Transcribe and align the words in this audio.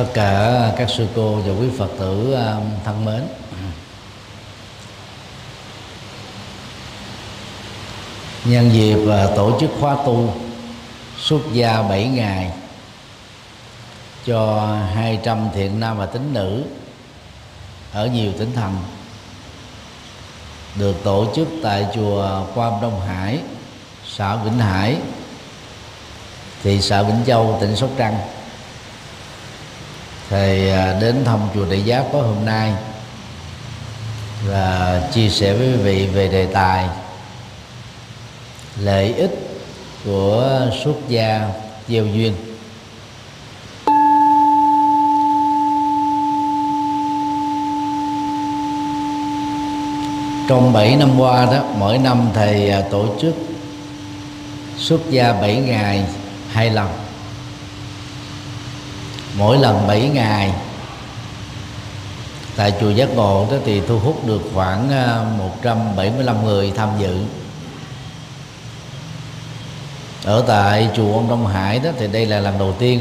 tất 0.00 0.10
cả 0.14 0.72
các 0.76 0.90
sư 0.90 1.06
cô 1.16 1.34
và 1.34 1.52
quý 1.60 1.66
phật 1.78 1.88
tử 1.98 2.32
à, 2.34 2.56
thân 2.84 3.04
mến 3.04 3.22
nhân 8.44 8.70
dịp 8.72 9.10
à, 9.10 9.26
tổ 9.36 9.60
chức 9.60 9.70
khóa 9.80 9.96
tu 10.06 10.34
xuất 11.18 11.40
gia 11.52 11.82
7 11.82 12.08
ngày 12.08 12.50
cho 14.26 14.68
200 14.94 15.48
thiện 15.54 15.80
nam 15.80 15.98
và 15.98 16.06
tín 16.06 16.32
nữ 16.32 16.62
ở 17.92 18.06
nhiều 18.06 18.32
tỉnh 18.38 18.52
thành 18.54 18.76
được 20.74 20.96
tổ 21.04 21.26
chức 21.36 21.48
tại 21.62 21.86
chùa 21.94 22.44
Quan 22.54 22.72
Đông 22.82 23.00
Hải, 23.00 23.38
xã 24.06 24.36
Vĩnh 24.36 24.58
Hải, 24.58 24.96
thị 26.62 26.80
xã 26.80 27.02
Vĩnh 27.02 27.24
Châu, 27.26 27.58
tỉnh 27.60 27.76
Sóc 27.76 27.90
Trăng. 27.98 28.39
Thầy 30.30 30.70
à, 30.70 30.96
đến 31.00 31.24
thăm 31.24 31.38
chùa 31.54 31.64
Đại 31.70 31.82
Giác 31.82 32.04
có 32.12 32.22
hôm 32.22 32.44
nay 32.44 32.72
và 34.46 35.00
chia 35.12 35.28
sẻ 35.28 35.54
với 35.54 35.66
quý 35.66 35.76
vị 35.76 36.06
về 36.06 36.28
đề 36.28 36.46
tài 36.46 36.88
lợi 38.80 39.14
ích 39.14 39.30
của 40.04 40.60
xuất 40.84 40.94
gia 41.08 41.48
gieo 41.88 42.06
duyên. 42.06 42.34
Trong 50.48 50.72
7 50.72 50.96
năm 50.96 51.20
qua 51.20 51.44
đó, 51.44 51.62
mỗi 51.78 51.98
năm 51.98 52.28
thầy 52.34 52.70
à, 52.70 52.82
tổ 52.90 53.06
chức 53.20 53.34
xuất 54.76 55.00
gia 55.10 55.32
7 55.32 55.56
ngày 55.56 56.04
hai 56.48 56.70
lần 56.70 57.09
mỗi 59.38 59.58
lần 59.58 59.86
7 59.86 60.08
ngày, 60.08 60.52
tại 62.56 62.72
chùa 62.80 62.90
Giác 62.90 63.08
Ngộ 63.14 63.46
đó 63.50 63.56
thì 63.64 63.80
thu 63.80 63.98
hút 63.98 64.26
được 64.26 64.40
khoảng 64.54 64.90
ờ, 64.90 65.26
175 65.38 66.44
người 66.44 66.72
tham 66.76 66.88
dự. 66.98 67.18
Ở 70.24 70.44
tại 70.46 70.88
chùa 70.96 71.14
ông 71.14 71.28
Đông 71.28 71.46
Hải 71.46 71.78
đó 71.78 71.90
thì 71.98 72.06
đây 72.06 72.26
là 72.26 72.40
lần 72.40 72.58
đầu 72.58 72.74
tiên. 72.78 73.00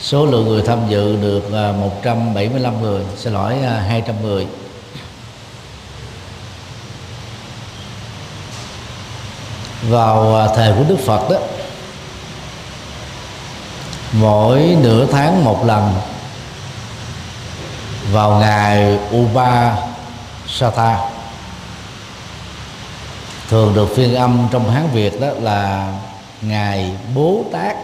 Số 0.00 0.26
lượng 0.26 0.48
người 0.48 0.62
tham 0.66 0.78
dự 0.88 1.16
được 1.22 1.52
ờ, 1.52 1.72
175 1.72 2.82
người, 2.82 3.02
xin 3.16 3.32
lỗi 3.32 3.54
ờ, 3.64 3.78
200 3.78 4.22
người. 4.22 4.46
Vào 9.88 10.48
thời 10.56 10.72
của 10.72 10.84
Đức 10.88 10.98
Phật 11.06 11.30
đó 11.30 11.36
mỗi 14.12 14.76
nửa 14.80 15.06
tháng 15.06 15.44
một 15.44 15.64
lần. 15.64 15.94
Vào 18.10 18.30
ngày 18.40 18.98
Upa 19.16 19.76
Sata. 20.46 20.98
Thường 23.48 23.74
được 23.74 23.96
phiên 23.96 24.14
âm 24.14 24.48
trong 24.50 24.70
Hán 24.70 24.88
Việt 24.92 25.20
đó 25.20 25.28
là 25.40 25.92
ngày 26.42 26.90
Bố 27.14 27.44
Tát. 27.52 27.76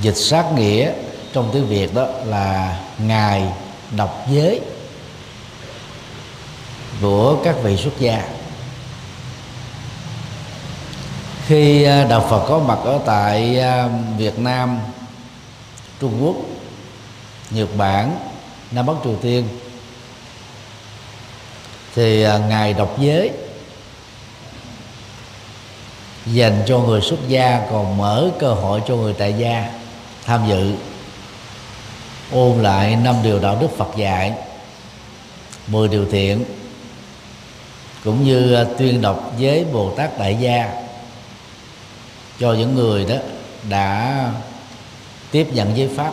Dịch 0.00 0.16
sát 0.16 0.44
nghĩa 0.56 0.92
trong 1.32 1.50
tiếng 1.52 1.66
Việt 1.66 1.94
đó 1.94 2.06
là 2.24 2.76
ngày 2.98 3.52
đọc 3.90 4.24
giới 4.30 4.60
của 7.00 7.36
các 7.44 7.56
vị 7.62 7.76
xuất 7.76 7.98
gia. 7.98 8.22
Khi 11.52 11.82
à, 11.82 12.04
đạo 12.04 12.26
Phật 12.30 12.44
có 12.48 12.58
mặt 12.58 12.78
ở 12.84 13.00
tại 13.06 13.60
à, 13.60 13.88
Việt 14.18 14.38
Nam, 14.38 14.78
Trung 16.00 16.12
Quốc, 16.22 16.36
Nhật 17.50 17.68
Bản, 17.76 18.16
Nam 18.70 18.86
Bắc 18.86 18.92
Triều 19.04 19.16
Tiên, 19.22 19.48
thì 21.94 22.22
à, 22.22 22.38
Ngài 22.38 22.72
đọc 22.72 22.96
giới 22.98 23.30
dành 26.26 26.62
cho 26.66 26.78
người 26.78 27.00
xuất 27.00 27.28
gia, 27.28 27.66
còn 27.70 27.98
mở 27.98 28.30
cơ 28.38 28.54
hội 28.54 28.82
cho 28.88 28.96
người 28.96 29.12
tại 29.12 29.34
gia 29.38 29.70
tham 30.24 30.40
dự. 30.48 30.74
Ôn 32.32 32.62
lại 32.62 32.96
năm 32.96 33.14
điều 33.22 33.38
đạo 33.38 33.58
đức 33.60 33.68
Phật 33.76 33.96
dạy 33.96 34.32
10 35.66 35.88
điều 35.88 36.04
thiện, 36.10 36.44
cũng 38.04 38.24
như 38.24 38.66
tuyên 38.78 39.00
đọc 39.00 39.32
với 39.38 39.64
Bồ 39.72 39.90
Tát 39.90 40.18
Đại 40.18 40.36
gia 40.40 40.81
cho 42.42 42.52
những 42.52 42.74
người 42.74 43.04
đó 43.04 43.14
đã 43.68 44.24
tiếp 45.30 45.46
nhận 45.52 45.76
giới 45.76 45.90
pháp. 45.96 46.10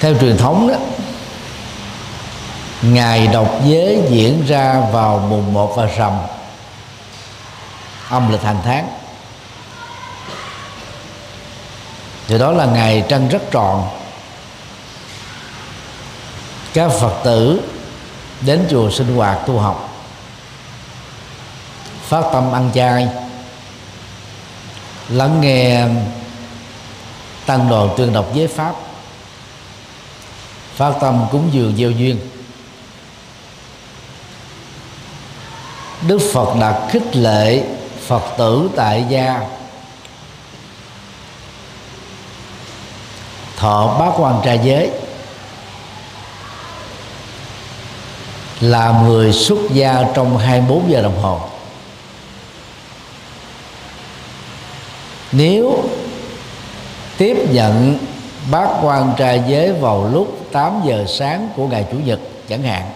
Theo 0.00 0.14
truyền 0.20 0.36
thống 0.36 0.68
đó 0.68 0.74
ngày 2.82 3.26
đọc 3.26 3.60
giới 3.64 4.02
diễn 4.10 4.44
ra 4.46 4.80
vào 4.92 5.18
mùng 5.18 5.52
1 5.52 5.76
và 5.76 5.86
rằm, 5.86 6.12
âm 8.08 8.32
lịch 8.32 8.42
hàng 8.42 8.60
tháng. 8.64 8.88
Thì 12.26 12.38
đó 12.38 12.52
là 12.52 12.66
ngày 12.66 13.04
trăng 13.08 13.28
rất 13.28 13.42
tròn. 13.50 13.88
Các 16.74 16.90
phật 17.00 17.20
tử 17.24 17.60
đến 18.40 18.66
chùa 18.70 18.90
sinh 18.90 19.16
hoạt 19.16 19.38
tu 19.46 19.58
học. 19.58 19.86
Phát 22.02 22.24
tâm 22.32 22.52
ăn 22.52 22.70
chay. 22.74 23.08
Lắng 25.08 25.40
nghe 25.40 25.86
tăng 27.46 27.68
đoàn 27.68 27.88
tuyên 27.96 28.12
đọc 28.12 28.26
giới 28.34 28.46
pháp. 28.46 28.74
Phát 30.76 30.92
tâm 31.00 31.26
cúng 31.32 31.48
dường 31.52 31.76
gieo 31.76 31.90
duyên. 31.90 32.18
Đức 36.06 36.18
phật 36.32 36.56
đã 36.60 36.88
khích 36.90 37.16
lệ 37.16 37.64
phật 38.06 38.22
tử 38.38 38.70
tại 38.76 39.04
gia. 39.08 39.40
Thọ 43.56 43.96
bát 43.98 44.12
quan 44.16 44.40
trai 44.44 44.60
giới. 44.64 44.90
Làm 48.60 49.08
người 49.08 49.32
xuất 49.32 49.58
gia 49.72 50.04
trong 50.14 50.38
24 50.38 50.90
giờ 50.90 51.02
đồng 51.02 51.22
hồ. 51.22 51.40
Nếu 55.32 55.84
tiếp 57.18 57.36
nhận 57.50 57.98
bát 58.50 58.68
quan 58.82 59.12
trai 59.16 59.42
giới 59.48 59.72
vào 59.72 60.10
lúc 60.12 60.46
8 60.52 60.80
giờ 60.84 61.04
sáng 61.08 61.48
của 61.56 61.66
ngày 61.66 61.86
chủ 61.92 61.96
nhật, 62.04 62.20
chẳng 62.48 62.62
hạn, 62.62 62.90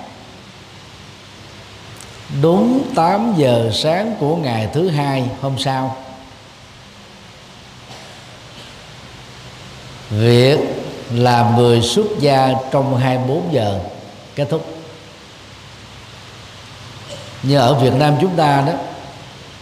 đúng 2.43 2.83
8 2.95 3.35
giờ 3.37 3.71
sáng 3.75 4.15
của 4.21 4.37
ngày 4.37 4.69
thứ 4.73 4.89
hai 4.89 5.25
hôm 5.41 5.59
sau, 5.59 5.97
việc 10.11 10.59
làm 11.13 11.57
người 11.57 11.83
xuất 11.83 12.07
gia 12.21 12.49
trong 12.71 12.97
24 12.97 13.43
giờ 13.53 13.81
kết 14.35 14.47
thúc 14.51 14.74
nhưng 17.47 17.61
ở 17.61 17.75
Việt 17.75 17.93
Nam 17.95 18.15
chúng 18.21 18.37
ta 18.37 18.63
đó, 18.67 18.73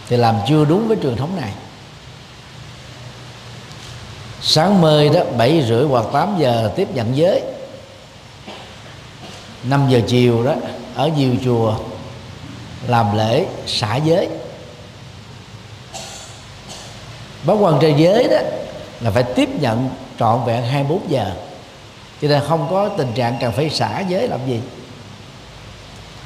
thì 0.09 0.17
làm 0.17 0.35
chưa 0.47 0.65
đúng 0.65 0.87
với 0.87 0.97
truyền 1.03 1.15
thống 1.15 1.35
này. 1.41 1.51
Sáng 4.41 4.81
mơi 4.81 5.09
đó, 5.09 5.21
bảy 5.37 5.65
rưỡi 5.67 5.85
hoặc 5.85 6.05
8 6.13 6.35
giờ 6.39 6.71
tiếp 6.75 6.87
nhận 6.93 7.17
giới. 7.17 7.41
5 9.63 9.89
giờ 9.89 10.01
chiều 10.07 10.43
đó, 10.43 10.53
ở 10.95 11.07
nhiều 11.07 11.35
chùa 11.43 11.75
làm 12.87 13.17
lễ 13.17 13.45
xả 13.67 13.95
giới. 13.95 14.29
Báo 17.43 17.57
quan 17.57 17.79
trai 17.81 17.93
giới 17.97 18.27
đó 18.27 18.37
là 19.01 19.11
phải 19.11 19.23
tiếp 19.23 19.49
nhận 19.59 19.89
trọn 20.19 20.39
vẹn 20.45 20.63
24 20.63 21.01
giờ. 21.09 21.31
Cho 22.21 22.27
nên 22.27 22.41
không 22.47 22.67
có 22.69 22.89
tình 22.89 23.11
trạng 23.15 23.37
cần 23.41 23.51
phải 23.51 23.69
xả 23.69 23.99
giới 23.99 24.27
làm 24.27 24.39
gì 24.47 24.61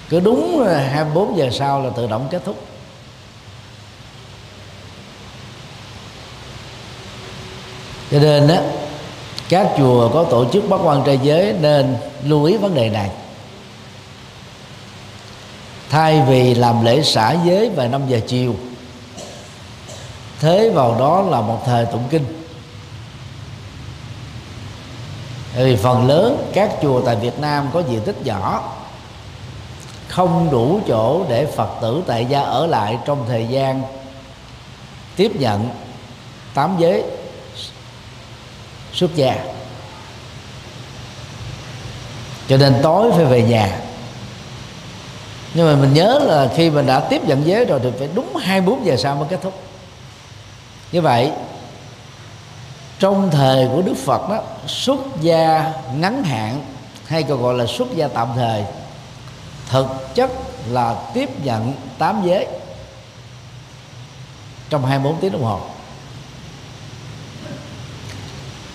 cứ 0.10 0.20
đúng 0.20 0.66
24 0.68 1.38
giờ 1.38 1.50
sau 1.52 1.82
là 1.82 1.90
tự 1.90 2.08
động 2.08 2.28
kết 2.32 2.42
thúc. 2.46 2.66
Cho 8.12 8.20
nên 8.20 8.48
đó 8.48 8.56
các 9.50 9.68
chùa 9.78 10.10
có 10.14 10.24
tổ 10.24 10.46
chức 10.54 10.70
bắt 10.70 10.80
quan 10.84 11.04
trai 11.06 11.20
giới 11.24 11.54
nên 11.54 11.98
lưu 12.24 12.44
ý 12.44 12.58
vấn 12.58 12.76
đề 12.76 12.90
này. 12.90 13.10
Thay 15.90 16.22
vì 16.28 16.56
làm 16.56 16.86
lễ 16.86 17.02
xả 17.04 17.36
giới 17.46 17.70
vào 17.70 17.88
5 17.88 18.02
giờ 18.08 18.20
chiều, 18.28 18.56
thế 20.40 20.70
vào 20.70 20.96
đó 21.00 21.22
là 21.22 21.42
một 21.42 21.62
thời 21.66 21.86
tụng 21.86 22.04
kinh. 22.10 22.26
Vì 25.56 25.76
phần 25.76 26.08
lớn 26.08 26.52
các 26.54 26.72
chùa 26.82 27.02
tại 27.02 27.16
Việt 27.16 27.40
Nam 27.40 27.70
có 27.74 27.84
diện 27.90 28.02
tích 28.02 28.26
nhỏ 28.26 28.77
không 30.18 30.52
đủ 30.52 30.80
chỗ 30.88 31.26
để 31.30 31.46
Phật 31.46 31.70
tử 31.82 32.04
tại 32.08 32.26
gia 32.26 32.42
ở 32.42 32.68
lại 32.68 32.98
trong 33.06 33.26
thời 33.28 33.48
gian 33.48 33.82
tiếp 35.16 35.32
nhận 35.40 35.70
tám 36.54 36.76
giới 36.80 37.04
xuất 38.94 39.16
gia. 39.16 39.36
Cho 42.48 42.58
nên 42.58 42.76
tối 42.84 43.12
phải 43.16 43.26
về 43.26 43.42
nhà. 43.42 43.80
Nhưng 45.54 45.68
mà 45.68 45.76
mình 45.76 45.94
nhớ 45.94 46.20
là 46.24 46.50
khi 46.56 46.70
mình 46.70 46.86
đã 46.86 47.00
tiếp 47.00 47.22
nhận 47.26 47.48
giới 47.48 47.66
rồi 47.66 47.80
thì 47.84 47.90
phải 48.00 48.10
đúng 48.14 48.36
24 48.36 48.86
giờ 48.86 48.96
sau 48.98 49.16
mới 49.16 49.28
kết 49.30 49.40
thúc. 49.42 49.54
Như 50.92 51.02
vậy, 51.02 51.32
trong 53.00 53.30
thời 53.32 53.68
của 53.68 53.82
Đức 53.82 53.96
Phật 54.06 54.30
đó, 54.30 54.42
xuất 54.68 55.00
gia 55.22 55.74
ngắn 55.96 56.24
hạn, 56.24 56.62
hay 57.08 57.24
còn 57.24 57.42
gọi 57.42 57.54
là 57.54 57.66
xuất 57.66 57.88
gia 57.96 58.08
tạm 58.08 58.28
thời 58.36 58.64
thực 59.70 60.16
chất 60.16 60.30
là 60.70 60.96
tiếp 61.14 61.30
nhận 61.44 61.74
tám 61.98 62.22
giới 62.26 62.48
trong 64.70 64.86
24 64.86 65.20
tiếng 65.22 65.32
đồng 65.32 65.44
hồ. 65.44 65.60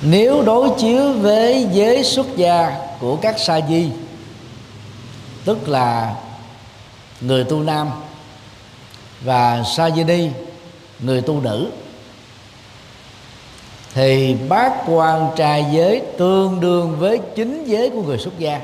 Nếu 0.03 0.43
đối 0.43 0.71
chiếu 0.79 1.12
với 1.12 1.69
giới 1.73 2.05
xuất 2.05 2.27
gia 2.37 2.79
của 3.00 3.17
các 3.17 3.39
sa 3.39 3.61
di, 3.69 3.91
tức 5.44 5.69
là 5.69 6.15
người 7.21 7.44
tu 7.44 7.61
nam 7.61 7.91
và 9.21 9.62
sa 9.62 9.91
di 9.91 10.05
ni, 10.05 10.29
người 11.00 11.21
tu 11.21 11.41
nữ, 11.41 11.71
thì 13.94 14.35
bát 14.49 14.73
quan 14.87 15.31
trai 15.37 15.67
giới 15.73 16.03
tương 16.19 16.61
đương 16.61 16.97
với 16.99 17.21
chính 17.37 17.65
giới 17.65 17.91
của 17.91 18.03
người 18.03 18.19
xuất 18.19 18.39
gia 18.39 18.61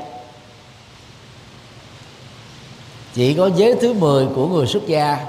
chỉ 3.13 3.33
có 3.33 3.49
giới 3.55 3.75
thứ 3.81 3.93
10 3.93 4.27
của 4.35 4.47
người 4.47 4.67
xuất 4.67 4.87
gia, 4.87 5.25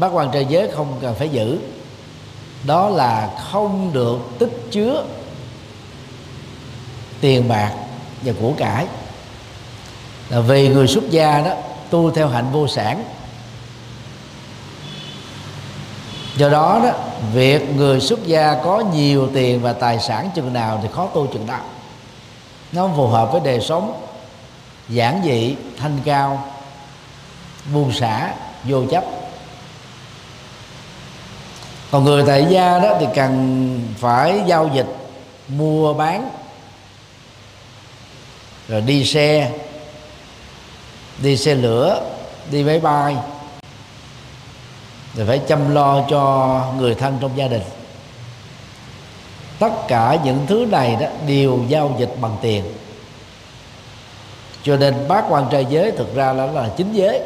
bát 0.00 0.08
quan 0.08 0.30
trai 0.32 0.44
giới 0.44 0.68
không 0.68 0.98
cần 1.00 1.14
phải 1.14 1.28
giữ. 1.28 1.58
Đó 2.64 2.88
là 2.88 3.30
không 3.50 3.92
được 3.92 4.18
tích 4.38 4.68
chứa 4.70 5.04
tiền 7.20 7.48
bạc 7.48 7.72
và 8.22 8.32
của 8.40 8.52
cải. 8.56 8.86
Là 10.28 10.40
vì 10.40 10.68
người 10.68 10.86
xuất 10.86 11.10
gia 11.10 11.40
đó 11.40 11.50
tu 11.90 12.10
theo 12.10 12.28
hạnh 12.28 12.46
vô 12.52 12.68
sản. 12.68 13.04
Do 16.36 16.48
đó 16.48 16.80
đó, 16.84 16.90
việc 17.32 17.76
người 17.76 18.00
xuất 18.00 18.26
gia 18.26 18.54
có 18.64 18.80
nhiều 18.94 19.28
tiền 19.34 19.62
và 19.62 19.72
tài 19.72 19.98
sản 19.98 20.30
chừng 20.34 20.52
nào 20.52 20.80
thì 20.82 20.88
khó 20.92 21.06
tu 21.06 21.26
chừng 21.26 21.46
đó. 21.46 21.58
Nó 22.72 22.90
phù 22.96 23.06
hợp 23.06 23.32
với 23.32 23.40
đời 23.44 23.60
sống 23.60 24.05
giản 24.88 25.22
dị, 25.24 25.56
thanh 25.78 25.98
cao 26.04 26.52
buông 27.72 27.92
xả, 27.92 28.34
vô 28.64 28.86
chấp. 28.90 29.04
Còn 31.90 32.04
người 32.04 32.24
tại 32.26 32.46
gia 32.50 32.78
đó 32.78 32.96
thì 33.00 33.06
cần 33.14 33.94
phải 33.98 34.42
giao 34.46 34.70
dịch, 34.74 34.86
mua 35.48 35.94
bán, 35.94 36.30
rồi 38.68 38.80
đi 38.80 39.04
xe 39.04 39.50
đi 41.22 41.36
xe 41.36 41.54
lửa, 41.54 42.02
đi 42.50 42.64
máy 42.64 42.78
bay, 42.78 43.16
rồi 45.14 45.26
phải 45.26 45.38
chăm 45.48 45.74
lo 45.74 46.04
cho 46.10 46.62
người 46.78 46.94
thân 46.94 47.18
trong 47.20 47.30
gia 47.36 47.48
đình. 47.48 47.62
Tất 49.58 49.72
cả 49.88 50.18
những 50.24 50.46
thứ 50.46 50.66
này 50.70 50.96
đó 51.00 51.06
đều 51.26 51.64
giao 51.68 51.96
dịch 51.98 52.14
bằng 52.20 52.36
tiền 52.42 52.64
cho 54.66 54.76
nên 54.76 54.94
bát 55.08 55.24
quan 55.28 55.46
trai 55.50 55.66
giới 55.70 55.92
thực 55.92 56.14
ra 56.14 56.32
là, 56.32 56.46
là 56.46 56.68
chính 56.76 56.92
giới. 56.92 57.20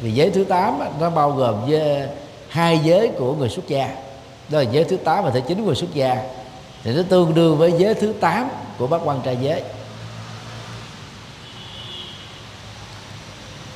Vì 0.00 0.12
giới 0.12 0.30
thứ 0.30 0.44
tám 0.44 0.78
nó 1.00 1.10
bao 1.10 1.30
gồm 1.30 1.54
với 1.66 2.08
hai 2.48 2.78
giới 2.78 3.08
của 3.08 3.34
người 3.34 3.48
xuất 3.48 3.68
gia. 3.68 3.88
Đó 4.48 4.58
là 4.58 4.64
giới 4.70 4.84
thứ 4.84 4.96
tám 4.96 5.24
và 5.24 5.30
thứ 5.30 5.40
chín 5.48 5.64
của 5.64 5.74
xuất 5.74 5.94
gia. 5.94 6.16
Thì 6.84 6.92
nó 6.92 7.02
tương 7.08 7.34
đương 7.34 7.58
với 7.58 7.72
giới 7.78 7.94
thứ 7.94 8.14
tám 8.20 8.48
của 8.78 8.86
bát 8.86 9.00
quan 9.04 9.20
trai 9.24 9.36
giới. 9.40 9.62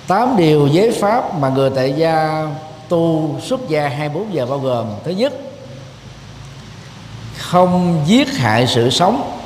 Tám 0.06 0.36
điều 0.36 0.66
giới 0.66 0.92
pháp 0.92 1.38
mà 1.38 1.48
người 1.48 1.70
tại 1.70 1.92
gia 1.92 2.46
tu 2.88 3.34
xuất 3.42 3.68
gia 3.68 3.88
24 3.88 4.34
giờ 4.34 4.46
bao 4.46 4.58
gồm. 4.58 4.86
Thứ 5.04 5.10
nhất 5.10 5.32
không 7.38 8.02
giết 8.06 8.28
hại 8.28 8.66
sự 8.66 8.90
sống 8.90 9.40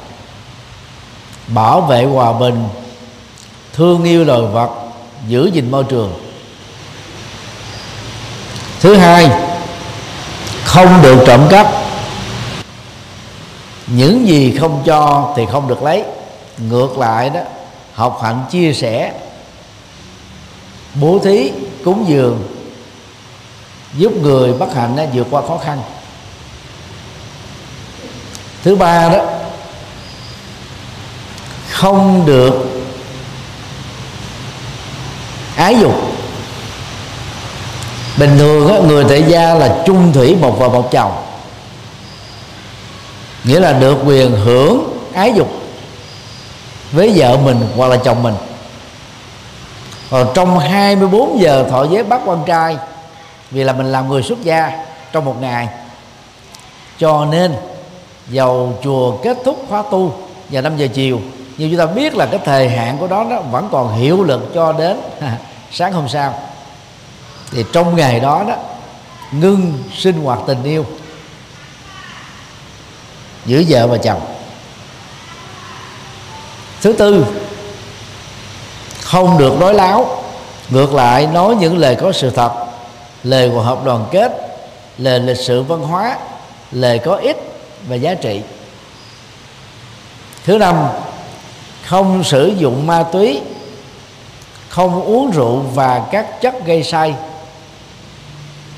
bảo 1.49 1.81
vệ 1.81 2.05
hòa 2.05 2.32
bình 2.32 2.64
thương 3.72 4.05
yêu 4.05 4.25
loài 4.25 4.40
vật, 4.40 4.70
giữ 5.28 5.50
gìn 5.52 5.70
môi 5.70 5.84
trường. 5.84 6.14
Thứ 8.81 8.96
hai, 8.96 9.31
không 10.64 11.02
được 11.02 11.25
trộm 11.26 11.46
cắp. 11.50 11.67
Những 13.87 14.28
gì 14.28 14.56
không 14.61 14.82
cho 14.87 15.32
thì 15.37 15.46
không 15.52 15.69
được 15.69 15.82
lấy. 15.82 16.05
Ngược 16.58 16.99
lại 16.99 17.31
đó, 17.31 17.40
học 17.94 18.20
hạnh 18.22 18.44
chia 18.50 18.72
sẻ. 18.72 19.12
Bố 20.94 21.19
thí, 21.25 21.50
cúng 21.84 22.05
dường, 22.08 22.49
giúp 23.94 24.12
người 24.22 24.52
bất 24.52 24.75
hạnh 24.75 24.96
đó 24.96 25.05
vượt 25.12 25.26
qua 25.31 25.43
khó 25.49 25.58
khăn. 25.58 25.82
Thứ 28.62 28.76
ba 28.76 29.08
đó, 29.08 29.25
không 31.70 32.27
được 32.27 32.80
ái 35.60 35.76
dục. 35.81 35.94
Bình 38.17 38.38
thường 38.38 38.69
á, 38.69 38.79
người 38.88 39.05
tại 39.08 39.22
gia 39.22 39.55
là 39.55 39.82
chung 39.86 40.12
thủy 40.12 40.36
một 40.40 40.58
vợ 40.58 40.69
một 40.69 40.90
chồng. 40.90 41.12
Nghĩa 43.44 43.60
là 43.60 43.72
được 43.72 43.98
quyền 44.05 44.31
hưởng 44.31 44.98
ái 45.14 45.32
dục 45.36 45.48
với 46.93 47.12
vợ 47.17 47.36
mình 47.36 47.69
hoặc 47.76 47.86
là 47.86 47.96
chồng 47.96 48.22
mình. 48.22 48.34
Còn 50.10 50.29
trong 50.34 50.58
24 50.58 51.40
giờ 51.40 51.64
thọ 51.70 51.84
giới 51.84 52.05
bắt 52.05 52.20
quan 52.24 52.38
trai 52.46 52.76
vì 53.50 53.64
là 53.64 53.72
mình 53.72 53.93
làm 53.93 54.08
người 54.08 54.22
xuất 54.22 54.43
gia 54.43 54.84
trong 55.12 55.24
một 55.24 55.36
ngày. 55.40 55.69
Cho 56.98 57.24
nên 57.24 57.55
dầu 58.29 58.79
chùa 58.84 59.17
kết 59.17 59.36
thúc 59.44 59.64
khóa 59.69 59.82
tu 59.90 60.14
vào 60.50 60.62
5 60.62 60.76
giờ 60.76 60.86
chiều 60.94 61.20
nhưng 61.60 61.70
chúng 61.70 61.79
ta 61.79 61.86
biết 61.86 62.14
là 62.14 62.26
cái 62.26 62.40
thời 62.44 62.69
hạn 62.69 62.96
của 62.98 63.06
đó 63.06 63.26
nó 63.31 63.40
vẫn 63.40 63.69
còn 63.72 63.94
hiệu 63.98 64.24
lực 64.24 64.55
cho 64.55 64.72
đến 64.72 65.00
sáng 65.72 65.93
hôm 65.93 66.08
sau, 66.08 66.39
thì 67.50 67.65
trong 67.72 67.96
ngày 67.96 68.20
đó 68.20 68.44
đó, 68.48 68.56
ngưng 69.32 69.82
sinh 69.96 70.22
hoạt 70.22 70.39
tình 70.46 70.62
yêu 70.62 70.86
giữa 73.46 73.62
vợ 73.69 73.86
và 73.86 73.96
chồng. 73.96 74.20
Thứ 76.81 76.93
tư, 76.93 77.27
không 79.03 79.39
được 79.39 79.60
nói 79.60 79.74
láo, 79.74 80.22
ngược 80.69 80.94
lại 80.94 81.27
nói 81.27 81.55
những 81.55 81.79
lời 81.79 81.96
có 82.00 82.12
sự 82.12 82.31
thật, 82.31 82.53
lời 83.24 83.50
của 83.55 83.62
hợp 83.62 83.84
đoàn 83.84 84.06
kết, 84.10 84.32
lời 84.98 85.20
lịch 85.20 85.36
sử 85.36 85.62
văn 85.62 85.81
hóa, 85.81 86.19
lời 86.70 86.98
có 86.98 87.15
ích 87.15 87.36
và 87.89 87.96
giá 87.96 88.15
trị. 88.15 88.43
Thứ 90.44 90.58
năm, 90.58 90.77
không 91.86 92.24
sử 92.24 92.53
dụng 92.58 92.86
ma 92.86 93.05
túy 93.12 93.41
không 94.70 95.03
uống 95.03 95.31
rượu 95.31 95.56
và 95.74 96.03
các 96.10 96.41
chất 96.41 96.67
gây 96.67 96.82
say 96.82 97.15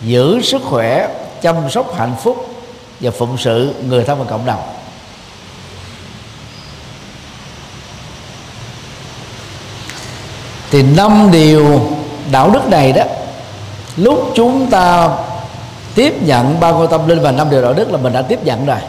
giữ 0.03 0.41
sức 0.43 0.63
khỏe, 0.65 1.09
chăm 1.43 1.71
sóc 1.71 1.95
hạnh 1.99 2.15
phúc 2.23 2.47
và 3.01 3.11
phụng 3.11 3.39
sự 3.39 3.75
người 3.89 4.05
thân 4.05 4.19
và 4.19 4.25
cộng 4.25 4.47
đồng. 4.47 4.63
Thì 10.71 10.83
năm 10.83 11.29
điều 11.33 11.81
đạo 12.31 12.51
đức 12.51 12.69
này 12.69 12.93
đó, 12.93 13.05
lúc 13.97 14.33
chúng 14.35 14.71
ta 14.71 15.09
tiếp 15.95 16.23
nhận 16.23 16.61
ba 16.61 16.71
ngôi 16.71 16.87
tâm 16.91 17.09
linh 17.09 17.21
và 17.21 17.33
năm 17.33 17.51
điều 17.51 17.63
đạo 17.63 17.73
đức 17.73 17.91
là 17.91 17.99
mình 17.99 18.13
đã 18.13 18.23
tiếp 18.23 18.45
nhận 18.45 18.67
rồi. 18.67 18.81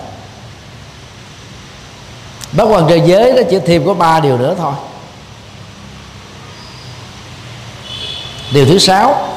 Bác 2.51 2.63
quan 2.63 2.85
trời 2.89 3.01
giới 3.05 3.33
đó 3.33 3.41
chỉ 3.49 3.59
thêm 3.65 3.85
có 3.85 3.93
ba 3.93 4.19
điều 4.19 4.37
nữa 4.37 4.55
thôi. 4.57 4.73
Điều 8.53 8.65
thứ 8.65 8.79
sáu, 8.79 9.29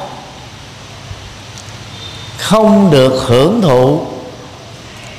không 2.37 2.91
được 2.91 3.23
hưởng 3.27 3.61
thụ 3.61 4.05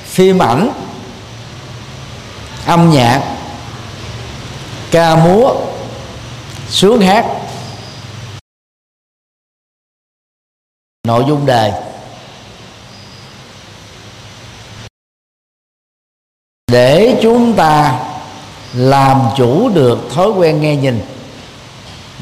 phim 0.05 0.39
ảnh, 0.43 0.71
âm 2.67 2.91
nhạc, 2.91 3.37
ca 4.91 5.17
múa, 5.17 5.55
sướng 6.69 7.01
hát. 7.01 7.27
Nội 11.07 11.25
dung 11.29 11.47
đề. 11.47 11.73
Để 16.67 17.19
chúng 17.23 17.57
ta 17.57 18.01
làm 18.75 19.23
chủ 19.37 19.69
được 19.69 19.99
thói 20.15 20.29
quen 20.31 20.61
nghe 20.61 20.77
nhìn, 20.77 21.01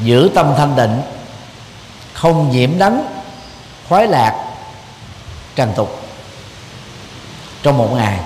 giữ 0.03 0.29
tâm 0.35 0.53
thanh 0.57 0.75
định 0.75 1.01
không 2.17 2.51
nhiễm 2.51 2.77
đắng 2.77 3.05
khoái 3.89 4.07
lạc, 4.07 4.45
trần 5.55 5.73
tục 5.75 6.01
trong 7.63 7.77
một 7.77 7.89
ngày. 7.93 8.19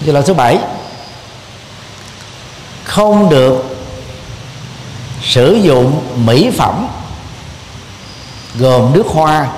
Như 0.00 0.12
là 0.12 0.22
số 0.22 0.34
bảy. 0.34 0.58
Không 2.84 3.30
được 3.30 3.64
sử 5.22 5.54
dụng 5.54 6.06
mỹ 6.26 6.50
phẩm 6.58 6.88
gồm 8.58 8.92
nước 8.92 9.06
hoa, 9.06 9.48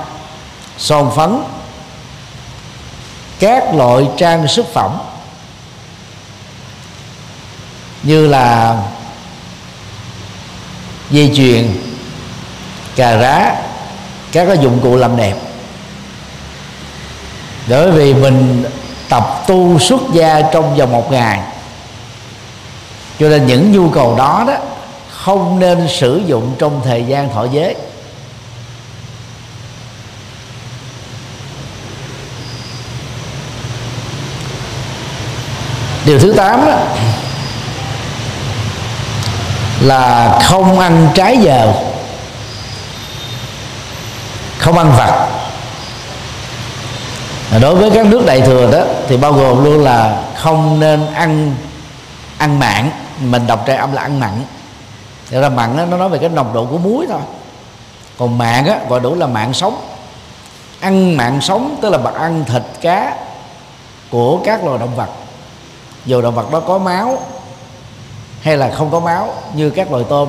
son 0.78 1.12
phấn, 1.16 1.42
các 3.38 3.74
loại 3.74 4.08
trang 4.16 4.48
sức 4.48 4.66
phẩm 4.72 4.98
như 8.02 8.26
là 8.26 8.82
dây 11.10 11.32
chuyền 11.36 11.76
cà 12.96 13.16
rá 13.16 13.54
các 14.32 14.46
cái 14.46 14.58
dụng 14.58 14.80
cụ 14.82 14.96
làm 14.96 15.16
đẹp. 15.16 15.34
Bởi 17.68 17.90
vì 17.90 18.14
mình 18.14 18.64
tập 19.08 19.44
tu 19.46 19.78
xuất 19.78 20.00
gia 20.12 20.42
trong 20.52 20.76
vòng 20.76 20.92
một 20.92 21.12
ngày 21.12 21.40
cho 23.18 23.28
nên 23.28 23.46
những 23.46 23.72
nhu 23.72 23.90
cầu 23.90 24.14
đó 24.18 24.44
đó 24.46 24.54
không 25.10 25.58
nên 25.58 25.88
sử 25.88 26.22
dụng 26.26 26.54
trong 26.58 26.80
thời 26.84 27.04
gian 27.04 27.32
thọ 27.32 27.46
giới. 27.52 27.74
Điều 36.04 36.18
thứ 36.18 36.32
tám 36.36 36.66
đó, 36.66 36.78
là 39.80 40.38
không 40.42 40.78
ăn 40.78 41.08
trái 41.14 41.36
giờ 41.36 41.72
không 44.58 44.78
ăn 44.78 44.92
vặt. 44.96 45.28
Đối 47.60 47.74
với 47.74 47.90
các 47.90 48.06
nước 48.06 48.26
đại 48.26 48.40
thừa 48.40 48.70
đó 48.72 48.80
thì 49.08 49.16
bao 49.16 49.32
gồm 49.32 49.64
luôn 49.64 49.84
là 49.84 50.22
không 50.36 50.80
nên 50.80 51.14
ăn 51.14 51.54
ăn 52.38 52.58
mặn 52.58 52.90
mình 53.20 53.46
đọc 53.46 53.66
trai 53.66 53.76
âm 53.76 53.92
là 53.92 54.02
ăn 54.02 54.20
mặn. 54.20 54.42
Thật 55.30 55.40
ra 55.40 55.48
mặn 55.48 55.76
đó, 55.76 55.84
nó 55.84 55.96
nói 55.96 56.08
về 56.08 56.18
cái 56.18 56.28
nồng 56.28 56.52
độ 56.54 56.66
của 56.66 56.78
muối 56.78 57.06
thôi. 57.08 57.20
Còn 58.18 58.38
mặn 58.38 58.66
á 58.66 58.78
gọi 58.88 59.00
đủ 59.00 59.14
là 59.14 59.26
mặn 59.26 59.52
sống. 59.52 59.80
Ăn 60.80 61.16
mặn 61.16 61.40
sống 61.40 61.76
tức 61.82 61.90
là 61.90 61.98
bạn 61.98 62.14
ăn 62.14 62.44
thịt 62.44 62.62
cá 62.80 63.14
của 64.10 64.38
các 64.44 64.64
loài 64.64 64.78
động 64.78 64.96
vật. 64.96 65.08
Dù 66.04 66.22
động 66.22 66.34
vật 66.34 66.52
đó 66.52 66.60
có 66.60 66.78
máu 66.78 67.18
hay 68.40 68.56
là 68.56 68.70
không 68.70 68.90
có 68.90 69.00
máu 69.00 69.34
như 69.54 69.70
các 69.70 69.92
loài 69.92 70.04
tôm 70.08 70.28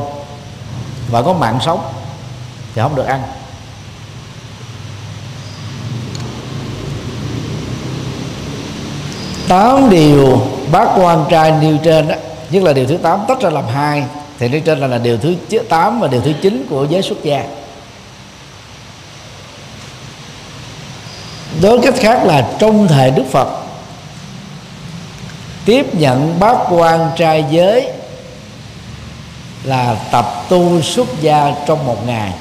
và 1.11 1.21
có 1.21 1.33
mạng 1.33 1.59
sống 1.65 1.93
thì 2.75 2.81
không 2.81 2.95
được 2.95 3.05
ăn. 3.05 3.23
Tám 9.47 9.89
điều 9.89 10.41
bác 10.71 10.87
quan 10.95 11.25
trai 11.29 11.51
nêu 11.61 11.77
trên 11.83 12.07
đó 12.07 12.15
nhất 12.49 12.63
là 12.63 12.73
điều 12.73 12.85
thứ 12.85 12.97
8 12.97 13.19
tách 13.27 13.41
ra 13.41 13.49
làm 13.49 13.67
hai 13.67 14.03
thì 14.39 14.49
nêu 14.49 14.61
trên 14.61 14.79
là, 14.79 14.87
là 14.87 14.97
điều 14.97 15.17
thứ 15.17 15.35
8 15.69 15.99
và 15.99 16.07
điều 16.07 16.21
thứ 16.21 16.33
9 16.41 16.65
của 16.69 16.85
giới 16.89 17.01
xuất 17.01 17.23
gia. 17.23 17.43
Đối 21.61 21.81
cách 21.81 21.93
khác 21.97 22.25
là 22.25 22.47
trong 22.59 22.87
thời 22.87 23.11
đức 23.11 23.23
phật 23.31 23.47
tiếp 25.65 25.95
nhận 25.95 26.39
bác 26.39 26.55
quan 26.69 27.09
trai 27.17 27.45
giới 27.49 27.98
là 29.63 29.95
tập 30.11 30.45
tu 30.49 30.81
xuất 30.81 31.07
gia 31.21 31.53
trong 31.67 31.85
một 31.85 32.07
ngày. 32.07 32.33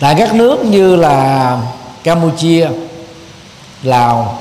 Tại 0.00 0.14
các 0.18 0.34
nước 0.34 0.64
như 0.64 0.96
là 0.96 1.58
campuchia, 2.04 2.68
lào 3.82 4.38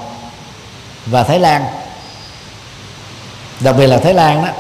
và 1.05 1.23
thái 1.23 1.39
lan, 1.39 1.65
đặc 3.59 3.75
biệt 3.77 3.87
là 3.87 3.97
thái 3.97 4.13
lan 4.13 4.45
đó, 4.45 4.51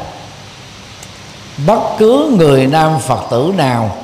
bất 1.65 1.79
cứ 1.97 2.35
người 2.37 2.67
nam 2.67 2.99
phật 2.99 3.27
tử 3.31 3.53
nào 3.57 3.97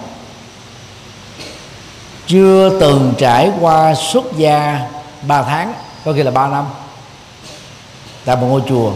chưa 2.27 2.79
từng 2.79 3.13
trải 3.17 3.51
qua 3.59 3.95
xuất 3.95 4.23
gia 4.37 4.79
ba 5.21 5.43
tháng, 5.43 5.73
có 6.05 6.13
khi 6.13 6.23
là 6.23 6.31
ba 6.31 6.47
năm 6.47 6.65
tại 8.25 8.35
một 8.35 8.47
ngôi 8.49 8.61
chùa 8.69 8.91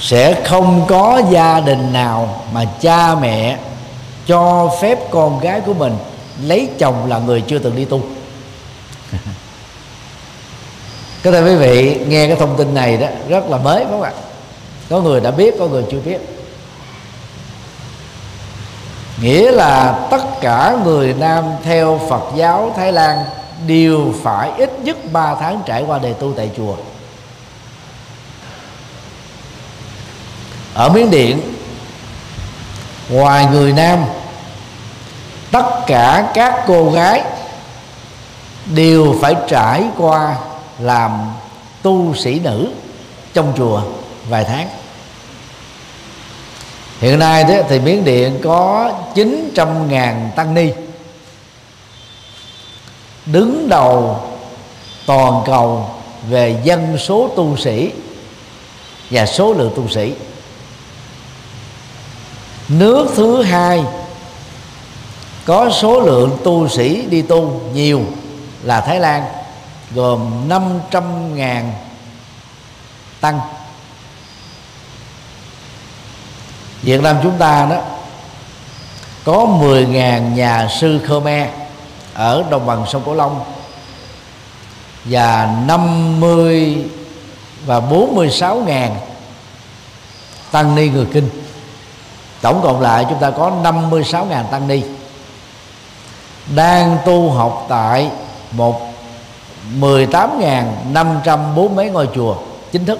sẽ 0.00 0.42
không 0.44 0.84
có 0.88 1.22
gia 1.30 1.60
đình 1.60 1.92
nào 1.92 2.42
mà 2.52 2.64
cha 2.80 3.14
mẹ 3.14 3.58
cho 4.26 4.70
phép 4.80 4.98
con 5.10 5.40
gái 5.40 5.60
của 5.60 5.74
mình 5.74 5.96
lấy 6.42 6.68
chồng 6.78 7.06
là 7.08 7.18
người 7.18 7.40
chưa 7.40 7.58
từng 7.58 7.76
đi 7.76 7.84
tu. 7.84 8.00
Có 11.24 11.30
thể 11.30 11.42
quý 11.42 11.54
vị 11.54 12.00
nghe 12.06 12.26
cái 12.26 12.36
thông 12.36 12.56
tin 12.56 12.74
này 12.74 12.96
đó, 12.96 13.06
rất 13.28 13.50
là 13.50 13.56
mới 13.56 13.84
phải 13.84 13.92
không 13.92 14.02
ạ? 14.02 14.12
Có 14.90 15.00
người 15.00 15.20
đã 15.20 15.30
biết, 15.30 15.54
có 15.58 15.66
người 15.66 15.84
chưa 15.90 16.00
biết. 16.00 16.18
Nghĩa 19.22 19.52
là 19.52 20.06
tất 20.10 20.22
cả 20.40 20.76
người 20.84 21.14
nam 21.18 21.44
theo 21.62 22.00
phật 22.08 22.22
giáo 22.36 22.72
thái 22.76 22.92
lan 22.92 23.18
đều 23.66 24.14
phải 24.22 24.50
ít 24.58 24.70
nhất 24.82 25.12
3 25.12 25.34
tháng 25.34 25.62
trải 25.66 25.84
qua 25.86 25.98
đề 25.98 26.12
tu 26.12 26.32
tại 26.36 26.50
chùa. 26.56 26.74
Ở 30.74 30.88
miến 30.88 31.10
điện, 31.10 31.40
ngoài 33.08 33.46
người 33.46 33.72
nam, 33.72 34.04
tất 35.50 35.64
cả 35.86 36.30
các 36.34 36.64
cô 36.66 36.90
gái 36.90 37.22
đều 38.74 39.16
phải 39.20 39.34
trải 39.48 39.84
qua 39.98 40.36
làm 40.78 41.10
tu 41.82 42.14
sĩ 42.14 42.40
nữ 42.40 42.68
trong 43.34 43.52
chùa 43.56 43.82
vài 44.28 44.44
tháng. 44.44 44.68
Hiện 47.00 47.18
nay 47.18 47.44
thế 47.48 47.64
thì 47.68 47.78
miến 47.78 48.04
điện 48.04 48.40
có 48.42 48.92
900.000 49.14 50.30
tăng 50.30 50.54
ni 50.54 50.70
đứng 53.26 53.68
đầu 53.68 54.20
toàn 55.06 55.42
cầu 55.46 55.90
về 56.28 56.60
dân 56.64 56.98
số 56.98 57.28
tu 57.36 57.56
sĩ 57.56 57.90
và 59.10 59.26
số 59.26 59.52
lượng 59.52 59.72
tu 59.76 59.88
sĩ 59.88 60.12
nước 62.70 63.08
thứ 63.16 63.42
hai, 63.42 63.84
có 65.44 65.70
số 65.70 66.00
lượng 66.00 66.38
tu 66.44 66.68
sĩ 66.68 67.06
đi 67.06 67.22
tu 67.22 67.60
nhiều 67.74 68.02
là 68.62 68.80
Thái 68.80 69.00
Lan, 69.00 69.24
gồm 69.94 70.48
500.000 70.48 71.62
tăng. 73.20 73.40
Việt 76.82 77.02
Nam 77.02 77.16
chúng 77.22 77.38
ta 77.38 77.66
đó, 77.70 77.76
có 79.24 79.32
10.000 79.32 80.34
nhà 80.34 80.68
sư 80.80 81.00
Khmer 81.06 81.48
ở 82.14 82.44
đồng 82.50 82.66
bằng 82.66 82.84
sông 82.88 83.02
Cửu 83.04 83.14
Long 83.14 83.44
và 85.04 85.54
50 85.66 86.84
và 87.66 87.80
46.000 87.80 88.90
tăng 90.50 90.74
ni 90.74 90.88
người 90.88 91.06
kinh 91.12 91.28
tổng 92.40 92.60
cộng 92.62 92.80
lại 92.80 93.06
chúng 93.08 93.18
ta 93.18 93.30
có 93.30 93.52
56 93.62 94.24
ngàn 94.24 94.46
tăng 94.50 94.68
ni. 94.68 94.82
Đang 96.54 96.98
tu 97.04 97.30
học 97.30 97.66
tại 97.68 98.10
một 98.52 98.80
18.504 99.80 101.68
mấy 101.68 101.90
ngôi 101.90 102.08
chùa 102.14 102.36
chính 102.72 102.84
thức. 102.86 102.98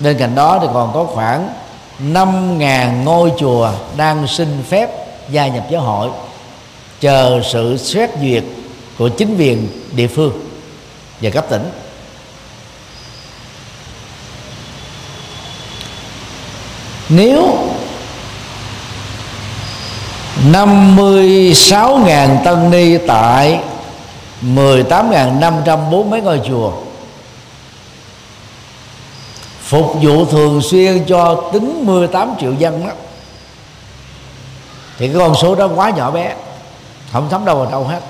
Bên 0.00 0.18
cạnh 0.18 0.34
đó 0.34 0.58
thì 0.62 0.66
còn 0.74 0.92
có 0.94 1.04
khoảng 1.04 1.54
5.000 2.12 3.02
ngôi 3.02 3.32
chùa 3.38 3.72
đang 3.96 4.26
xin 4.26 4.62
phép 4.68 4.90
gia 5.30 5.46
nhập 5.46 5.64
giáo 5.70 5.82
hội, 5.82 6.10
chờ 7.00 7.40
sự 7.44 7.76
xét 7.76 8.10
duyệt 8.20 8.44
của 8.98 9.08
chính 9.08 9.36
quyền 9.38 9.68
địa 9.92 10.06
phương 10.06 10.32
và 11.20 11.30
cấp 11.30 11.46
tỉnh. 11.50 11.70
Nếu 17.08 17.58
56.000 20.44 22.44
tân 22.44 22.70
ni 22.70 22.98
tại 22.98 23.60
18.504 24.42 26.04
mấy 26.04 26.20
ngôi 26.20 26.40
chùa. 26.48 26.72
Phục 29.62 29.94
vụ 30.02 30.24
thường 30.24 30.62
xuyên 30.62 31.04
cho 31.04 31.50
tính 31.52 31.86
18 31.86 32.34
triệu 32.40 32.52
dân 32.52 32.86
đó. 32.86 32.92
Thì 34.98 35.08
cái 35.08 35.16
con 35.18 35.34
số 35.34 35.54
đó 35.54 35.68
quá 35.74 35.90
nhỏ 35.90 36.10
bé, 36.10 36.34
không 37.12 37.28
thấm 37.30 37.44
đâu 37.44 37.56
vào 37.56 37.70
đâu 37.70 37.84
hết. 37.84 38.00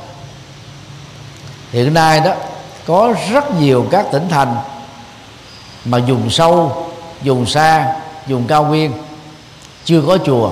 Hiện 1.73 1.95
nay 1.95 2.21
đó, 2.21 2.33
có 2.87 3.15
rất 3.33 3.61
nhiều 3.61 3.87
các 3.91 4.07
tỉnh 4.13 4.29
thành 4.29 4.57
mà 5.85 5.99
dùng 5.99 6.31
sâu, 6.31 6.87
dùng 7.23 7.47
xa, 7.47 7.95
dùng 8.27 8.47
cao 8.47 8.65
nguyên, 8.65 8.93
chưa 9.85 10.03
có 10.07 10.19
chùa 10.27 10.51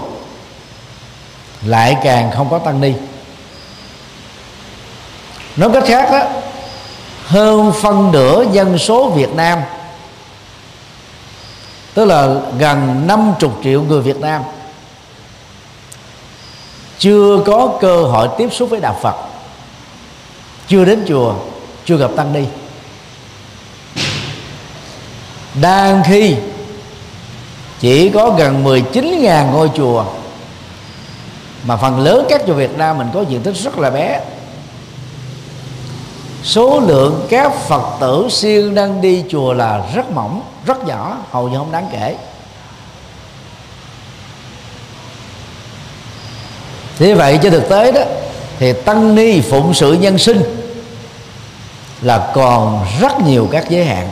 lại 1.62 1.97
càng 2.03 2.31
không 2.31 2.50
có 2.50 2.59
tăng 2.59 2.81
ni. 2.81 2.93
Nói 5.57 5.71
cách 5.75 5.85
khác 5.87 6.09
đó 6.12 6.23
hơn 7.27 7.73
phân 7.83 8.12
nửa 8.12 8.45
dân 8.53 8.79
số 8.79 9.11
Việt 9.11 9.35
Nam, 9.35 9.59
tức 11.95 12.05
là 12.05 12.35
gần 12.59 13.07
50 13.07 13.50
triệu 13.65 13.83
người 13.83 14.00
Việt 14.03 14.17
Nam, 14.17 14.43
chưa 16.99 17.43
có 17.47 17.79
cơ 17.81 18.03
hội 18.03 18.29
tiếp 18.38 18.49
xúc 18.53 18.71
với 18.71 18.81
đạo 18.81 18.99
Phật, 19.03 19.17
chưa 20.69 20.85
đến 20.85 21.05
chùa, 21.09 21.35
chưa 21.85 21.97
gặp 21.97 22.11
tăng 22.17 22.33
ni. 22.33 22.45
Đang 25.61 26.03
khi 26.07 26.37
chỉ 27.81 28.11
có 28.11 28.31
gần 28.31 28.65
19.000 28.65 29.50
ngôi 29.50 29.71
chùa 29.77 30.05
mà 31.69 31.77
phần 31.77 32.01
lớn 32.01 32.27
các 32.29 32.43
chùa 32.47 32.55
Việt 32.55 32.79
Nam 32.79 32.99
mình 32.99 33.09
có 33.15 33.23
diện 33.29 33.43
tích 33.43 33.55
rất 33.55 33.79
là 33.79 33.91
bé. 33.91 34.21
Số 36.43 36.81
lượng 36.81 37.27
các 37.31 37.53
phật 37.69 37.83
tử 38.01 38.29
siêng 38.31 38.75
đang 38.75 39.01
đi 39.01 39.25
chùa 39.31 39.53
là 39.53 39.83
rất 39.95 40.11
mỏng 40.11 40.43
rất 40.67 40.85
nhỏ 40.87 41.17
hầu 41.31 41.49
như 41.49 41.59
không 41.59 41.73
đáng 41.73 41.89
kể. 41.93 42.17
Thế 46.99 47.15
vậy 47.15 47.39
trên 47.43 47.53
thực 47.53 47.69
tế 47.69 47.93
đó 47.93 48.01
thì 48.59 48.73
tăng 48.73 49.15
ni 49.15 49.41
phụng 49.41 49.75
sự 49.75 49.93
nhân 49.93 50.19
sinh 50.19 50.43
là 52.03 52.31
còn 52.35 52.87
rất 53.01 53.21
nhiều 53.21 53.49
các 53.51 53.71
giới 53.71 53.85
hạn. 53.85 54.11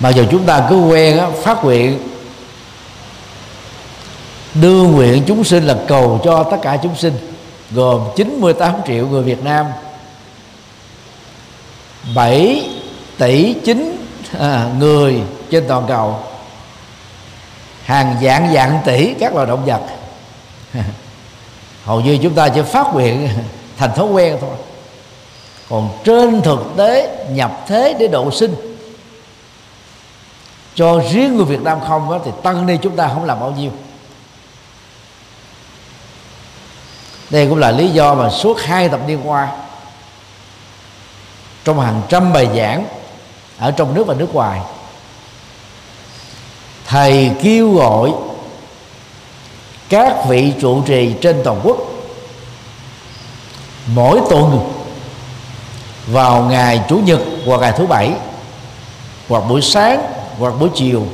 Mà 0.00 0.08
giờ 0.08 0.24
chúng 0.30 0.44
ta 0.44 0.66
cứ 0.70 0.76
quen 0.76 1.18
á, 1.18 1.28
phát 1.42 1.64
nguyện 1.64 1.98
đưa 4.60 4.82
nguyện 4.82 5.22
chúng 5.26 5.44
sinh 5.44 5.64
là 5.64 5.76
cầu 5.88 6.20
cho 6.24 6.44
tất 6.44 6.56
cả 6.62 6.78
chúng 6.82 6.96
sinh 6.96 7.14
gồm 7.70 8.00
98 8.16 8.74
triệu 8.86 9.06
người 9.06 9.22
Việt 9.22 9.44
Nam. 9.44 9.66
7 12.14 12.68
tỷ 13.18 13.54
9 13.64 14.06
à, 14.38 14.70
người 14.78 15.20
trên 15.50 15.64
toàn 15.68 15.84
cầu. 15.88 16.18
Hàng 17.84 18.16
dạng 18.22 18.54
dạng 18.54 18.78
tỷ 18.84 19.14
các 19.14 19.34
loài 19.34 19.46
động 19.46 19.64
vật. 19.66 19.80
Hầu 21.84 22.00
như 22.00 22.18
chúng 22.22 22.34
ta 22.34 22.48
chỉ 22.48 22.62
phát 22.62 22.86
nguyện 22.92 23.28
thành 23.76 23.90
thói 23.94 24.06
quen 24.06 24.36
thôi. 24.40 24.56
Còn 25.70 25.90
trên 26.04 26.40
thực 26.42 26.74
tế 26.76 27.24
nhập 27.30 27.64
thế 27.66 27.96
để 27.98 28.08
độ 28.08 28.30
sinh 28.30 28.54
cho 30.74 31.02
riêng 31.12 31.36
người 31.36 31.44
Việt 31.44 31.62
Nam 31.62 31.78
không 31.88 32.10
đó, 32.10 32.18
thì 32.24 32.30
tăng 32.42 32.66
ni 32.66 32.76
chúng 32.82 32.96
ta 32.96 33.08
không 33.08 33.24
làm 33.24 33.40
bao 33.40 33.50
nhiêu. 33.50 33.70
Đây 37.30 37.46
cũng 37.46 37.58
là 37.58 37.70
lý 37.70 37.88
do 37.88 38.14
mà 38.14 38.30
suốt 38.30 38.60
hai 38.60 38.88
tập 38.88 39.00
đi 39.06 39.16
qua, 39.24 39.48
trong 41.64 41.80
hàng 41.80 42.02
trăm 42.08 42.32
bài 42.32 42.48
giảng 42.56 42.86
ở 43.58 43.70
trong 43.70 43.94
nước 43.94 44.06
và 44.06 44.14
nước 44.14 44.34
ngoài, 44.34 44.60
thầy 46.86 47.30
kêu 47.42 47.72
gọi 47.72 48.12
các 49.88 50.14
vị 50.28 50.52
trụ 50.60 50.82
trì 50.82 51.14
trên 51.20 51.40
toàn 51.44 51.60
quốc 51.62 51.76
mỗi 53.86 54.20
tuần 54.30 54.72
vào 56.06 56.42
ngày 56.42 56.80
chủ 56.88 56.98
nhật 56.98 57.20
hoặc 57.46 57.60
ngày 57.60 57.72
thứ 57.76 57.86
bảy 57.86 58.12
hoặc 59.28 59.40
buổi 59.48 59.62
sáng 59.62 60.02
hoặc 60.38 60.54
buổi 60.60 60.68
chiều 60.74 61.06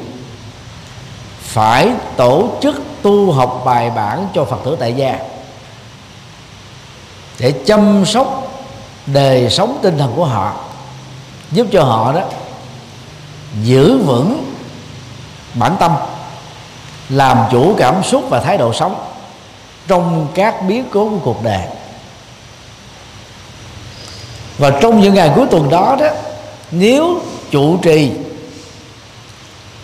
phải 1.42 1.90
tổ 2.16 2.48
chức 2.62 2.83
tu 3.03 3.33
học 3.33 3.62
bài 3.64 3.90
bản 3.90 4.29
cho 4.35 4.44
phật 4.44 4.59
tử 4.64 4.77
tại 4.81 4.92
gia 4.92 5.18
để 7.44 7.52
chăm 7.66 8.04
sóc 8.07 8.52
đời 9.07 9.50
sống 9.50 9.78
tinh 9.83 9.98
thần 9.98 10.12
của 10.16 10.24
họ, 10.24 10.54
giúp 11.52 11.66
cho 11.72 11.83
họ 11.83 12.12
đó 12.12 12.20
giữ 13.62 13.98
vững 13.98 14.54
bản 15.54 15.76
tâm, 15.80 15.92
làm 17.09 17.38
chủ 17.50 17.74
cảm 17.78 18.02
xúc 18.02 18.24
và 18.28 18.40
thái 18.40 18.59
độ 18.59 18.72
sống 18.72 19.04
trong 19.88 20.28
các 20.35 20.62
biến 20.68 20.85
cố 20.92 21.09
của 21.09 21.18
cuộc 21.24 21.42
đời. 21.42 21.62
Và 24.59 24.70
trong 24.80 25.00
những 25.00 25.14
ngày 25.14 25.30
cuối 25.35 25.46
tuần 25.50 25.70
đó 25.70 25.96
đó, 26.00 26.07
nếu 26.70 27.20
trụ 27.50 27.76
trì 27.76 28.12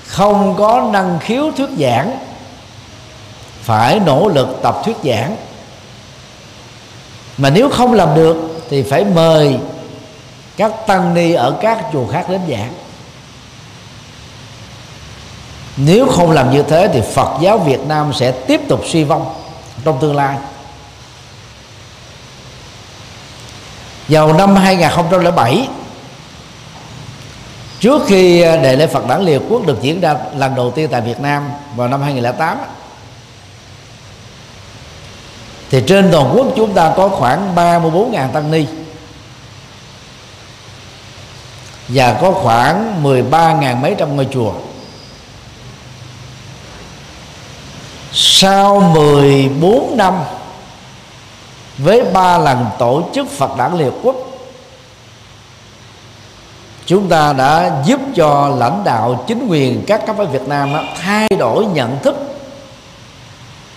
không 0.06 0.54
có 0.56 0.88
năng 0.92 1.18
khiếu 1.18 1.52
thuyết 1.56 1.70
giảng, 1.78 2.18
phải 3.62 4.00
nỗ 4.00 4.28
lực 4.28 4.58
tập 4.62 4.82
thuyết 4.84 4.96
giảng 5.04 5.36
mà 7.40 7.50
nếu 7.50 7.70
không 7.70 7.92
làm 7.92 8.14
được 8.14 8.36
thì 8.70 8.82
phải 8.82 9.04
mời 9.04 9.58
các 10.56 10.72
tăng 10.86 11.14
ni 11.14 11.32
ở 11.32 11.56
các 11.60 11.84
chùa 11.92 12.06
khác 12.06 12.26
đến 12.28 12.40
giảng. 12.50 12.72
Nếu 15.76 16.06
không 16.06 16.30
làm 16.30 16.50
như 16.50 16.62
thế 16.62 16.88
thì 16.92 17.00
Phật 17.14 17.38
giáo 17.40 17.58
Việt 17.58 17.80
Nam 17.80 18.12
sẽ 18.14 18.32
tiếp 18.32 18.60
tục 18.68 18.80
suy 18.86 19.04
vong 19.04 19.34
trong 19.84 19.98
tương 20.00 20.16
lai. 20.16 20.36
Vào 24.08 24.32
năm 24.32 24.56
2007 24.56 25.68
trước 27.80 28.02
khi 28.06 28.42
đại 28.42 28.76
lễ 28.76 28.86
Phật 28.86 29.08
đản 29.08 29.22
Liệt 29.22 29.42
Quốc 29.48 29.66
được 29.66 29.82
diễn 29.82 30.00
ra 30.00 30.16
lần 30.36 30.54
đầu 30.54 30.70
tiên 30.70 30.88
tại 30.90 31.00
Việt 31.00 31.20
Nam 31.20 31.50
vào 31.76 31.88
năm 31.88 32.02
2008 32.02 32.58
thì 35.70 35.82
trên 35.86 36.08
toàn 36.12 36.32
quốc 36.36 36.46
chúng 36.56 36.74
ta 36.74 36.92
có 36.96 37.08
khoảng 37.08 37.54
34.000 37.54 38.28
tăng 38.32 38.50
ni. 38.50 38.66
Và 41.88 42.18
có 42.20 42.32
khoảng 42.32 43.02
13.000 43.02 43.76
mấy 43.76 43.94
trăm 43.98 44.16
ngôi 44.16 44.28
chùa. 44.32 44.52
Sau 48.12 48.80
14 48.80 49.96
năm 49.96 50.14
với 51.78 52.02
ba 52.12 52.38
lần 52.38 52.66
tổ 52.78 53.02
chức 53.14 53.30
Phật 53.30 53.56
đản 53.58 53.78
liệt 53.78 53.92
quốc 54.02 54.16
chúng 56.86 57.08
ta 57.08 57.32
đã 57.32 57.82
giúp 57.84 58.00
cho 58.16 58.56
lãnh 58.58 58.84
đạo 58.84 59.24
chính 59.26 59.46
quyền 59.48 59.84
các 59.86 60.06
cấp 60.06 60.18
ở 60.18 60.24
Việt 60.24 60.48
Nam 60.48 60.72
đó, 60.72 60.82
thay 61.02 61.28
đổi 61.38 61.66
nhận 61.66 61.98
thức 62.02 62.16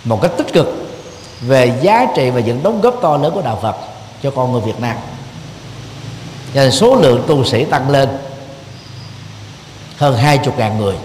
một 0.03 0.21
cách 0.21 0.31
tích 0.37 0.53
cực 0.53 0.82
về 1.47 1.79
giá 1.81 2.05
trị 2.15 2.29
và 2.29 2.39
những 2.39 2.63
đóng 2.63 2.81
góp 2.81 2.95
to 3.01 3.17
lớn 3.17 3.31
của 3.33 3.41
đạo 3.41 3.59
Phật 3.61 3.75
cho 4.23 4.31
con 4.31 4.51
người 4.51 4.61
Việt 4.61 4.79
Nam. 4.79 4.97
Nên 6.53 6.71
số 6.71 6.95
lượng 6.95 7.23
tu 7.27 7.45
sĩ 7.45 7.65
tăng 7.65 7.89
lên 7.89 8.09
hơn 9.97 10.17
hai 10.17 10.37
chục 10.37 10.57
ngàn 10.57 10.77
người. 10.77 10.95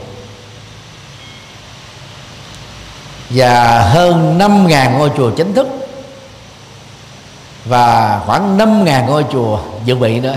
Và 3.30 3.80
hơn 3.82 4.38
năm 4.38 4.66
ngàn 4.66 4.98
ngôi 4.98 5.10
chùa 5.16 5.30
chính 5.30 5.54
thức. 5.54 5.68
Và 7.64 8.20
khoảng 8.26 8.58
năm 8.58 8.84
ngàn 8.84 9.06
ngôi 9.06 9.24
chùa 9.32 9.58
dự 9.84 9.94
bị 9.94 10.20
nữa. 10.20 10.36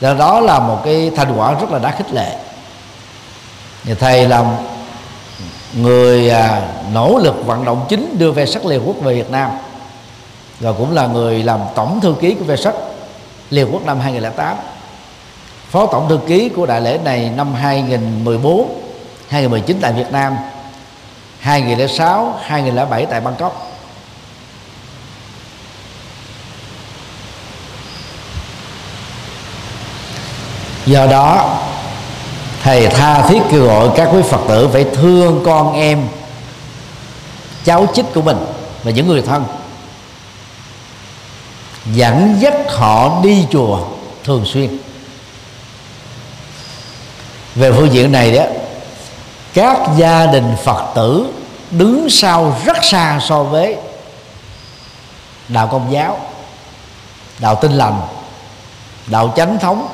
Do 0.00 0.14
đó 0.14 0.40
là 0.40 0.58
một 0.58 0.80
cái 0.84 1.10
thành 1.16 1.36
quả 1.36 1.52
rất 1.52 1.70
là 1.70 1.78
đáng 1.78 1.94
khích 1.98 2.12
lệ. 2.12 2.36
Thầy 4.00 4.28
làm 4.28 4.46
người 5.72 6.30
à, 6.30 6.68
nỗ 6.92 7.18
lực 7.18 7.46
vận 7.46 7.64
động 7.64 7.86
chính 7.88 8.18
đưa 8.18 8.32
về 8.32 8.46
sắc 8.46 8.66
Liên 8.66 8.82
Quốc 8.86 8.96
về 9.02 9.14
Việt 9.14 9.30
Nam. 9.30 9.50
Và 10.60 10.72
cũng 10.72 10.92
là 10.92 11.06
người 11.06 11.42
làm 11.42 11.60
tổng 11.74 12.00
thư 12.00 12.14
ký 12.20 12.34
của 12.34 12.44
về 12.44 12.56
sắc 12.56 12.74
Liên 13.50 13.68
Quốc 13.72 13.86
năm 13.86 14.00
2008 14.00 14.56
phó 15.70 15.86
tổng 15.86 16.08
thư 16.08 16.18
ký 16.26 16.48
của 16.48 16.66
đại 16.66 16.80
lễ 16.80 16.98
này 17.04 17.30
năm 17.36 17.54
2014 17.54 18.80
2019 19.28 19.78
tại 19.80 19.92
Việt 19.92 20.12
Nam 20.12 20.36
2006 21.40 22.34
2007 22.42 23.06
tại 23.06 23.20
Bangkok. 23.20 23.72
Do 30.86 31.06
đó 31.06 31.58
thầy 32.66 32.88
tha 32.88 33.22
thiết 33.28 33.42
kêu 33.50 33.66
gọi 33.66 33.88
các 33.96 34.08
quý 34.12 34.22
phật 34.22 34.40
tử 34.48 34.68
phải 34.72 34.84
thương 34.84 35.42
con 35.44 35.72
em, 35.72 36.08
cháu 37.64 37.86
chích 37.94 38.04
của 38.14 38.22
mình 38.22 38.36
và 38.82 38.90
những 38.90 39.08
người 39.08 39.22
thân. 39.22 39.44
Dẫn 41.84 42.36
dắt 42.40 42.54
họ 42.68 43.20
đi 43.22 43.46
chùa 43.50 43.78
thường 44.24 44.44
xuyên. 44.46 44.78
Về 47.54 47.72
phương 47.72 47.92
diện 47.92 48.12
này 48.12 48.32
đó, 48.32 48.42
các 49.54 49.78
gia 49.96 50.26
đình 50.26 50.56
phật 50.64 50.92
tử 50.94 51.26
đứng 51.70 52.10
sau 52.10 52.56
rất 52.64 52.76
xa 52.82 53.20
so 53.22 53.42
với 53.42 53.76
đạo 55.48 55.68
công 55.72 55.92
giáo, 55.92 56.20
đạo 57.38 57.54
tin 57.54 57.72
lành, 57.72 58.00
đạo 59.06 59.32
chánh 59.36 59.58
thống, 59.58 59.88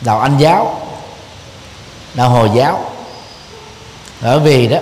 đạo 0.00 0.20
anh 0.20 0.38
giáo 0.38 0.79
đạo 2.14 2.30
hồi 2.30 2.50
giáo. 2.54 2.84
Bởi 4.20 4.38
vì 4.38 4.68
đó, 4.68 4.78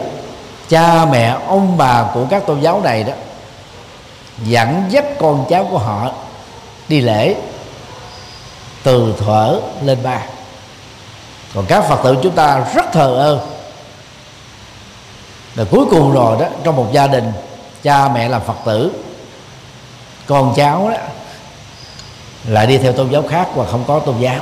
cha, 0.68 1.04
mẹ, 1.04 1.36
ông 1.46 1.76
bà 1.76 2.04
của 2.14 2.26
các 2.30 2.46
tôn 2.46 2.60
giáo 2.60 2.80
này 2.84 3.04
đó, 3.04 3.12
dẫn 4.44 4.84
dắt 4.88 5.04
con 5.18 5.44
cháu 5.48 5.68
của 5.70 5.78
họ 5.78 6.10
đi 6.88 7.00
lễ 7.00 7.34
từ 8.82 9.14
thuở 9.18 9.60
lên 9.82 9.98
ba. 10.02 10.20
Còn 11.54 11.66
các 11.66 11.84
phật 11.88 12.00
tử 12.04 12.16
chúng 12.22 12.34
ta 12.34 12.64
rất 12.74 12.84
thờ 12.92 13.14
ơ. 13.16 13.40
Và 15.54 15.64
cuối 15.70 15.86
cùng 15.90 16.12
rồi 16.12 16.36
đó, 16.40 16.46
trong 16.64 16.76
một 16.76 16.88
gia 16.92 17.06
đình, 17.06 17.32
cha, 17.82 18.08
mẹ 18.08 18.28
làm 18.28 18.42
phật 18.46 18.56
tử, 18.64 18.92
con 20.26 20.54
cháu 20.56 20.90
đó 20.90 20.96
lại 22.44 22.66
đi 22.66 22.78
theo 22.78 22.92
tôn 22.92 23.10
giáo 23.10 23.22
khác 23.30 23.48
và 23.54 23.66
không 23.70 23.84
có 23.86 23.98
tôn 23.98 24.20
giáo 24.20 24.40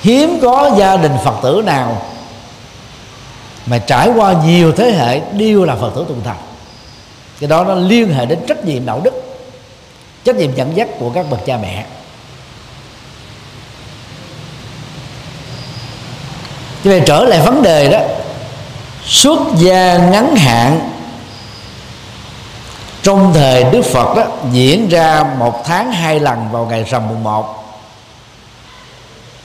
hiếm 0.00 0.38
có 0.42 0.70
gia 0.78 0.96
đình 0.96 1.16
phật 1.24 1.34
tử 1.42 1.62
nào 1.66 2.02
mà 3.66 3.78
trải 3.78 4.10
qua 4.16 4.34
nhiều 4.46 4.72
thế 4.72 4.90
hệ 4.90 5.20
đều 5.32 5.64
là 5.64 5.74
phật 5.74 5.90
tử 5.94 6.04
tuần 6.08 6.20
thành. 6.24 6.36
Cái 7.40 7.48
đó 7.48 7.64
nó 7.64 7.74
liên 7.74 8.14
hệ 8.14 8.26
đến 8.26 8.38
trách 8.48 8.64
nhiệm 8.64 8.86
đạo 8.86 9.00
đức, 9.04 9.38
trách 10.24 10.36
nhiệm 10.36 10.54
dẫn 10.54 10.76
dắt 10.76 10.88
của 10.98 11.10
các 11.10 11.30
bậc 11.30 11.46
cha 11.46 11.58
mẹ. 11.62 11.84
Cho 16.84 16.90
nên 16.90 17.04
trở 17.06 17.24
lại 17.24 17.40
vấn 17.40 17.62
đề 17.62 17.90
đó 17.90 18.00
xuất 19.04 19.38
gia 19.56 19.96
ngắn 19.96 20.36
hạn, 20.36 20.90
trong 23.02 23.34
thời 23.34 23.64
Đức 23.64 23.82
Phật 23.82 24.16
đó 24.16 24.24
diễn 24.52 24.88
ra 24.88 25.24
một 25.38 25.62
tháng 25.64 25.92
hai 25.92 26.20
lần 26.20 26.48
vào 26.52 26.66
ngày 26.66 26.84
rằm 26.84 27.08
mùng 27.08 27.22
một 27.22 27.57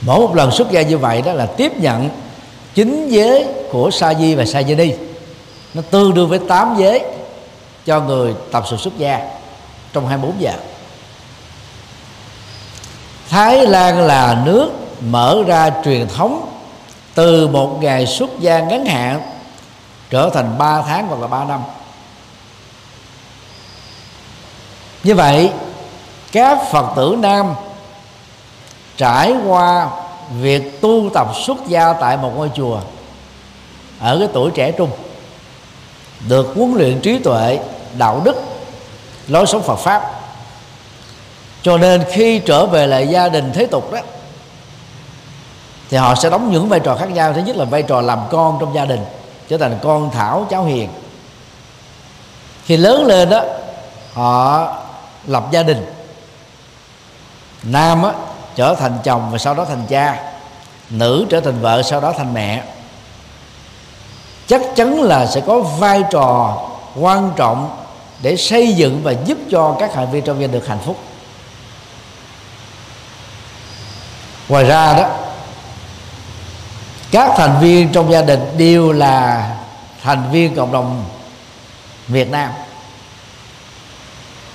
mỗi 0.06 0.20
một 0.20 0.34
lần 0.34 0.50
xuất 0.50 0.70
gia 0.70 0.82
như 0.82 0.98
vậy 0.98 1.22
đó 1.22 1.32
là 1.32 1.46
tiếp 1.46 1.72
nhận 1.76 2.08
chính 2.74 3.08
giới 3.08 3.46
của 3.70 3.90
sa 3.90 4.14
di 4.14 4.34
và 4.34 4.44
sa 4.44 4.62
di 4.62 4.74
ni. 4.74 4.92
Nó 5.74 5.82
tương 5.90 6.14
đương 6.14 6.28
với 6.28 6.38
tám 6.38 6.74
giới 6.78 7.00
cho 7.84 8.00
người 8.00 8.34
tập 8.52 8.64
sự 8.70 8.76
xuất 8.76 8.98
gia 8.98 9.20
trong 9.92 10.06
24 10.06 10.40
giờ. 10.40 10.52
Thái 13.30 13.66
Lan 13.66 14.00
là 14.00 14.42
nước 14.44 14.70
mở 15.00 15.42
ra 15.46 15.70
truyền 15.84 16.08
thống 16.08 16.48
từ 17.14 17.48
một 17.48 17.78
ngày 17.82 18.06
xuất 18.06 18.30
gia 18.40 18.60
ngắn 18.60 18.86
hạn 18.86 19.20
trở 20.10 20.30
thành 20.34 20.58
3 20.58 20.82
tháng 20.82 21.06
hoặc 21.08 21.20
là 21.20 21.26
3 21.26 21.44
năm. 21.44 21.60
Như 25.02 25.14
vậy, 25.14 25.50
các 26.32 26.58
phật 26.72 26.86
tử 26.96 27.16
nam 27.18 27.54
trải 28.96 29.34
qua 29.46 29.88
việc 30.40 30.80
tu 30.80 31.10
tập 31.14 31.28
xuất 31.46 31.56
gia 31.66 31.92
tại 31.92 32.16
một 32.16 32.32
ngôi 32.36 32.50
chùa 32.54 32.80
ở 34.00 34.18
cái 34.18 34.28
tuổi 34.32 34.50
trẻ 34.50 34.72
trung 34.72 34.90
được 36.28 36.52
huấn 36.56 36.74
luyện 36.74 37.00
trí 37.00 37.18
tuệ 37.18 37.58
đạo 37.98 38.20
đức 38.24 38.36
lối 39.28 39.46
sống 39.46 39.62
Phật 39.62 39.76
pháp. 39.76 40.10
Cho 41.62 41.78
nên 41.78 42.04
khi 42.12 42.38
trở 42.38 42.66
về 42.66 42.86
lại 42.86 43.08
gia 43.08 43.28
đình 43.28 43.52
thế 43.54 43.66
tục 43.66 43.92
đó 43.92 43.98
thì 45.90 45.96
họ 45.96 46.14
sẽ 46.14 46.30
đóng 46.30 46.52
những 46.52 46.68
vai 46.68 46.80
trò 46.80 46.96
khác 46.96 47.10
nhau. 47.10 47.32
Thứ 47.32 47.40
nhất 47.40 47.56
là 47.56 47.64
vai 47.64 47.82
trò 47.82 48.00
làm 48.00 48.18
con 48.30 48.56
trong 48.60 48.74
gia 48.74 48.84
đình 48.84 49.04
trở 49.48 49.58
thành 49.58 49.78
con 49.82 50.10
thảo 50.10 50.46
cháu 50.50 50.64
hiền. 50.64 50.88
Khi 52.64 52.76
lớn 52.76 53.06
lên 53.06 53.30
đó 53.30 53.42
họ 54.12 54.68
lập 55.26 55.44
gia 55.50 55.62
đình. 55.62 55.86
Nam 57.62 58.02
á, 58.02 58.12
trở 58.56 58.74
thành 58.74 58.98
chồng 59.04 59.28
và 59.30 59.38
sau 59.38 59.54
đó 59.54 59.64
thành 59.64 59.86
cha, 59.88 60.32
nữ 60.90 61.26
trở 61.30 61.40
thành 61.40 61.60
vợ, 61.60 61.82
sau 61.82 62.00
đó 62.00 62.12
thành 62.16 62.34
mẹ. 62.34 62.62
Chắc 64.46 64.62
chắn 64.76 65.02
là 65.02 65.26
sẽ 65.26 65.40
có 65.40 65.60
vai 65.60 66.02
trò 66.10 66.58
quan 67.00 67.32
trọng 67.36 67.76
để 68.22 68.36
xây 68.36 68.72
dựng 68.72 69.00
và 69.02 69.12
giúp 69.24 69.38
cho 69.50 69.76
các 69.80 69.90
thành 69.94 70.10
viên 70.10 70.24
trong 70.24 70.40
gia 70.40 70.46
đình 70.46 70.52
được 70.52 70.66
hạnh 70.66 70.78
phúc. 70.84 70.96
Ngoài 74.48 74.64
ra 74.64 74.92
đó, 74.92 75.08
các 77.10 77.30
thành 77.36 77.60
viên 77.60 77.92
trong 77.92 78.12
gia 78.12 78.22
đình 78.22 78.40
đều 78.58 78.92
là 78.92 79.50
thành 80.02 80.30
viên 80.32 80.56
cộng 80.56 80.72
đồng 80.72 81.04
Việt 82.08 82.30
Nam. 82.30 82.50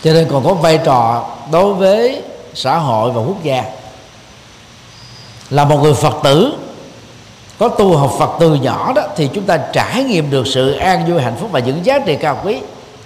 Cho 0.03 0.13
nên 0.13 0.27
còn 0.31 0.45
có 0.45 0.53
vai 0.53 0.79
trò 0.85 1.29
đối 1.51 1.73
với 1.73 2.21
xã 2.53 2.77
hội 2.77 3.11
và 3.11 3.21
quốc 3.21 3.43
gia 3.43 3.63
là 5.49 5.65
một 5.65 5.79
người 5.83 5.93
phật 5.93 6.15
tử. 6.23 6.53
Có 7.59 7.69
tu 7.69 7.97
học 7.97 8.11
phật 8.19 8.29
từ 8.39 8.55
nhỏ 8.55 8.93
đó, 8.95 9.01
thì 9.15 9.29
chúng 9.33 9.43
ta 9.43 9.57
trải 9.57 10.03
nghiệm 10.03 10.29
được 10.29 10.47
sự 10.47 10.71
an 10.73 11.05
vui, 11.07 11.21
hạnh 11.21 11.35
phúc 11.39 11.49
và 11.51 11.59
những 11.59 11.85
giá 11.85 11.99
trị 11.99 12.17
cao 12.21 12.41
quý, 12.43 12.59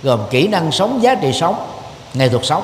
gồm 0.04 0.20
kỹ 0.30 0.48
năng 0.48 0.72
sống, 0.72 1.04
giá 1.04 1.16
trị 1.16 1.34
sống, 1.34 1.68
nghệ 2.14 2.30
thuật 2.30 2.46
sống. 2.46 2.64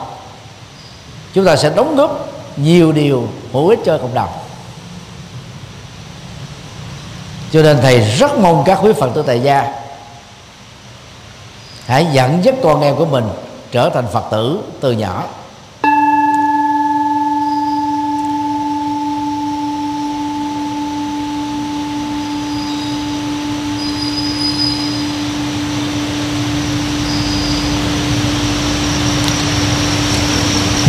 Chúng 1.33 1.45
ta 1.45 1.55
sẽ 1.55 1.69
đóng 1.69 1.95
góp 1.95 2.29
nhiều 2.57 2.91
điều 2.91 3.27
hữu 3.53 3.69
ích 3.69 3.79
cho 3.85 3.97
cộng 3.97 4.13
đồng. 4.13 4.29
Cho 7.53 7.61
nên 7.61 7.77
thầy 7.81 7.99
rất 7.99 8.37
mong 8.37 8.63
các 8.65 8.79
quý 8.83 8.93
phật 8.99 9.09
tử 9.15 9.23
tại 9.27 9.39
gia 9.39 9.73
hãy 11.85 12.07
dẫn 12.13 12.43
dắt 12.43 12.55
con 12.63 12.81
em 12.81 12.95
của 12.95 13.05
mình 13.05 13.23
trở 13.71 13.89
thành 13.89 14.05
phật 14.13 14.23
tử 14.31 14.59
từ 14.81 14.91
nhỏ. 14.91 15.23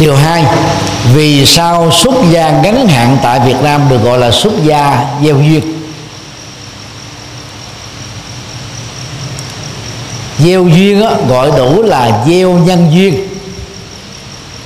Điều 0.01 0.17
hai 0.17 0.45
Vì 1.15 1.47
sao 1.47 1.91
xuất 1.91 2.15
gia 2.31 2.51
ngắn 2.51 2.89
hạn 2.89 3.19
tại 3.23 3.41
Việt 3.41 3.63
Nam 3.63 3.89
được 3.89 4.03
gọi 4.05 4.19
là 4.19 4.31
xuất 4.31 4.53
gia 4.65 5.05
gieo 5.25 5.37
duyên? 5.37 5.81
Gieo 10.39 10.65
duyên 10.65 11.01
đó, 11.01 11.13
gọi 11.29 11.51
đủ 11.57 11.83
là 11.83 12.25
gieo 12.27 12.53
nhân 12.53 12.91
duyên. 12.93 13.29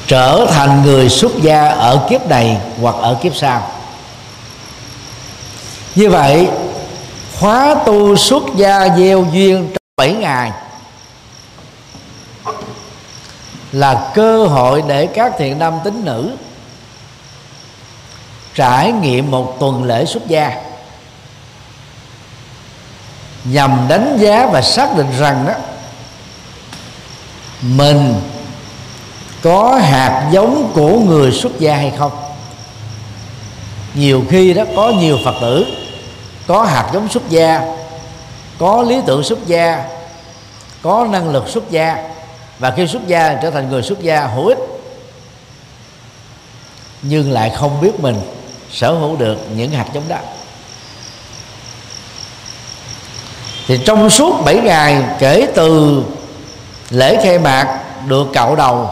Trở 0.06 0.46
thành 0.50 0.82
người 0.82 1.08
xuất 1.08 1.32
gia 1.42 1.68
ở 1.68 2.06
kiếp 2.10 2.28
này 2.28 2.56
hoặc 2.80 2.94
ở 3.00 3.16
kiếp 3.22 3.36
sau. 3.36 3.62
Như 5.94 6.10
vậy 6.10 6.48
khóa 7.40 7.74
tu 7.86 8.16
xuất 8.16 8.42
gia 8.56 8.88
gieo 8.96 9.26
duyên 9.32 9.68
trong 9.68 9.82
7 9.96 10.12
ngày 10.12 10.50
là 13.74 14.10
cơ 14.14 14.46
hội 14.46 14.82
để 14.86 15.06
các 15.06 15.32
thiện 15.38 15.58
nam 15.58 15.74
tín 15.84 16.04
nữ 16.04 16.36
trải 18.54 18.92
nghiệm 18.92 19.30
một 19.30 19.56
tuần 19.60 19.84
lễ 19.84 20.04
xuất 20.04 20.26
gia. 20.28 20.62
Nhằm 23.44 23.86
đánh 23.88 24.16
giá 24.20 24.46
và 24.52 24.62
xác 24.62 24.96
định 24.96 25.06
rằng 25.18 25.44
đó 25.46 25.52
mình 27.62 28.14
có 29.42 29.78
hạt 29.82 30.28
giống 30.32 30.72
của 30.74 30.98
người 30.98 31.32
xuất 31.32 31.58
gia 31.58 31.76
hay 31.76 31.92
không. 31.98 32.12
Nhiều 33.94 34.22
khi 34.30 34.54
đó 34.54 34.64
có 34.76 34.92
nhiều 34.98 35.18
phật 35.24 35.34
tử 35.40 35.66
có 36.46 36.62
hạt 36.62 36.90
giống 36.92 37.08
xuất 37.08 37.28
gia, 37.28 37.60
có 38.58 38.82
lý 38.82 39.00
tưởng 39.06 39.24
xuất 39.24 39.46
gia, 39.46 39.84
có 40.82 41.06
năng 41.10 41.30
lực 41.30 41.48
xuất 41.48 41.70
gia 41.70 42.13
và 42.64 42.70
khi 42.70 42.86
xuất 42.86 43.06
gia, 43.06 43.34
trở 43.34 43.50
thành 43.50 43.70
người 43.70 43.82
xuất 43.82 44.00
gia 44.00 44.26
hữu 44.26 44.46
ích, 44.46 44.58
nhưng 47.02 47.32
lại 47.32 47.50
không 47.50 47.80
biết 47.80 48.00
mình 48.00 48.20
sở 48.72 48.92
hữu 48.92 49.16
được 49.16 49.38
những 49.56 49.70
hạt 49.70 49.86
giống 49.94 50.08
đó. 50.08 50.16
Thì 53.66 53.80
trong 53.86 54.10
suốt 54.10 54.42
7 54.44 54.56
ngày, 54.56 55.02
kể 55.18 55.48
từ 55.54 56.02
lễ 56.90 57.20
khai 57.24 57.38
mạc 57.38 57.80
được 58.06 58.26
cạo 58.32 58.56
đầu, 58.56 58.90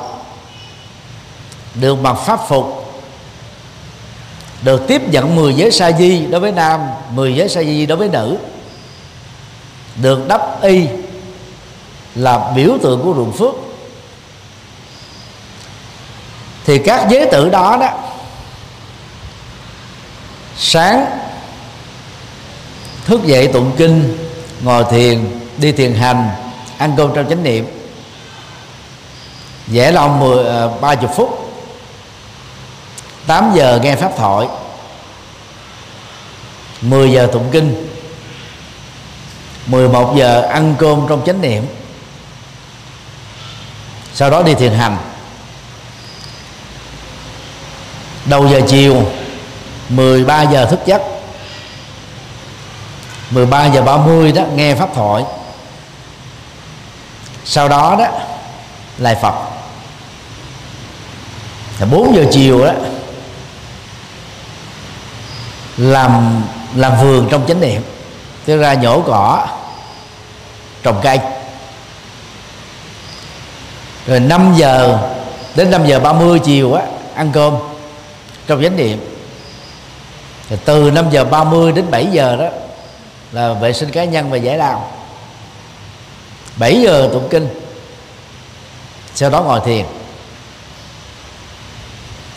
được 1.75 1.95
mặc 1.95 2.15
pháp 2.15 2.41
phục, 2.49 2.95
được 4.63 4.83
tiếp 4.89 5.03
nhận 5.09 5.37
10 5.37 5.55
giới 5.55 5.71
sa 5.71 5.93
di 5.93 6.27
đối 6.27 6.41
với 6.41 6.53
nam 6.53 6.81
10 7.11 7.35
giới 7.35 7.49
sa 7.49 7.63
di 7.63 7.87
đối 7.87 7.99
với 7.99 8.09
nữ, 8.09 8.37
được 9.97 10.29
đắp 10.29 10.63
y 10.63 10.87
là 12.15 12.53
biểu 12.57 12.79
tượng 12.83 13.03
của 13.03 13.15
ruộng 13.17 13.33
phước. 13.33 13.55
Thì 16.65 16.79
các 16.79 17.07
giới 17.11 17.27
tử 17.33 17.49
đó 17.49 17.77
đó, 17.81 17.89
sáng 20.57 21.07
thức 23.05 23.25
dậy 23.25 23.49
tụng 23.49 23.73
kinh, 23.77 24.19
ngồi 24.61 24.85
thiền, 24.91 25.41
đi 25.59 25.73
thiền 25.73 25.95
hành, 25.95 26.31
ăn 26.79 26.95
cơm 26.97 27.15
trong 27.15 27.29
chánh 27.29 27.43
niệm. 27.43 27.67
Dễ 29.67 29.93
lòng 29.93 30.21
mười 30.21 30.49
à, 30.49 30.69
ba 30.81 30.95
chục 30.95 31.11
phút. 31.17 31.53
8 33.27 33.53
giờ 33.55 33.81
nghe 33.83 33.97
pháp 33.97 34.13
thoại. 34.17 34.49
10 36.81 37.13
giờ 37.13 37.29
tụng 37.33 37.49
kinh. 37.53 37.89
11 39.67 40.15
giờ 40.17 40.43
ăn 40.43 40.75
cơm 40.79 41.07
trong 41.09 41.25
chánh 41.27 41.41
niệm 41.41 41.67
sau 44.15 44.31
đó 44.31 44.43
đi 44.43 44.55
thiền 44.55 44.73
hành. 44.73 44.97
Đầu 48.25 48.49
giờ 48.49 48.61
chiều 48.69 49.03
13 49.89 50.43
giờ 50.43 50.67
thức 50.67 50.81
giấc. 50.87 51.03
13 53.31 53.67
giờ 53.67 53.83
30 53.83 54.33
đó, 54.33 54.43
nghe 54.55 54.75
pháp 54.75 54.95
thoại. 54.95 55.25
Sau 57.45 57.69
đó 57.69 57.97
đó, 57.99 58.07
lại 58.99 59.17
Phật. 59.23 59.35
Là 61.79 61.87
4 61.87 62.15
giờ 62.17 62.25
chiều 62.33 62.65
đó, 62.65 62.73
làm 65.77 66.43
làm 66.75 67.01
vườn 67.01 67.29
trong 67.31 67.47
chánh 67.49 67.61
niệm. 67.61 67.83
Tức 68.45 68.57
ra 68.57 68.75
nhổ 68.75 69.03
cỏ, 69.07 69.47
trồng 70.83 71.01
cây 71.03 71.19
rồi 74.07 74.21
5 74.21 74.55
giờ 74.57 74.99
đến 75.55 75.71
5 75.71 75.87
giờ 75.87 76.01
30 76.01 76.39
chiều 76.39 76.75
á 76.75 76.83
ăn 77.15 77.31
cơm. 77.33 77.55
Trong 78.47 78.63
chánh 78.63 78.77
niệm. 78.77 79.01
Rồi 80.51 80.59
từ 80.65 80.91
5 80.91 81.11
giờ 81.11 81.25
30 81.25 81.73
đến 81.73 81.91
7 81.91 82.07
giờ 82.07 82.37
đó 82.37 82.49
là 83.33 83.53
vệ 83.53 83.73
sinh 83.73 83.91
cá 83.91 84.05
nhân 84.05 84.31
và 84.31 84.37
giải 84.37 84.59
lao. 84.59 84.91
7 86.57 86.83
giờ 86.83 87.09
tụng 87.13 87.29
kinh. 87.31 87.49
Sau 89.15 89.31
đó 89.31 89.43
ngồi 89.43 89.61
thiền. 89.65 89.85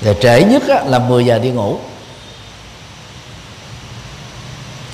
Rồi 0.01 0.15
trễ 0.21 0.43
nhất 0.43 0.63
á, 0.67 0.83
là 0.85 0.99
10 0.99 1.25
giờ 1.25 1.39
đi 1.39 1.49
ngủ. 1.49 1.77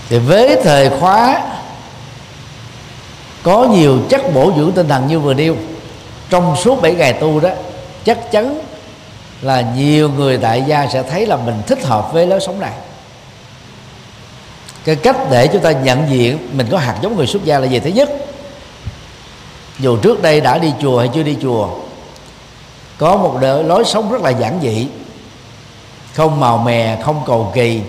Thì 0.09 0.19
với 0.19 0.61
thời 0.63 0.89
khóa 0.89 1.41
có 3.43 3.63
nhiều 3.63 3.99
chất 4.09 4.21
bổ 4.33 4.53
dưỡng 4.57 4.71
tinh 4.71 4.87
thần 4.87 5.07
như 5.07 5.19
vừa 5.19 5.33
nêu 5.33 5.55
trong 6.31 6.55
suốt 6.55 6.81
7 6.81 6.93
ngày 6.95 7.13
tu 7.13 7.39
đó, 7.39 7.49
chắc 8.05 8.31
chắn 8.31 8.61
là 9.41 9.61
nhiều 9.75 10.09
người 10.09 10.37
tại 10.37 10.63
gia 10.67 10.87
sẽ 10.87 11.03
thấy 11.03 11.25
là 11.25 11.37
mình 11.37 11.61
thích 11.67 11.83
hợp 11.83 12.13
với 12.13 12.27
lối 12.27 12.39
sống 12.39 12.59
này. 12.59 12.73
Cái 14.83 14.95
cách 14.95 15.17
để 15.31 15.47
chúng 15.47 15.61
ta 15.61 15.71
nhận 15.71 16.09
diện 16.09 16.49
mình 16.51 16.67
có 16.71 16.77
hạt 16.77 16.99
giống 17.01 17.17
người 17.17 17.27
xuất 17.27 17.45
gia 17.45 17.59
là 17.59 17.67
gì 17.67 17.79
thứ 17.79 17.89
nhất. 17.89 18.09
Dù 19.79 19.97
trước 19.97 20.21
đây 20.21 20.41
đã 20.41 20.57
đi 20.57 20.73
chùa 20.81 20.99
hay 20.99 21.09
chưa 21.13 21.23
đi 21.23 21.37
chùa, 21.41 21.69
có 22.97 23.17
một 23.17 23.37
lối 23.41 23.83
sống 23.85 24.11
rất 24.11 24.21
là 24.21 24.29
giản 24.29 24.59
dị. 24.61 24.87
Không 26.13 26.39
màu 26.39 26.57
mè, 26.57 27.01
không 27.03 27.21
cầu 27.25 27.51
kỳ. 27.55 27.81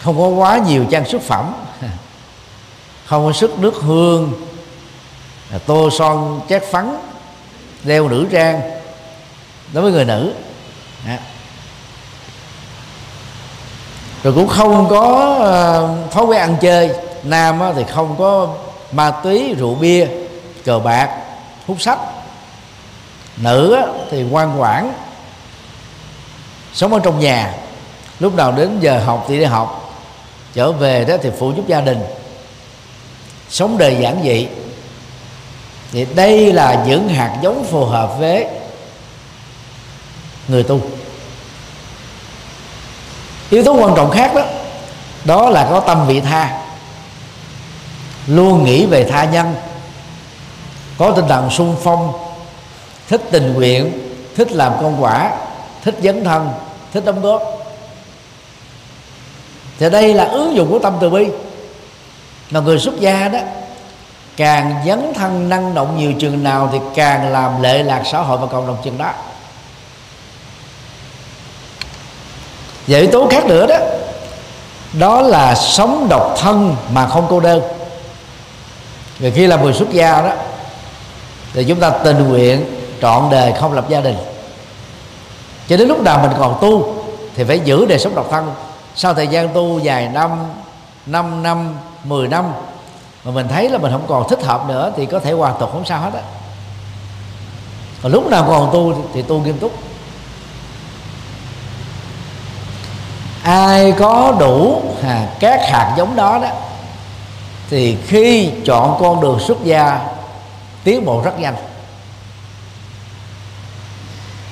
Không 0.00 0.18
có 0.18 0.28
quá 0.28 0.60
nhiều 0.66 0.84
trang 0.90 1.08
sức 1.08 1.22
phẩm. 1.22 1.54
Không 3.06 3.26
có 3.26 3.32
sức 3.32 3.58
nước 3.58 3.74
hương 3.74 4.32
tô 5.58 5.90
son 5.90 6.40
chét 6.48 6.62
phấn 6.70 6.96
đeo 7.84 8.08
nữ 8.08 8.26
trang. 8.32 8.60
Đối 9.72 9.82
với 9.82 9.92
người 9.92 10.04
nữ. 10.04 10.32
Dạ. 11.06 11.18
Rồi 14.22 14.32
cũng 14.34 14.48
không 14.48 14.88
có 14.90 15.36
ờ, 15.40 15.94
thói 16.10 16.24
quen 16.24 16.40
ăn 16.40 16.56
chơi. 16.60 16.90
Nam 17.22 17.60
thì 17.76 17.84
không 17.90 18.14
có 18.18 18.54
ma 18.92 19.10
túy, 19.10 19.54
rượu 19.58 19.74
bia, 19.74 20.08
cờ 20.64 20.78
bạc, 20.78 21.10
hút 21.66 21.80
sách. 21.80 21.98
Nữ 23.36 23.76
thì 24.10 24.22
ngoan 24.22 24.56
ngoãn, 24.56 24.92
sống 26.74 26.92
ở 26.92 27.00
trong 27.02 27.20
nhà. 27.20 27.54
Lúc 28.20 28.34
nào 28.34 28.52
đến 28.52 28.80
giờ 28.80 29.00
học 29.04 29.24
thì 29.28 29.38
đi 29.38 29.44
học. 29.44 29.94
Trở 30.54 30.72
về 30.72 31.04
đó 31.04 31.16
thì 31.22 31.30
phụ 31.38 31.52
giúp 31.56 31.64
gia 31.68 31.80
đình. 31.80 32.00
Sống 33.48 33.78
đời 33.78 33.96
giản 34.00 34.20
dị 34.24 34.48
thì 35.92 36.06
đây 36.14 36.52
là 36.52 36.84
những 36.86 37.08
hạt 37.08 37.38
giống 37.42 37.64
phù 37.70 37.84
hợp 37.84 38.18
với 38.18 38.46
người 40.48 40.62
tu. 40.62 40.80
Yếu 43.50 43.64
tố 43.64 43.72
quan 43.72 43.94
trọng 43.96 44.10
khác 44.10 44.34
đó 44.34 44.42
đó 45.24 45.50
là 45.50 45.66
có 45.70 45.80
tâm 45.80 46.06
vị 46.06 46.20
tha. 46.20 46.58
Luôn 48.26 48.64
nghĩ 48.64 48.86
về 48.86 49.04
tha 49.04 49.24
nhân. 49.24 49.54
Có 50.98 51.12
tinh 51.16 51.28
thần 51.28 51.50
sung 51.50 51.76
phong, 51.82 52.12
thích 53.08 53.20
tình 53.30 53.54
nguyện, 53.54 53.92
thích 54.36 54.52
làm 54.52 54.72
công 54.80 55.02
quả, 55.02 55.32
thích 55.84 55.94
dấn 56.02 56.24
thân, 56.24 56.50
thích 56.92 57.04
đóng 57.04 57.22
góp. 57.22 57.42
Thì 59.78 59.90
đây 59.90 60.14
là 60.14 60.24
ứng 60.24 60.56
dụng 60.56 60.70
của 60.70 60.78
tâm 60.78 60.96
từ 61.00 61.10
bi. 61.10 61.26
Mà 62.50 62.60
người 62.60 62.78
xuất 62.78 63.00
gia 63.00 63.28
đó 63.28 63.38
càng 64.36 64.82
dấn 64.86 65.12
thân 65.14 65.48
năng 65.48 65.74
động 65.74 65.98
nhiều 65.98 66.12
chừng 66.20 66.44
nào 66.44 66.68
thì 66.72 66.78
càng 66.94 67.32
làm 67.32 67.62
lệ 67.62 67.82
lạc 67.82 68.02
xã 68.12 68.20
hội 68.20 68.38
và 68.38 68.46
cộng 68.46 68.66
đồng 68.66 68.76
chừng 68.84 68.98
đó. 68.98 69.12
Và 72.86 72.98
yếu 72.98 73.10
tố 73.10 73.28
khác 73.30 73.46
nữa 73.46 73.66
đó 73.66 73.76
đó 74.92 75.20
là 75.20 75.54
sống 75.54 76.06
độc 76.10 76.34
thân 76.38 76.76
mà 76.92 77.08
không 77.08 77.26
cô 77.28 77.40
đơn. 77.40 77.62
Vì 79.18 79.30
khi 79.30 79.46
là 79.46 79.56
người 79.56 79.72
xuất 79.72 79.90
gia 79.90 80.22
đó, 80.22 80.32
thì 81.52 81.64
chúng 81.64 81.80
ta 81.80 81.90
tình 81.90 82.28
nguyện 82.28 82.64
trọn 83.00 83.30
đời 83.30 83.52
không 83.60 83.72
lập 83.72 83.84
gia 83.88 84.00
đình. 84.00 84.16
Cho 85.68 85.76
đến 85.76 85.88
lúc 85.88 86.02
nào 86.02 86.18
mình 86.18 86.32
còn 86.38 86.58
tu 86.60 86.94
thì 87.36 87.44
phải 87.44 87.60
giữ 87.60 87.86
đời 87.86 87.98
sống 87.98 88.14
độc 88.14 88.28
thân. 88.30 88.54
Sau 88.94 89.14
thời 89.14 89.26
gian 89.26 89.48
tu 89.48 89.78
dài 89.78 90.08
năm 90.08 90.30
5 91.06 91.42
năm 91.42 91.74
10 92.04 92.28
năm 92.28 92.44
mà 93.24 93.32
mình 93.32 93.48
thấy 93.48 93.68
là 93.68 93.78
mình 93.78 93.92
không 93.92 94.06
còn 94.08 94.28
thích 94.28 94.42
hợp 94.42 94.64
nữa 94.68 94.92
thì 94.96 95.06
có 95.06 95.18
thể 95.18 95.32
hoàn 95.32 95.58
tục 95.58 95.70
không 95.72 95.84
sao 95.84 96.00
hết 96.00 96.14
á. 96.14 96.22
Còn 98.02 98.12
lúc 98.12 98.30
nào 98.30 98.44
còn 98.48 98.70
tu 98.72 98.94
thì 99.14 99.22
tu 99.22 99.40
nghiêm 99.40 99.58
túc. 99.58 99.72
Ai 103.42 103.92
có 103.98 104.36
đủ 104.38 104.82
à, 105.02 105.28
các 105.40 105.60
hạt 105.70 105.94
giống 105.96 106.16
đó 106.16 106.38
đó 106.42 106.48
thì 107.70 107.96
khi 108.06 108.50
chọn 108.64 108.96
con 109.00 109.20
đường 109.20 109.40
xuất 109.40 109.64
gia 109.64 110.00
tiến 110.84 111.04
bộ 111.04 111.22
rất 111.24 111.38
nhanh. 111.38 111.56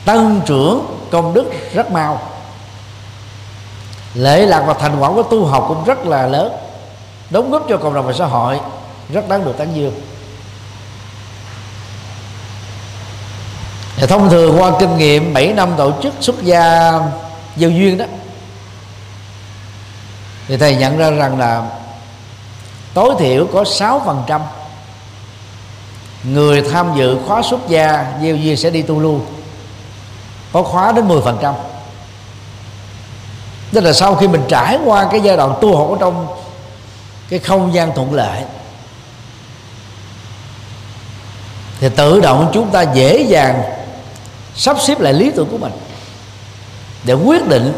Tăng 0.04 0.40
trưởng 0.46 0.86
công 1.10 1.34
đức 1.34 1.52
rất 1.74 1.90
mau. 1.90 2.20
Lệ 4.14 4.46
lạc 4.46 4.64
và 4.66 4.74
thành 4.74 5.00
quả 5.00 5.10
của 5.12 5.22
tu 5.22 5.46
học 5.46 5.64
cũng 5.68 5.84
rất 5.84 6.06
là 6.06 6.26
lớn 6.26 6.52
đóng 7.30 7.50
góp 7.50 7.66
cho 7.68 7.76
cộng 7.76 7.94
đồng 7.94 8.06
và 8.06 8.12
xã 8.12 8.26
hội. 8.26 8.60
Rất 9.12 9.28
đáng 9.28 9.44
được 9.44 9.54
tán 9.58 9.68
dương. 9.74 10.00
Thì 13.96 14.06
thông 14.06 14.30
thường 14.30 14.60
qua 14.60 14.72
kinh 14.80 14.98
nghiệm 14.98 15.34
7 15.34 15.52
năm 15.52 15.72
tổ 15.76 15.92
chức 16.02 16.14
xuất 16.20 16.42
gia 16.42 16.92
giao 17.56 17.70
duyên 17.70 17.98
đó, 17.98 18.04
thì 20.48 20.56
thầy 20.56 20.76
nhận 20.76 20.98
ra 20.98 21.10
rằng 21.10 21.38
là 21.38 21.62
tối 22.94 23.14
thiểu 23.18 23.46
có 23.52 23.62
6% 23.62 24.40
người 26.24 26.62
tham 26.62 26.92
dự 26.96 27.18
khóa 27.26 27.42
xuất 27.42 27.68
gia 27.68 28.04
gieo 28.22 28.36
duyên 28.36 28.56
sẽ 28.56 28.70
đi 28.70 28.82
tu 28.82 29.00
lưu. 29.00 29.20
Có 30.52 30.62
khóa 30.62 30.92
đến 30.92 31.08
10% 31.08 31.54
tức 33.72 33.80
là 33.80 33.92
sau 33.92 34.14
khi 34.14 34.28
mình 34.28 34.42
trải 34.48 34.78
qua 34.84 35.08
cái 35.10 35.20
giai 35.20 35.36
đoạn 35.36 35.54
tu 35.60 35.76
học 35.76 35.88
ở 35.90 35.96
trong 36.00 36.26
cái 37.30 37.38
không 37.38 37.74
gian 37.74 37.94
thuận 37.94 38.14
lợi. 38.14 38.42
Thì 41.80 41.88
tự 41.96 42.20
động 42.20 42.50
chúng 42.54 42.70
ta 42.70 42.82
dễ 42.82 43.22
dàng 43.22 43.62
sắp 44.54 44.76
xếp 44.80 45.00
lại 45.00 45.12
lý 45.12 45.30
tưởng 45.36 45.48
của 45.50 45.58
mình 45.58 45.72
để 47.04 47.14
quyết 47.14 47.48
định 47.48 47.72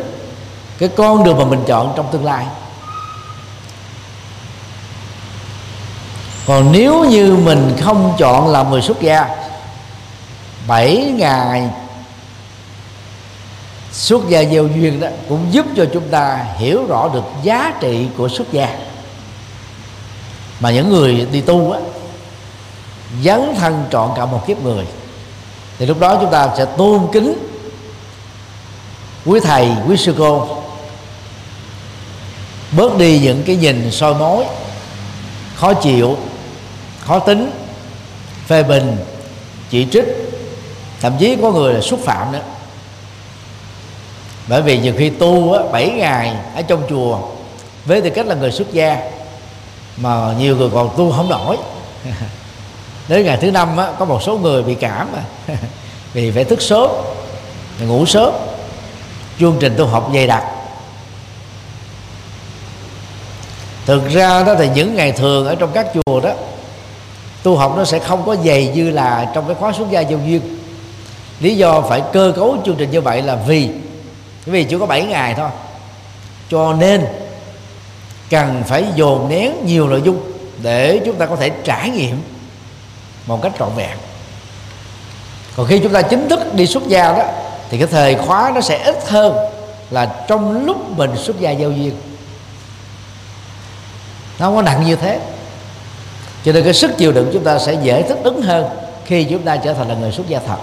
cái 0.79 0.89
con 0.97 1.25
đường 1.25 1.39
mà 1.39 1.45
mình 1.45 1.65
chọn 1.67 1.93
trong 1.97 2.07
tương 2.13 2.25
lai. 2.25 2.47
Còn 6.47 6.73
nếu 6.73 7.05
như 7.05 7.37
mình 7.37 7.77
không 7.81 8.15
chọn 8.19 8.49
làm 8.49 8.71
người 8.71 8.83
xuất 8.83 9.01
gia 9.01 9.29
7 10.67 10.97
ngày 10.97 11.69
xuất 13.93 14.29
gia 14.29 14.45
gieo 14.45 14.67
duyên 14.67 15.01
đó 15.01 15.09
cũng 15.29 15.47
giúp 15.51 15.67
cho 15.77 15.87
chúng 15.93 16.09
ta 16.09 16.45
hiểu 16.57 16.87
rõ 16.89 17.09
được 17.15 17.25
giá 17.43 17.73
trị 17.81 18.07
của 18.17 18.29
xuất 18.29 18.53
gia 18.53 18.69
mà 20.63 20.71
những 20.71 20.91
người 20.91 21.27
đi 21.33 21.41
tu 21.41 21.71
á 21.73 21.81
dấn 23.23 23.55
thân 23.59 23.85
trọn 23.91 24.11
cả 24.17 24.27
một 24.27 24.47
kiếp 24.47 24.63
người 24.63 24.85
thì 25.79 25.87
lúc 25.87 26.01
đó 26.01 26.19
chúng 26.21 26.31
ta 26.31 26.49
sẽ 26.57 26.65
tôn 26.65 27.01
kính 27.13 27.35
quý 29.27 29.41
thầy 29.41 29.71
quý 29.89 29.97
sư 29.97 30.15
cô. 30.19 30.49
Bớt 32.77 32.99
đi 32.99 33.19
những 33.19 33.43
cái 33.47 33.57
nhìn 33.57 33.91
soi 33.91 34.15
mối 34.15 34.45
khó 35.55 35.75
chịu 35.75 36.17
khó 37.01 37.19
tính 37.19 37.51
phê 38.47 38.63
bình 38.63 38.97
chỉ 39.71 39.87
trích 39.93 40.05
thậm 41.01 41.13
chí 41.19 41.37
có 41.43 41.53
người 41.53 41.75
là 41.75 41.81
xúc 41.81 42.01
phạm 42.05 42.33
nữa. 42.33 42.43
Bởi 44.49 44.63
vì 44.63 44.79
nhiều 44.79 44.95
khi 44.99 45.11
tu 45.11 45.53
á, 45.53 45.63
7 45.73 45.91
ngày 45.91 46.35
ở 46.55 46.63
trong 46.63 46.83
chùa 46.89 47.19
với 47.85 48.01
tư 48.01 48.11
cách 48.11 48.27
là 48.27 48.35
người 48.35 48.53
xuất 48.53 48.73
gia 48.73 48.99
mà 49.97 50.35
nhiều 50.39 50.57
người 50.57 50.71
còn 50.75 50.91
tu 50.97 51.13
không 51.13 51.29
nổi. 51.29 51.57
Đến 53.09 53.25
ngày 53.25 53.39
thứ 53.41 53.51
năm 53.51 53.77
á, 53.77 53.89
có 53.99 54.05
một 54.05 54.23
số 54.23 54.39
người 54.39 54.63
bị 54.63 54.75
cảm 54.75 55.09
mà. 55.13 55.55
Vì 56.13 56.31
phải 56.31 56.45
thức 56.45 56.63
sớm 56.63 56.91
ngủ 57.81 58.07
sớm. 58.07 58.35
Chương 59.39 59.57
trình 59.61 59.75
tu 59.79 59.87
học 59.87 60.11
dày 60.15 60.27
đặc. 60.27 60.45
Thực 63.87 64.09
ra 64.09 64.43
đó 64.43 64.55
thì 64.59 64.69
những 64.75 64.95
ngày 64.95 65.13
thường 65.13 65.47
ở 65.47 65.55
trong 65.55 65.71
các 65.73 65.87
chùa 65.95 66.21
đó 66.21 66.31
tu 67.43 67.57
học 67.57 67.75
nó 67.77 67.85
sẽ 67.85 67.99
không 67.99 68.23
có 68.27 68.37
dày 68.45 68.73
như 68.75 68.91
là 68.91 69.31
trong 69.35 69.47
cái 69.47 69.55
khóa 69.55 69.73
xuất 69.73 69.91
gia 69.91 70.01
giao 70.01 70.19
duyên. 70.27 70.59
Lý 71.41 71.57
do 71.57 71.81
phải 71.81 72.03
cơ 72.13 72.33
cấu 72.37 72.57
chương 72.65 72.77
trình 72.77 72.91
như 72.91 73.01
vậy 73.01 73.23
là 73.23 73.37
vì 73.37 73.69
vì 74.47 74.65
chỉ 74.65 74.77
có 74.79 74.87
7 74.87 75.03
ngày 75.03 75.35
thôi. 75.35 75.51
Cho 76.51 76.73
nên 76.73 77.07
cần 78.33 78.63
phải 78.67 78.85
dồn 78.95 79.29
nén 79.29 79.67
nhiều 79.67 79.89
nội 79.89 80.03
dung 80.05 80.21
để 80.63 81.01
chúng 81.07 81.17
ta 81.17 81.27
có 81.27 81.37
thể 81.37 81.51
trải 81.65 81.91
nghiệm 81.91 82.23
một 83.27 83.43
cách 83.43 83.53
trọn 83.59 83.69
vẹn. 83.77 83.97
Còn 85.57 85.67
khi 85.67 85.79
chúng 85.79 85.93
ta 85.93 86.03
chính 86.03 86.29
thức 86.29 86.55
đi 86.55 86.67
xuất 86.67 86.89
gia 86.89 87.13
đó, 87.13 87.25
thì 87.71 87.79
cái 87.79 87.87
thời 87.87 88.15
khóa 88.15 88.53
nó 88.55 88.61
sẽ 88.61 88.83
ít 88.85 89.09
hơn 89.09 89.37
là 89.91 90.07
trong 90.29 90.67
lúc 90.67 90.99
mình 90.99 91.11
xuất 91.17 91.41
gia 91.41 91.51
giao 91.51 91.71
duyên. 91.71 91.93
Nó 94.39 94.47
không 94.47 94.57
có 94.57 94.63
nặng 94.63 94.85
như 94.87 94.97
thế. 94.97 95.21
Cho 96.45 96.53
nên 96.53 96.65
cái 96.65 96.75
sức 96.75 96.99
chịu 96.99 97.13
đựng 97.13 97.31
chúng 97.33 97.45
ta 97.45 97.59
sẽ 97.59 97.75
dễ 97.83 98.03
thích 98.03 98.19
ứng 98.23 98.43
hơn 98.43 98.65
khi 99.05 99.25
chúng 99.25 99.43
ta 99.43 99.57
trở 99.57 99.75
thành 99.75 99.89
là 99.89 99.95
người 99.95 100.13
xuất 100.13 100.29
gia 100.29 100.39
thật. 100.47 100.59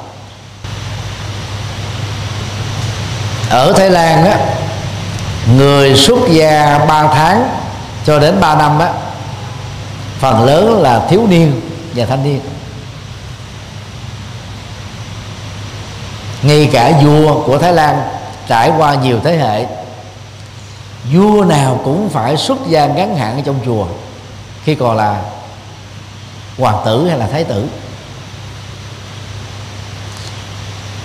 Ở 3.49 3.73
Thái 3.73 3.89
Lan 3.89 4.25
á, 4.25 4.39
người 5.57 5.95
xuất 5.95 6.19
gia 6.31 6.77
3 6.77 7.07
tháng 7.07 7.58
cho 8.09 8.19
đến 8.19 8.39
3 8.39 8.55
năm 8.55 8.79
á, 8.79 8.93
phần 10.19 10.45
lớn 10.45 10.81
là 10.81 11.05
thiếu 11.09 11.27
niên 11.29 11.61
và 11.95 12.05
thanh 12.05 12.23
niên. 12.23 12.39
Ngay 16.41 16.69
cả 16.73 16.91
vua 17.03 17.43
của 17.43 17.57
Thái 17.57 17.73
Lan 17.73 18.01
trải 18.47 18.71
qua 18.77 18.95
nhiều 18.95 19.19
thế 19.23 19.37
hệ, 19.37 19.65
vua 21.13 21.43
nào 21.43 21.81
cũng 21.83 22.09
phải 22.09 22.37
xuất 22.37 22.57
gia 22.67 22.85
ngắn 22.85 23.17
hạn 23.17 23.35
ở 23.35 23.41
trong 23.45 23.59
chùa, 23.65 23.85
khi 24.63 24.75
còn 24.75 24.97
là 24.97 25.21
hoàng 26.57 26.81
tử 26.85 27.07
hay 27.07 27.17
là 27.17 27.27
thái 27.27 27.43
tử. 27.43 27.67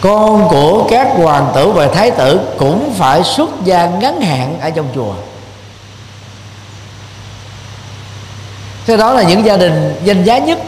Con 0.01 0.49
của 0.49 0.87
các 0.91 1.09
hoàng 1.17 1.53
tử 1.55 1.73
và 1.73 1.89
thái 1.89 2.11
tử 2.11 2.41
cũng 2.59 2.95
phải 2.99 3.25
xuất 3.25 3.51
gia 3.65 3.87
ngắn 3.87 4.21
hạn 4.21 4.61
ở 4.61 4.71
trong 4.71 4.87
chùa. 4.95 5.15
Thế 8.87 8.97
đó 8.97 9.13
là 9.13 9.23
những 9.23 9.45
gia 9.45 9.57
đình 9.57 9.95
danh 10.05 10.25
giá 10.25 10.39
nhất 10.39 10.59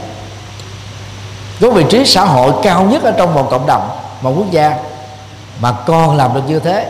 có 1.60 1.70
vị 1.70 1.84
trí 1.90 2.04
xã 2.04 2.24
hội 2.24 2.52
cao 2.62 2.82
nhất 2.84 3.02
ở 3.02 3.12
trong 3.12 3.34
một 3.34 3.48
cộng 3.50 3.66
đồng, 3.66 3.88
một 4.20 4.34
quốc 4.36 4.50
gia. 4.50 4.76
Mà 5.60 5.72
con 5.72 6.16
làm 6.16 6.34
được 6.34 6.40
như 6.48 6.58
thế, 6.58 6.86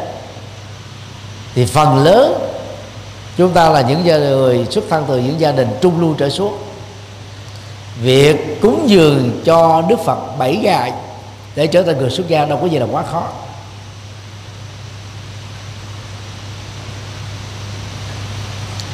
thì 1.55 1.67
phần 1.67 2.05
lớn 2.05 2.39
chúng 3.37 3.51
ta 3.51 3.69
là 3.69 3.81
những 3.81 4.05
gia 4.05 4.19
người 4.19 4.67
xuất 4.71 4.85
thân 4.91 5.05
từ 5.09 5.19
những 5.19 5.41
gia 5.41 5.53
đình 5.53 5.69
trung 5.81 6.01
lưu 6.01 6.15
trở 6.19 6.29
xuống. 6.29 6.57
Việc 8.03 8.61
cúng 8.63 8.85
dường 8.87 9.41
cho 9.45 9.83
đức 9.89 10.05
phật 10.05 10.39
bảy 10.39 10.57
ngày 10.57 10.93
để 11.55 11.67
trở 11.67 11.83
thành 11.83 11.99
người 11.99 12.11
xuất 12.11 12.29
gia 12.29 12.45
đâu 12.45 12.59
có 12.63 12.67
gì 12.67 12.79
là 12.79 12.87
quá 12.93 13.03
khó. 13.13 13.23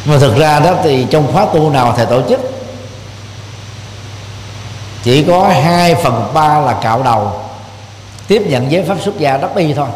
Mà 0.04 0.18
thực 0.18 0.36
ra 0.36 0.60
đó 0.60 0.74
thì 0.82 1.06
trong 1.10 1.32
khóa 1.32 1.46
tu 1.54 1.70
nào 1.70 1.94
thầy 1.96 2.06
tổ 2.06 2.22
chức? 2.28 2.40
Chỉ 5.02 5.24
có 5.24 5.48
2 5.64 5.94
phần 5.94 6.30
ba 6.34 6.60
là 6.60 6.72
cạo 6.82 7.02
đầu, 7.02 7.32
tiếp 8.28 8.42
nhận 8.46 8.72
giới 8.72 8.84
pháp 8.84 8.96
xuất 9.00 9.18
gia 9.18 9.36
đắp 9.36 9.56
y 9.56 9.74
thôi. 9.74 9.88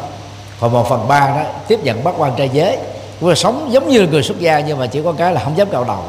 Còn 0.60 0.72
một 0.72 0.88
phần 0.88 1.08
ba 1.08 1.20
đó, 1.20 1.42
tiếp 1.68 1.80
nhận 1.82 2.04
bắt 2.04 2.14
quan 2.18 2.32
trai 2.36 2.48
giới. 2.52 2.78
Cũng 3.20 3.34
sống 3.34 3.68
giống 3.72 3.88
như 3.88 4.00
người 4.00 4.22
xuất 4.22 4.38
gia 4.38 4.60
nhưng 4.60 4.78
mà 4.78 4.86
chỉ 4.86 5.02
có 5.02 5.12
cái 5.12 5.32
là 5.32 5.40
không 5.44 5.58
dám 5.58 5.70
cạo 5.70 5.84
đầu. 5.84 6.04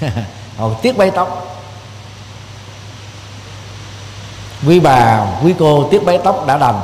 Còn 0.58 0.74
tiếc 0.82 0.96
bấy 0.96 1.10
tóc. 1.10 1.56
Quý 4.66 4.80
bà, 4.80 5.26
quý 5.44 5.54
cô 5.58 5.88
tiếc 5.90 6.04
bấy 6.04 6.18
tóc 6.18 6.46
đã 6.46 6.58
đành 6.58 6.80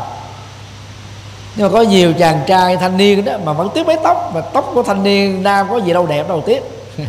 nhưng 1.56 1.66
mà 1.66 1.72
có 1.72 1.82
nhiều 1.82 2.12
chàng 2.18 2.40
trai 2.46 2.76
thanh 2.76 2.96
niên 2.96 3.24
đó 3.24 3.32
mà 3.44 3.52
vẫn 3.52 3.68
tiếc 3.74 3.86
mái 3.86 3.96
tóc, 4.02 4.30
mà 4.34 4.40
tóc 4.40 4.70
của 4.74 4.82
thanh 4.82 5.02
niên 5.02 5.42
nam 5.42 5.66
có 5.70 5.76
gì 5.76 5.92
đâu 5.92 6.06
đẹp 6.06 6.28
đâu 6.28 6.42
tiếc 6.46 6.62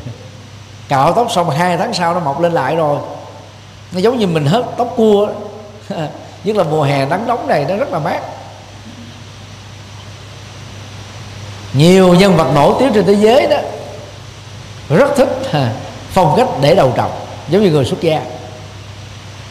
cạo 0.89 1.13
tóc 1.13 1.32
xong 1.32 1.49
hai 1.49 1.77
tháng 1.77 1.93
sau 1.93 2.13
nó 2.13 2.19
mọc 2.19 2.41
lên 2.41 2.51
lại 2.51 2.75
rồi. 2.75 2.99
Nó 3.91 3.99
giống 3.99 4.19
như 4.19 4.27
mình 4.27 4.45
hớt 4.45 4.65
tóc 4.77 4.93
cua 4.95 5.27
nhất 6.43 6.56
là 6.56 6.63
mùa 6.63 6.84
hè 6.84 7.06
nắng 7.06 7.27
nóng 7.27 7.47
này 7.47 7.65
nó 7.69 7.75
rất 7.75 7.91
là 7.93 7.99
mát. 7.99 8.19
Nhiều 11.73 12.13
nhân 12.13 12.38
vật 12.38 12.51
nổi 12.56 12.73
tiếng 12.80 12.93
trên 12.93 13.06
thế 13.06 13.13
giới 13.13 13.47
đó 13.47 13.58
rất 14.89 15.15
thích 15.15 15.30
phong 16.12 16.34
cách 16.38 16.47
để 16.62 16.75
đầu 16.75 16.93
trọc, 16.97 17.27
giống 17.49 17.63
như 17.63 17.71
người 17.71 17.86
xuất 17.86 18.01
gia. 18.01 18.21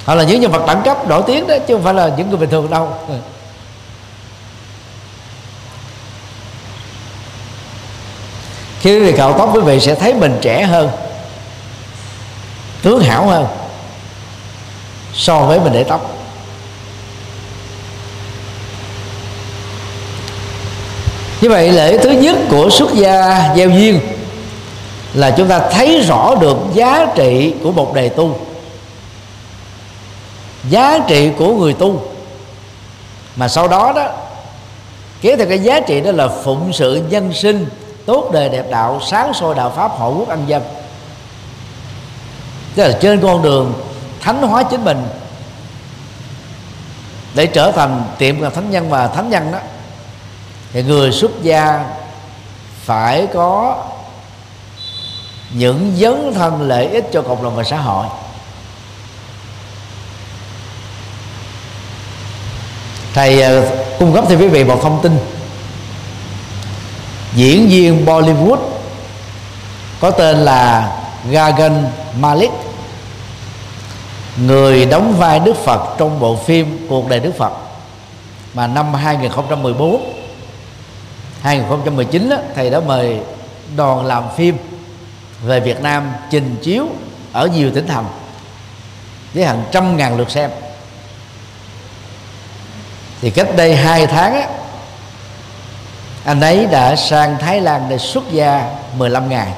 Họ 0.04 0.14
là 0.14 0.24
những 0.24 0.40
nhân 0.40 0.50
vật 0.50 0.66
đẳng 0.66 0.82
cấp 0.84 1.08
nổi 1.08 1.22
tiếng 1.26 1.46
đó, 1.46 1.54
chứ 1.66 1.74
không 1.74 1.84
phải 1.84 1.94
là 1.94 2.10
những 2.16 2.28
người 2.28 2.38
bình 2.38 2.50
thường 2.50 2.70
đâu. 2.70 2.88
Khi 8.80 8.98
quý 8.98 9.06
vị 9.06 9.12
cạo 9.16 9.38
tóc, 9.38 9.50
quý 9.54 9.60
vị 9.60 9.80
sẽ 9.80 9.94
thấy 9.94 10.14
mình 10.14 10.38
trẻ 10.40 10.62
hơn, 10.62 10.90
tướng 12.82 13.00
hảo 13.00 13.26
hơn 13.26 13.46
so 15.14 15.40
với 15.40 15.60
mình 15.60 15.72
để 15.72 15.84
tóc. 15.84 16.16
Như 21.40 21.48
vậy, 21.48 21.72
lễ 21.72 21.98
thứ 21.98 22.10
nhất 22.10 22.36
của 22.50 22.70
xuất 22.70 22.94
gia 22.94 23.42
gieo 23.56 23.70
duyên 23.70 24.00
là 25.14 25.30
chúng 25.30 25.48
ta 25.48 25.60
thấy 25.70 26.00
rõ 26.00 26.34
được 26.34 26.56
giá 26.74 27.06
trị 27.14 27.54
của 27.62 27.72
một 27.72 27.94
đề 27.94 28.08
tu. 28.08 28.38
Giá 30.70 30.98
trị 31.08 31.30
của 31.38 31.54
người 31.54 31.72
tu. 31.72 32.02
Mà 33.36 33.48
sau 33.48 33.68
đó 33.68 33.92
đó, 33.96 34.08
kế 35.20 35.36
theo 35.36 35.46
cái 35.48 35.58
giá 35.58 35.80
trị 35.80 36.00
đó 36.00 36.12
là 36.12 36.28
phụng 36.28 36.72
sự 36.72 37.02
nhân 37.10 37.32
sinh 37.34 37.66
tốt 38.06 38.30
đời 38.32 38.48
đẹp 38.48 38.66
đạo, 38.70 39.00
sáng 39.06 39.34
soi 39.34 39.54
đạo 39.54 39.72
pháp 39.76 39.90
hộ 39.90 40.14
quốc 40.18 40.28
ăn 40.28 40.44
dân. 40.46 40.62
Tức 42.74 42.82
là 42.82 42.98
trên 43.00 43.20
con 43.20 43.42
đường 43.42 43.74
thánh 44.20 44.42
hóa 44.42 44.62
chính 44.62 44.84
mình, 44.84 45.08
để 47.34 47.46
trở 47.46 47.72
thành 47.72 48.04
tiệm 48.18 48.40
là 48.40 48.50
thánh 48.50 48.70
nhân 48.70 48.90
và 48.90 49.08
thánh 49.08 49.30
nhân 49.30 49.52
đó, 49.52 49.58
thì 50.72 50.82
người 50.82 51.12
xuất 51.12 51.30
gia 51.42 51.84
phải 52.84 53.26
có 53.34 53.84
những 55.52 55.96
dấn 55.96 56.32
thân 56.34 56.68
lợi 56.68 56.86
ích 56.86 57.04
cho 57.12 57.22
cộng 57.22 57.42
đồng 57.42 57.56
và 57.56 57.64
xã 57.64 57.76
hội. 57.76 58.06
Thầy 63.14 63.42
ờ, 63.42 63.76
cung 63.98 64.14
cấp 64.14 64.24
cho 64.28 64.36
quý 64.36 64.48
vị 64.48 64.64
một 64.64 64.78
thông 64.82 65.02
tin 65.02 65.39
diễn 67.34 67.68
viên 67.68 68.06
Bollywood 68.06 68.58
có 70.00 70.10
tên 70.10 70.36
là 70.36 70.92
Gagan 71.30 71.86
Malik 72.20 72.50
người 74.36 74.86
đóng 74.86 75.14
vai 75.18 75.38
Đức 75.38 75.56
Phật 75.56 75.94
trong 75.98 76.20
bộ 76.20 76.36
phim 76.36 76.86
Cuộc 76.88 77.08
đời 77.08 77.20
Đức 77.20 77.32
Phật. 77.38 77.52
Mà 78.54 78.66
năm 78.66 78.94
2014 78.94 80.12
2019 81.42 82.28
đó, 82.30 82.36
thầy 82.54 82.70
đã 82.70 82.80
mời 82.80 83.20
đoàn 83.76 84.06
làm 84.06 84.24
phim 84.36 84.56
về 85.44 85.60
Việt 85.60 85.82
Nam 85.82 86.12
trình 86.30 86.56
chiếu 86.62 86.86
ở 87.32 87.46
nhiều 87.46 87.70
tỉnh 87.74 87.86
thành 87.86 88.04
với 89.34 89.44
hàng 89.44 89.64
trăm 89.72 89.96
ngàn 89.96 90.16
lượt 90.16 90.30
xem. 90.30 90.50
Thì 93.20 93.30
cách 93.30 93.48
đây 93.56 93.76
hai 93.76 94.06
tháng 94.06 94.34
á, 94.34 94.48
anh 96.24 96.40
ấy 96.40 96.66
đã 96.66 96.96
sang 96.96 97.38
Thái 97.38 97.60
Lan 97.60 97.86
để 97.88 97.98
xuất 97.98 98.24
gia 98.32 98.70
15 98.96 99.28
ngày. 99.28 99.52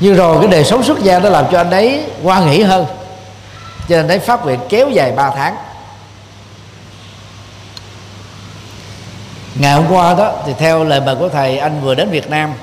Nhưng 0.00 0.14
rồi 0.14 0.38
cái 0.40 0.48
đời 0.48 0.64
sống 0.64 0.82
xuất 0.82 1.02
gia 1.02 1.18
đó 1.18 1.28
làm 1.28 1.44
cho 1.52 1.58
anh 1.58 1.70
ấy 1.70 2.04
qua 2.22 2.40
nghỉ 2.40 2.62
hơn. 2.62 2.86
Cho 3.88 3.96
nên 3.96 3.98
anh 3.98 4.08
ấy 4.08 4.18
phát 4.18 4.44
nguyện 4.44 4.60
kéo 4.68 4.90
dài 4.90 5.12
3 5.12 5.30
tháng. 5.30 5.56
Ngày 9.54 9.72
hôm 9.72 9.84
qua 9.90 10.14
đó, 10.14 10.32
thì 10.46 10.52
theo 10.58 10.84
lời 10.84 11.00
mời 11.00 11.16
của 11.16 11.28
thầy, 11.28 11.58
anh 11.58 11.80
vừa 11.80 11.94
đến 11.94 12.10
Việt 12.10 12.30
Nam 12.30 12.54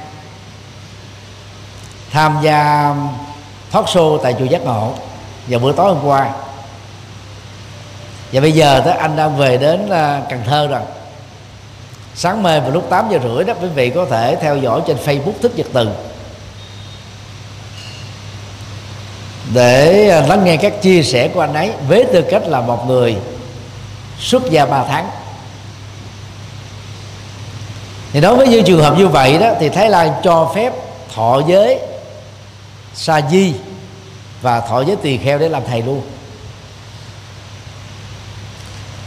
tham 2.11 2.37
gia 2.41 2.93
thoát 3.71 3.85
show 3.85 4.17
tại 4.17 4.35
chùa 4.39 4.45
Giác 4.45 4.61
Ngộ 4.61 4.93
vào 5.47 5.59
bữa 5.59 5.71
tối 5.71 5.93
hôm 5.93 6.05
qua. 6.05 6.29
Và 8.31 8.41
bây 8.41 8.51
giờ 8.51 8.81
đó, 8.85 8.91
anh 8.99 9.15
đang 9.15 9.37
về 9.37 9.57
đến 9.57 9.89
à, 9.89 10.21
Cần 10.29 10.41
Thơ 10.45 10.67
rồi 10.67 10.81
sáng 12.15 12.43
mai 12.43 12.61
vào 12.61 12.71
lúc 12.71 12.89
8 12.89 13.09
giờ 13.11 13.19
rưỡi 13.23 13.43
đó, 13.43 13.53
quý 13.61 13.67
vị 13.67 13.89
có 13.89 14.05
thể 14.05 14.37
theo 14.41 14.57
dõi 14.57 14.81
trên 14.87 14.97
Facebook 15.05 15.33
Thích 15.41 15.51
Nhật 15.55 15.67
Từ. 15.73 15.89
Để 19.53 20.09
à, 20.09 20.27
lắng 20.27 20.45
nghe 20.45 20.57
các 20.57 20.81
chia 20.81 21.03
sẻ 21.03 21.27
của 21.27 21.41
anh 21.41 21.53
ấy, 21.53 21.71
với 21.87 22.05
tư 22.13 22.23
cách 22.31 22.43
là 22.47 22.61
một 22.61 22.87
người 22.87 23.15
xuất 24.19 24.51
gia 24.51 24.65
3 24.65 24.83
tháng. 24.83 25.09
Thì 28.11 28.21
đối 28.21 28.35
với 28.35 28.47
những 28.47 28.63
trường 28.65 28.81
hợp 28.81 28.97
như 28.97 29.07
vậy 29.07 29.37
đó, 29.37 29.53
thì 29.59 29.69
Thái 29.69 29.89
Lan 29.89 30.11
cho 30.23 30.51
phép 30.55 30.73
thọ 31.15 31.41
giới 31.47 31.79
sa 32.93 33.21
di 33.31 33.53
và 34.41 34.61
thọ 34.61 34.81
giới 34.81 34.95
tỳ 34.95 35.17
kheo 35.17 35.39
để 35.39 35.49
làm 35.49 35.63
thầy 35.67 35.81
luôn. 35.81 36.01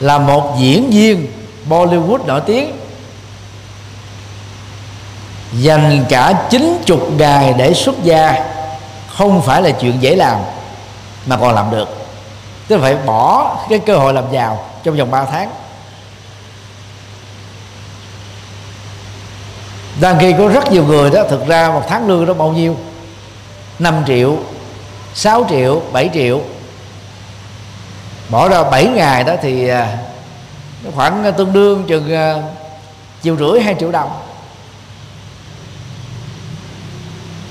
Là 0.00 0.18
một 0.18 0.56
diễn 0.58 0.90
viên 0.90 1.26
Bollywood 1.68 2.26
nổi 2.26 2.40
tiếng 2.46 2.72
dành 5.60 6.04
cả 6.08 6.46
chín 6.50 6.82
chục 6.86 7.08
ngày 7.18 7.54
để 7.58 7.74
xuất 7.74 8.02
gia 8.02 8.44
không 9.16 9.42
phải 9.42 9.62
là 9.62 9.70
chuyện 9.70 10.02
dễ 10.02 10.16
làm, 10.16 10.38
mà 11.26 11.36
còn 11.36 11.54
làm 11.54 11.70
được. 11.70 11.88
Tức 12.68 12.76
là 12.76 12.82
phải 12.82 12.94
bỏ 12.94 13.56
cái 13.68 13.78
cơ 13.78 13.96
hội 13.96 14.14
làm 14.14 14.24
giàu 14.32 14.64
trong 14.84 14.96
vòng 14.96 15.10
3 15.10 15.24
tháng. 15.24 15.50
Đang 20.00 20.18
khi 20.20 20.34
có 20.38 20.48
rất 20.48 20.72
nhiều 20.72 20.84
người 20.84 21.10
đó, 21.10 21.22
thực 21.30 21.46
ra 21.46 21.70
một 21.70 21.82
tháng 21.88 22.08
lương 22.08 22.26
đó 22.26 22.34
bao 22.34 22.48
nhiêu? 22.48 22.76
5 23.78 24.02
triệu 24.06 24.36
6 25.14 25.46
triệu 25.48 25.82
7 25.92 26.10
triệu. 26.14 26.40
Bỏ 28.28 28.48
ra 28.48 28.62
7 28.62 28.86
ngày 28.86 29.24
đó 29.24 29.34
thì 29.42 29.68
à, 29.68 29.98
khoảng 30.94 31.24
à, 31.24 31.30
tương 31.30 31.52
đương 31.52 31.84
chừng 31.88 32.14
à, 32.14 32.34
triệu 33.22 33.36
rưỡi, 33.36 33.60
hai 33.60 33.74
triệu 33.78 33.92
đồng. 33.92 34.10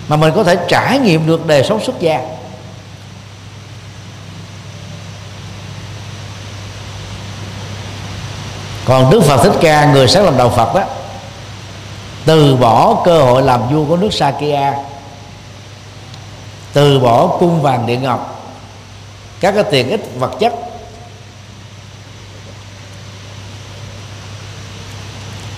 Mà 0.07 0.15
mình 0.15 0.33
có 0.35 0.43
thể 0.43 0.55
trải 0.67 0.99
nghiệm 0.99 1.27
được 1.27 1.45
đời 1.45 1.63
sống 1.63 1.83
xuất 1.85 1.99
gia. 1.99 2.21
Còn 8.85 9.09
đức 9.09 9.21
phật 9.23 9.43
thích 9.43 9.57
ca, 9.61 9.93
người 9.93 10.07
sáng 10.07 10.25
lập 10.25 10.33
đạo 10.37 10.49
phật 10.49 10.75
đó 10.75 10.83
từ 12.25 12.55
bỏ 12.55 13.01
cơ 13.05 13.21
hội 13.21 13.41
làm 13.41 13.69
vua 13.69 13.85
của 13.85 13.97
nước 13.97 14.13
sakya, 14.13 14.73
từ 16.73 16.99
bỏ 16.99 17.27
cung 17.27 17.61
vàng 17.61 17.85
điện 17.85 18.03
ngọc, 18.03 18.51
các 19.39 19.51
cái 19.51 19.63
tiện 19.71 19.89
ích 19.89 20.01
vật 20.19 20.31
chất, 20.39 20.53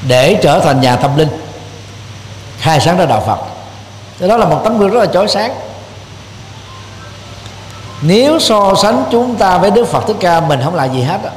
để 0.01 0.39
trở 0.43 0.59
thành 0.59 0.81
nhà 0.81 0.95
tâm 0.95 1.17
linh, 1.17 1.29
khai 2.59 2.79
sáng 2.79 2.97
ra 2.97 3.05
đạo 3.05 3.23
phật 3.25 3.56
đó 4.19 4.37
là 4.37 4.45
một 4.45 4.61
tấm 4.63 4.77
gương 4.77 4.89
rất 4.89 4.99
là 4.99 5.05
chói 5.05 5.27
sáng. 5.27 5.51
Nếu 8.01 8.39
so 8.39 8.73
sánh 8.81 9.03
chúng 9.11 9.35
ta 9.35 9.57
với 9.57 9.71
đức 9.71 9.87
phật 9.87 10.07
thích 10.07 10.17
ca 10.19 10.41
mình 10.41 10.59
không 10.63 10.75
là 10.75 10.85
gì 10.85 11.01
hết 11.01 11.23
đó. 11.23 11.29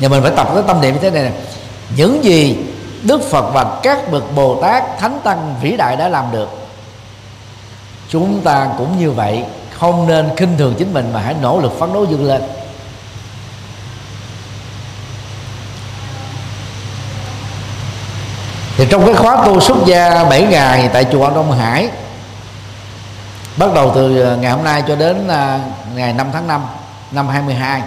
nhưng 0.00 0.10
mình 0.10 0.22
phải 0.22 0.32
tập 0.36 0.48
cái 0.54 0.62
tâm 0.66 0.80
niệm 0.80 0.94
như 0.94 1.00
thế 1.00 1.10
này, 1.10 1.22
này 1.22 1.32
những 1.96 2.24
gì 2.24 2.56
đức 3.02 3.22
phật 3.30 3.50
và 3.52 3.80
các 3.82 4.12
bậc 4.12 4.34
bồ 4.34 4.62
tát 4.62 4.98
thánh 4.98 5.20
tăng 5.24 5.54
vĩ 5.62 5.76
đại 5.76 5.96
đã 5.96 6.08
làm 6.08 6.24
được 6.32 6.48
chúng 8.08 8.40
ta 8.40 8.68
cũng 8.78 8.98
như 8.98 9.10
vậy 9.10 9.44
không 9.78 10.06
nên 10.08 10.28
khinh 10.36 10.58
thường 10.58 10.74
chính 10.78 10.94
mình 10.94 11.10
mà 11.12 11.20
hãy 11.20 11.34
nỗ 11.42 11.60
lực 11.60 11.78
phấn 11.78 11.92
đấu 11.92 12.04
vươn 12.04 12.24
lên. 12.24 12.42
Thì 18.78 18.86
trong 18.90 19.06
cái 19.06 19.14
khóa 19.14 19.46
tu 19.46 19.60
xuất 19.60 19.76
gia 19.86 20.24
7 20.24 20.42
ngày 20.42 20.90
tại 20.92 21.06
chùa 21.12 21.30
Đông 21.30 21.52
Hải, 21.52 21.88
bắt 23.56 23.74
đầu 23.74 23.92
từ 23.94 24.20
ờ, 24.20 24.36
ngày 24.36 24.52
hôm 24.52 24.64
nay 24.64 24.82
cho 24.88 24.96
đến 24.96 25.28
ờ, 25.28 25.58
ngày 25.94 26.12
5 26.12 26.30
tháng 26.32 26.46
5 26.46 26.66
năm 27.10 27.28
22 27.28 27.82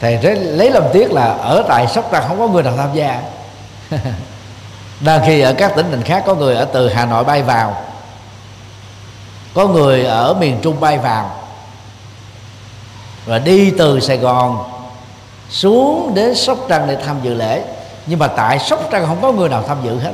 thầy 0.00 0.34
lấy 0.34 0.70
làm 0.70 0.82
tiếc 0.92 1.12
là 1.12 1.24
ở 1.24 1.64
tại 1.68 1.86
sóc 1.86 2.08
trăng 2.12 2.24
không 2.28 2.38
có 2.38 2.48
người 2.48 2.62
nào 2.62 2.76
tham 2.76 2.88
gia. 2.94 3.22
Đang 5.00 5.22
khi 5.26 5.40
ở 5.40 5.52
các 5.52 5.72
tỉnh 5.76 5.86
thành 5.90 6.02
khác 6.02 6.22
có 6.26 6.34
người 6.34 6.56
ở 6.56 6.64
từ 6.64 6.88
hà 6.88 7.06
nội 7.06 7.24
bay 7.24 7.42
vào, 7.42 7.76
có 9.54 9.66
người 9.66 10.04
ở 10.04 10.34
miền 10.34 10.58
trung 10.62 10.80
bay 10.80 10.98
vào, 10.98 11.30
và 13.26 13.38
đi 13.38 13.70
từ 13.78 14.00
sài 14.00 14.16
gòn 14.16 14.64
xuống 15.50 16.14
đến 16.14 16.34
sóc 16.34 16.58
trăng 16.68 16.86
để 16.88 16.96
tham 17.06 17.16
dự 17.22 17.34
lễ 17.34 17.62
nhưng 18.06 18.18
mà 18.18 18.26
tại 18.26 18.58
sóc 18.58 18.88
trăng 18.90 19.06
không 19.06 19.22
có 19.22 19.32
người 19.32 19.48
nào 19.48 19.64
tham 19.68 19.78
dự 19.84 19.98
hết. 19.98 20.12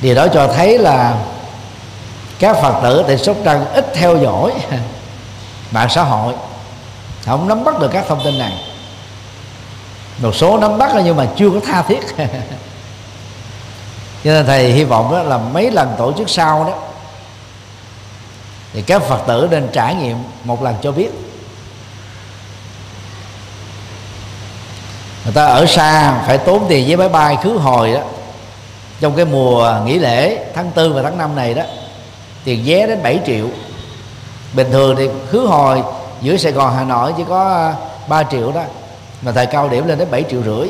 Điều 0.00 0.14
đó 0.14 0.26
cho 0.34 0.52
thấy 0.56 0.78
là 0.78 1.14
các 2.38 2.56
phật 2.62 2.80
tử 2.82 3.04
tại 3.06 3.18
sóc 3.18 3.36
trăng 3.44 3.66
ít 3.74 3.86
theo 3.94 4.16
dõi 4.16 4.52
mạng 5.70 5.88
xã 5.90 6.02
hội. 6.02 6.34
Không 7.24 7.48
nắm 7.48 7.64
bắt 7.64 7.80
được 7.80 7.90
các 7.92 8.04
thông 8.08 8.20
tin 8.24 8.38
này. 8.38 8.52
Một 10.18 10.34
số 10.34 10.58
nắm 10.58 10.78
bắt 10.78 10.92
nhưng 11.04 11.16
mà 11.16 11.26
chưa 11.36 11.50
có 11.50 11.60
tha 11.66 11.82
thiết. 11.82 12.00
Cho 14.24 14.30
nên 14.30 14.46
thầy 14.46 14.72
hy 14.72 14.84
vọng 14.84 15.12
đó 15.12 15.22
là 15.22 15.38
mấy 15.38 15.70
lần 15.70 15.94
tổ 15.98 16.12
chức 16.12 16.30
sau 16.30 16.64
đó, 16.64 16.72
thì 18.72 18.82
các 18.82 19.02
phật 19.02 19.20
tử 19.26 19.48
nên 19.50 19.68
trải 19.72 19.94
nghiệm 19.94 20.16
một 20.44 20.62
lần 20.62 20.74
cho 20.82 20.92
biết. 20.92 21.10
Người 25.24 25.34
ta 25.34 25.44
ở 25.44 25.66
xa 25.66 26.22
phải 26.26 26.38
tốn 26.38 26.66
tiền 26.68 26.86
với 26.86 26.96
máy 26.96 27.08
bay 27.08 27.36
khứ 27.42 27.50
hồi 27.50 27.92
đó. 27.92 28.00
Trong 29.00 29.16
cái 29.16 29.24
mùa 29.24 29.76
nghỉ 29.86 29.98
lễ 29.98 30.38
tháng 30.54 30.70
tư 30.74 30.92
và 30.92 31.02
tháng 31.02 31.18
năm 31.18 31.36
này 31.36 31.54
đó 31.54 31.62
tiền 32.44 32.62
vé 32.66 32.86
đến 32.86 33.02
7 33.02 33.20
triệu. 33.26 33.46
Bình 34.52 34.66
thường 34.72 34.96
thì 34.98 35.08
khứ 35.30 35.46
hồi 35.46 35.82
giữa 36.22 36.36
Sài 36.36 36.52
Gòn 36.52 36.74
Hà 36.76 36.84
Nội 36.84 37.12
chỉ 37.16 37.22
có 37.28 37.54
à, 37.54 37.74
3 38.08 38.22
triệu 38.22 38.52
đó 38.52 38.62
mà 39.22 39.32
thời 39.32 39.46
cao 39.46 39.68
điểm 39.68 39.88
lên 39.88 39.98
đến 39.98 40.10
7 40.10 40.24
triệu 40.30 40.42
rưỡi. 40.42 40.68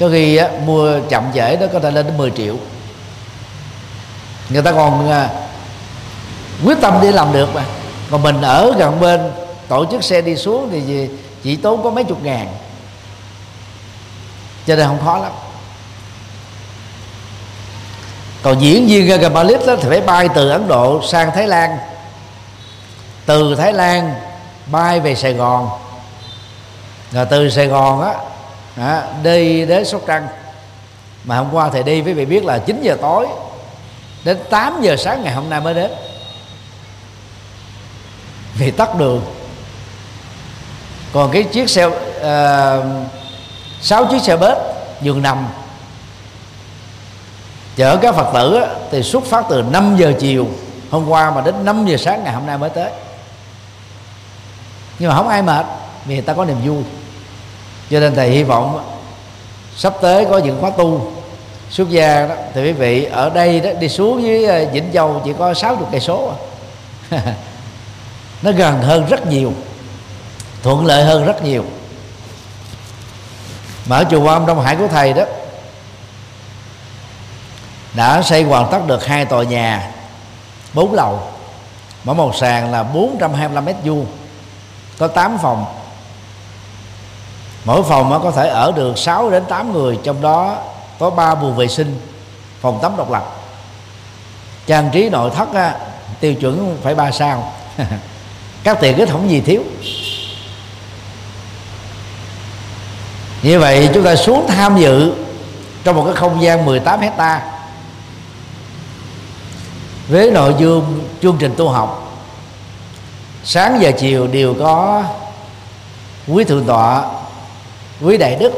Cho 0.00 0.08
khi 0.08 0.36
á, 0.36 0.48
mua 0.64 1.00
chậm 1.08 1.24
trễ 1.34 1.56
đó 1.56 1.66
có 1.72 1.78
thể 1.78 1.90
lên 1.90 2.06
đến 2.06 2.16
10 2.16 2.30
triệu. 2.30 2.56
Người 4.50 4.62
ta 4.62 4.72
còn 4.72 5.10
à, 5.10 5.28
quyết 6.64 6.80
tâm 6.80 6.98
đi 7.02 7.12
làm 7.12 7.32
được 7.32 7.54
mà. 7.54 7.64
Còn 8.10 8.22
mình 8.22 8.42
ở 8.42 8.72
gần 8.78 9.00
bên 9.00 9.20
tổ 9.68 9.84
chức 9.90 10.04
xe 10.04 10.20
đi 10.20 10.36
xuống 10.36 10.68
thì 10.72 11.08
chỉ 11.42 11.56
tốn 11.56 11.82
có 11.82 11.90
mấy 11.90 12.04
chục 12.04 12.24
ngàn 12.24 12.46
cho 14.66 14.76
nên 14.76 14.86
không 14.86 15.04
khó 15.04 15.18
lắm. 15.18 15.32
Còn 18.42 18.60
diễn 18.60 18.86
viên 18.86 19.06
Gagabalit 19.06 19.66
đó 19.66 19.76
thì 19.82 19.88
phải 19.88 20.00
bay 20.00 20.28
từ 20.34 20.50
Ấn 20.50 20.68
Độ 20.68 21.02
sang 21.02 21.30
Thái 21.34 21.46
Lan. 21.46 21.78
Từ 23.26 23.54
Thái 23.54 23.72
Lan 23.72 24.14
bay 24.66 25.00
về 25.00 25.14
Sài 25.14 25.32
Gòn. 25.32 25.68
Rồi 27.12 27.26
từ 27.30 27.50
Sài 27.50 27.66
Gòn 27.66 28.02
á 28.02 28.14
à, 28.76 29.02
đi 29.22 29.66
đến 29.66 29.84
Sóc 29.84 30.00
Trăng. 30.06 30.28
Mà 31.24 31.36
hôm 31.36 31.48
qua 31.52 31.68
thầy 31.72 31.82
đi 31.82 32.00
với 32.00 32.14
vị 32.14 32.24
biết 32.24 32.44
là 32.44 32.58
9 32.58 32.82
giờ 32.82 32.96
tối 33.00 33.26
đến 34.24 34.38
8 34.50 34.82
giờ 34.82 34.96
sáng 34.96 35.24
ngày 35.24 35.34
hôm 35.34 35.50
nay 35.50 35.60
mới 35.60 35.74
đến. 35.74 35.90
Vì 38.54 38.70
tắt 38.70 38.98
đường. 38.98 39.22
Còn 41.12 41.30
cái 41.32 41.42
chiếc 41.42 41.70
xe 41.70 41.86
uh, 41.86 41.94
sáu 43.80 44.06
chiếc 44.06 44.22
xe 44.22 44.36
bếp 44.36 44.56
giường 45.00 45.22
nằm. 45.22 45.46
Chở 47.76 47.96
các 47.96 48.14
phật 48.14 48.30
tử 48.34 48.60
thì 48.90 49.02
xuất 49.02 49.24
phát 49.24 49.44
từ 49.48 49.62
5 49.62 49.96
giờ 49.98 50.12
chiều, 50.18 50.46
hôm 50.90 51.08
qua 51.08 51.30
mà 51.30 51.40
đến 51.40 51.64
5 51.64 51.86
giờ 51.86 51.96
sáng 51.96 52.24
ngày 52.24 52.34
hôm 52.34 52.46
nay 52.46 52.58
mới 52.58 52.70
tới. 52.70 52.90
Nhưng 54.98 55.08
mà 55.08 55.16
không 55.16 55.28
ai 55.28 55.42
mệt, 55.42 55.66
vì 56.04 56.14
người 56.14 56.22
ta 56.22 56.34
có 56.34 56.44
niềm 56.44 56.56
vui. 56.64 56.82
Cho 57.90 58.00
nên 58.00 58.14
thầy 58.14 58.30
hy 58.30 58.42
vọng 58.42 58.84
sắp 59.76 59.94
tới 60.00 60.26
có 60.30 60.38
những 60.38 60.60
khóa 60.60 60.70
tu. 60.70 61.12
Xuất 61.70 61.90
gia 61.90 62.26
đó, 62.26 62.34
thì 62.54 62.62
quý 62.62 62.72
vị 62.72 63.04
ở 63.04 63.30
đây 63.30 63.60
đó, 63.60 63.70
đi 63.80 63.88
xuống 63.88 64.22
với 64.22 64.44
ờ, 64.44 64.66
Vĩnh 64.72 64.90
Châu 64.92 65.22
chỉ 65.24 65.32
có 65.38 65.54
60 65.54 65.86
cây 65.92 66.00
số 66.00 66.32
à. 67.10 67.20
nó 68.42 68.52
gần 68.52 68.82
hơn 68.82 69.06
rất 69.06 69.26
nhiều, 69.26 69.52
thuận 70.62 70.86
lợi 70.86 71.04
hơn 71.04 71.24
rất 71.24 71.44
nhiều 71.44 71.64
mà 73.86 73.96
ở 73.96 74.04
chùa 74.10 74.20
Quan 74.20 74.46
Đông 74.46 74.62
Hải 74.62 74.76
của 74.76 74.88
thầy 74.88 75.12
đó. 75.12 75.22
Đã 77.94 78.22
xây 78.22 78.42
hoàn 78.42 78.70
tất 78.70 78.86
được 78.86 79.06
hai 79.06 79.24
tòa 79.24 79.44
nhà 79.44 79.90
bốn 80.74 80.94
lầu. 80.94 81.20
Mỗi 82.04 82.16
một 82.16 82.36
sàn 82.36 82.72
là 82.72 82.82
425 82.82 83.64
mét 83.64 83.76
vuông 83.84 84.06
có 84.98 85.08
8 85.08 85.38
phòng. 85.42 85.64
Mỗi 87.64 87.82
phòng 87.82 88.20
có 88.22 88.30
thể 88.30 88.48
ở 88.48 88.72
được 88.72 88.98
6 88.98 89.30
đến 89.30 89.44
8 89.48 89.72
người 89.72 89.98
trong 90.02 90.22
đó 90.22 90.56
có 90.98 91.10
ba 91.10 91.34
buồng 91.34 91.56
vệ 91.56 91.68
sinh 91.68 92.00
phòng 92.60 92.78
tắm 92.82 92.96
độc 92.96 93.10
lập. 93.10 93.36
Trang 94.66 94.90
trí 94.92 95.08
nội 95.08 95.30
thất 95.30 95.54
á, 95.54 95.74
tiêu 96.20 96.34
chuẩn 96.34 96.78
phải 96.82 96.94
ba 96.94 97.10
sao. 97.10 97.52
Các 98.64 98.78
tiện 98.80 98.96
ích 98.96 99.10
không 99.10 99.30
gì 99.30 99.40
thiếu. 99.40 99.62
Như 103.46 103.58
vậy 103.58 103.88
chúng 103.94 104.04
ta 104.04 104.16
xuống 104.16 104.46
tham 104.48 104.78
dự 104.80 105.12
trong 105.84 105.96
một 105.96 106.04
cái 106.04 106.14
không 106.14 106.42
gian 106.42 106.64
18 106.64 107.00
hecta 107.00 107.42
với 110.08 110.30
nội 110.30 110.54
dung 110.58 111.00
chương 111.22 111.36
trình 111.38 111.54
tu 111.56 111.68
học. 111.68 112.18
Sáng 113.44 113.78
và 113.80 113.90
chiều 113.90 114.26
đều 114.26 114.54
có 114.54 115.04
quý 116.26 116.44
thượng 116.44 116.64
tọa, 116.64 117.04
quý 118.00 118.16
đại 118.16 118.36
đức 118.40 118.52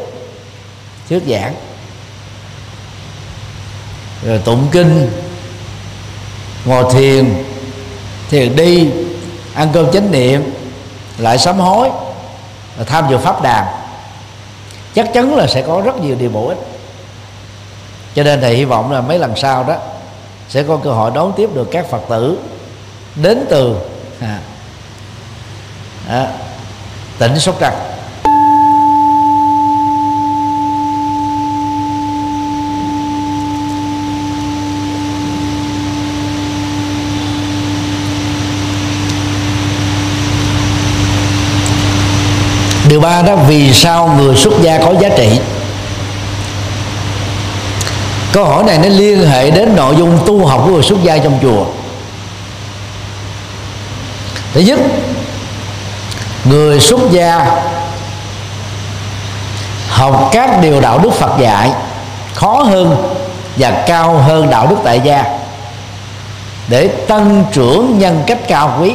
thuyết 1.09 1.23
giảng. 1.29 1.55
Rồi 4.25 4.39
tụng 4.39 4.69
kinh, 4.73 5.11
ngồi 6.65 6.95
thiền 6.95 7.45
thiền 8.31 8.57
đi, 8.57 8.91
ăn 9.55 9.69
cơm 9.73 9.93
chánh 9.93 10.11
niệm, 10.11 10.43
lại 11.19 11.39
sám 11.39 11.59
hối 11.59 11.89
và 12.77 12.85
tham 12.85 13.05
dự 13.11 13.19
pháp 13.19 13.43
đàn 13.43 13.78
chắc 14.99 15.13
chắn 15.15 15.37
là 15.37 15.47
sẽ 15.47 15.63
có 15.63 15.83
rất 15.85 16.01
nhiều 16.01 16.17
điều 16.19 16.31
bổ 16.31 16.49
ích. 16.49 16.59
Cho 18.15 18.23
nên 18.23 18.41
thầy 18.41 18.55
hy 18.55 18.65
vọng 18.65 18.93
là 18.93 19.01
mấy 19.01 19.19
lần 19.19 19.37
sau 19.37 19.65
đó 19.65 19.77
sẽ 20.49 20.63
có 20.63 20.77
cơ 20.85 20.91
hội 20.91 21.11
đón 21.15 21.33
tiếp 21.37 21.51
được 21.55 21.69
các 21.71 21.87
phật 21.91 22.01
tử 22.09 22.39
đến 23.15 23.47
từ 23.51 23.77
à, 24.21 24.41
à, 26.09 26.33
tỉnh 27.19 27.39
sóc 27.39 27.57
trăng. 27.61 27.75
Điều 42.89 43.01
ba 43.01 43.23
đó, 43.23 43.37
vì 43.37 43.73
sao 43.73 44.15
người 44.19 44.37
xuất 44.37 44.55
gia 44.63 44.79
có 44.79 44.95
giá 45.01 45.09
trị? 45.17 45.41
Câu 48.33 48.45
hỏi 48.45 48.65
này 48.65 48.79
nó 48.79 48.89
liên 48.89 49.27
hệ 49.27 49.51
đến 49.51 49.77
nội 49.77 49.97
dung 49.97 50.19
tu 50.27 50.47
học 50.47 50.63
của 50.65 50.71
người 50.71 50.83
xuất 50.83 51.03
gia 51.03 51.19
trong 51.19 51.39
chùa. 51.43 51.65
Thứ 54.55 54.61
nhất, 54.61 54.79
người 56.45 56.81
xuất 56.81 57.01
gia 57.11 57.61
học 59.89 60.29
các 60.33 60.61
điều 60.63 60.81
đạo 60.81 60.99
đức 60.99 61.13
phật 61.15 61.39
dạy 61.39 61.73
khó 62.35 62.63
hơn 62.63 63.15
và 63.57 63.71
cao 63.87 64.19
hơn 64.19 64.51
đạo 64.51 64.67
đức 64.67 64.77
tại 64.85 65.01
gia 65.05 65.25
để 66.69 66.89
tăng 66.89 67.45
trưởng 67.53 67.99
nhân 67.99 68.23
cách 68.27 68.39
cao 68.49 68.79
quý, 68.81 68.95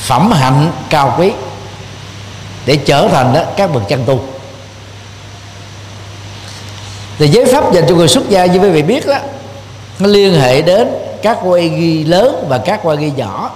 phẩm 0.00 0.32
hạnh 0.32 0.72
cao 0.90 1.14
quý 1.18 1.32
để 2.66 2.76
trở 2.76 3.08
thành 3.08 3.32
đó 3.32 3.40
các 3.56 3.74
bậc 3.74 3.82
chân 3.88 4.04
tu. 4.06 4.20
Thì 7.18 7.28
giới 7.28 7.44
pháp 7.44 7.72
dành 7.72 7.84
cho 7.88 7.94
người 7.94 8.08
xuất 8.08 8.28
gia 8.28 8.46
như 8.46 8.58
quý 8.58 8.70
vị 8.70 8.82
biết 8.82 9.06
đó 9.06 9.18
nó 9.98 10.08
liên 10.08 10.34
hệ 10.34 10.62
đến 10.62 10.88
các 11.22 11.38
quay 11.44 11.68
ghi 11.68 12.04
lớn 12.04 12.46
và 12.48 12.58
các 12.58 12.80
quay 12.82 12.96
ghi 12.96 13.12
nhỏ. 13.16 13.50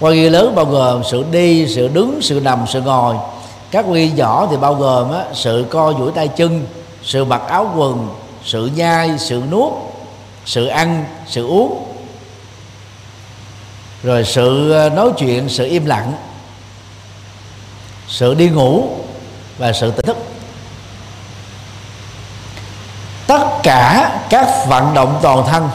Quay 0.00 0.16
ghi 0.16 0.30
lớn 0.30 0.54
bao 0.54 0.64
gồm 0.64 1.02
sự 1.10 1.24
đi 1.30 1.74
sự 1.74 1.88
đứng 1.88 2.18
sự 2.22 2.40
nằm 2.40 2.64
sự 2.68 2.80
ngồi. 2.80 3.16
Các 3.70 3.84
quay 3.88 4.00
ghi 4.00 4.10
nhỏ 4.16 4.48
thì 4.50 4.56
bao 4.56 4.74
gồm 4.74 5.12
á, 5.12 5.24
sự 5.34 5.66
co 5.70 5.94
duỗi 5.98 6.12
tay 6.12 6.28
chân 6.28 6.66
sự 7.02 7.24
mặc 7.24 7.42
áo 7.48 7.72
quần 7.76 8.08
sự 8.44 8.70
nhai 8.76 9.10
sự 9.18 9.42
nuốt 9.50 9.72
sự 10.46 10.66
ăn 10.66 11.04
sự 11.28 11.46
uống. 11.46 11.84
Rồi 14.02 14.24
sự 14.24 14.72
à, 14.72 14.88
nói 14.88 15.10
chuyện 15.18 15.48
sự 15.48 15.66
im 15.66 15.86
lặng 15.86 16.12
sự 18.12 18.34
đi 18.34 18.48
ngủ 18.48 18.88
và 19.58 19.72
sự 19.72 19.90
tỉnh 19.90 20.06
thức. 20.06 20.16
Tất 23.26 23.46
cả 23.62 24.12
các 24.30 24.48
vận 24.68 24.94
động 24.94 25.18
toàn 25.22 25.46
thân 25.46 25.68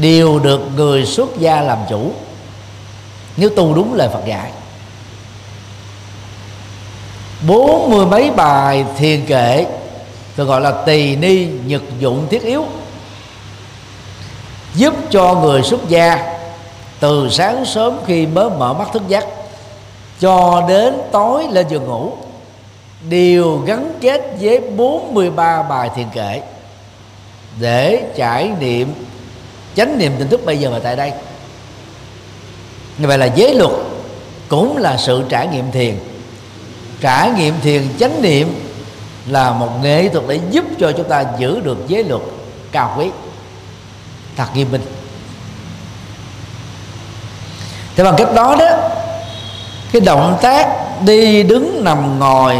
đều 0.00 0.38
được 0.38 0.60
người 0.76 1.06
xuất 1.06 1.38
gia 1.38 1.60
làm 1.60 1.78
chủ. 1.88 2.12
Nếu 3.36 3.50
tu 3.56 3.74
đúng 3.74 3.94
lời 3.94 4.08
Phật 4.12 4.24
dạy. 4.26 4.50
Bốn 7.46 7.90
mươi 7.90 8.06
mấy 8.06 8.30
bài 8.30 8.84
thiền 8.98 9.26
kệ 9.26 9.66
tôi 10.36 10.46
gọi 10.46 10.60
là 10.60 10.72
tỳ 10.86 11.16
ni, 11.16 11.46
nhật 11.66 11.82
dụng, 11.98 12.26
thiết 12.30 12.42
yếu, 12.42 12.64
giúp 14.74 14.94
cho 15.10 15.34
người 15.34 15.62
xuất 15.62 15.88
gia 15.88 16.36
từ 17.00 17.28
sáng 17.30 17.64
sớm 17.64 17.98
khi 18.06 18.26
mới 18.26 18.50
mở 18.50 18.72
mắt 18.72 18.88
thức 18.92 19.02
giấc 19.08 19.24
cho 20.20 20.64
đến 20.68 20.94
tối 21.12 21.46
lên 21.50 21.66
giường 21.68 21.84
ngủ. 21.84 22.12
Đều 23.08 23.58
gắn 23.66 23.92
kết 24.00 24.20
với 24.40 24.60
43 24.60 25.62
bài 25.62 25.90
thiền 25.96 26.06
kệ 26.14 26.40
để 27.60 28.02
trải 28.16 28.50
nghiệm 28.60 28.94
chánh 29.76 29.98
niệm 29.98 30.12
tỉnh 30.18 30.28
thức 30.28 30.44
bây 30.44 30.58
giờ 30.58 30.70
và 30.70 30.78
tại 30.78 30.96
đây. 30.96 31.12
Như 32.98 33.06
vậy 33.06 33.18
là 33.18 33.26
giới 33.26 33.54
luật 33.54 33.70
cũng 34.48 34.76
là 34.76 34.96
sự 34.96 35.24
trải 35.28 35.48
nghiệm 35.48 35.70
thiền. 35.70 35.98
Trải 37.00 37.30
nghiệm 37.30 37.54
thiền 37.62 37.82
chánh 37.98 38.22
niệm 38.22 38.54
là 39.26 39.50
một 39.50 39.70
nghệ 39.82 40.08
thuật 40.08 40.24
để 40.28 40.40
giúp 40.50 40.64
cho 40.78 40.92
chúng 40.92 41.08
ta 41.08 41.24
giữ 41.38 41.60
được 41.60 41.78
giới 41.88 42.04
luật 42.04 42.22
cao 42.72 42.94
quý, 42.98 43.06
thật 44.36 44.46
nghiêm 44.54 44.72
minh. 44.72 44.82
Thế 47.96 48.04
bằng 48.04 48.14
cách 48.18 48.34
đó 48.34 48.56
đó 48.58 48.90
cái 49.94 50.00
động 50.00 50.38
tác 50.42 50.68
đi 51.04 51.42
đứng 51.42 51.84
nằm 51.84 52.18
ngồi 52.18 52.56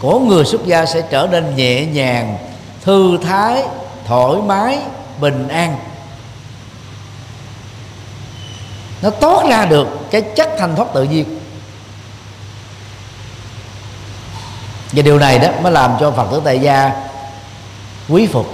của 0.00 0.20
người 0.20 0.44
xuất 0.44 0.66
gia 0.66 0.86
sẽ 0.86 1.02
trở 1.10 1.28
nên 1.30 1.56
nhẹ 1.56 1.86
nhàng, 1.86 2.38
thư 2.84 3.18
thái, 3.22 3.62
thoải 4.06 4.40
mái, 4.46 4.78
bình 5.20 5.48
an. 5.48 5.76
Nó 9.02 9.10
toát 9.10 9.46
ra 9.50 9.64
được 9.64 9.88
cái 10.10 10.20
chất 10.20 10.50
thanh 10.58 10.76
thoát 10.76 10.86
tự 10.94 11.04
nhiên. 11.04 11.38
Và 14.92 15.02
điều 15.02 15.18
này 15.18 15.38
đó 15.38 15.48
mới 15.62 15.72
làm 15.72 15.92
cho 16.00 16.10
phật 16.10 16.26
tử 16.30 16.42
tại 16.44 16.58
gia 16.58 16.92
quý 18.08 18.26
phục. 18.26 18.46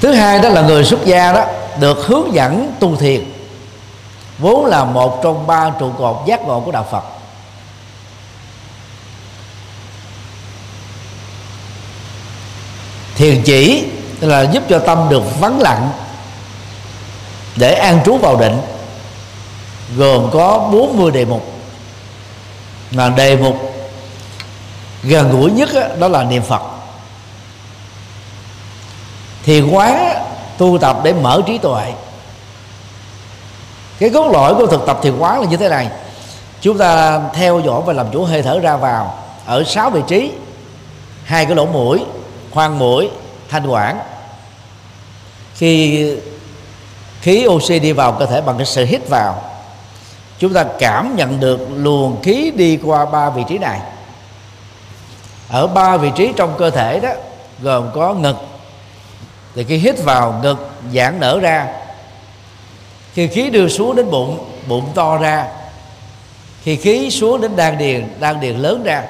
Thứ 0.00 0.12
hai 0.12 0.38
đó 0.38 0.48
là 0.48 0.62
người 0.62 0.84
xuất 0.84 1.04
gia 1.04 1.32
đó 1.32 1.44
được 1.80 1.98
hướng 2.06 2.34
dẫn 2.34 2.72
tu 2.80 2.96
thiền 2.96 3.35
vốn 4.38 4.66
là 4.66 4.84
một 4.84 5.20
trong 5.22 5.46
ba 5.46 5.70
trụ 5.78 5.92
cột 5.98 6.16
giác 6.26 6.42
ngộ 6.42 6.60
của 6.60 6.70
đạo 6.70 6.86
phật. 6.90 7.04
Thiền 13.14 13.42
chỉ 13.42 13.84
là 14.20 14.42
giúp 14.42 14.62
cho 14.68 14.78
tâm 14.78 15.06
được 15.08 15.40
vắng 15.40 15.60
lặng 15.60 15.90
để 17.56 17.74
an 17.74 18.00
trú 18.04 18.16
vào 18.16 18.36
định, 18.36 18.60
gồm 19.96 20.30
có 20.32 20.68
40 20.72 21.10
đề 21.10 21.24
mục. 21.24 21.52
Mà 22.90 23.08
đề 23.08 23.36
mục 23.36 23.56
gần 25.02 25.30
gũi 25.30 25.50
nhất 25.50 25.98
đó 25.98 26.08
là 26.08 26.24
niệm 26.24 26.42
phật. 26.42 26.62
Thiền 29.44 29.68
quán 29.68 30.24
tu 30.58 30.78
tập 30.78 31.00
để 31.04 31.12
mở 31.12 31.42
trí 31.46 31.58
tuệ 31.58 31.92
cái 33.98 34.10
gốc 34.10 34.32
lõi 34.32 34.54
của 34.54 34.66
thực 34.66 34.86
tập 34.86 34.98
thiền 35.02 35.18
quán 35.18 35.40
là 35.40 35.46
như 35.46 35.56
thế 35.56 35.68
này. 35.68 35.88
Chúng 36.60 36.78
ta 36.78 37.20
theo 37.34 37.60
dõi 37.60 37.82
và 37.86 37.92
làm 37.92 38.06
chủ 38.12 38.24
hơi 38.24 38.42
thở 38.42 38.60
ra 38.60 38.76
vào. 38.76 39.18
Ở 39.46 39.64
sáu 39.64 39.90
vị 39.90 40.00
trí. 40.08 40.32
Hai 41.24 41.44
cái 41.44 41.54
lỗ 41.54 41.66
mũi, 41.66 42.04
khoang 42.50 42.78
mũi, 42.78 43.10
thanh 43.48 43.66
quản. 43.66 43.98
Khi 45.54 46.16
khí 47.20 47.46
oxy 47.48 47.78
đi 47.78 47.92
vào 47.92 48.12
cơ 48.12 48.26
thể 48.26 48.40
bằng 48.40 48.56
cái 48.56 48.66
sự 48.66 48.84
hít 48.84 49.08
vào, 49.08 49.42
chúng 50.38 50.54
ta 50.54 50.64
cảm 50.78 51.16
nhận 51.16 51.40
được 51.40 51.68
luồng 51.76 52.22
khí 52.22 52.52
đi 52.56 52.78
qua 52.84 53.04
ba 53.04 53.30
vị 53.30 53.42
trí 53.48 53.58
này. 53.58 53.80
Ở 55.48 55.66
ba 55.66 55.96
vị 55.96 56.10
trí 56.16 56.32
trong 56.36 56.54
cơ 56.58 56.70
thể 56.70 57.00
đó, 57.00 57.10
gồm 57.62 57.90
có 57.94 58.14
ngực. 58.14 58.36
Thì 59.54 59.64
khi 59.64 59.76
hít 59.76 60.04
vào, 60.04 60.40
ngực 60.42 60.70
giãn 60.94 61.20
nở 61.20 61.38
ra 61.40 61.66
khi 63.16 63.28
khí 63.28 63.50
đưa 63.50 63.68
xuống 63.68 63.96
đến 63.96 64.10
bụng 64.10 64.44
bụng 64.68 64.92
to 64.94 65.16
ra. 65.16 65.46
Khi 66.62 66.76
khí 66.76 67.10
xuống 67.10 67.40
đến 67.40 67.56
đan 67.56 67.78
điền 67.78 68.08
đan 68.20 68.40
điền 68.40 68.56
lớn 68.56 68.84
ra. 68.84 69.02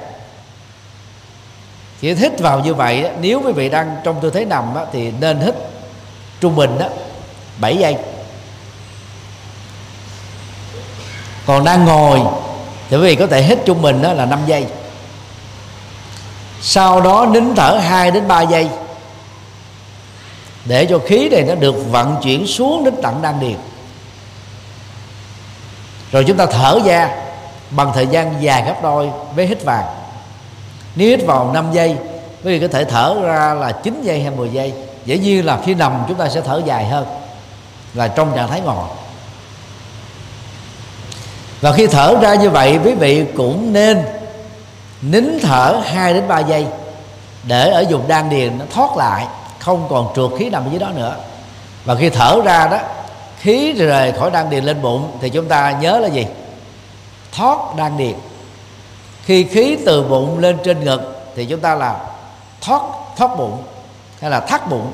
Khi 2.00 2.14
hít 2.14 2.40
vào 2.40 2.60
như 2.60 2.74
vậy 2.74 3.10
nếu 3.20 3.42
quý 3.44 3.52
vị 3.52 3.68
đang 3.68 3.96
trong 4.04 4.20
tư 4.20 4.30
thế 4.30 4.44
nằm 4.44 4.74
thì 4.92 5.12
nên 5.20 5.40
hít 5.40 5.54
trung 6.40 6.56
bình 6.56 6.78
đó 6.78 6.86
7 7.60 7.76
giây. 7.76 7.96
Còn 11.46 11.64
đang 11.64 11.84
ngồi, 11.84 12.20
thì 12.90 12.96
quý 12.96 13.02
vị 13.02 13.14
có 13.14 13.26
thể 13.26 13.42
hít 13.42 13.58
trung 13.64 13.82
bình 13.82 14.02
đó 14.02 14.12
là 14.12 14.26
5 14.26 14.38
giây. 14.46 14.66
Sau 16.60 17.00
đó 17.00 17.26
nín 17.30 17.54
thở 17.54 17.78
2 17.78 18.10
đến 18.10 18.28
3 18.28 18.42
giây, 18.42 18.68
để 20.64 20.86
cho 20.86 20.98
khí 20.98 21.28
này 21.28 21.42
nó 21.42 21.54
được 21.54 21.74
vận 21.90 22.16
chuyển 22.22 22.46
xuống 22.46 22.84
đến 22.84 22.94
tận 23.02 23.22
đan 23.22 23.40
điền 23.40 23.56
rồi 26.16 26.24
chúng 26.24 26.36
ta 26.36 26.46
thở 26.46 26.78
ra 26.84 27.10
bằng 27.70 27.92
thời 27.94 28.06
gian 28.06 28.42
dài 28.42 28.62
gấp 28.66 28.82
đôi 28.82 29.10
với 29.34 29.46
hít 29.46 29.64
vào. 29.64 29.94
Nếu 30.94 31.08
hít 31.08 31.26
vào 31.26 31.50
5 31.54 31.72
giây, 31.72 31.96
quý 32.44 32.58
vị 32.58 32.60
có 32.60 32.72
thể 32.72 32.84
thở 32.84 33.16
ra 33.22 33.54
là 33.54 33.72
9 33.72 34.02
giây 34.02 34.20
hay 34.22 34.30
10 34.30 34.48
giây. 34.48 34.72
Dễ 35.04 35.18
nhiên 35.18 35.46
là 35.46 35.58
khi 35.64 35.74
nằm 35.74 36.04
chúng 36.08 36.18
ta 36.18 36.28
sẽ 36.28 36.40
thở 36.40 36.60
dài 36.64 36.86
hơn 36.86 37.06
là 37.94 38.08
trong 38.08 38.36
trạng 38.36 38.48
thái 38.48 38.60
ngồi. 38.60 38.88
Và 41.60 41.72
khi 41.72 41.86
thở 41.86 42.16
ra 42.20 42.34
như 42.34 42.50
vậy, 42.50 42.78
quý 42.84 42.94
vị 42.94 43.24
cũng 43.36 43.72
nên 43.72 44.04
nín 45.02 45.38
thở 45.42 45.80
2 45.84 46.14
đến 46.14 46.28
3 46.28 46.38
giây 46.38 46.66
để 47.42 47.70
ở 47.70 47.84
vùng 47.90 48.08
đan 48.08 48.30
điền 48.30 48.58
nó 48.58 48.64
thoát 48.74 48.96
lại, 48.96 49.26
không 49.58 49.86
còn 49.90 50.12
trượt 50.16 50.30
khí 50.38 50.50
nằm 50.50 50.64
ở 50.64 50.68
dưới 50.70 50.78
đó 50.78 50.88
nữa. 50.94 51.16
Và 51.84 51.94
khi 51.94 52.10
thở 52.10 52.40
ra 52.44 52.68
đó 52.68 52.78
khí 53.46 53.72
rời 53.72 54.12
khỏi 54.12 54.30
đan 54.30 54.50
điền 54.50 54.64
lên 54.64 54.82
bụng 54.82 55.10
thì 55.20 55.30
chúng 55.30 55.48
ta 55.48 55.78
nhớ 55.80 55.98
là 55.98 56.08
gì? 56.08 56.26
Thoát 57.32 57.58
đan 57.76 57.96
điền. 57.96 58.14
Khi 59.24 59.44
khí 59.44 59.78
từ 59.86 60.02
bụng 60.02 60.38
lên 60.38 60.58
trên 60.64 60.84
ngực 60.84 61.22
thì 61.36 61.44
chúng 61.44 61.60
ta 61.60 61.74
là 61.74 61.96
thoát 62.60 62.82
thoát 63.16 63.36
bụng 63.38 63.62
hay 64.20 64.30
là 64.30 64.40
thắt 64.40 64.70
bụng. 64.70 64.92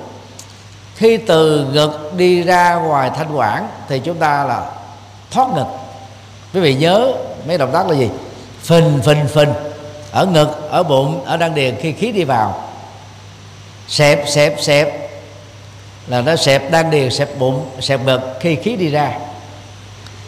Khi 0.96 1.16
từ 1.16 1.66
ngực 1.72 2.12
đi 2.16 2.42
ra 2.42 2.74
ngoài 2.74 3.10
thanh 3.16 3.36
quản 3.36 3.68
thì 3.88 3.98
chúng 3.98 4.16
ta 4.16 4.44
là 4.44 4.70
thoát 5.30 5.48
ngực. 5.54 5.66
Quý 6.54 6.60
vị 6.60 6.74
nhớ 6.74 7.12
mấy 7.46 7.58
động 7.58 7.72
tác 7.72 7.88
là 7.88 7.96
gì? 7.96 8.10
Phình 8.62 9.00
phình 9.04 9.28
phình. 9.28 9.52
Ở 10.10 10.26
ngực, 10.26 10.70
ở 10.70 10.82
bụng, 10.82 11.24
ở 11.24 11.36
đan 11.36 11.54
điền 11.54 11.76
khi 11.80 11.92
khí 11.92 12.12
đi 12.12 12.24
vào. 12.24 12.62
Xẹp 13.88 14.28
xẹp 14.28 14.56
xẹp 14.60 15.01
là 16.06 16.20
nó 16.20 16.36
xẹp 16.36 16.70
đan 16.70 16.90
điền, 16.90 17.10
xẹp 17.10 17.38
bụng, 17.38 17.66
xẹp 17.80 18.00
ngực 18.00 18.20
khi 18.40 18.56
khí 18.56 18.76
đi 18.76 18.88
ra. 18.88 19.12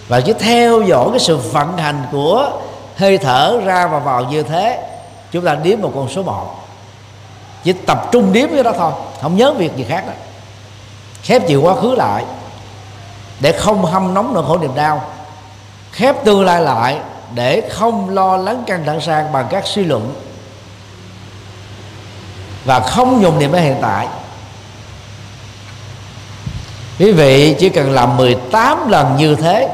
Và 0.09 0.21
cứ 0.21 0.33
theo 0.33 0.83
dõi 0.83 1.09
cái 1.11 1.21
sự 1.21 1.37
vận 1.37 1.77
hành 1.77 2.03
của 2.13 2.51
hơi 2.97 3.19
thở 3.19 3.61
ra 3.65 3.87
và 3.87 3.99
vào 3.99 4.25
như 4.25 4.43
thế, 4.43 4.79
chúng 5.33 5.45
ta 5.45 5.55
đếm 5.55 5.81
một 5.81 5.93
con 5.95 6.09
số 6.09 6.23
một. 6.23 6.61
Chỉ 7.65 7.73
tập 7.73 8.09
trung 8.13 8.33
đếm 8.33 8.49
cái 8.49 8.63
đó 8.63 8.73
thôi, 8.79 8.93
không 9.23 9.37
nhớ 9.37 9.53
việc 9.53 9.77
gì 9.77 9.85
khác 9.89 10.05
đó 10.07 10.13
khép 11.25 11.43
chiều 11.47 11.63
quá 11.63 11.75
khứ 11.75 11.95
lại, 11.95 12.25
để 13.41 13.53
không 13.53 13.85
hâm 13.85 14.15
nóng 14.15 14.35
nỗi 14.35 14.45
khổ 14.47 14.59
niềm 14.59 14.75
đau. 14.75 15.05
Khép 15.93 16.25
tương 16.25 16.45
lai 16.45 16.63
lại, 16.63 16.99
để 17.35 17.69
không 17.71 18.11
lo 18.11 18.37
lắng 18.37 18.63
căng 18.67 18.85
thẳng 18.87 19.01
sang 19.01 19.33
bằng 19.33 19.47
các 19.51 19.67
suy 19.67 19.85
luận. 19.85 20.15
Và 22.65 22.81
không 22.81 23.23
dùng 23.23 23.39
niệm 23.39 23.53
ở 23.53 23.59
hiện 23.59 23.77
tại 23.83 24.09
quý 26.99 27.13
vị 27.13 27.57
chỉ 27.59 27.69
cần 27.69 27.93
làm 27.93 28.17
18 28.17 28.89
lần 28.89 29.17
như 29.17 29.35
thế. 29.35 29.69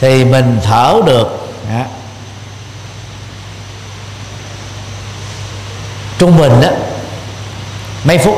Thì 0.00 0.24
mình 0.24 0.60
thở 0.62 1.00
được. 1.06 1.48
Trung 6.18 6.38
bình 6.38 6.60
đó 6.60 6.68
mấy 8.04 8.18
phút. 8.18 8.36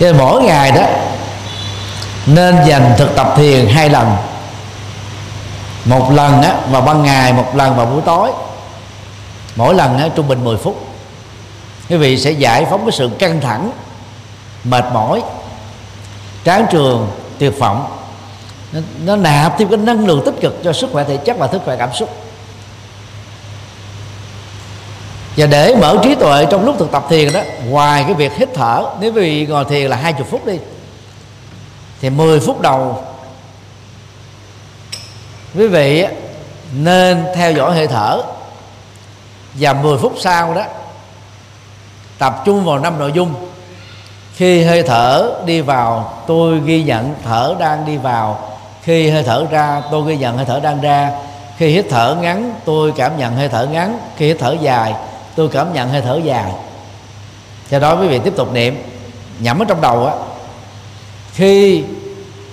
Cho 0.00 0.06
nên 0.06 0.18
mỗi 0.18 0.42
ngày 0.42 0.72
đó 0.72 0.82
nên 2.26 2.56
dành 2.66 2.94
thực 2.98 3.16
tập 3.16 3.32
thiền 3.36 3.68
hai 3.68 3.88
lần. 3.88 4.16
Một 5.84 6.12
lần 6.12 6.42
á, 6.42 6.54
vào 6.70 6.82
ban 6.82 7.02
ngày 7.02 7.32
một 7.32 7.56
lần 7.56 7.76
vào 7.76 7.86
buổi 7.86 8.02
tối. 8.06 8.30
Mỗi 9.56 9.74
lần 9.74 9.98
á, 9.98 10.08
trung 10.16 10.28
bình 10.28 10.44
10 10.44 10.56
phút 10.56 10.89
quý 11.90 11.96
vị 11.96 12.16
sẽ 12.16 12.30
giải 12.30 12.64
phóng 12.70 12.84
cái 12.84 12.92
sự 12.92 13.10
căng 13.18 13.40
thẳng 13.40 13.70
mệt 14.64 14.84
mỏi 14.92 15.22
tráng 16.44 16.66
trường 16.70 17.10
tuyệt 17.38 17.58
vọng. 17.58 17.96
Nó, 18.72 18.80
nó 19.04 19.16
nạp 19.16 19.58
thêm 19.58 19.68
cái 19.68 19.76
năng 19.76 20.06
lượng 20.06 20.22
tích 20.24 20.34
cực 20.40 20.60
cho 20.64 20.72
sức 20.72 20.90
khỏe 20.92 21.04
thể 21.04 21.16
chất 21.16 21.38
và 21.38 21.48
sức 21.52 21.62
khỏe 21.64 21.76
cảm 21.76 21.92
xúc. 21.94 22.10
Và 25.36 25.46
để 25.46 25.74
mở 25.80 25.98
trí 26.02 26.14
tuệ 26.14 26.46
trong 26.50 26.64
lúc 26.64 26.76
thực 26.78 26.90
tập 26.92 27.06
thiền 27.08 27.32
đó 27.32 27.40
ngoài 27.68 28.04
cái 28.04 28.14
việc 28.14 28.32
hít 28.36 28.48
thở 28.54 28.90
nếu 29.00 29.12
quý 29.12 29.20
vị 29.20 29.46
ngồi 29.46 29.64
thiền 29.64 29.90
là 29.90 29.96
20 29.96 30.26
phút 30.30 30.46
đi 30.46 30.58
thì 32.00 32.10
10 32.10 32.40
phút 32.40 32.60
đầu 32.60 33.04
quý 35.54 35.66
vị 35.66 36.06
nên 36.72 37.24
theo 37.36 37.52
dõi 37.52 37.74
hơi 37.74 37.86
thở. 37.86 38.22
Và 39.54 39.72
10 39.72 39.98
phút 39.98 40.14
sau 40.20 40.54
đó 40.54 40.64
tập 42.20 42.42
trung 42.44 42.64
vào 42.64 42.78
năm 42.78 42.98
nội 42.98 43.12
dung. 43.12 43.34
Khi 44.34 44.64
hơi 44.64 44.82
thở 44.82 45.30
đi 45.44 45.60
vào, 45.60 46.12
tôi 46.26 46.60
ghi 46.60 46.82
nhận 46.82 47.14
thở 47.24 47.54
đang 47.58 47.86
đi 47.86 47.96
vào. 47.96 48.38
Khi 48.82 49.10
hơi 49.10 49.22
thở 49.22 49.46
ra, 49.50 49.82
tôi 49.90 50.02
ghi 50.06 50.16
nhận 50.16 50.36
hơi 50.36 50.46
thở 50.46 50.60
đang 50.60 50.80
ra. 50.80 51.10
Khi 51.56 51.68
hít 51.68 51.86
thở 51.90 52.16
ngắn, 52.20 52.54
tôi 52.64 52.92
cảm 52.96 53.18
nhận 53.18 53.36
hơi 53.36 53.48
thở 53.48 53.66
ngắn. 53.66 53.98
Khi 54.16 54.26
hít 54.26 54.36
thở 54.40 54.56
dài, 54.60 54.94
tôi 55.34 55.48
cảm 55.48 55.72
nhận 55.72 55.88
hơi 55.88 56.00
thở 56.00 56.20
dài. 56.24 56.52
Cho 57.70 57.78
đó 57.78 57.96
quý 58.00 58.08
vị 58.08 58.18
tiếp 58.24 58.36
tục 58.36 58.52
niệm, 58.52 58.82
nhẩm 59.38 59.58
ở 59.58 59.64
trong 59.68 59.80
đầu 59.80 60.06
á. 60.06 60.12
Khi 61.32 61.84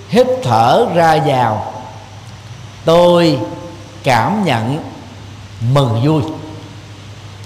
hít 0.08 0.26
thở 0.42 0.86
ra 0.94 1.18
vào, 1.26 1.72
tôi 2.84 3.38
cảm 4.04 4.44
nhận 4.44 4.78
mừng 5.72 6.00
vui 6.04 6.22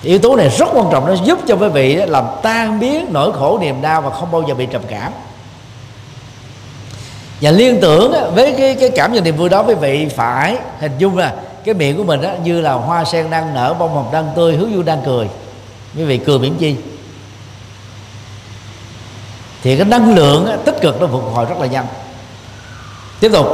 yếu 0.03 0.19
tố 0.19 0.37
này 0.37 0.49
rất 0.49 0.69
quan 0.73 0.87
trọng, 0.93 1.07
nó 1.07 1.15
giúp 1.25 1.39
cho 1.49 1.57
quý 1.57 1.69
vị 1.69 1.95
làm 1.95 2.25
tan 2.43 2.81
biến 2.81 3.07
nỗi 3.11 3.33
khổ, 3.33 3.59
niềm 3.61 3.83
đau 3.83 4.01
và 4.01 4.11
không 4.11 4.31
bao 4.31 4.43
giờ 4.49 4.55
bị 4.55 4.67
trầm 4.67 4.83
cảm. 4.89 5.13
Và 7.41 7.51
liên 7.51 7.79
tưởng 7.81 8.35
với 8.35 8.55
cái 8.59 8.75
cái 8.75 8.91
cảm 8.97 9.13
nhận 9.13 9.25
niềm 9.25 9.37
vui 9.37 9.49
đó, 9.49 9.63
quý 9.63 9.75
vị 9.75 10.09
phải 10.17 10.57
hình 10.81 10.93
dung 10.99 11.19
là 11.19 11.35
cái 11.65 11.75
miệng 11.75 11.97
của 11.97 12.05
mình 12.05 12.21
đó 12.21 12.31
như 12.45 12.61
là 12.61 12.73
hoa 12.73 13.05
sen 13.05 13.31
đang 13.31 13.55
nở, 13.55 13.75
bông 13.79 13.95
hồng 13.95 14.09
đang 14.13 14.29
tươi, 14.37 14.57
hướng 14.57 14.73
dương 14.73 14.85
đang 14.85 15.03
cười. 15.05 15.29
Quý 15.97 16.05
vị 16.05 16.19
cười 16.19 16.39
miễn 16.39 16.55
chi. 16.55 16.77
Thì 19.63 19.77
cái 19.77 19.87
năng 19.87 20.15
lượng 20.15 20.49
tích 20.65 20.81
cực 20.81 21.01
nó 21.01 21.07
phục 21.07 21.35
hồi 21.35 21.45
rất 21.45 21.59
là 21.61 21.67
nhanh. 21.67 21.87
Tiếp 23.21 23.31
tục. 23.33 23.47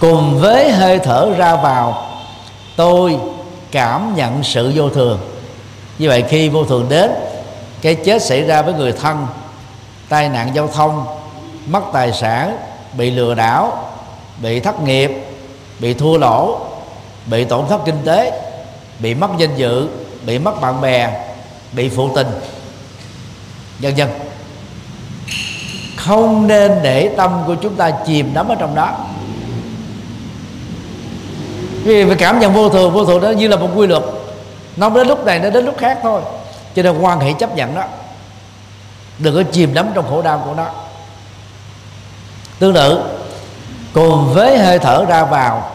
Cùng 0.00 0.40
với 0.40 0.72
hơi 0.72 0.98
thở 0.98 1.30
ra 1.36 1.56
vào, 1.56 2.06
tôi 2.76 3.18
cảm 3.70 4.14
nhận 4.16 4.42
sự 4.44 4.72
vô 4.74 4.88
thường 4.88 5.18
như 5.98 6.08
vậy 6.08 6.24
khi 6.28 6.48
vô 6.48 6.64
thường 6.64 6.86
đến, 6.88 7.10
cái 7.82 7.94
chết 7.94 8.22
xảy 8.22 8.42
ra 8.42 8.62
với 8.62 8.74
người 8.74 8.92
thân, 8.92 9.26
tai 10.08 10.28
nạn 10.28 10.50
giao 10.54 10.68
thông, 10.68 11.06
mất 11.66 11.80
tài 11.92 12.12
sản, 12.12 12.56
bị 12.92 13.10
lừa 13.10 13.34
đảo, 13.34 13.90
bị 14.42 14.60
thất 14.60 14.82
nghiệp, 14.82 15.10
bị 15.78 15.94
thua 15.94 16.18
lỗ, 16.18 16.60
bị 17.26 17.44
tổn 17.44 17.66
thất 17.68 17.80
kinh 17.84 17.98
tế, 18.04 18.42
bị 18.98 19.14
mất 19.14 19.28
danh 19.38 19.56
dự, 19.56 19.88
bị 20.26 20.38
mất 20.38 20.60
bạn 20.60 20.80
bè, 20.80 21.26
bị 21.72 21.88
phụ 21.88 22.10
tình, 22.14 22.26
vân 23.78 23.94
vân. 23.94 24.08
Không 25.96 26.46
nên 26.46 26.72
để 26.82 27.10
tâm 27.16 27.42
của 27.46 27.54
chúng 27.54 27.74
ta 27.74 27.90
chìm 28.06 28.34
đắm 28.34 28.48
ở 28.48 28.54
trong 28.54 28.74
đó. 28.74 28.96
Vì 31.84 32.14
cảm 32.18 32.40
nhận 32.40 32.52
vô 32.52 32.68
thường 32.68 32.92
vô 32.92 33.04
thường 33.04 33.20
đó 33.20 33.30
như 33.30 33.48
là 33.48 33.56
một 33.56 33.68
quy 33.74 33.86
luật 33.86 34.02
nó 34.76 34.90
đến 34.90 35.08
lúc 35.08 35.24
này, 35.24 35.38
nó 35.38 35.50
đến 35.50 35.64
lúc 35.64 35.78
khác 35.78 35.98
thôi. 36.02 36.22
Cho 36.74 36.82
nên 36.82 36.98
quan 36.98 37.20
hệ 37.20 37.32
chấp 37.32 37.56
nhận 37.56 37.74
đó. 37.74 37.84
Đừng 39.18 39.34
có 39.34 39.50
chìm 39.52 39.74
đắm 39.74 39.90
trong 39.94 40.10
khổ 40.10 40.22
đau 40.22 40.42
của 40.44 40.54
nó. 40.54 40.66
Tương 42.58 42.74
tự, 42.74 43.04
cùng 43.92 44.34
với 44.34 44.58
hơi 44.58 44.78
thở 44.78 45.04
ra 45.08 45.24
vào, 45.24 45.70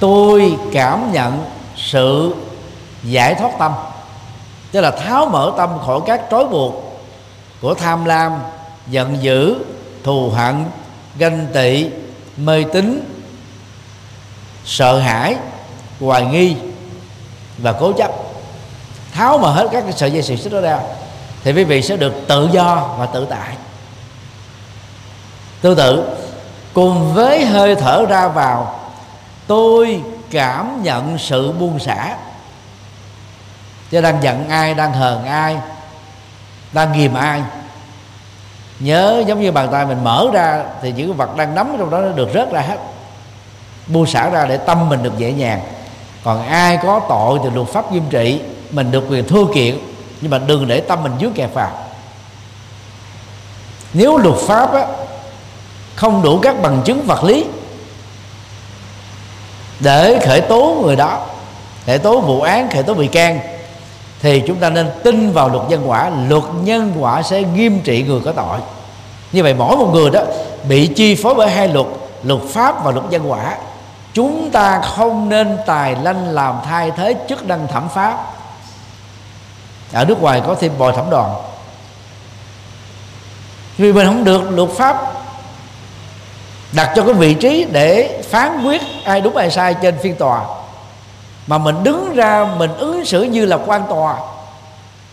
tôi 0.00 0.56
cảm 0.72 1.12
nhận 1.12 1.44
sự 1.76 2.34
giải 3.02 3.34
thoát 3.34 3.50
tâm. 3.58 3.72
Tức 4.72 4.80
là 4.80 4.90
tháo 4.90 5.26
mở 5.26 5.52
tâm 5.56 5.70
khỏi 5.86 6.00
các 6.06 6.20
trói 6.30 6.44
buộc 6.44 7.02
của 7.60 7.74
tham 7.74 8.04
lam, 8.04 8.38
giận 8.86 9.22
dữ, 9.22 9.56
thù 10.04 10.30
hận, 10.30 10.64
ganh 11.18 11.46
tị, 11.54 11.90
mê 12.36 12.64
tín, 12.72 13.16
sợ 14.64 14.98
hãi 14.98 15.36
hoài 16.00 16.24
nghi 16.24 16.56
và 17.58 17.72
cố 17.72 17.92
chấp, 17.92 18.10
tháo 19.12 19.38
mà 19.38 19.50
hết 19.50 19.68
các 19.72 19.84
sợi 19.96 20.10
dây 20.10 20.22
xiềng 20.22 20.38
xích 20.38 20.52
đó 20.52 20.60
ra, 20.60 20.78
thì 21.44 21.52
quý 21.52 21.64
vị 21.64 21.82
sẽ 21.82 21.96
được 21.96 22.14
tự 22.28 22.48
do 22.52 22.94
và 22.98 23.06
tự 23.06 23.26
tại. 23.30 23.56
Tương 25.60 25.76
tự, 25.76 26.16
cùng 26.74 27.14
với 27.14 27.44
hơi 27.44 27.74
thở 27.74 28.06
ra 28.08 28.28
vào, 28.28 28.80
tôi 29.46 30.02
cảm 30.30 30.82
nhận 30.82 31.18
sự 31.18 31.52
buông 31.52 31.78
xả. 31.78 32.16
Chứ 33.90 34.00
đang 34.00 34.22
giận 34.22 34.48
ai, 34.48 34.74
đang 34.74 34.92
hờn 34.92 35.24
ai, 35.24 35.56
đang 36.72 36.92
ghìm 36.92 37.14
ai. 37.14 37.42
Nhớ 38.78 39.24
giống 39.26 39.40
như 39.40 39.52
bàn 39.52 39.68
tay 39.72 39.86
mình 39.86 40.04
mở 40.04 40.26
ra 40.32 40.64
thì 40.82 40.92
những 40.92 41.14
vật 41.14 41.36
đang 41.36 41.54
nắm 41.54 41.76
trong 41.78 41.90
đó 41.90 41.98
nó 41.98 42.08
được 42.08 42.28
rớt 42.34 42.52
ra 42.52 42.60
hết, 42.60 42.78
buông 43.86 44.06
xả 44.06 44.30
ra 44.30 44.46
để 44.46 44.56
tâm 44.56 44.88
mình 44.88 45.02
được 45.02 45.20
nhẹ 45.20 45.32
nhàng 45.32 45.60
còn 46.26 46.48
ai 46.48 46.78
có 46.82 47.00
tội 47.08 47.38
thì 47.42 47.50
luật 47.54 47.68
pháp 47.68 47.92
nghiêm 47.92 48.02
trị 48.10 48.40
mình 48.70 48.90
được 48.90 49.04
quyền 49.10 49.28
thưa 49.28 49.44
kiện 49.54 49.78
nhưng 50.20 50.30
mà 50.30 50.38
đừng 50.38 50.68
để 50.68 50.80
tâm 50.80 51.02
mình 51.02 51.12
dướng 51.20 51.32
kẹt 51.32 51.50
vào 51.54 51.70
nếu 53.92 54.18
luật 54.18 54.36
pháp 54.36 54.72
á, 54.72 54.86
không 55.94 56.22
đủ 56.22 56.38
các 56.38 56.62
bằng 56.62 56.82
chứng 56.84 57.02
vật 57.06 57.24
lý 57.24 57.44
để 59.80 60.18
khởi 60.26 60.40
tố 60.40 60.82
người 60.84 60.96
đó 60.96 61.26
khởi 61.86 61.98
tố 61.98 62.20
vụ 62.20 62.40
án 62.40 62.70
khởi 62.70 62.82
tố 62.82 62.94
bị 62.94 63.06
can 63.06 63.40
thì 64.22 64.42
chúng 64.46 64.56
ta 64.56 64.70
nên 64.70 64.86
tin 65.04 65.32
vào 65.32 65.48
luật 65.48 65.62
nhân 65.68 65.82
quả. 65.90 66.10
Luật 66.28 66.42
nhân 66.62 66.92
quả 66.98 67.22
sẽ 67.22 67.42
nghiêm 67.42 67.80
trị 67.80 68.02
người 68.02 68.20
có 68.24 68.32
tội. 68.32 68.58
Như 69.32 69.42
vậy 69.42 69.54
mỗi 69.54 69.76
một 69.76 69.90
người 69.94 70.10
đó 70.10 70.22
bị 70.68 70.86
chi 70.86 71.14
phối 71.14 71.34
bởi 71.34 71.50
hai 71.50 71.68
luật 71.68 71.86
luật 72.22 72.40
pháp 72.42 72.84
và 72.84 72.90
luật 72.90 73.04
nhân 73.10 73.30
quả 73.30 73.56
chúng 74.16 74.50
ta 74.50 74.80
không 74.80 75.28
nên 75.28 75.58
tài 75.66 75.96
lanh 76.02 76.28
làm 76.28 76.54
thay 76.64 76.90
thế 76.90 77.14
chức 77.28 77.46
năng 77.46 77.68
thẩm 77.68 77.88
pháp 77.88 78.18
ở 79.92 80.04
nước 80.04 80.22
ngoài 80.22 80.42
có 80.46 80.54
thêm 80.60 80.72
bồi 80.78 80.92
thẩm 80.92 81.10
đoàn. 81.10 81.34
Vì 83.76 83.92
mình 83.92 84.06
không 84.06 84.24
được 84.24 84.50
luật 84.50 84.70
pháp 84.70 85.12
đặt 86.72 86.92
cho 86.96 87.04
cái 87.04 87.14
vị 87.14 87.34
trí 87.34 87.66
để 87.72 88.22
phán 88.30 88.64
quyết 88.64 88.82
ai 89.04 89.20
đúng 89.20 89.36
ai 89.36 89.50
sai 89.50 89.74
trên 89.82 89.98
phiên 90.02 90.16
tòa. 90.16 90.40
Mà 91.46 91.58
mình 91.58 91.82
đứng 91.82 92.14
ra, 92.14 92.46
mình 92.56 92.76
ứng 92.76 93.04
xử 93.04 93.22
như 93.22 93.46
là 93.46 93.58
quan 93.66 93.82
tòa. 93.88 94.16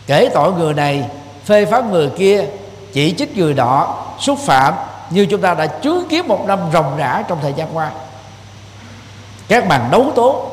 Kể 0.06 0.30
tội 0.34 0.52
người 0.52 0.74
này, 0.74 1.04
phê 1.44 1.64
phán 1.64 1.90
người 1.90 2.10
kia, 2.18 2.44
chỉ 2.92 3.14
trích 3.18 3.36
người 3.36 3.54
đó 3.54 4.04
xúc 4.20 4.38
phạm 4.46 4.74
như 5.10 5.26
chúng 5.26 5.40
ta 5.40 5.54
đã 5.54 5.66
chứng 5.66 6.08
kiến 6.08 6.28
một 6.28 6.44
năm 6.46 6.58
ròng 6.72 6.96
rã 6.96 7.22
trong 7.28 7.38
thời 7.42 7.52
gian 7.52 7.76
qua 7.76 7.90
các 9.48 9.68
bằng 9.68 9.88
đấu 9.90 10.12
tố 10.14 10.46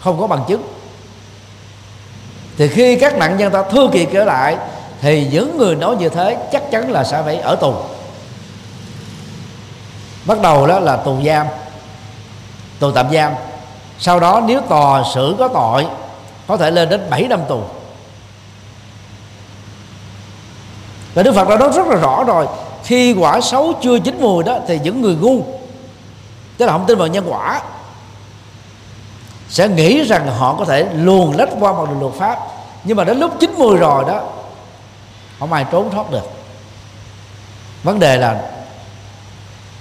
không 0.00 0.20
có 0.20 0.26
bằng 0.26 0.44
chứng. 0.48 0.62
Thì 2.56 2.68
khi 2.68 2.96
các 2.96 3.16
nạn 3.16 3.36
nhân 3.36 3.52
ta 3.52 3.64
thưa 3.70 3.88
kiện 3.92 4.08
trở 4.12 4.24
lại, 4.24 4.56
thì 5.00 5.28
những 5.32 5.58
người 5.58 5.74
nói 5.76 5.96
như 5.96 6.08
thế 6.08 6.48
chắc 6.52 6.70
chắn 6.70 6.90
là 6.90 7.04
sẽ 7.04 7.22
phải 7.22 7.36
ở 7.36 7.56
tù. 7.56 7.74
Bắt 10.24 10.40
đầu 10.40 10.66
đó 10.66 10.80
là 10.80 10.96
tù 10.96 11.16
giam, 11.26 11.46
tù 12.78 12.90
tạm 12.90 13.12
giam. 13.12 13.32
Sau 13.98 14.20
đó 14.20 14.42
nếu 14.46 14.60
tòa 14.60 15.02
xử 15.14 15.36
có 15.38 15.48
tội, 15.48 15.86
có 16.46 16.56
thể 16.56 16.70
lên 16.70 16.88
đến 16.88 17.10
7 17.10 17.22
năm 17.22 17.40
tù. 17.48 17.60
Và 21.14 21.22
Đức 21.22 21.34
Phật 21.34 21.48
đã 21.48 21.56
nói 21.56 21.70
rất 21.74 21.86
là 21.86 21.96
rõ 21.96 22.24
rồi, 22.24 22.46
khi 22.84 23.12
quả 23.12 23.40
xấu 23.40 23.72
chưa 23.82 23.98
chín 23.98 24.20
mùi 24.20 24.44
đó 24.44 24.58
thì 24.68 24.80
những 24.82 25.02
người 25.02 25.14
ngu, 25.14 25.42
tức 26.58 26.66
là 26.66 26.72
không 26.72 26.86
tin 26.86 26.98
vào 26.98 27.08
nhân 27.08 27.24
quả 27.28 27.62
sẽ 29.52 29.68
nghĩ 29.68 30.02
rằng 30.02 30.26
họ 30.26 30.54
có 30.58 30.64
thể 30.64 30.86
luồn 30.94 31.32
lách 31.32 31.48
qua 31.60 31.72
bằng 31.72 31.86
đường 31.86 32.00
luật 32.00 32.14
pháp. 32.14 32.38
Nhưng 32.84 32.96
mà 32.96 33.04
đến 33.04 33.20
lúc 33.20 33.32
chín 33.40 33.54
mùi 33.58 33.76
rồi 33.76 34.04
đó 34.08 34.20
không 35.38 35.52
ai 35.52 35.66
trốn 35.70 35.90
thoát 35.90 36.10
được. 36.10 36.30
Vấn 37.82 37.98
đề 38.00 38.16
là 38.16 38.40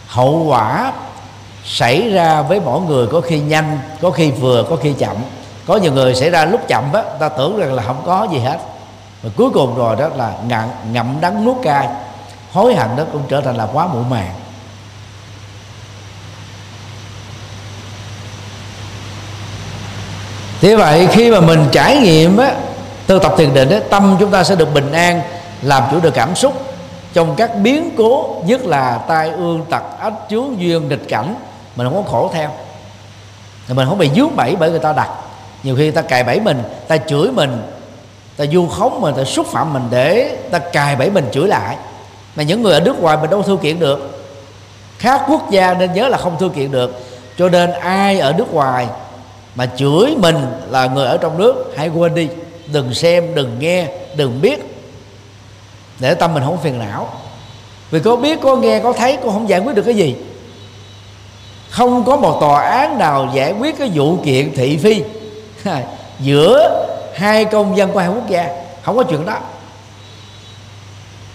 hậu 0.08 0.46
quả 0.48 0.94
xảy 1.66 2.10
ra 2.10 2.42
với 2.42 2.60
mỗi 2.60 2.82
người 2.82 3.08
có 3.08 3.22
khi 3.22 3.40
nhanh 3.40 3.80
có 4.02 4.12
khi 4.12 4.32
vừa 4.32 4.64
có 4.70 4.76
khi 4.76 4.94
chậm. 4.94 5.16
Có 5.68 5.78
nhiều 5.78 5.94
người 5.94 6.16
xảy 6.16 6.30
ra 6.30 6.46
lúc 6.46 6.62
chậm 6.68 6.94
á 6.94 7.04
ta 7.20 7.30
tưởng 7.30 7.60
rằng 7.60 7.74
là 7.74 7.84
không 7.84 8.02
có 8.06 8.28
gì 8.32 8.40
hết. 8.40 8.58
Và 9.22 9.30
cuối 9.38 9.50
cùng 9.54 9.78
rồi 9.78 9.96
đó 9.96 10.08
là 10.16 10.34
ngậm, 10.48 10.70
ngậm 10.92 11.18
đắng 11.22 11.46
nuốt 11.46 11.58
cay 11.64 11.88
hối 12.54 12.76
hận 12.76 12.96
đó 12.96 13.04
cũng 13.12 13.22
trở 13.28 13.42
thành 13.42 13.56
là 13.56 13.68
quá 13.74 13.88
muộn 13.88 14.10
màng. 14.10 14.34
Thế 20.62 20.76
vậy 20.76 21.08
khi 21.12 21.32
mà 21.32 21.40
mình 21.40 21.66
trải 21.72 21.98
nghiệm 21.98 22.38
á, 22.38 22.54
từ 23.08 23.20
tập 23.20 23.34
thiền 23.38 23.54
định 23.54 23.70
á, 23.70 23.80
tâm 23.90 24.18
chúng 24.20 24.32
ta 24.32 24.44
sẽ 24.44 24.56
được 24.56 24.74
bình 24.74 24.92
an, 24.92 25.22
làm 25.62 25.84
chủ 25.92 26.00
được 26.00 26.14
cảm 26.14 26.36
xúc. 26.36 26.54
Trong 27.14 27.36
các 27.36 27.56
biến 27.56 27.92
cố, 27.98 28.42
nhất 28.46 28.66
là 28.66 28.98
tai 29.08 29.30
ương, 29.30 29.66
tật, 29.70 29.84
ách, 30.00 30.14
chướng, 30.30 30.62
duyên, 30.62 30.90
nghịch 30.90 31.10
cảnh, 31.10 31.36
mình 31.76 31.88
không 31.88 32.04
có 32.04 32.12
khổ 32.12 32.30
theo. 32.34 32.50
Thì 33.68 33.74
mình 33.74 33.88
không 33.88 33.98
bị 33.98 34.10
dướng 34.16 34.36
bẫy 34.36 34.56
bởi 34.60 34.70
người 34.70 34.80
ta 34.80 34.94
đặt. 34.94 35.10
Nhiều 35.64 35.76
khi 35.76 35.92
ta 35.92 36.02
cài 36.02 36.24
bẫy 36.24 36.40
mình, 36.40 36.64
ta 36.88 36.98
chửi 36.98 37.32
mình, 37.32 37.62
ta 38.38 38.46
du 38.46 38.68
khống 38.68 39.02
mình, 39.02 39.16
ta 39.18 39.24
xúc 39.24 39.48
phạm 39.52 39.74
mình 39.74 39.84
để 39.92 40.38
ta 40.52 40.60
cài 40.60 40.96
bẫy 40.96 41.10
mình 41.10 41.30
chửi 41.32 41.48
lại. 41.48 41.76
Mà 42.36 42.44
những 42.44 42.62
người 42.62 42.74
ở 42.74 42.80
nước 42.80 43.00
ngoài 43.00 43.18
mình 43.22 43.30
đâu 43.30 43.42
thư 43.42 43.58
kiện 43.62 43.80
được. 43.80 44.26
Khác 45.00 45.22
quốc 45.28 45.52
gia 45.52 45.74
nên 45.74 45.94
nhớ 45.94 46.08
là 46.08 46.18
không 46.18 46.38
thư 46.40 46.50
kiện 46.50 46.72
được. 46.72 47.06
Cho 47.38 47.50
nên 47.50 47.72
ai 47.72 48.20
ở 48.20 48.34
nước 48.38 48.54
ngoài 48.54 48.88
mà 49.56 49.66
chửi 49.66 50.16
mình 50.18 50.36
là 50.70 50.88
người 50.88 51.06
ở 51.06 51.18
trong 51.18 51.38
nước, 51.38 51.74
hãy 51.78 51.90
quên 51.90 52.16
đi. 52.16 52.28
Đừng 52.68 52.94
xem, 52.94 53.36
đừng 53.36 53.60
nghe, 53.60 53.88
đừng 54.16 54.42
biết. 54.42 54.60
Để 56.00 56.14
tâm 56.14 56.34
mình 56.34 56.44
không 56.46 56.58
phiền 56.58 56.80
não. 56.80 57.10
Vì 57.92 58.00
có 58.00 58.16
biết, 58.16 58.40
có 58.42 58.56
nghe, 58.56 58.80
có 58.80 58.94
thấy, 58.94 59.18
cũng 59.22 59.34
không 59.34 59.50
giải 59.50 59.60
quyết 59.60 59.76
được 59.76 59.84
cái 59.86 59.96
gì. 59.96 60.16
Không 61.70 62.04
có 62.04 62.18
một 62.18 62.38
tòa 62.42 62.62
án 62.62 62.98
nào 62.98 63.30
giải 63.34 63.54
quyết 63.60 63.78
cái 63.78 63.92
vụ 63.94 64.18
kiện 64.26 64.56
thị 64.56 64.78
phi. 64.78 65.04
Giữa 66.20 66.86
hai 67.16 67.46
công 67.46 67.78
dân 67.78 67.92
của 67.92 68.00
hai 68.00 68.10
quốc 68.10 68.30
gia. 68.30 68.48
Không 68.84 68.98
có 68.98 69.04
chuyện 69.04 69.26
đó. 69.26 69.38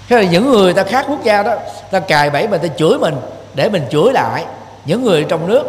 Thế 0.09 0.17
là 0.17 0.23
những 0.23 0.51
người 0.51 0.75
ta 0.75 0.83
khác 0.83 1.07
quốc 1.09 1.25
gia 1.25 1.43
đó, 1.43 1.57
ta 1.91 2.01
cài 2.01 2.31
bẫy 2.31 2.49
mình 2.49 2.61
ta 2.63 2.69
chửi 2.79 2.99
mình, 2.99 3.15
để 3.55 3.69
mình 3.69 3.83
chửi 3.91 4.13
lại. 4.13 4.45
Những 4.85 5.05
người 5.05 5.25
trong 5.25 5.49
nước 5.49 5.65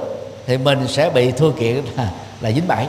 thì 0.47 0.57
mình 0.57 0.87
sẽ 0.87 1.09
bị 1.09 1.31
thua 1.31 1.51
kiện. 1.51 1.83
là, 2.41 2.51
dính 2.51 2.67
bẫy. 2.67 2.87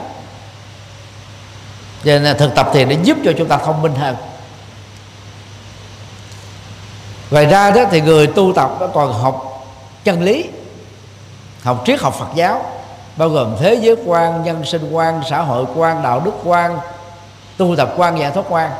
Cho 2.03 2.11
nên 2.11 2.23
là 2.23 2.33
thực 2.33 2.55
tập 2.55 2.69
thiền 2.73 2.89
để 2.89 2.97
giúp 3.03 3.17
cho 3.25 3.31
chúng 3.37 3.47
ta 3.47 3.57
thông 3.57 3.81
minh 3.81 3.95
hơn. 3.95 4.15
Ngoài 7.31 7.45
ra 7.45 7.71
đó 7.71 7.83
thì 7.91 8.01
người 8.01 8.27
tu 8.27 8.53
tập 8.53 8.71
nó 8.79 8.87
còn 8.87 9.13
học 9.13 9.65
chân 10.03 10.21
lý 10.21 10.45
học 11.63 11.83
triết 11.85 12.01
học 12.01 12.15
Phật 12.19 12.27
giáo 12.35 12.65
bao 13.15 13.29
gồm 13.29 13.55
thế 13.59 13.73
giới 13.73 13.95
quan 14.05 14.43
nhân 14.43 14.65
sinh 14.65 14.89
quan 14.91 15.21
xã 15.29 15.41
hội 15.41 15.65
quan 15.75 16.03
đạo 16.03 16.21
đức 16.25 16.31
quan 16.43 16.79
tu 17.57 17.75
tập 17.75 17.93
quan 17.97 18.19
giải 18.19 18.31
thoát 18.31 18.43
quan. 18.49 18.71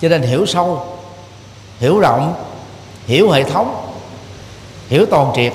Cho 0.00 0.08
nên 0.08 0.22
hiểu 0.22 0.46
sâu 0.46 0.86
hiểu 1.78 1.98
rộng 1.98 2.34
hiểu 3.06 3.30
hệ 3.30 3.42
thống 3.42 3.92
hiểu 4.88 5.06
toàn 5.10 5.32
triệt. 5.36 5.52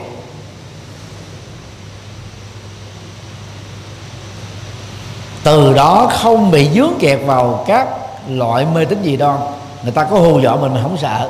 Từ 5.44 5.74
đó 5.74 6.12
không 6.14 6.52
bị 6.52 6.70
dướng 6.70 6.94
kẹt 7.00 7.20
vào 7.26 7.64
các 7.68 7.88
loại 8.30 8.66
mê 8.74 8.86
tín 8.86 9.02
gì 9.02 9.18
đoan. 9.18 9.40
Người 9.84 9.92
ta 9.92 10.04
có 10.04 10.18
hù 10.18 10.40
dọa 10.40 10.56
mình 10.56 10.74
mình 10.74 10.84
không 10.84 10.98
sợ. 10.98 11.30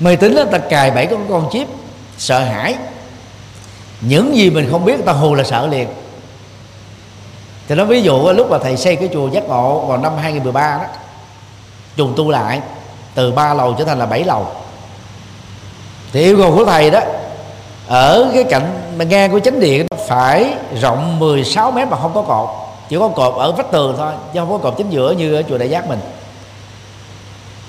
Mê 0.00 0.16
tín 0.16 0.32
là 0.32 0.44
ta 0.44 0.58
cài 0.58 0.90
bẫy 0.90 1.06
con 1.06 1.26
con 1.28 1.48
chip, 1.52 1.68
sợ 2.18 2.38
hãi. 2.38 2.74
Những 4.00 4.36
gì 4.36 4.50
mình 4.50 4.68
không 4.70 4.84
biết 4.84 5.04
ta 5.04 5.12
hù 5.12 5.34
là 5.34 5.44
sợ 5.44 5.66
liền. 5.66 5.88
Thì 7.68 7.74
nó 7.74 7.84
ví 7.84 8.02
dụ, 8.02 8.32
lúc 8.32 8.50
mà 8.50 8.58
thầy 8.58 8.76
xây 8.76 8.96
cái 8.96 9.08
chùa 9.12 9.28
giác 9.28 9.44
ngộ 9.48 9.80
vào 9.80 9.98
năm 9.98 10.12
2013 10.16 10.78
đó, 10.78 10.84
trùng 11.96 12.12
tu 12.16 12.30
lại, 12.30 12.60
từ 13.14 13.32
ba 13.32 13.54
lầu 13.54 13.74
trở 13.78 13.84
thành 13.84 13.98
là 13.98 14.06
bảy 14.06 14.24
lầu. 14.24 14.46
Thì 16.12 16.20
yêu 16.20 16.36
cầu 16.36 16.54
của 16.56 16.64
thầy 16.64 16.90
đó 16.90 17.00
ở 17.86 18.30
cái 18.34 18.44
cạnh 18.44 18.96
ngang 19.08 19.30
của 19.30 19.40
chánh 19.40 19.60
điện 19.60 19.86
phải 20.08 20.54
rộng 20.80 21.18
16 21.18 21.70
mét 21.70 21.88
mà 21.88 21.96
không 22.02 22.14
có 22.14 22.22
cột. 22.22 22.48
Chỉ 22.88 22.96
có 22.98 23.08
cột 23.08 23.34
ở 23.34 23.52
vách 23.52 23.70
tường 23.70 23.94
thôi 23.98 24.12
chứ 24.32 24.40
không 24.40 24.50
có 24.50 24.58
cột 24.58 24.74
chính 24.76 24.90
giữa 24.90 25.10
như 25.10 25.34
ở 25.34 25.42
chùa 25.48 25.58
đại 25.58 25.70
giác 25.70 25.88
mình. 25.88 25.98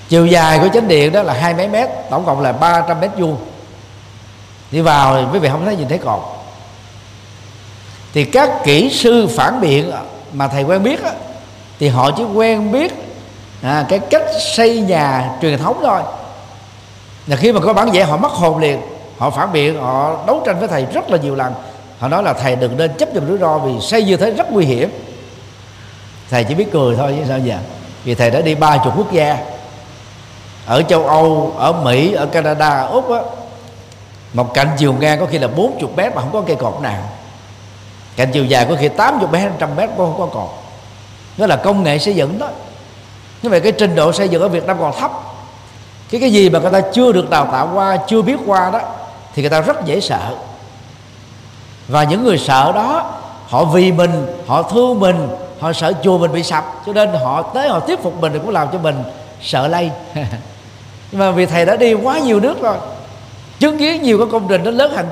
Chiều 0.10 0.26
dài 0.26 0.60
của 0.60 0.68
chánh 0.74 0.88
điện 0.88 1.12
đó 1.12 1.24
là 1.24 1.34
hai 1.34 1.54
mấy 1.54 1.68
mét 1.68 1.90
tổng 2.10 2.26
cộng 2.26 2.42
là 2.42 2.52
300 2.52 3.00
mét 3.00 3.12
vuông. 3.18 3.38
Đi 4.72 4.82
vào 4.82 5.16
thì 5.16 5.28
quý 5.34 5.40
vị 5.40 5.50
không 5.50 5.66
thấy 5.66 5.76
nhìn 5.76 5.88
thấy 5.88 5.98
cột. 5.98 6.20
Thì 8.14 8.26
các 8.26 8.50
kỹ 8.64 8.90
sư 8.90 9.28
phản 9.36 9.62
biện 9.62 9.92
mà 10.34 10.48
thầy 10.48 10.64
quen 10.64 10.84
biết 10.84 11.04
đó, 11.04 11.10
thì 11.80 11.88
họ 11.88 12.12
chỉ 12.12 12.24
quen 12.24 12.72
biết 12.72 12.94
à, 13.62 13.86
cái 13.90 14.00
cách 14.00 14.24
xây 14.56 14.82
nhà 14.82 15.32
truyền 15.42 15.58
thống 15.60 15.78
thôi. 15.82 16.02
Là 17.28 17.36
khi 17.36 17.52
mà 17.52 17.60
có 17.60 17.74
bản 17.74 17.92
vẽ 17.92 18.04
họ 18.04 18.18
mất 18.18 18.32
hồn 18.32 18.58
liền 18.58 18.82
họ 19.18 19.30
phản 19.30 19.52
biện, 19.52 19.82
họ 19.82 20.16
đấu 20.28 20.42
tranh 20.46 20.60
với 20.60 20.68
thầy 20.68 20.86
rất 20.86 21.10
là 21.10 21.18
nhiều 21.18 21.36
lần. 21.36 21.54
Họ 22.00 22.08
nói 22.08 22.24
là 22.24 22.34
thầy 22.34 22.56
đừng 22.56 22.78
nên 22.78 22.94
chấp 22.98 23.14
nhận 23.14 23.28
rủi 23.28 23.38
ro 23.38 23.58
vì 23.58 23.72
xây 23.82 24.04
như 24.04 24.18
thế 24.18 24.32
rất 24.32 24.52
nguy 24.52 24.66
hiểm. 24.66 24.90
Thầy 26.30 26.44
chỉ 26.44 26.56
biết 26.56 26.72
cười 26.72 26.96
thôi 26.96 27.16
chứ 27.18 27.26
sao 27.28 27.40
vậy 27.46 27.58
vì 28.04 28.16
thầy 28.16 28.32
đã 28.32 28.42
đi 28.42 28.56
ba 28.56 28.78
chục 28.78 28.94
quốc 28.98 29.12
gia. 29.12 29.38
Ở 30.66 30.82
châu 30.82 31.08
âu, 31.08 31.54
ở 31.58 31.72
mỹ, 31.72 32.14
ở 32.14 32.26
canada, 32.26 32.70
ở 32.70 32.88
úc 32.88 33.12
á. 33.12 33.20
Một 34.34 34.54
cạnh 34.54 34.68
chiều 34.78 34.94
ngang 34.94 35.20
có 35.20 35.26
khi 35.26 35.38
là 35.38 35.48
40 35.48 35.90
mét 35.96 36.16
mà 36.16 36.22
không 36.22 36.32
có 36.34 36.42
cây 36.42 36.56
cột 36.56 36.82
nào. 36.82 37.02
Cạnh 38.16 38.30
chiều 38.34 38.46
dài 38.46 38.66
có 38.70 38.76
khi 38.80 38.88
80 38.88 39.28
mét 39.32 39.52
100 39.52 39.76
mét 39.76 39.90
cũng 39.98 40.06
không 40.06 40.20
có 40.20 40.40
cột. 40.40 40.50
Đó 41.38 41.46
là 41.46 41.56
công 41.56 41.84
nghệ 41.84 42.00
xây 42.00 42.16
dựng 42.16 42.40
đó. 42.40 42.50
Như 43.42 43.50
vậy 43.50 43.60
cái 43.60 43.72
trình 43.72 43.96
độ 43.96 44.12
xây 44.12 44.30
dựng 44.30 44.42
ở 44.42 44.48
Việt 44.48 44.66
Nam 44.66 44.78
còn 44.80 44.94
thấp. 45.00 45.12
Cái 46.12 46.22
cái 46.22 46.32
gì 46.32 46.50
mà 46.50 46.60
người 46.60 46.72
ta 46.72 46.82
chưa 46.94 47.12
được 47.12 47.30
đào 47.30 47.48
tạo 47.52 47.70
qua, 47.74 47.98
chưa 48.08 48.22
biết 48.22 48.38
qua 48.46 48.70
đó 48.74 48.82
thì 49.38 49.44
người 49.44 49.50
ta 49.50 49.62
rất 49.62 49.86
dễ 49.86 50.02
sợ. 50.02 50.36
Và 51.88 52.04
những 52.04 52.24
người 52.24 52.38
sợ 52.38 52.72
đó 52.76 53.14
họ 53.48 53.66
vì 53.66 53.92
mình 53.92 54.26
họ 54.48 54.64
thương 54.64 55.00
mình 55.00 55.28
họ 55.60 55.74
sợ 55.74 55.94
chùa 56.04 56.18
mình 56.18 56.32
bị 56.32 56.44
sập 56.44 56.82
cho 56.86 56.94
nên 56.94 57.10
họ 57.10 57.42
tới 57.42 57.70
họ 57.70 57.80
thuyết 57.80 58.04
phục 58.04 58.22
mình 58.22 58.34
thì 58.34 58.40
cũng 58.40 58.50
làm 58.50 58.68
cho 58.74 58.80
mình 58.80 59.04
sợ 59.42 59.68
lây. 59.68 59.92
Nhưng 61.12 61.20
mà 61.20 61.32
vì 61.32 61.46
thầy 61.46 61.66
đã 61.66 61.76
đi 61.76 61.94
quá 61.94 62.20
nhiều 62.20 62.40
nước 62.40 62.62
rồi 62.62 62.78
chứng 63.60 63.78
kiến 63.78 64.02
nhiều 64.02 64.18
cái 64.18 64.28
công 64.32 64.48
trình 64.48 64.64
nó 64.64 64.72
lớn 64.72 64.94
hàng 64.96 65.08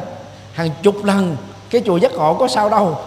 hàng 0.53 0.69
chục 0.83 1.03
lần 1.03 1.37
cái 1.69 1.81
chùa 1.85 1.97
giác 1.97 2.13
ngộ 2.13 2.33
có 2.33 2.47
sao 2.47 2.69
đâu. 2.69 2.97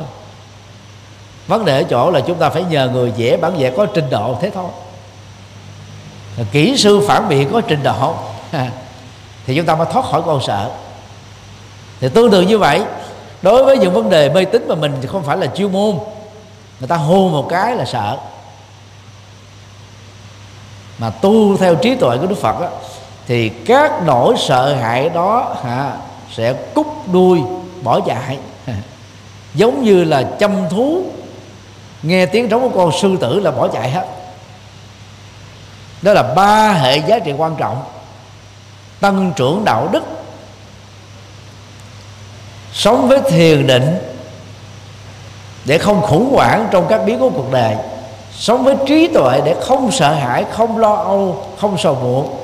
Vấn 1.46 1.64
đề 1.64 1.78
ở 1.78 1.82
chỗ 1.82 2.10
là 2.10 2.20
chúng 2.20 2.38
ta 2.38 2.50
phải 2.50 2.64
nhờ 2.70 2.88
người 2.92 3.12
vẽ 3.16 3.36
bản 3.36 3.52
vẽ 3.58 3.70
có 3.76 3.86
trình 3.86 4.10
độ 4.10 4.36
thế 4.40 4.50
thôi. 4.54 4.70
Kỹ 6.52 6.76
sư 6.76 7.00
phản 7.08 7.28
biện 7.28 7.48
có 7.52 7.60
trình 7.60 7.82
độ. 7.82 8.14
Thì 9.46 9.56
chúng 9.56 9.66
ta 9.66 9.74
mới 9.74 9.86
thoát 9.92 10.04
khỏi 10.04 10.22
con 10.26 10.40
sợ 10.46 10.70
thì 12.00 12.08
tương 12.08 12.30
tự 12.30 12.40
như 12.40 12.58
vậy 12.58 12.82
đối 13.42 13.64
với 13.64 13.78
những 13.78 13.92
vấn 13.92 14.10
đề 14.10 14.28
mê 14.28 14.44
tín 14.44 14.68
mà 14.68 14.74
mình 14.74 14.92
thì 15.00 15.08
không 15.08 15.22
phải 15.22 15.36
là 15.36 15.46
chuyên 15.46 15.72
môn 15.72 15.98
người 16.80 16.88
ta 16.88 16.96
hô 16.96 17.28
một 17.28 17.46
cái 17.48 17.76
là 17.76 17.84
sợ. 17.84 18.18
Mà 20.98 21.10
tu 21.10 21.56
theo 21.56 21.74
trí 21.74 21.94
tuệ 21.94 22.16
của 22.16 22.26
đức 22.26 22.38
phật 22.38 22.60
đó, 22.60 22.68
thì 23.26 23.48
các 23.48 23.92
nỗi 24.06 24.34
sợ 24.38 24.74
hãi 24.74 25.08
đó 25.08 25.56
hả, 25.64 25.92
sẽ 26.32 26.52
cút 26.52 26.86
đuôi 27.12 27.40
bỏ 27.82 28.00
chạy. 28.00 28.38
Giống 29.54 29.82
như 29.82 30.04
là 30.04 30.22
chăm 30.22 30.68
thú 30.70 31.02
nghe 32.02 32.26
tiếng 32.26 32.48
trống 32.48 32.62
của 32.62 32.78
con 32.78 32.92
sư 33.00 33.16
tử 33.20 33.40
là 33.40 33.50
bỏ 33.50 33.68
chạy 33.68 33.90
hết. 33.90 34.06
Đó 36.02 36.12
là 36.12 36.22
ba 36.22 36.72
hệ 36.72 36.96
giá 36.96 37.18
trị 37.18 37.32
quan 37.36 37.56
trọng. 37.56 37.82
Tăng 39.00 39.32
trưởng 39.36 39.64
đạo 39.64 39.88
đức 39.92 40.02
sống 42.72 43.08
với 43.08 43.20
thiền 43.30 43.66
định 43.66 43.96
để 45.64 45.78
không 45.78 46.02
khủng 46.02 46.34
hoảng 46.34 46.68
trong 46.70 46.86
các 46.88 47.00
biến 47.06 47.16
cố 47.20 47.30
cuộc 47.30 47.52
đời, 47.52 47.76
sống 48.32 48.64
với 48.64 48.76
trí 48.86 49.08
tuệ 49.08 49.40
để 49.44 49.54
không 49.60 49.90
sợ 49.92 50.12
hãi, 50.12 50.44
không 50.50 50.78
lo 50.78 50.94
âu, 50.94 51.44
không 51.58 51.78
sầu 51.78 51.94
muộn. 52.02 52.36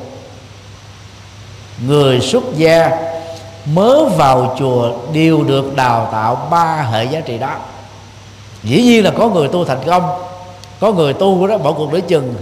Người 1.87 2.21
xuất 2.21 2.45
gia 2.57 2.91
mới 3.65 4.05
vào 4.17 4.57
chùa 4.59 4.93
đều 5.13 5.43
được 5.43 5.77
đào 5.77 6.09
tạo 6.13 6.49
ba 6.51 6.89
hệ 6.93 7.05
giá 7.05 7.21
trị 7.21 7.39
đó. 7.39 7.57
Dĩ 8.63 8.83
nhiên 8.83 9.05
là 9.05 9.11
có 9.11 9.29
người 9.29 9.49
tu 9.49 9.65
thành 9.65 9.81
công, 9.87 10.23
có 10.81 10.93
người 10.93 11.13
tu 11.13 11.47
đó 11.47 11.59
bỏ 11.59 11.73
cuộc 11.73 11.93
để 11.93 12.01
chừng, 12.01 12.35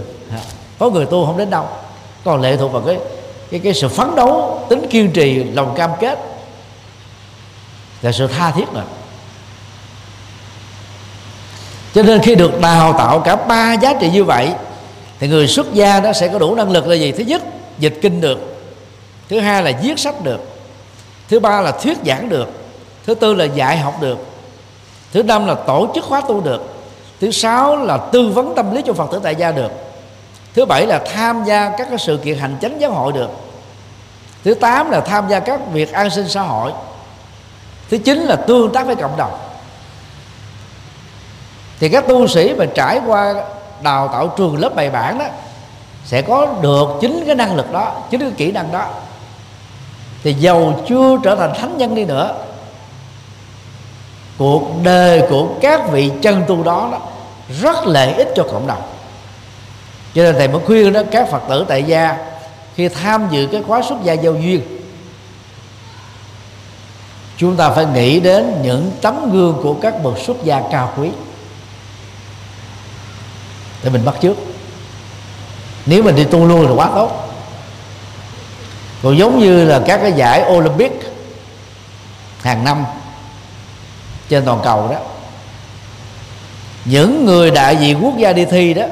có 0.79 0.89
người 0.89 1.05
tu 1.05 1.25
không 1.25 1.37
đến 1.37 1.49
đâu. 1.49 1.65
Còn 2.25 2.41
lệ 2.41 2.57
thuộc 2.57 2.71
vào 2.71 2.81
cái 2.81 2.97
cái 3.51 3.59
cái 3.59 3.73
sự 3.73 3.87
phấn 3.87 4.15
đấu, 4.15 4.59
tính 4.69 4.87
kiên 4.89 5.11
trì, 5.11 5.43
lòng 5.43 5.73
cam 5.75 5.91
kết 5.99 6.19
là 8.03 8.11
sự 8.11 8.27
tha 8.27 8.51
thiết 8.51 8.65
rồi 8.73 8.83
cho 11.93 12.03
nên 12.03 12.19
khi 12.19 12.35
được 12.35 12.61
đào 12.61 12.93
tạo 12.97 13.19
cả 13.19 13.35
ba 13.35 13.73
giá 13.73 13.93
trị 13.93 14.09
như 14.09 14.23
vậy, 14.23 14.49
thì 15.19 15.27
người 15.27 15.47
xuất 15.47 15.73
gia 15.73 15.99
đó 15.99 16.13
sẽ 16.13 16.27
có 16.27 16.39
đủ 16.39 16.55
năng 16.55 16.71
lực 16.71 16.87
là 16.87 16.95
gì? 16.95 17.11
Thứ 17.11 17.23
nhất, 17.23 17.43
dịch 17.79 17.99
kinh 18.01 18.21
được. 18.21 18.39
Thứ 19.29 19.39
hai 19.39 19.63
là 19.63 19.71
viết 19.83 19.99
sách 19.99 20.23
được. 20.23 20.39
Thứ 21.29 21.39
ba 21.39 21.61
là 21.61 21.71
thuyết 21.71 21.97
giảng 22.05 22.29
được. 22.29 22.47
Thứ 23.05 23.15
tư 23.15 23.33
là 23.33 23.45
dạy 23.45 23.77
học 23.77 24.01
được. 24.01 24.17
Thứ 25.13 25.23
năm 25.23 25.47
là 25.47 25.55
tổ 25.55 25.87
chức 25.95 26.03
khóa 26.03 26.21
tu 26.27 26.41
được. 26.41 26.73
Thứ 27.21 27.31
sáu 27.31 27.77
là 27.77 27.97
tư 27.97 28.29
vấn 28.29 28.55
tâm 28.55 28.75
lý 28.75 28.81
cho 28.85 28.93
phật 28.93 29.11
tử 29.11 29.19
tại 29.23 29.35
gia 29.35 29.51
được. 29.51 29.71
Thứ 30.53 30.65
bảy 30.65 30.87
là 30.87 30.99
tham 31.13 31.43
gia 31.43 31.71
các 31.77 31.87
sự 31.99 32.19
kiện 32.23 32.37
hành 32.37 32.57
chánh 32.61 32.81
giáo 32.81 32.91
hội 32.91 33.13
được. 33.13 33.29
Thứ 34.43 34.53
tám 34.53 34.89
là 34.89 34.99
tham 34.99 35.29
gia 35.29 35.39
các 35.39 35.59
việc 35.71 35.91
an 35.91 36.09
sinh 36.09 36.29
xã 36.29 36.41
hội 36.41 36.71
thứ 37.89 37.97
chín 37.97 38.19
là 38.19 38.35
tương 38.35 38.73
tác 38.73 38.87
với 38.87 38.95
cộng 38.95 39.17
đồng. 39.17 39.37
Thì 41.79 41.89
các 41.89 42.07
tu 42.07 42.27
sĩ 42.27 42.53
mà 42.53 42.65
trải 42.75 43.01
qua 43.07 43.33
đào 43.81 44.07
tạo 44.07 44.33
trường 44.37 44.59
lớp 44.59 44.75
bài 44.75 44.89
bản 44.89 45.17
đó 45.17 45.25
sẽ 46.05 46.21
có 46.21 46.47
được 46.61 46.87
chính 47.01 47.23
cái 47.25 47.35
năng 47.35 47.55
lực 47.55 47.71
đó 47.71 48.01
chính 48.09 48.19
cái 48.19 48.31
kỹ 48.37 48.51
năng 48.51 48.71
đó. 48.71 48.87
Thì 50.23 50.33
giàu 50.33 50.79
chưa 50.87 51.17
trở 51.23 51.35
thành 51.35 51.53
thánh 51.53 51.77
nhân 51.77 51.95
đi 51.95 52.05
nữa 52.05 52.35
cuộc 54.37 54.83
đời 54.83 55.21
của 55.29 55.47
các 55.61 55.91
vị 55.91 56.11
chân 56.21 56.43
tu 56.47 56.63
đó, 56.63 56.89
đó 56.91 56.99
rất 57.61 57.87
lợi 57.87 58.13
ích 58.13 58.27
cho 58.35 58.43
cộng 58.43 58.67
đồng. 58.67 58.81
Cho 60.15 60.23
nên 60.23 60.35
thầy 60.35 60.47
mới 60.47 60.61
khuyên 60.65 60.93
đó 60.93 61.01
các 61.11 61.29
phật 61.31 61.41
tử 61.49 61.65
tại 61.67 61.83
gia 61.83 62.17
khi 62.75 62.89
tham 62.89 63.27
dự 63.31 63.47
cái 63.51 63.63
khóa 63.67 63.81
xuất 63.81 64.03
gia 64.03 64.13
giao 64.13 64.33
duyên 64.33 64.61
chúng 67.43 67.55
ta 67.55 67.69
phải 67.69 67.85
nghĩ 67.85 68.19
đến 68.19 68.61
những 68.61 68.91
tấm 69.01 69.31
gương 69.31 69.59
của 69.63 69.73
các 69.81 70.03
bậc 70.03 70.17
xuất 70.25 70.43
gia 70.43 70.61
cao 70.71 70.93
quý. 70.97 71.09
Để 73.83 73.89
mình 73.89 74.05
bắt 74.05 74.15
trước 74.21 74.37
nếu 75.85 76.03
mình 76.03 76.15
đi 76.15 76.23
tu 76.23 76.45
luôn 76.45 76.61
là 76.61 76.71
quá 76.75 76.89
tốt. 76.95 77.29
Còn 79.03 79.17
giống 79.17 79.39
như 79.39 79.65
là 79.65 79.81
các 79.85 79.97
cái 79.97 80.11
giải 80.11 80.43
Olympic 80.49 80.91
hàng 82.41 82.63
năm 82.63 82.85
trên 84.29 84.45
toàn 84.45 84.59
cầu 84.63 84.87
đó, 84.87 84.97
những 86.85 87.25
người 87.25 87.51
đại 87.51 87.75
diện 87.75 87.99
quốc 88.01 88.17
gia 88.17 88.33
đi 88.33 88.45
thi 88.45 88.73
đó 88.73 88.83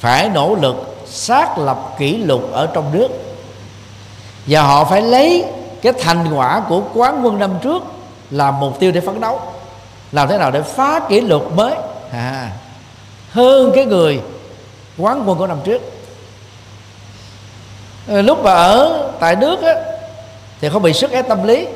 phải 0.00 0.28
nỗ 0.28 0.54
lực 0.54 1.06
xác 1.06 1.58
lập 1.58 1.94
kỷ 1.98 2.16
lục 2.16 2.52
ở 2.52 2.66
trong 2.66 2.92
nước 2.92 3.08
và 4.46 4.62
họ 4.62 4.84
phải 4.84 5.02
lấy 5.02 5.44
cái 5.82 5.92
thành 6.00 6.34
quả 6.34 6.62
của 6.68 6.82
quán 6.94 7.20
quân 7.24 7.38
năm 7.38 7.50
trước 7.62 7.82
là 8.30 8.50
mục 8.50 8.80
tiêu 8.80 8.92
để 8.92 9.00
phấn 9.00 9.20
đấu. 9.20 9.40
Làm 10.12 10.28
thế 10.28 10.38
nào 10.38 10.50
để 10.50 10.62
phá 10.62 11.00
kỷ 11.08 11.20
lục 11.20 11.56
mới? 11.56 11.74
À, 12.12 12.50
hơn 13.30 13.72
cái 13.74 13.84
người 13.84 14.20
quán 14.98 15.22
quân 15.26 15.38
của 15.38 15.46
năm 15.46 15.58
trước. 15.64 15.82
Ờ, 18.08 18.22
lúc 18.22 18.44
mà 18.44 18.52
ở 18.52 19.10
tại 19.20 19.36
nước 19.36 19.62
á, 19.62 19.74
thì 20.60 20.68
không 20.68 20.82
bị 20.82 20.92
sức 20.92 21.10
ép 21.10 21.28
tâm 21.28 21.46
lý 21.46 21.66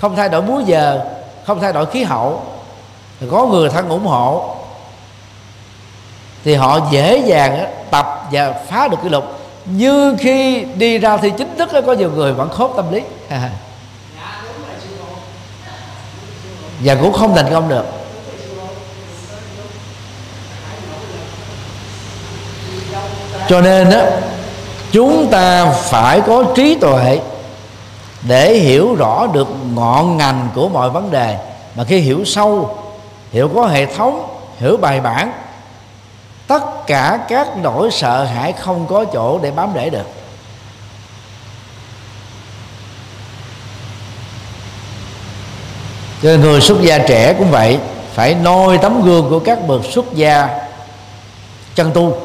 không 0.00 0.16
thay 0.16 0.28
đổi 0.28 0.42
múi 0.42 0.64
giờ 0.64 1.04
không 1.46 1.60
thay 1.60 1.72
đổi 1.72 1.86
khí 1.86 2.02
hậu. 2.02 2.42
Thì 3.20 3.26
có 3.30 3.46
người 3.46 3.68
thân 3.68 3.88
ủng 3.88 4.06
hộ. 4.06 4.56
Thì 6.44 6.54
họ 6.54 6.80
dễ 6.90 7.18
dàng 7.18 7.66
tập 7.90 8.28
và 8.32 8.52
phá 8.52 8.88
được 8.88 8.96
kỷ 9.02 9.08
lục 9.08 9.37
như 9.70 10.16
khi 10.18 10.64
đi 10.64 10.98
ra 10.98 11.16
thì 11.16 11.32
chính 11.38 11.56
thức 11.56 11.68
có 11.86 11.92
nhiều 11.92 12.10
người 12.10 12.32
vẫn 12.32 12.48
khớp 12.48 12.70
tâm 12.76 12.92
lý. 12.92 13.02
Và 16.84 16.94
cũng 16.94 17.12
không 17.12 17.34
thành 17.36 17.50
công 17.50 17.68
được. 17.68 17.84
Cho 23.48 23.60
nên 23.60 23.90
đó 23.90 24.00
chúng 24.92 25.26
ta 25.30 25.72
phải 25.72 26.20
có 26.20 26.44
trí 26.56 26.74
tuệ 26.74 27.20
để 28.22 28.54
hiểu 28.54 28.94
rõ 28.94 29.26
được 29.26 29.48
ngọn 29.74 30.16
ngành 30.16 30.48
của 30.54 30.68
mọi 30.68 30.90
vấn 30.90 31.10
đề. 31.10 31.38
Mà 31.74 31.84
khi 31.84 31.98
hiểu 31.98 32.24
sâu 32.24 32.78
hiểu 33.32 33.50
có 33.54 33.66
hệ 33.66 33.86
thống 33.86 34.28
hiểu 34.58 34.76
bài 34.76 35.00
bản 35.00 35.32
tất 36.48 36.86
cả 36.86 37.20
các 37.28 37.48
nỗi 37.56 37.90
sợ 37.90 38.24
hãi 38.24 38.52
không 38.52 38.86
có 38.86 39.04
chỗ 39.12 39.38
để 39.42 39.50
bám 39.50 39.70
rễ 39.74 39.90
được. 39.90 40.06
Cho 46.22 46.28
nên 46.28 46.40
người 46.40 46.60
xuất 46.60 46.82
gia 46.82 46.98
trẻ 46.98 47.34
cũng 47.38 47.50
vậy, 47.50 47.78
phải 48.14 48.34
noi 48.34 48.78
tấm 48.78 49.02
gương 49.02 49.30
của 49.30 49.38
các 49.38 49.66
bậc 49.66 49.84
xuất 49.84 50.14
gia 50.14 50.48
chân 51.74 51.90
tu, 51.94 52.16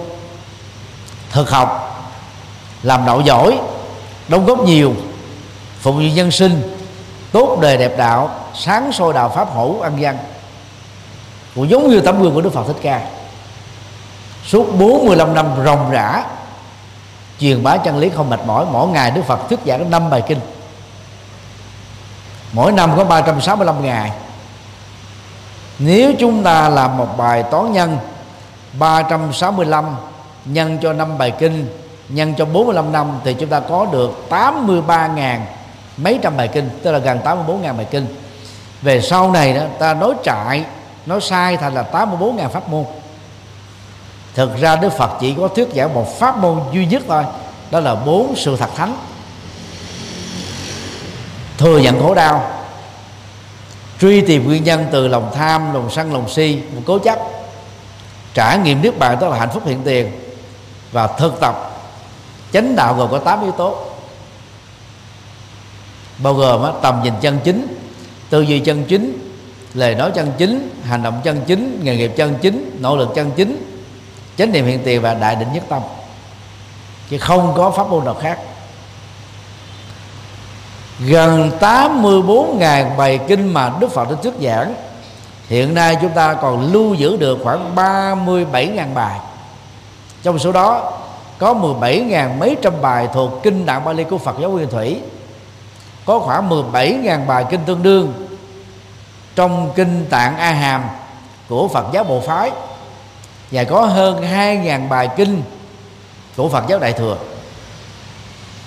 thực 1.32 1.50
học, 1.50 2.00
làm 2.84 3.06
đạo 3.06 3.22
giỏi, 3.22 3.60
đóng 4.28 4.46
góp 4.46 4.60
nhiều, 4.60 4.94
phục 5.80 5.96
vụ 5.96 6.02
nhân 6.02 6.32
sinh, 6.32 6.78
tốt 7.32 7.58
đời 7.62 7.78
đẹp 7.78 7.98
đạo, 7.98 8.36
sáng 8.54 8.92
soi 8.92 9.14
đạo 9.14 9.32
pháp 9.36 9.54
hữu 9.56 9.82
ăn 9.82 9.98
văn 10.00 10.18
cũng 11.56 11.70
giống 11.70 11.90
như 11.90 12.00
tấm 12.00 12.22
gương 12.22 12.34
của 12.34 12.42
Đức 12.42 12.54
Phật 12.54 12.64
Thích 12.68 12.80
Ca 12.82 13.02
suốt 14.46 14.68
45 14.80 15.34
năm 15.34 15.46
ròng 15.66 15.92
rã, 15.92 16.24
truyền 17.40 17.64
bá 17.64 17.78
chân 17.78 17.98
lý 17.98 18.10
không 18.10 18.30
mệt 18.30 18.40
mỏi, 18.46 18.66
mỗi 18.72 18.88
ngày 18.88 19.12
Đức 19.12 19.22
Phật 19.28 19.50
thuyết 19.50 19.60
giảng 19.66 19.92
năm 19.92 20.10
bài 20.10 20.24
kinh. 20.28 20.40
Mỗi 22.52 22.72
năm 22.72 22.92
có 22.98 23.04
365 23.04 23.84
ngày. 23.84 24.12
Nếu 25.80 26.14
chúng 26.20 26.44
ta 26.44 26.70
làm 26.70 26.98
một 26.98 27.18
bài 27.18 27.44
toán 27.44 27.74
nhân 27.74 27.98
365 28.74 29.86
nhân 30.46 30.78
cho 30.82 30.94
năm 30.94 31.18
bài 31.18 31.32
kinh, 31.32 31.68
nhân 32.10 32.34
cho 32.38 32.46
45 32.46 32.92
năm 32.92 33.20
thì 33.24 33.34
chúng 33.34 33.50
ta 33.50 33.60
có 33.60 33.86
được 33.92 34.26
83.000 34.30 35.40
mấy 35.98 36.20
trăm 36.22 36.38
bài 36.38 36.48
kinh, 36.48 36.70
tức 36.84 36.92
là 36.92 37.00
gần 37.00 37.20
84.000 37.24 37.78
bài 37.78 37.86
kinh. 37.92 38.08
Về 38.82 39.02
sau 39.02 39.32
này 39.32 39.54
đó, 39.54 39.62
ta 39.80 39.94
nói 39.94 40.14
trại, 40.24 40.66
nói 41.06 41.22
sai 41.22 41.58
thành 41.58 41.74
là 41.74 41.86
84.000 41.92 42.50
pháp 42.50 42.70
môn 42.70 42.86
thực 44.36 44.58
ra 44.58 44.76
Đức 44.76 44.90
Phật 44.98 45.12
chỉ 45.20 45.34
có 45.38 45.48
thuyết 45.48 45.68
giảng 45.76 45.94
một 45.94 46.20
pháp 46.20 46.38
môn 46.38 46.60
duy 46.74 46.86
nhất 46.86 47.04
thôi, 47.08 47.24
đó 47.72 47.80
là 47.80 47.96
bốn 47.96 48.36
sự 48.36 48.58
thật 48.58 48.70
thánh. 48.76 48.96
Thừa 51.58 51.78
nhận 51.78 52.02
khổ 52.02 52.14
đau, 52.14 52.52
truy 54.02 54.22
tìm 54.22 54.46
nguyên 54.46 54.64
nhân 54.64 54.86
từ 54.92 55.08
lòng 55.08 55.32
tham, 55.34 55.74
lòng 55.74 55.90
sân, 55.92 56.14
lòng 56.14 56.30
si, 56.30 56.60
một 56.76 56.82
cố 56.86 57.00
chấp, 57.00 57.20
trải 58.34 58.58
nghiệm 58.58 58.82
nước 58.82 59.00
bạn 59.00 59.20
đó 59.20 59.28
là 59.28 59.40
hạnh 59.40 59.50
phúc 59.54 59.64
hiện 59.66 59.82
tiền, 59.84 60.12
và 60.92 61.08
thực 61.08 61.40
tập 61.40 61.72
chánh 62.54 62.76
đạo 62.76 62.96
gồm 62.96 63.12
có 63.12 63.20
8 63.20 63.42
yếu 63.42 63.52
tố. 63.52 63.78
Bao 66.18 66.34
gồm 66.34 66.72
tầm 66.82 67.02
nhìn 67.04 67.14
chân 67.22 67.40
chính, 67.44 67.68
tư 68.30 68.42
duy 68.42 68.60
chân 68.60 68.84
chính, 68.88 69.30
lời 69.74 69.96
nói 69.96 70.12
chân 70.16 70.32
chính, 70.38 70.82
hành 70.84 71.04
động 71.04 71.22
chân 71.24 71.42
chính, 71.48 71.82
nghề 71.84 71.98
nghiệp 71.98 72.14
chân 72.18 72.36
chính, 72.42 72.78
nỗ 72.80 72.98
lực 72.98 73.10
chân 73.16 73.32
chính 73.36 73.73
chánh 74.38 74.52
niệm 74.52 74.66
hiện 74.66 74.82
tiền 74.86 75.02
và 75.02 75.14
đại 75.14 75.36
định 75.36 75.54
nhất 75.54 75.64
tâm. 75.70 75.82
Chứ 77.10 77.18
không 77.18 77.54
có 77.58 77.72
pháp 77.72 77.90
môn 77.90 78.06
nào 78.06 78.14
khác. 78.14 78.40
Gần 81.00 81.52
84.000 81.60 82.96
bài 82.98 83.20
kinh 83.28 83.54
mà 83.54 83.72
Đức 83.80 83.92
Phật 83.92 84.10
đã 84.10 84.16
thuyết 84.24 84.34
giảng, 84.42 84.74
hiện 85.48 85.74
nay 85.74 85.98
chúng 86.02 86.12
ta 86.12 86.34
còn 86.34 86.72
lưu 86.72 86.94
giữ 86.94 87.18
được 87.18 87.40
khoảng 87.44 87.76
37.000 87.76 88.94
bài. 88.94 89.20
Trong 90.24 90.40
số 90.40 90.52
đó, 90.52 90.92
có 91.38 91.54
17.000 91.54 92.38
mấy 92.38 92.58
trăm 92.62 92.74
bài 92.82 93.08
thuộc 93.14 93.44
kinh 93.44 93.66
Tạng 93.66 93.86
Bali 93.86 94.04
của 94.04 94.18
Phật 94.18 94.36
giáo 94.42 94.50
Nguyên 94.52 94.70
Thủy. 94.70 95.00
Có 96.06 96.20
khoảng 96.20 96.50
17.000 96.50 97.26
bài 97.26 97.46
kinh 97.50 97.60
tương 97.66 97.84
đương 97.84 98.28
trong 99.36 99.72
kinh 99.76 100.06
Tạng 100.10 100.38
A 100.38 100.52
Hàm 100.52 100.84
của 101.50 101.68
Phật 101.68 101.86
giáo 101.94 102.04
Bộ 102.04 102.20
Phái 102.20 102.52
và 103.54 103.64
có 103.64 103.82
hơn 103.82 104.22
2.000 104.34 104.90
bài 104.90 105.10
kinh 105.16 105.44
của 106.36 106.50
Phật 106.50 106.64
giáo 106.68 106.80
Đại 106.80 106.94
thừa. 106.94 107.18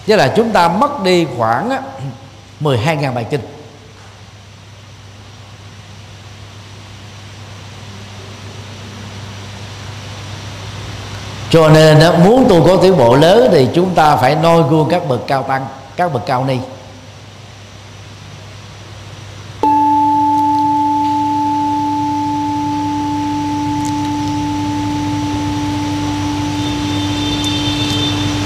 Tức 0.07 0.17
là 0.17 0.33
chúng 0.37 0.51
ta 0.51 0.69
mất 0.69 1.03
đi 1.03 1.27
khoảng 1.37 1.71
12.000 2.61 3.13
bài 3.15 3.27
kinh. 3.31 3.41
Cho 11.51 11.69
nên 11.69 12.25
muốn 12.25 12.47
tu 12.49 12.67
có 12.67 12.77
tiến 12.83 12.97
bộ 12.97 13.17
lớn 13.17 13.49
thì 13.53 13.69
chúng 13.75 13.95
ta 13.95 14.17
phải 14.17 14.35
noi 14.35 14.63
gương 14.71 14.89
các 14.91 15.09
bậc 15.09 15.21
cao 15.27 15.43
tăng, 15.43 15.67
các 15.97 16.13
bậc 16.13 16.27
cao 16.27 16.45
ni. 16.45 16.59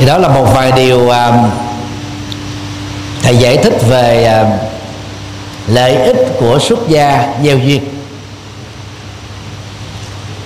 Thì 0.00 0.06
đó 0.06 0.18
là 0.18 0.28
một 0.28 0.44
vài 0.54 0.72
điều 0.72 0.98
uh, 0.98 1.14
thầy 3.22 3.36
giải 3.36 3.56
thích 3.56 3.74
về 3.88 4.40
uh, 4.42 4.60
lợi 5.68 5.94
ích 5.94 6.16
của 6.38 6.58
xuất 6.58 6.88
gia 6.88 7.34
gieo 7.44 7.58
duyên. 7.58 7.82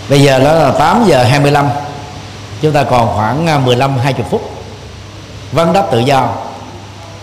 Bây 0.08 0.22
giờ 0.22 0.38
đó 0.38 0.52
là 0.54 0.70
8 0.70 1.04
giờ 1.06 1.24
25 1.24 1.68
chúng 2.62 2.72
ta 2.72 2.84
còn 2.84 3.08
khoảng 3.14 3.56
uh, 3.56 3.66
15 3.66 3.98
20 3.98 4.24
phút. 4.30 4.50
Vấn 5.52 5.72
đáp 5.72 5.86
tự 5.90 5.98
do. 5.98 6.28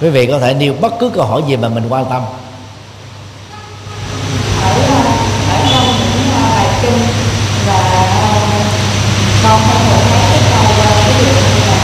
Quý 0.02 0.10
vị 0.10 0.28
có 0.28 0.40
thể 0.40 0.54
nêu 0.54 0.74
bất 0.82 0.94
cứ 1.00 1.10
câu 1.10 1.26
hỏi 1.26 1.42
gì 1.48 1.58
mà 1.58 1.68
mình 1.68 1.84
quan 1.90 2.06
tâm 2.06 2.22
ở 4.62 4.72
ở 5.50 5.60
trong 5.72 5.86
những 5.86 6.30
bài 6.34 6.66
kinh 6.82 7.00
và 7.68 8.08
con 9.44 9.60
không 9.68 9.82
thể 9.90 10.00
thấy 10.10 10.40
cái 10.54 10.74
câu 10.78 10.86
ví 11.08 11.26
dụ 11.26 11.32
như 11.32 11.66
là 11.68 11.78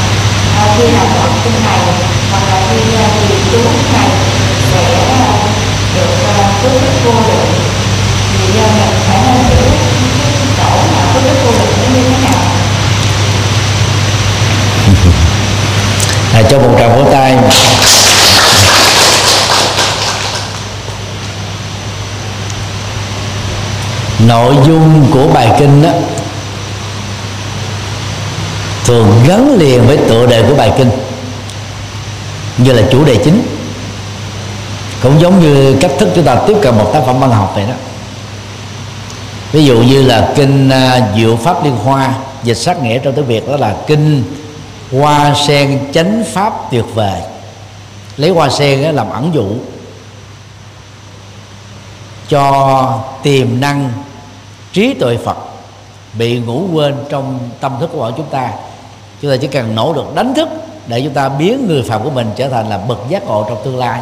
à, 0.57 0.75
khi 0.77 0.91
nào 0.91 1.05
đọc 1.15 1.29
kinh 1.43 1.63
này 1.65 1.79
hoặc 2.31 2.43
là 2.49 2.61
khi 2.69 2.77
trì 3.29 3.35
chú 3.51 3.59
này 3.93 4.09
sẽ 4.73 5.07
được 6.64 6.70
phước 6.70 6.82
đức 6.82 6.89
vô 7.05 7.12
lượng 7.12 7.49
thì 8.32 8.53
giờ 8.55 8.64
mình 8.68 8.99
phải 9.08 9.20
nên 9.26 9.45
hiểu 9.45 9.72
chỗ 10.58 10.70
mà 10.93 11.14
phước 11.14 11.24
đức 11.24 11.36
vô 11.43 11.51
lượng 11.51 11.74
nó 11.84 11.88
như 11.95 12.03
thế 12.10 12.18
nào? 12.24 12.43
À, 16.34 16.41
cho 16.49 16.60
một 16.60 16.76
tràng 16.80 16.95
vỗ 16.95 17.12
tay. 17.12 17.38
Nội 24.20 24.55
dung 24.68 25.08
của 25.12 25.28
bài 25.34 25.51
kinh 25.60 25.82
đó 25.82 25.89
thường 28.86 29.24
gắn 29.28 29.58
liền 29.58 29.88
với 29.88 29.97
tựa 29.97 30.26
đề 30.26 30.43
của 30.43 30.55
bài 30.55 30.72
kinh 30.78 30.89
như 32.58 32.74
là 32.74 32.82
chủ 32.91 33.05
đề 33.05 33.16
chính 33.16 33.57
cũng 35.08 35.22
giống 35.22 35.39
như 35.39 35.78
cách 35.82 35.91
thức 35.99 36.10
chúng 36.16 36.26
ta 36.26 36.36
tiếp 36.47 36.58
cận 36.62 36.76
một 36.78 36.89
tác 36.93 37.01
phẩm 37.05 37.20
văn 37.20 37.32
học 37.32 37.51
vậy 37.55 37.66
đó. 37.68 37.74
Ví 39.51 39.66
dụ 39.66 39.78
như 39.78 40.03
là 40.03 40.34
kinh 40.36 40.70
à, 40.70 41.14
diệu 41.16 41.36
pháp 41.36 41.64
liên 41.64 41.76
hoa, 41.76 42.14
dịch 42.43 42.58
sát 42.58 42.84
nghĩa 42.84 42.99
trong 42.99 43.14
tiếng 43.14 43.26
việt 43.26 43.47
đó 43.47 43.58
là 43.58 43.76
kinh 43.88 44.24
hoa 44.91 45.34
sen 45.47 45.80
chánh 45.93 46.24
pháp 46.34 46.53
tuyệt 46.72 46.86
vời. 46.93 47.22
Lấy 48.18 48.30
hoa 48.30 48.49
sen 48.49 48.95
làm 48.95 49.10
ẩn 49.10 49.32
dụ, 49.34 49.45
cho 52.30 52.99
tiềm 53.24 53.60
năng 53.60 53.91
trí 54.74 54.93
tuệ 54.93 55.18
phật 55.26 55.38
bị 56.14 56.39
ngủ 56.39 56.64
quên 56.74 56.95
trong 57.10 57.39
tâm 57.60 57.72
thức 57.80 57.89
của 57.93 58.12
chúng 58.18 58.30
ta. 58.30 58.51
Chúng 59.22 59.32
ta 59.32 59.38
chỉ 59.38 59.47
cần 59.47 59.76
nỗ 59.76 59.93
lực 59.93 60.16
đánh 60.16 60.34
thức 60.34 60.49
để 60.88 61.01
chúng 61.01 61.14
ta 61.14 61.30
biến 61.30 61.68
người 61.68 61.84
phạm 61.84 62.03
của 62.03 62.10
mình 62.10 62.32
trở 62.36 62.49
thành 62.49 62.70
là 62.70 62.78
bậc 62.78 62.99
giác 63.10 63.26
ngộ 63.26 63.45
trong 63.49 63.58
tương 63.64 63.78
lai 63.78 64.01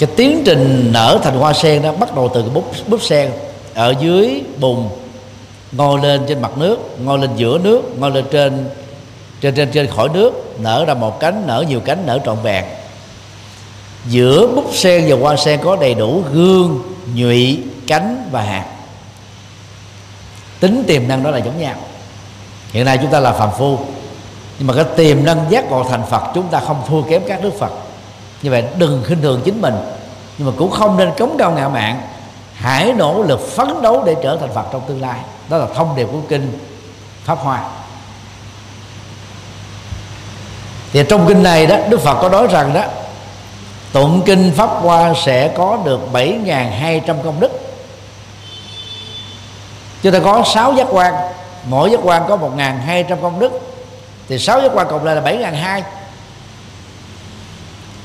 cái 0.00 0.08
tiến 0.16 0.42
trình 0.46 0.90
nở 0.92 1.20
thành 1.22 1.38
hoa 1.38 1.52
sen 1.52 1.82
đó 1.82 1.92
bắt 1.92 2.14
đầu 2.14 2.30
từ 2.34 2.42
cái 2.42 2.50
búp 2.50 2.64
búp 2.88 3.02
sen 3.02 3.30
ở 3.74 3.94
dưới 4.00 4.42
bùn 4.60 4.88
ngôi 5.72 6.00
lên 6.00 6.24
trên 6.28 6.42
mặt 6.42 6.58
nước 6.58 6.78
ngôi 7.04 7.18
lên 7.18 7.30
giữa 7.36 7.58
nước 7.58 7.82
ngôi 7.98 8.10
lên 8.10 8.24
trên 8.30 8.68
trên 9.40 9.54
trên 9.54 9.70
trên 9.70 9.86
khỏi 9.86 10.08
nước, 10.08 10.60
nở 10.60 10.84
ra 10.84 10.94
một 10.94 11.20
cánh, 11.20 11.46
nở 11.46 11.64
nhiều 11.68 11.80
cánh, 11.80 12.06
nở 12.06 12.18
trọn 12.24 12.36
vẹn. 12.42 12.64
Giữa 14.06 14.46
búp 14.46 14.64
sen 14.72 15.04
và 15.08 15.16
hoa 15.16 15.36
sen 15.36 15.60
có 15.64 15.76
đầy 15.76 15.94
đủ 15.94 16.22
gương, 16.32 16.82
nhụy, 17.14 17.62
cánh 17.86 18.28
và 18.30 18.42
hạt. 18.42 18.66
Tính 20.60 20.84
tiềm 20.86 21.08
năng 21.08 21.22
đó 21.22 21.30
là 21.30 21.38
giống 21.38 21.60
nhau. 21.60 21.74
Hiện 22.72 22.84
nay 22.84 22.98
chúng 22.98 23.10
ta 23.10 23.20
là 23.20 23.32
phàm 23.32 23.50
phu, 23.58 23.78
nhưng 24.58 24.66
mà 24.66 24.74
cái 24.74 24.84
tiềm 24.96 25.24
năng 25.24 25.44
giác 25.50 25.70
ngộ 25.70 25.84
thành 25.84 26.02
phật 26.10 26.22
chúng 26.34 26.48
ta 26.48 26.60
không 26.60 26.82
thua 26.88 27.02
kém 27.02 27.22
các 27.28 27.42
đức 27.42 27.52
phật 27.58 27.72
như 28.42 28.50
vậy 28.50 28.64
đừng 28.78 29.02
khinh 29.06 29.22
thường 29.22 29.40
chính 29.44 29.60
mình. 29.60 29.74
Nhưng 30.38 30.46
mà 30.46 30.52
cũng 30.58 30.70
không 30.70 30.96
nên 30.96 31.10
cống 31.18 31.36
cao 31.38 31.50
ngạo 31.50 31.70
mạn. 31.70 32.00
Hãy 32.54 32.92
nỗ 32.92 33.22
lực 33.22 33.40
phấn 33.40 33.82
đấu 33.82 34.02
để 34.06 34.16
trở 34.22 34.36
thành 34.36 34.54
phật 34.54 34.64
trong 34.72 34.82
tương 34.88 35.00
lai. 35.00 35.18
Đó 35.48 35.56
là 35.56 35.66
thông 35.74 35.96
điệp 35.96 36.08
của 36.12 36.20
kinh 36.28 36.58
pháp 37.24 37.38
hoa. 37.38 37.62
Thì 40.92 41.04
trong 41.08 41.26
kinh 41.28 41.42
này 41.42 41.66
đó, 41.66 41.76
đức 41.88 42.00
phật 42.00 42.18
có 42.22 42.28
nói 42.28 42.46
rằng 42.50 42.74
đó, 42.74 42.82
tụng 43.92 44.22
kinh 44.26 44.52
pháp 44.56 44.70
hoa 44.70 45.14
sẽ 45.24 45.48
có 45.56 45.78
được 45.84 46.00
7.200 46.12 47.00
công 47.24 47.40
đức. 47.40 47.50
Chúng 50.02 50.12
ta 50.12 50.18
có 50.18 50.42
6 50.54 50.72
giác 50.72 50.86
quan. 50.90 51.14
Mỗi 51.64 51.90
giác 51.90 52.00
quan 52.02 52.22
có 52.28 52.36
1.200 52.36 53.16
công 53.22 53.38
đức. 53.38 53.52
Thì 54.28 54.38
6 54.38 54.60
giác 54.62 54.72
quan 54.74 54.86
cộng 54.90 55.04
lại 55.04 55.16
là 55.16 55.22
7.200 55.22 55.82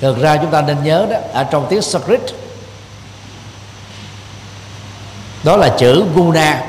thực 0.01 0.21
ra 0.21 0.37
chúng 0.37 0.51
ta 0.51 0.61
nên 0.61 0.83
nhớ 0.83 1.07
đó, 1.11 1.17
ở 1.33 1.43
trong 1.43 1.67
tiếng 1.69 1.81
Sanskrit, 1.81 2.21
đó 5.43 5.57
là 5.57 5.69
chữ 5.77 6.03
guna. 6.15 6.63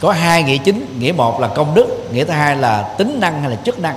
Có 0.00 0.12
hai 0.12 0.42
nghĩa 0.42 0.56
chính, 0.56 0.96
nghĩa 0.98 1.12
một 1.12 1.40
là 1.40 1.48
công 1.48 1.74
đức, 1.74 2.08
nghĩa 2.12 2.24
thứ 2.24 2.32
hai 2.32 2.56
là 2.56 2.82
tính 2.82 3.20
năng 3.20 3.40
hay 3.40 3.50
là 3.50 3.56
chức 3.64 3.78
năng. 3.78 3.96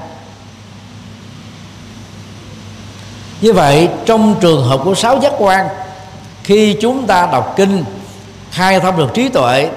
Như 3.41 3.53
vậy, 3.53 3.89
trong 4.05 4.35
trường 4.41 4.67
hợp 4.67 4.81
của 4.83 4.95
sáu 4.95 5.19
giác 5.19 5.33
quan, 5.37 5.67
khi 6.43 6.77
chúng 6.81 7.07
ta 7.07 7.27
đọc 7.31 7.53
kinh, 7.57 7.83
khai 8.51 8.79
thông 8.79 8.97
được 8.97 9.13
trí 9.13 9.29
tuệ, 9.29 9.69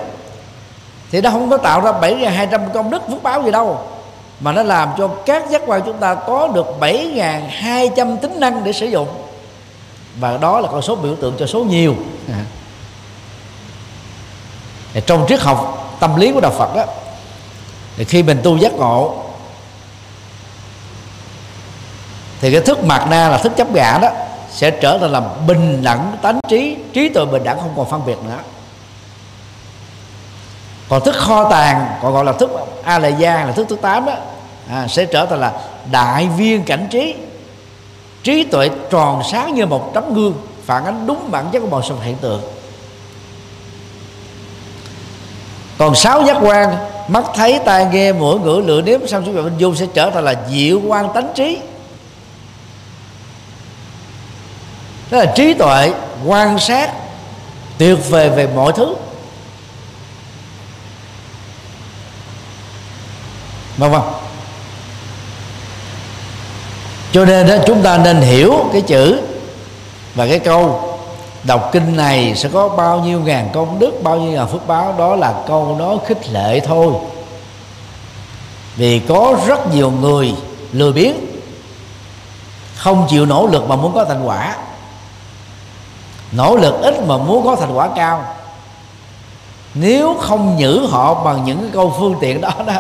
thì 1.11 1.21
nó 1.21 1.31
không 1.31 1.51
có 1.51 1.57
tạo 1.57 1.81
ra 1.81 1.93
7.200 1.93 2.69
công 2.75 2.91
đức 2.91 3.03
phước 3.09 3.23
báo 3.23 3.43
gì 3.43 3.51
đâu 3.51 3.94
mà 4.41 4.53
nó 4.53 4.63
làm 4.63 4.89
cho 4.99 5.09
các 5.27 5.51
giác 5.51 5.63
quan 5.67 5.83
chúng 5.87 5.99
ta 5.99 6.15
có 6.15 6.49
được 6.49 6.67
7.200 6.81 8.17
tính 8.17 8.41
năng 8.41 8.65
để 8.65 8.73
sử 8.73 8.87
dụng 8.87 9.09
và 10.21 10.37
đó 10.37 10.61
là 10.61 10.69
con 10.69 10.83
số 10.83 10.97
biểu 10.97 11.17
tượng 11.17 11.35
cho 11.39 11.47
số 11.47 11.65
nhiều 11.65 11.95
à. 14.95 15.01
trong 15.07 15.27
triết 15.29 15.41
học 15.41 15.89
tâm 16.01 16.17
lý 16.17 16.33
của 16.33 16.41
đạo 16.41 16.53
Phật 16.59 16.77
đó 16.77 16.85
thì 17.97 18.05
khi 18.05 18.23
mình 18.23 18.41
tu 18.43 18.57
giác 18.57 18.73
ngộ, 18.73 19.15
thì 22.41 22.53
cái 22.53 22.61
thức 22.61 22.85
mạt 22.85 23.09
na 23.11 23.29
là 23.29 23.39
thức 23.39 23.53
chấp 23.57 23.71
ngã 23.71 23.99
đó 24.03 24.09
sẽ 24.51 24.71
trở 24.71 24.99
thành 24.99 25.13
làm 25.13 25.25
bình 25.47 25.83
đẳng 25.83 26.17
tánh 26.23 26.41
trí 26.49 26.77
trí 26.93 27.09
tuệ 27.09 27.25
bình 27.25 27.45
đẳng 27.45 27.59
không 27.61 27.73
còn 27.77 27.91
phân 27.91 28.07
biệt 28.07 28.17
nữa 28.25 28.39
còn 30.95 31.05
thức 31.05 31.17
kho 31.17 31.49
tàng 31.51 31.87
còn 32.03 32.13
gọi 32.13 32.25
là 32.25 32.33
thức 32.33 32.51
a 32.85 32.99
lệ 32.99 33.15
gia 33.19 33.45
là 33.45 33.53
thức 33.53 33.67
thứ 33.69 33.77
tám 33.77 34.07
đó 34.07 34.13
à, 34.71 34.89
sẽ 34.89 35.05
trở 35.05 35.27
thành 35.27 35.41
là 35.41 35.53
đại 35.91 36.29
viên 36.37 36.65
cảnh 36.65 36.87
trí. 36.91 37.15
Trí 38.23 38.45
tuệ 38.45 38.71
tròn 38.91 39.23
sáng 39.31 39.55
như 39.55 39.67
một 39.67 39.91
tấm 39.95 40.15
gương 40.15 40.35
phản 40.65 40.85
ánh 40.85 41.07
đúng 41.07 41.31
bản 41.31 41.47
chất 41.53 41.61
của 41.61 41.67
mọi 41.67 41.83
sự 41.89 41.95
hiện 42.03 42.17
tượng. 42.17 42.43
Còn 45.79 45.95
sáu 45.95 46.23
giác 46.23 46.37
quan 46.43 46.77
mắt 47.09 47.25
thấy 47.35 47.61
tai 47.65 47.87
nghe 47.93 48.13
mũi 48.13 48.39
ngửi 48.41 48.63
lưỡi 48.63 48.83
nếm 48.83 49.07
xong 49.07 49.25
xuống 49.25 49.35
bên 49.35 49.59
dung 49.59 49.77
sẽ 49.77 49.87
trở 49.95 50.11
thành 50.11 50.25
là 50.25 50.35
diệu 50.51 50.81
quan 50.87 51.13
tánh 51.15 51.29
trí. 51.35 51.59
Đó 55.11 55.19
là 55.19 55.27
trí 55.27 55.55
tuệ 55.55 55.93
quan 56.27 56.59
sát 56.59 56.91
tuyệt 57.79 57.99
vời 58.11 58.31
về 58.31 58.49
mọi 58.55 58.73
thứ. 58.73 58.95
Vâng 63.77 63.93
vâng. 63.93 64.13
Cho 67.13 67.25
nên 67.25 67.49
đó, 67.49 67.55
chúng 67.67 67.83
ta 67.83 67.99
nên 67.99 68.21
hiểu 68.21 68.55
cái 68.73 68.83
chữ 68.83 69.21
và 70.15 70.27
cái 70.27 70.39
câu 70.39 70.91
đọc 71.43 71.71
kinh 71.73 71.97
này 71.97 72.35
sẽ 72.37 72.49
có 72.53 72.69
bao 72.69 73.01
nhiêu 73.01 73.21
ngàn 73.21 73.51
công 73.53 73.79
đức, 73.79 74.03
bao 74.03 74.17
nhiêu 74.17 74.33
ngàn 74.33 74.49
phước 74.49 74.67
báo. 74.67 74.95
Đó 74.99 75.17
là 75.17 75.35
câu 75.47 75.77
nói 75.79 75.97
khích 76.07 76.31
lệ 76.31 76.61
thôi. 76.61 76.93
Vì 78.77 78.99
có 78.99 79.37
rất 79.47 79.75
nhiều 79.75 79.91
người 79.91 80.35
lười 80.73 80.93
biếng, 80.93 81.15
không 82.77 83.07
chịu 83.11 83.27
nỗ 83.27 83.47
lực 83.47 83.69
mà 83.69 83.77
muốn 83.77 83.95
có 83.95 84.05
thành 84.05 84.27
quả. 84.27 84.57
Nỗ 86.33 86.57
lực 86.57 86.75
ít 86.83 86.95
mà 87.07 87.17
muốn 87.17 87.45
có 87.45 87.57
thành 87.57 87.73
quả 87.75 87.89
cao. 87.97 88.25
Nếu 89.75 90.17
không 90.21 90.57
nhử 90.57 90.87
họ 90.87 91.15
bằng 91.15 91.45
những 91.45 91.61
cái 91.61 91.71
câu 91.73 91.95
phương 91.99 92.15
tiện 92.21 92.41
đó 92.41 92.51
đó 92.67 92.75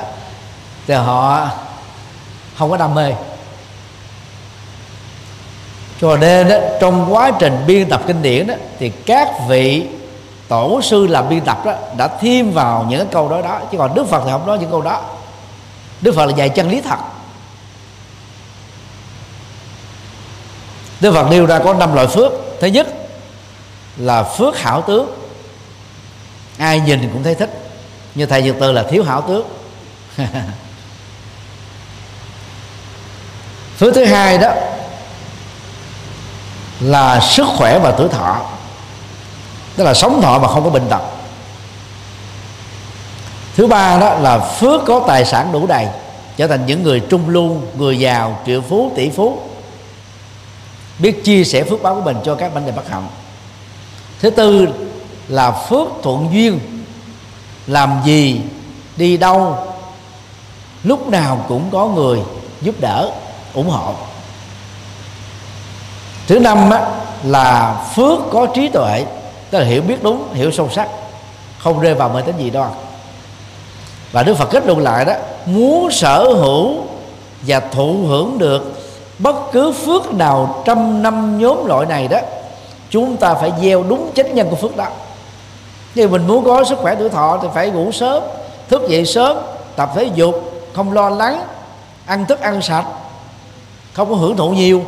thì 0.86 0.94
họ 0.94 1.48
không 2.58 2.70
có 2.70 2.76
đam 2.76 2.94
mê. 2.94 3.12
Cho 6.00 6.16
nên 6.16 6.48
đó, 6.48 6.56
trong 6.80 7.14
quá 7.14 7.30
trình 7.38 7.64
biên 7.66 7.88
tập 7.88 8.02
kinh 8.06 8.22
điển 8.22 8.46
đó 8.46 8.54
thì 8.78 8.92
các 9.06 9.28
vị 9.48 9.86
tổ 10.48 10.80
sư 10.82 11.06
làm 11.06 11.28
biên 11.28 11.40
tập 11.40 11.64
đó 11.64 11.74
đã 11.96 12.08
thêm 12.20 12.52
vào 12.52 12.86
những 12.88 12.98
cái 12.98 13.08
câu 13.12 13.28
đó 13.28 13.42
đó. 13.42 13.60
Chứ 13.72 13.78
còn 13.78 13.94
đức 13.94 14.08
phật 14.08 14.22
thì 14.24 14.30
không 14.30 14.46
nói 14.46 14.58
những 14.58 14.70
câu 14.70 14.82
đó. 14.82 15.02
Đức 16.00 16.14
phật 16.14 16.26
là 16.26 16.32
dạy 16.36 16.48
chân 16.48 16.70
lý 16.70 16.80
thật. 16.80 16.98
Đức 21.00 21.12
phật 21.12 21.30
nêu 21.30 21.46
ra 21.46 21.58
có 21.58 21.74
năm 21.74 21.94
loại 21.94 22.06
phước. 22.06 22.32
Thứ 22.60 22.66
nhất 22.66 22.86
là 23.96 24.22
phước 24.22 24.58
hảo 24.58 24.82
tướng. 24.82 25.10
Ai 26.58 26.80
nhìn 26.80 27.10
cũng 27.12 27.22
thấy 27.22 27.34
thích. 27.34 27.50
Như 28.14 28.26
thầy 28.26 28.42
dược 28.42 28.56
từ 28.60 28.72
là 28.72 28.82
thiếu 28.82 29.04
hảo 29.04 29.22
tướng. 29.22 29.46
phước 33.78 33.94
thứ 33.94 34.04
hai 34.04 34.38
đó 34.38 34.52
là 36.80 37.20
sức 37.20 37.46
khỏe 37.56 37.78
và 37.78 37.90
tuổi 37.90 38.08
thọ. 38.08 38.40
Tức 39.76 39.84
là 39.84 39.94
sống 39.94 40.22
thọ 40.22 40.38
mà 40.38 40.48
không 40.48 40.64
có 40.64 40.70
bệnh 40.70 40.88
tật. 40.88 41.00
Thứ 43.56 43.66
ba 43.66 43.98
đó 43.98 44.14
là 44.14 44.38
phước 44.38 44.80
có 44.86 45.04
tài 45.06 45.24
sản 45.24 45.52
đủ 45.52 45.66
đầy, 45.66 45.86
trở 46.36 46.46
thành 46.46 46.66
những 46.66 46.82
người 46.82 47.00
trung 47.00 47.28
lưu, 47.28 47.56
người 47.78 47.98
giàu, 47.98 48.38
triệu 48.46 48.60
phú, 48.60 48.92
tỷ 48.96 49.10
phú. 49.10 49.38
Biết 50.98 51.24
chia 51.24 51.44
sẻ 51.44 51.64
phước 51.64 51.82
báo 51.82 51.94
của 51.94 52.00
mình 52.00 52.16
cho 52.24 52.34
các 52.34 52.54
bệnh 52.54 52.66
đề 52.66 52.72
bất 52.72 52.88
hạnh. 52.88 53.08
Thứ 54.20 54.30
tư 54.30 54.68
là 55.28 55.50
phước 55.50 55.88
thuận 56.02 56.28
duyên. 56.32 56.60
Làm 57.66 58.00
gì, 58.04 58.40
đi 58.96 59.16
đâu, 59.16 59.66
lúc 60.84 61.08
nào 61.08 61.44
cũng 61.48 61.70
có 61.72 61.86
người 61.86 62.20
giúp 62.62 62.74
đỡ 62.80 63.10
ủng 63.54 63.70
hộ. 63.70 63.92
Thứ 66.26 66.38
năm 66.38 66.70
á, 66.70 66.86
là 67.24 67.76
phước 67.94 68.18
có 68.32 68.46
trí 68.46 68.68
tuệ 68.68 69.04
tức 69.50 69.58
là 69.58 69.64
hiểu 69.64 69.82
biết 69.82 70.02
đúng 70.02 70.34
hiểu 70.34 70.50
sâu 70.50 70.68
sắc 70.70 70.88
không 71.58 71.80
rơi 71.80 71.94
vào 71.94 72.08
mê 72.08 72.22
tín 72.22 72.36
gì 72.38 72.50
đoan. 72.50 72.70
Và 74.12 74.22
đức 74.22 74.34
phật 74.34 74.48
kết 74.50 74.66
luận 74.66 74.78
lại 74.78 75.04
đó 75.04 75.12
muốn 75.46 75.90
sở 75.90 76.24
hữu 76.24 76.74
và 77.42 77.60
thụ 77.60 77.96
hưởng 78.06 78.38
được 78.38 78.82
bất 79.18 79.36
cứ 79.52 79.72
phước 79.72 80.14
nào 80.14 80.62
trăm 80.64 81.02
năm 81.02 81.38
nhóm 81.38 81.66
loại 81.66 81.86
này 81.86 82.08
đó 82.08 82.18
chúng 82.90 83.16
ta 83.16 83.34
phải 83.34 83.52
gieo 83.62 83.82
đúng 83.82 84.10
chánh 84.14 84.34
nhân 84.34 84.48
của 84.50 84.56
phước 84.56 84.76
đó. 84.76 84.86
Như 85.94 86.08
mình 86.08 86.26
muốn 86.26 86.44
có 86.44 86.64
sức 86.64 86.78
khỏe 86.78 86.94
tuổi 86.94 87.08
thọ 87.08 87.38
thì 87.42 87.48
phải 87.54 87.70
ngủ 87.70 87.92
sớm 87.92 88.22
thức 88.68 88.82
dậy 88.88 89.06
sớm 89.06 89.36
tập 89.76 89.90
thể 89.94 90.04
dục 90.14 90.52
không 90.74 90.92
lo 90.92 91.10
lắng 91.10 91.42
ăn 92.06 92.26
thức 92.26 92.40
ăn 92.40 92.62
sạch 92.62 92.84
không 93.94 94.10
có 94.10 94.16
hưởng 94.16 94.36
thụ 94.36 94.50
nhiều. 94.50 94.84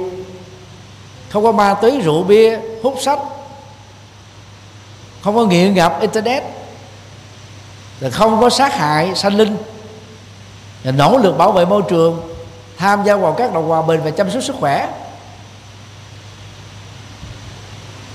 Không 1.30 1.44
có 1.44 1.52
ma 1.52 1.74
túy, 1.74 2.00
rượu 2.00 2.22
bia, 2.22 2.58
hút 2.82 2.96
sách. 3.00 3.18
Không 5.22 5.36
có 5.36 5.44
nghiện 5.44 5.74
ngập 5.74 6.00
internet. 6.00 6.42
Rồi 8.00 8.10
không 8.10 8.40
có 8.40 8.50
sát 8.50 8.74
hại 8.74 9.14
sanh 9.14 9.36
linh. 9.36 9.56
Rồi 10.84 10.92
nỗ 10.92 11.18
lực 11.18 11.38
bảo 11.38 11.52
vệ 11.52 11.64
môi 11.64 11.82
trường, 11.88 12.34
tham 12.76 13.04
gia 13.04 13.16
vào 13.16 13.32
các 13.32 13.54
đồng 13.54 13.68
hòa 13.68 13.82
bình 13.82 14.00
và 14.04 14.10
chăm 14.10 14.30
sóc 14.30 14.42
sức 14.42 14.56
khỏe. 14.60 14.88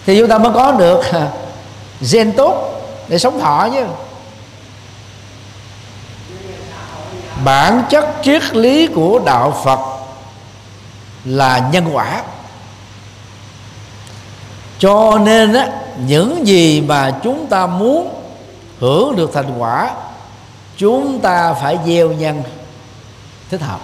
Thì 0.06 0.20
chúng 0.20 0.30
ta 0.30 0.38
mới 0.38 0.54
có 0.54 0.72
được 0.72 1.02
gen 2.12 2.32
tốt 2.32 2.82
để 3.08 3.20
sống 3.20 3.39
thọ 3.39 3.70
chứ. 3.74 3.86
Bản 7.44 7.84
chất 7.89 8.06
triết 8.24 8.55
lý 8.55 8.88
của 8.88 9.20
đạo 9.26 9.62
phật 9.63 9.91
là 11.26 11.70
nhân 11.74 11.89
quả. 11.93 12.24
Cho 14.80 15.18
nên 15.18 15.54
á, 15.54 15.70
những 15.98 16.48
gì 16.48 16.82
mà 16.82 17.20
chúng 17.24 17.48
ta 17.48 17.68
muốn 17.68 18.14
hưởng 18.80 19.16
được 19.16 19.32
thành 19.34 19.58
quả, 19.58 19.92
chúng 20.78 21.20
ta 21.20 21.54
phải 21.54 21.78
gieo 21.86 22.12
nhân 22.12 22.43
thích 23.50 23.62
hợp. 23.62 23.80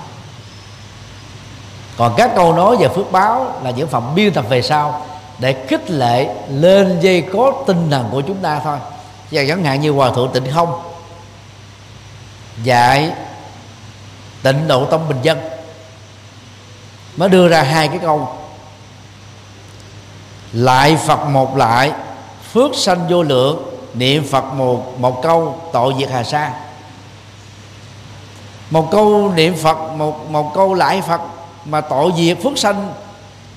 Còn 1.97 2.13
các 2.17 2.31
câu 2.35 2.53
nói 2.53 2.77
về 2.77 2.87
phước 2.87 3.11
báo 3.11 3.59
là 3.63 3.71
những 3.71 3.87
phẩm 3.87 4.15
biên 4.15 4.33
tập 4.33 4.45
về 4.49 4.61
sau 4.61 5.05
để 5.39 5.65
khích 5.67 5.91
lệ 5.91 6.35
lên 6.49 6.99
dây 7.01 7.23
có 7.33 7.53
tinh 7.67 7.87
thần 7.91 8.09
của 8.11 8.21
chúng 8.21 8.37
ta 8.37 8.59
thôi. 8.63 8.77
Và 9.31 9.43
chẳng 9.47 9.63
hạn 9.63 9.81
như 9.81 9.91
hòa 9.91 10.11
thượng 10.15 10.31
tịnh 10.33 10.53
không 10.53 10.81
dạy 12.63 13.11
tịnh 14.43 14.67
độ 14.67 14.85
tâm 14.85 15.01
bình 15.07 15.17
dân 15.21 15.37
mới 17.17 17.29
đưa 17.29 17.47
ra 17.47 17.63
hai 17.63 17.87
cái 17.87 17.99
câu. 17.99 18.29
Lại 20.51 20.97
phật 21.07 21.25
một 21.25 21.57
lại, 21.57 21.91
phước 22.53 22.75
sanh 22.75 23.07
vô 23.09 23.23
lượng, 23.23 23.63
niệm 23.93 24.27
phật 24.27 24.53
một 24.53 24.99
một 24.99 25.23
câu 25.23 25.55
tội 25.73 25.93
diệt 25.99 26.09
hà 26.09 26.23
sa. 26.23 26.51
Một 28.69 28.91
câu 28.91 29.31
niệm 29.35 29.55
phật, 29.55 29.77
một 29.97 30.29
một 30.31 30.51
câu 30.55 30.73
lại 30.73 31.01
phật 31.01 31.21
mà 31.65 31.81
tội 31.81 32.11
diệt 32.17 32.37
phước 32.43 32.57
sanh 32.57 32.93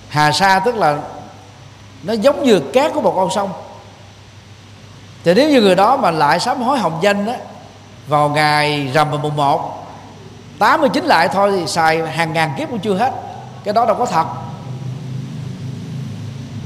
hà 0.08 0.32
sa, 0.32 0.58
tức 0.64 0.76
là 0.76 0.98
nó 2.02 2.12
giống 2.12 2.44
như 2.44 2.60
cát 2.60 2.92
của 2.94 3.00
một 3.00 3.12
con 3.16 3.30
sông. 3.30 3.50
Thì 5.24 5.34
nếu 5.34 5.50
như 5.50 5.60
người 5.60 5.74
đó 5.74 5.96
mà 5.96 6.10
lại 6.10 6.40
sám 6.40 6.62
hối 6.62 6.78
hồng 6.78 6.98
danh 7.00 7.26
đó 7.26 7.32
vào 8.06 8.28
ngày 8.28 8.90
rằm 8.94 9.10
và 9.10 9.18
mùng 9.18 9.36
1 9.36 9.86
89 10.58 11.04
lại 11.04 11.28
thôi 11.28 11.52
thì 11.56 11.66
xài 11.66 12.06
hàng 12.06 12.32
ngàn 12.32 12.54
kiếp 12.58 12.70
cũng 12.70 12.78
chưa 12.78 12.94
hết 12.94 13.30
cái 13.64 13.74
đó 13.74 13.86
đâu 13.86 13.96
có 13.98 14.06
thật. 14.06 14.24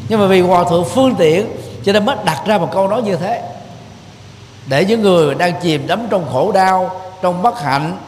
Nhưng 0.09 0.21
mà 0.21 0.27
vì 0.27 0.41
hòa 0.41 0.65
thượng 0.65 0.85
phương 0.85 1.15
tiện, 1.15 1.57
cho 1.85 1.93
nên 1.93 2.07
mới 2.07 2.17
đặt 2.25 2.43
ra 2.47 2.59
một 2.59 2.69
câu 2.73 2.89
nói 2.89 3.03
như 3.03 3.17
thế. 3.17 3.43
Để 4.67 4.85
những 4.85 5.03
người 5.03 5.35
đang 5.35 5.61
chìm 5.63 5.87
đắm 5.87 6.07
trong 6.11 6.27
khổ 6.33 6.53
đau, 6.53 7.01
trong 7.23 7.43
bất 7.43 7.61
hạnh, 7.61 7.99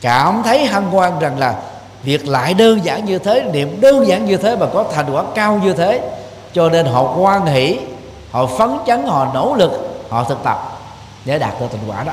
cảm 0.00 0.42
thấy 0.44 0.66
hân 0.66 0.84
hoan 0.84 1.18
rằng 1.18 1.38
là 1.38 1.54
việc 2.02 2.28
lại 2.28 2.54
đơn 2.54 2.84
giản 2.84 3.04
như 3.04 3.18
thế, 3.18 3.42
niệm 3.52 3.80
đơn 3.80 4.06
giản 4.06 4.24
như 4.24 4.36
thế 4.36 4.56
mà 4.56 4.66
có 4.72 4.84
thành 4.94 5.06
quả 5.12 5.24
cao 5.34 5.60
như 5.64 5.72
thế. 5.72 6.10
Cho 6.52 6.68
nên 6.68 6.86
họ 6.86 7.14
quan 7.18 7.46
hỷ, 7.46 7.78
họ 8.30 8.46
phấn 8.46 8.70
chấn, 8.86 9.06
họ 9.06 9.30
nỗ 9.34 9.54
lực, 9.58 10.04
họ 10.08 10.24
thực 10.24 10.38
tập 10.44 10.78
để 11.24 11.38
đạt 11.38 11.60
được 11.60 11.66
thành 11.70 11.90
quả 11.90 12.04
đó. 12.04 12.12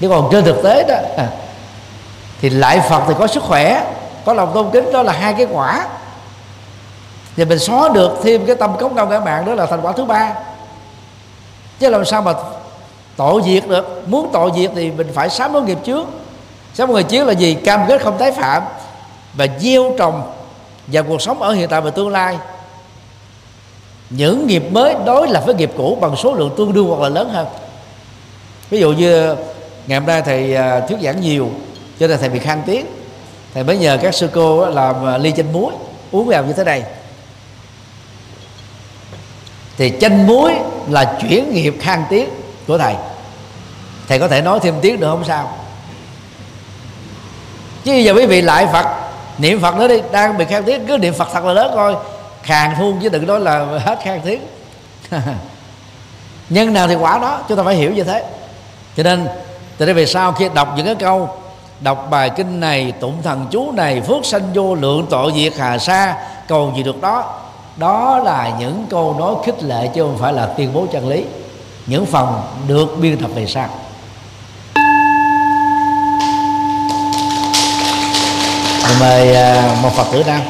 Chứ 0.00 0.08
còn 0.08 0.28
trên 0.32 0.44
thực 0.44 0.62
tế 0.62 0.84
đó 0.88 0.94
à, 1.16 1.28
thì 2.40 2.50
lại 2.50 2.80
phật 2.88 3.02
thì 3.08 3.14
có 3.18 3.26
sức 3.26 3.42
khỏe, 3.42 3.94
có 4.24 4.32
lòng 4.32 4.50
tôn 4.54 4.70
kính, 4.70 4.92
đó 4.92 5.02
là 5.02 5.12
hai 5.12 5.34
cái 5.34 5.46
quả. 5.50 5.86
Thì 7.36 7.44
mình 7.44 7.58
xóa 7.58 7.88
được 7.88 8.20
thêm 8.22 8.46
cái 8.46 8.56
tâm 8.56 8.76
cống 8.76 8.94
cao 8.94 9.06
các 9.06 9.24
mạng, 9.24 9.44
đó 9.46 9.54
là 9.54 9.66
thành 9.66 9.80
quả 9.82 9.92
thứ 9.92 10.04
ba. 10.04 10.34
Chứ 11.78 11.88
làm 11.90 12.04
sao 12.04 12.22
mà 12.22 12.32
tội 13.16 13.42
diệt 13.44 13.68
được? 13.68 14.02
Muốn 14.06 14.30
tội 14.32 14.50
diệt 14.56 14.70
thì 14.74 14.90
mình 14.90 15.08
phải 15.14 15.30
sám 15.30 15.52
hối 15.52 15.62
nghiệp 15.62 15.78
trước. 15.84 16.08
Sám 16.74 16.88
hối 16.88 17.02
nghiệp 17.02 17.08
trước 17.08 17.24
là 17.24 17.32
gì? 17.32 17.54
Cam 17.54 17.80
kết 17.88 18.02
không 18.02 18.18
tái 18.18 18.32
phạm 18.32 18.62
và 19.34 19.46
gieo 19.60 19.94
trồng 19.98 20.32
và 20.86 21.02
cuộc 21.02 21.22
sống 21.22 21.42
ở 21.42 21.52
hiện 21.52 21.68
tại 21.68 21.80
và 21.80 21.90
tương 21.90 22.08
lai. 22.08 22.38
Những 24.10 24.46
nghiệp 24.46 24.72
mới 24.72 24.94
đối 25.04 25.28
lập 25.28 25.42
với 25.46 25.54
nghiệp 25.54 25.72
cũ 25.76 25.98
bằng 26.00 26.16
số 26.16 26.34
lượng 26.34 26.54
tương 26.56 26.72
đương 26.72 26.86
hoặc 26.86 27.00
là 27.00 27.08
lớn 27.08 27.28
hơn. 27.32 27.46
Ví 28.70 28.80
dụ 28.80 28.92
như 28.92 29.36
ngày 29.86 29.98
hôm 29.98 30.06
nay 30.06 30.22
thầy 30.22 30.56
à, 30.56 30.80
thuyết 30.80 30.98
giảng 31.02 31.20
nhiều 31.20 31.50
cho 32.00 32.06
nên 32.06 32.18
thầy 32.18 32.28
bị 32.28 32.38
khang 32.38 32.62
tiếng. 32.66 32.86
Thầy 33.54 33.64
mới 33.64 33.78
nhờ 33.78 33.98
các 34.02 34.14
sư 34.14 34.30
cô 34.32 34.66
làm 34.66 35.06
à, 35.06 35.18
ly 35.18 35.32
chanh 35.36 35.52
muối, 35.52 35.72
uống 36.12 36.26
vào 36.26 36.44
như 36.44 36.52
thế 36.52 36.64
này. 36.64 36.82
Thì 39.76 39.92
chanh 40.00 40.26
muối 40.26 40.52
là 40.88 41.18
chuyển 41.20 41.54
nghiệp 41.54 41.76
khang 41.80 42.04
tiếng 42.10 42.28
của 42.66 42.78
thầy. 42.78 42.94
Thầy 44.08 44.18
có 44.18 44.28
thể 44.28 44.40
nói 44.40 44.58
thêm 44.62 44.74
tiếng 44.82 45.00
được 45.00 45.10
không 45.10 45.24
sao? 45.24 45.56
Chứ 47.84 47.94
giờ 47.94 48.12
quý 48.12 48.26
vị 48.26 48.42
lại 48.42 48.66
phật, 48.72 48.86
niệm 49.38 49.60
phật 49.60 49.76
nữa 49.76 49.88
đi, 49.88 50.00
đang 50.12 50.38
bị 50.38 50.44
khang 50.44 50.64
tiếng, 50.64 50.86
cứ 50.86 50.98
niệm 50.98 51.14
phật 51.14 51.28
thật 51.32 51.44
là 51.44 51.52
lớn 51.52 51.72
coi 51.74 51.96
khàn 52.42 52.74
thun 52.78 52.98
chứ 53.02 53.08
đừng 53.08 53.26
nói 53.26 53.40
là 53.40 53.58
hết 53.58 53.98
khang 54.02 54.20
tiếng. 54.24 54.42
Nhân 56.50 56.72
nào 56.72 56.88
thì 56.88 56.94
quả 56.94 57.18
đó, 57.18 57.40
chúng 57.48 57.56
ta 57.56 57.62
phải 57.62 57.74
hiểu 57.74 57.92
như 57.92 58.04
thế. 58.04 58.24
Cho 58.96 59.02
nên, 59.02 59.28
từ 59.78 59.86
đây 59.86 59.94
về 59.94 60.06
sau, 60.06 60.32
khi 60.32 60.48
đọc 60.54 60.72
những 60.76 60.86
cái 60.86 60.94
câu 60.94 61.40
đọc 61.80 62.06
bài 62.10 62.30
kinh 62.36 62.60
này, 62.60 62.92
tụng 63.00 63.22
thần 63.22 63.46
chú 63.50 63.72
này, 63.72 64.00
phước 64.00 64.24
sanh 64.24 64.42
vô 64.54 64.74
lượng, 64.74 65.06
tội 65.10 65.32
diệt 65.36 65.52
hà 65.58 65.78
sa, 65.78 66.16
cầu 66.48 66.72
gì 66.76 66.82
được 66.82 67.00
đó? 67.00 67.40
Đó 67.76 68.18
là 68.18 68.52
những 68.58 68.86
câu 68.90 69.16
nói 69.18 69.34
khích 69.44 69.62
lệ 69.62 69.88
chứ 69.94 70.02
không 70.02 70.18
phải 70.18 70.32
là 70.32 70.46
tuyên 70.46 70.70
bố 70.74 70.86
chân 70.92 71.08
lý. 71.08 71.24
Những 71.86 72.06
phần 72.06 72.40
được 72.68 72.96
biên 73.00 73.18
tập 73.18 73.30
về 73.34 73.46
sau. 73.46 73.68
Mời 79.00 79.34
à, 79.34 79.76
một 79.82 79.90
phật 79.96 80.06
tử 80.12 80.24
nam 80.26 80.40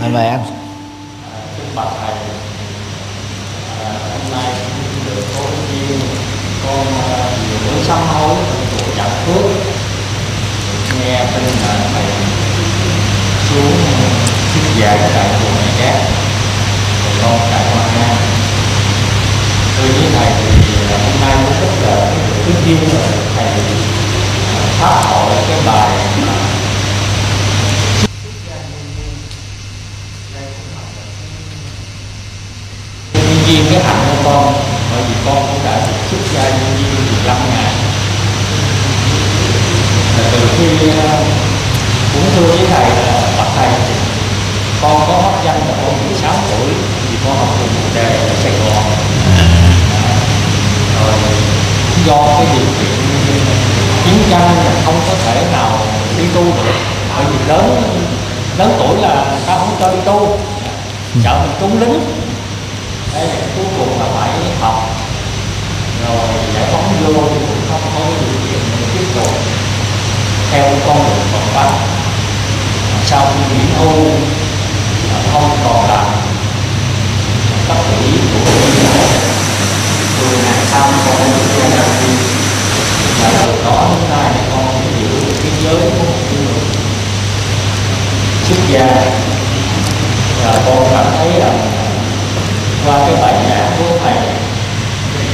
mời 0.00 0.08
mời 0.08 0.26
anh. 0.26 0.44
Bạch 1.74 1.88
thầy 2.00 2.14
hôm 3.84 4.32
nay 4.32 4.52
được 5.06 5.22
có 5.36 5.44
duyên 5.72 6.00
con 6.66 6.86
à, 6.86 7.30
nhiều 7.40 7.72
mới 7.72 7.84
sám 7.84 7.98
hối 8.08 8.36
của 8.76 8.92
chợ 8.96 9.08
phước 9.08 9.69
nghe 11.04 11.24
tin 11.34 11.44
là 11.62 11.74
thầy 11.92 12.04
xuống 13.48 13.76
thuyết 14.52 14.80
dạy 14.80 14.98
tại 15.14 15.28
chùa 15.40 15.50
này 15.56 15.72
khác 15.78 15.98
thầy 17.02 17.12
con 17.22 17.38
tại 17.50 17.64
hoa 17.74 17.84
nga 17.98 18.16
tôi 19.76 19.88
với 19.88 20.10
thầy 20.16 20.30
thì 20.66 20.74
hôm 20.90 21.20
nay 21.20 21.36
cũng 21.44 21.60
rất 21.60 21.88
là 21.88 22.10
cái 22.46 22.54
duyên 22.66 22.78
là 22.94 23.08
thầy 23.36 23.46
phát 24.80 25.02
hội 25.04 25.36
cái 25.48 25.58
bài 25.66 25.90
mà 26.26 26.34
nhân 33.14 33.38
viên 33.46 33.64
cái 33.70 33.82
hạnh 33.84 34.04
của 34.06 34.22
con 34.24 34.54
bởi 34.92 35.02
vì 35.08 35.14
con 35.26 35.36
cũng 35.36 35.64
đã 35.64 35.86
được 35.86 35.98
xuất 36.10 36.18
gia 36.34 36.42
nhân 36.42 36.76
viên 36.76 36.94
15 37.12 37.36
ngày 37.50 37.72
là 40.04 40.09
từ 40.32 40.48
khi 40.58 40.68
cũng 42.12 42.24
thưa 42.36 42.46
với 42.46 42.66
thầy 42.70 42.90
là 42.90 43.20
bậc 43.38 43.46
thầy 43.56 43.68
con 44.82 45.00
có 45.08 45.14
hấp 45.22 45.44
danh 45.44 45.58
là 45.68 45.74
con 45.84 46.06
16 46.06 46.34
tuổi 46.50 46.68
vì 47.10 47.16
con 47.24 47.36
học 47.36 47.48
cùng 47.58 47.68
một 47.74 47.88
đề 47.94 48.16
ở 48.28 48.34
Sài 48.42 48.52
Gòn 48.52 48.84
rồi 50.96 51.12
do 52.06 52.26
cái 52.26 52.46
điều 52.52 52.66
kiện 52.78 53.00
chiến 54.04 54.18
tranh 54.30 54.56
là 54.64 54.72
không 54.84 55.00
có 55.08 55.14
thể 55.24 55.44
nào 55.52 55.78
đi 56.18 56.24
tu 56.34 56.44
được 56.44 56.74
bởi 57.16 57.24
vì 57.24 57.38
lớn 57.48 57.82
lớn 58.58 58.74
tuổi 58.78 59.02
là 59.02 59.38
ta 59.46 59.58
không 59.58 59.76
cho 59.80 59.92
đi 59.92 59.98
tu 60.04 60.38
sợ 61.24 61.38
mình 61.42 61.56
trúng 61.60 61.80
lính 61.80 62.00
đấy 63.14 63.28
cuối 63.56 63.64
cùng 63.78 64.00
là 64.00 64.06
phải 64.14 64.30
học 64.60 64.90
rồi 66.06 66.28
giải 66.54 66.64
phóng 66.72 66.92
vô 67.04 67.12
thì 67.12 67.38
cũng 67.48 67.60
không 67.70 67.80
có 67.94 68.00
cái 68.00 68.14
điều 68.20 68.40
kiện 68.50 68.60
để 68.80 68.86
tiếp 68.98 69.04
tục 69.14 69.30
theo 70.52 70.64
con 70.86 70.96
đường 70.96 71.26
Phật 71.32 71.44
pháp 71.54 71.70
sau 73.06 73.26
khi 73.34 73.54
nghỉ 73.54 73.64
hưu 73.78 74.10
không 75.32 75.50
còn 75.64 75.88
làm 75.90 76.06
cấp 77.68 77.76
ủy 78.00 78.18
của 78.32 78.50
rồi 80.20 80.38
ngày 80.44 80.64
sau 80.70 80.88
con 81.06 81.30
được 81.32 81.58
ra 81.58 81.76
đầu 81.76 81.88
tiên 82.00 82.16
và 83.22 83.30
từ 83.46 83.64
đó 83.64 83.88
đến 83.90 84.10
nay 84.10 84.32
con 84.50 84.66
mới 84.66 84.92
hiểu 84.96 85.34
cái 85.42 85.52
giới 85.64 85.90
của 85.90 86.04
một 86.04 86.18
người 86.32 86.62
xuất 88.48 88.58
gia 88.68 88.86
và 90.44 90.52
con 90.66 90.86
cảm 90.90 91.06
thấy 91.18 91.40
rằng 91.40 91.70
qua 92.86 92.98
cái 92.98 93.16
bài 93.22 93.34
giảng 93.48 93.72
của 93.78 93.98
thầy, 94.04 94.16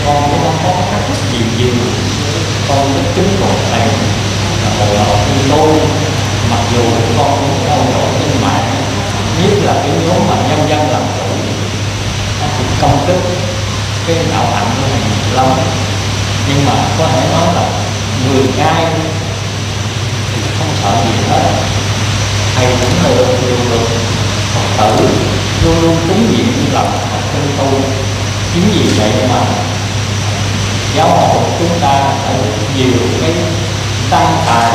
con 0.07 0.23
cũng 0.23 0.41
không 0.43 0.59
có 0.65 0.83
cách 0.91 1.17
gì 1.33 1.39
gì 1.39 1.65
nhiều. 1.65 1.75
Con 2.69 2.95
được 2.95 3.03
chứng 3.17 3.41
một 3.41 3.55
thầy 3.71 3.89
bộ 4.79 4.85
đội 4.87 4.95
đạo 4.97 5.17
như 5.27 5.43
tôi, 5.51 5.81
mặc 6.51 6.61
dù 6.73 6.83
con 7.19 7.31
cũng 7.41 7.69
đau 7.69 7.79
dõi 7.93 8.09
trên 8.19 8.43
mạng 8.43 8.71
nhất 9.43 9.53
là 9.63 9.75
cái 9.83 9.91
nhóm 10.07 10.29
mà 10.29 10.37
nhân 10.49 10.69
dân 10.69 10.91
làm 10.91 11.03
chủ, 11.17 11.25
nó 12.41 12.47
cũng 12.59 12.67
công 12.81 13.05
kích 13.07 13.23
cái 14.07 14.17
đạo 14.33 14.47
hạnh 14.55 14.71
của 14.81 14.89
thầy 14.93 15.37
lâu 15.37 15.57
nhưng 16.49 16.67
mà 16.67 16.73
có 16.99 17.07
thể 17.13 17.21
nói 17.33 17.55
là 17.55 17.69
người 18.27 18.43
cai 18.57 18.85
thì 20.35 20.43
không 20.59 20.69
sợ 20.83 20.91
gì 21.05 21.31
hết. 21.31 21.43
Thầy 22.57 22.67
cũng 22.67 22.91
là 23.05 23.11
điều 23.43 23.57
được 23.71 23.87
phật 24.55 24.89
tử 24.99 25.09
luôn 25.65 25.83
luôn 25.83 25.97
cúng 26.09 26.27
niệm 26.31 26.47
lòng 26.73 26.91
học 27.11 27.21
tinh 27.33 27.57
tu. 27.59 27.81
Chính 28.55 28.71
vì 28.75 28.99
vậy 28.99 29.11
mà 29.31 29.41
giáo 30.97 31.09
hội 31.09 31.43
chúng 31.59 31.79
ta 31.81 31.93
đã 32.25 32.33
được 32.37 32.53
nhiều 32.77 32.93
cái 33.21 33.33
tăng 34.11 34.43
tài 34.47 34.73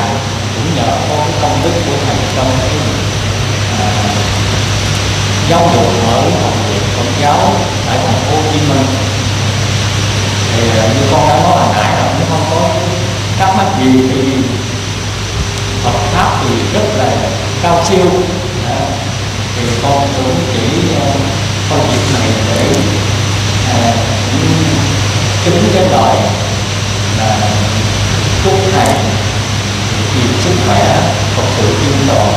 cũng 0.56 0.76
nhờ 0.76 0.92
có 1.10 1.16
cái 1.18 1.34
công 1.42 1.64
đức 1.64 1.72
của 1.86 1.96
thầy 2.08 2.16
trong 2.36 2.58
cái 2.60 2.70
à, 3.80 3.88
giáo 5.50 5.70
dục 5.74 5.86
ở 6.08 6.22
học 6.44 6.54
viện 6.70 6.82
công 6.98 7.14
giáo 7.22 7.54
tại 7.88 7.98
thành 8.06 8.22
phố 8.30 8.36
Hồ 8.36 8.44
Chí 8.54 8.60
Minh. 8.70 8.86
Thì 10.56 10.70
à, 10.80 10.84
như 10.94 11.02
con 11.12 11.28
đã 11.30 11.36
nói 11.36 11.58
hồi 11.58 11.76
nãy 11.76 11.92
là 11.98 12.14
cũng 12.18 12.28
không 12.30 12.46
có 12.52 12.70
thắc 13.40 13.56
mắc 13.56 13.68
gì 13.80 13.92
thì 14.10 14.34
Phật 15.84 16.00
pháp 16.14 16.38
thì 16.42 16.56
rất 16.74 16.86
là 16.98 17.10
cao 17.64 17.84
siêu. 17.86 18.06
À, 18.70 18.80
thì 19.56 19.62
con 19.84 20.08
cũng 20.18 20.36
chỉ 20.54 20.96
à, 20.96 21.14
công 21.70 21.92
dịp 21.92 22.20
này 22.20 22.30
để 22.48 22.82
à, 23.74 23.94
chứng 25.46 25.64
cái 25.74 25.84
lời 25.84 26.16
là 27.18 27.38
chúc 28.44 28.54
thầy 28.74 28.94
vì 30.16 30.22
sức 30.44 30.52
khỏe 30.68 31.02
phục 31.36 31.46
sự 31.58 31.68
yên 31.68 32.08
toàn 32.08 32.34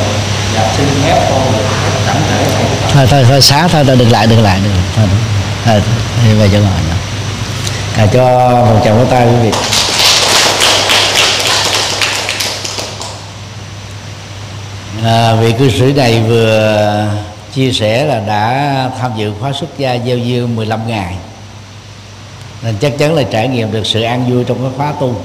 và 0.55 0.73
xin 0.77 0.87
phép 1.03 1.27
con 1.29 1.51
được 1.51 1.65
tạm 2.07 2.15
thể 2.29 2.45
thôi 2.93 3.07
thôi 3.09 3.25
thôi 3.29 3.41
xá 3.41 3.67
thôi 3.67 3.83
đừng 3.83 4.11
lại 4.11 4.27
đừng 4.27 4.43
lại 4.43 4.59
đừng 4.63 4.73
lại. 4.73 5.07
thôi 5.65 5.81
thôi 6.25 6.35
về 6.39 6.49
chỗ 6.51 6.57
ngồi 6.57 6.81
nữa 6.89 6.95
à, 7.97 8.07
cho 8.13 8.49
một 8.65 8.81
chồng 8.85 8.97
có 8.97 9.05
tay 9.11 9.27
quý 9.27 9.49
vị. 9.49 9.51
À, 15.03 15.35
vị 15.35 15.53
cư 15.59 15.69
sĩ 15.69 15.93
này 15.93 16.21
vừa 16.27 17.07
chia 17.53 17.71
sẻ 17.71 18.05
là 18.05 18.19
đã 18.19 18.89
tham 18.99 19.11
dự 19.17 19.33
khóa 19.39 19.53
xuất 19.53 19.77
gia 19.77 19.97
gieo 20.05 20.17
duyên 20.17 20.55
15 20.55 20.87
ngày. 20.87 21.15
Nên 22.63 22.75
chắc 22.81 22.97
chắn 22.97 23.13
là 23.13 23.23
trải 23.23 23.47
nghiệm 23.47 23.71
được 23.71 23.85
sự 23.85 24.01
an 24.01 24.31
vui 24.31 24.43
trong 24.43 24.57
cái 24.61 24.71
khóa 24.77 24.93
tu. 24.99 25.15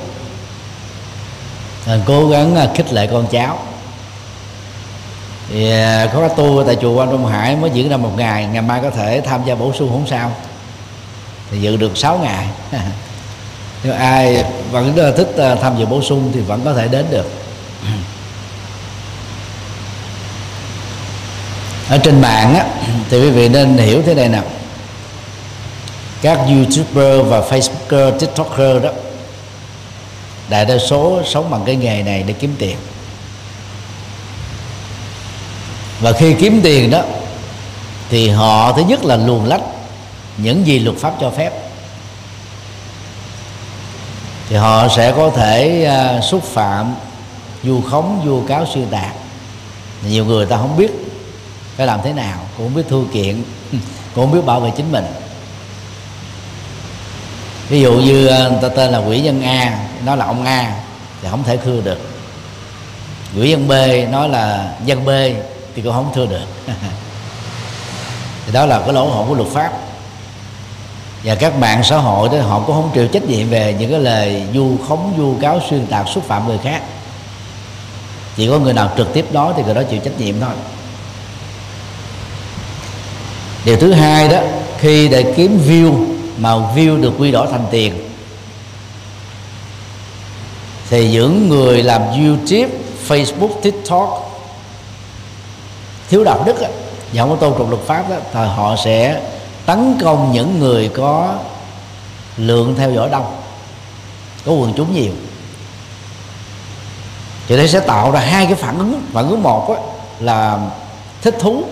Ờ, 1.87 2.01
cố 2.07 2.29
gắng 2.29 2.57
à, 2.57 2.69
khích 2.75 2.93
lệ 2.93 3.07
con 3.07 3.27
cháu. 3.31 3.59
Thì 5.49 5.71
à, 5.71 6.07
có 6.13 6.19
khóa 6.19 6.29
tu 6.37 6.65
tại 6.67 6.77
chùa 6.81 6.93
Quan 6.93 7.11
Trung 7.11 7.27
Hải 7.27 7.57
mới 7.57 7.71
diễn 7.71 7.89
ra 7.89 7.97
một 7.97 8.11
ngày 8.17 8.47
ngày 8.53 8.63
mai 8.63 8.81
có 8.83 8.91
thể 8.91 9.21
tham 9.21 9.41
gia 9.47 9.55
bổ 9.55 9.73
sung 9.73 9.89
không 9.91 10.07
sao. 10.07 10.33
Thì 11.51 11.61
dự 11.61 11.77
được 11.77 11.97
6 11.97 12.19
ngày. 12.19 12.47
Nếu 13.85 13.95
ai 13.95 14.45
vẫn 14.71 14.97
à, 14.97 15.11
thích 15.17 15.57
tham 15.63 15.79
dự 15.79 15.87
bổ 15.87 16.03
sung 16.03 16.31
thì 16.35 16.41
vẫn 16.41 16.61
có 16.65 16.75
thể 16.75 16.89
đến 16.89 17.07
được. 17.11 17.31
Ở 21.89 21.99
trên 21.99 22.21
mạng 22.21 22.55
á, 22.55 22.65
thì 23.11 23.21
quý 23.21 23.31
vị 23.31 23.49
nên 23.49 23.77
hiểu 23.77 24.03
thế 24.07 24.15
này 24.15 24.29
nào 24.29 24.43
các 26.23 26.39
youtuber 26.49 27.27
và 27.27 27.41
facebooker 27.41 28.19
tiktoker 28.19 28.83
đó 28.83 28.91
đại 30.51 30.65
đa 30.65 30.79
số 30.79 31.23
sống 31.27 31.51
bằng 31.51 31.63
cái 31.67 31.77
nghề 31.77 32.03
này 32.03 32.25
để 32.27 32.33
kiếm 32.33 32.55
tiền. 32.59 32.77
Và 36.01 36.13
khi 36.13 36.35
kiếm 36.41 36.61
tiền 36.63 36.91
đó 36.91 37.03
thì 38.09 38.29
họ 38.29 38.73
thứ 38.73 38.83
nhất 38.83 39.05
là 39.05 39.17
luồn 39.17 39.45
lách 39.45 39.61
những 40.37 40.67
gì 40.67 40.79
luật 40.79 40.97
pháp 40.97 41.15
cho 41.21 41.31
phép. 41.31 41.53
Thì 44.49 44.57
họ 44.57 44.89
sẽ 44.89 45.13
có 45.13 45.31
thể 45.31 45.89
uh, 46.19 46.25
xúc 46.25 46.43
phạm 46.45 46.95
vu 47.63 47.81
khống 47.81 48.21
vu 48.25 48.43
cáo 48.43 48.67
xuyên 48.75 48.87
tạc. 48.87 49.15
Nhiều 50.09 50.25
người 50.25 50.47
ta 50.47 50.57
không 50.57 50.77
biết 50.77 50.91
phải 51.77 51.87
làm 51.87 52.01
thế 52.05 52.13
nào 52.13 52.39
cũng 52.57 52.67
không 52.67 52.75
biết 52.75 52.89
thư 52.89 53.05
kiện 53.13 53.43
cũng 54.15 54.25
không 54.25 54.33
biết 54.33 54.47
bảo 54.47 54.61
vệ 54.61 54.71
chính 54.77 54.93
mình 54.93 55.05
ví 57.71 57.81
dụ 57.81 57.93
như 57.93 58.27
ờ, 58.27 58.51
người 58.51 58.59
ta 58.63 58.69
tên 58.69 58.91
là 58.91 58.99
quỷ 58.99 59.21
nhân 59.21 59.43
a, 59.43 59.79
nó 60.05 60.17
là 60.17 60.25
ông 60.25 60.45
a, 60.45 60.75
thì 61.23 61.29
không 61.31 61.45
thể 61.45 61.57
khưa 61.57 61.81
được. 61.81 61.99
Quỹ 63.35 63.51
dân 63.51 63.69
B 63.69 63.73
nói 64.13 64.29
là 64.29 64.73
dân 64.85 65.05
B, 65.05 65.09
thì 65.75 65.83
cũng 65.83 65.93
không 65.93 66.13
thưa 66.15 66.27
được. 66.27 66.47
Thì 68.47 68.53
đó 68.53 68.67
là 68.67 68.81
cái 68.81 68.93
lỗ 68.93 69.09
hổng 69.09 69.29
của 69.29 69.35
luật 69.35 69.49
pháp. 69.49 69.73
Và 71.25 71.35
các 71.35 71.57
mạng 71.57 71.85
xã 71.85 71.97
hội 71.97 72.29
đó, 72.29 72.39
họ 72.41 72.61
cũng 72.67 72.77
không 72.77 72.91
chịu 72.95 73.09
trách 73.09 73.25
nhiệm 73.25 73.49
về 73.49 73.77
những 73.79 73.91
cái 73.91 74.01
lời 74.01 74.43
du 74.55 74.77
khống 74.89 75.15
du 75.19 75.37
cáo, 75.41 75.61
xuyên 75.71 75.87
tạc, 75.87 76.09
xúc 76.09 76.25
phạm 76.27 76.49
người 76.49 76.59
khác. 76.59 76.83
Chỉ 78.37 78.49
có 78.49 78.59
người 78.59 78.73
nào 78.73 78.91
trực 78.97 79.13
tiếp 79.13 79.27
đó 79.33 79.53
thì 79.57 79.63
người 79.63 79.75
đó 79.75 79.83
chịu 79.91 80.01
trách 80.05 80.19
nhiệm 80.19 80.41
thôi. 80.41 80.55
Điều 83.65 83.77
thứ 83.77 83.93
hai 83.93 84.29
đó, 84.29 84.39
khi 84.79 85.09
để 85.09 85.33
kiếm 85.37 85.61
view 85.69 86.20
mà 86.41 86.51
view 86.75 87.01
được 87.01 87.13
quy 87.19 87.31
đổi 87.31 87.47
thành 87.51 87.67
tiền. 87.71 88.11
Thì 90.91 91.11
những 91.11 91.49
người 91.49 91.83
làm 91.83 92.03
youtube 92.03 92.69
facebook 93.09 93.61
tiktok 93.63 94.31
thiếu 96.09 96.25
đạo 96.25 96.43
đức 96.47 96.57
và 97.13 97.23
không 97.23 97.31
có 97.31 97.37
tôn 97.37 97.59
trọng 97.59 97.71
luật 97.71 97.83
pháp 97.87 98.11
đó, 98.11 98.17
thì 98.33 98.41
họ 98.41 98.77
sẽ 98.85 99.23
tấn 99.67 99.99
công 100.03 100.33
những 100.33 100.59
người 100.59 100.89
có 100.89 101.35
lượng 102.37 102.75
theo 102.79 102.93
dõi 102.93 103.09
đông 103.11 103.37
có 104.47 104.53
quần 104.53 104.73
chúng 104.77 104.95
nhiều. 104.95 105.13
Thì 107.49 107.57
đây 107.57 107.69
sẽ 107.69 107.81
tạo 107.81 108.11
ra 108.11 108.21
hai 108.21 108.47
cái 108.47 108.55
phản 108.55 108.79
ứng. 108.79 109.03
Phản 109.13 109.29
ứng 109.29 109.43
một 109.43 109.77
là 110.21 110.59
thích 111.23 111.37
thú 111.41 111.65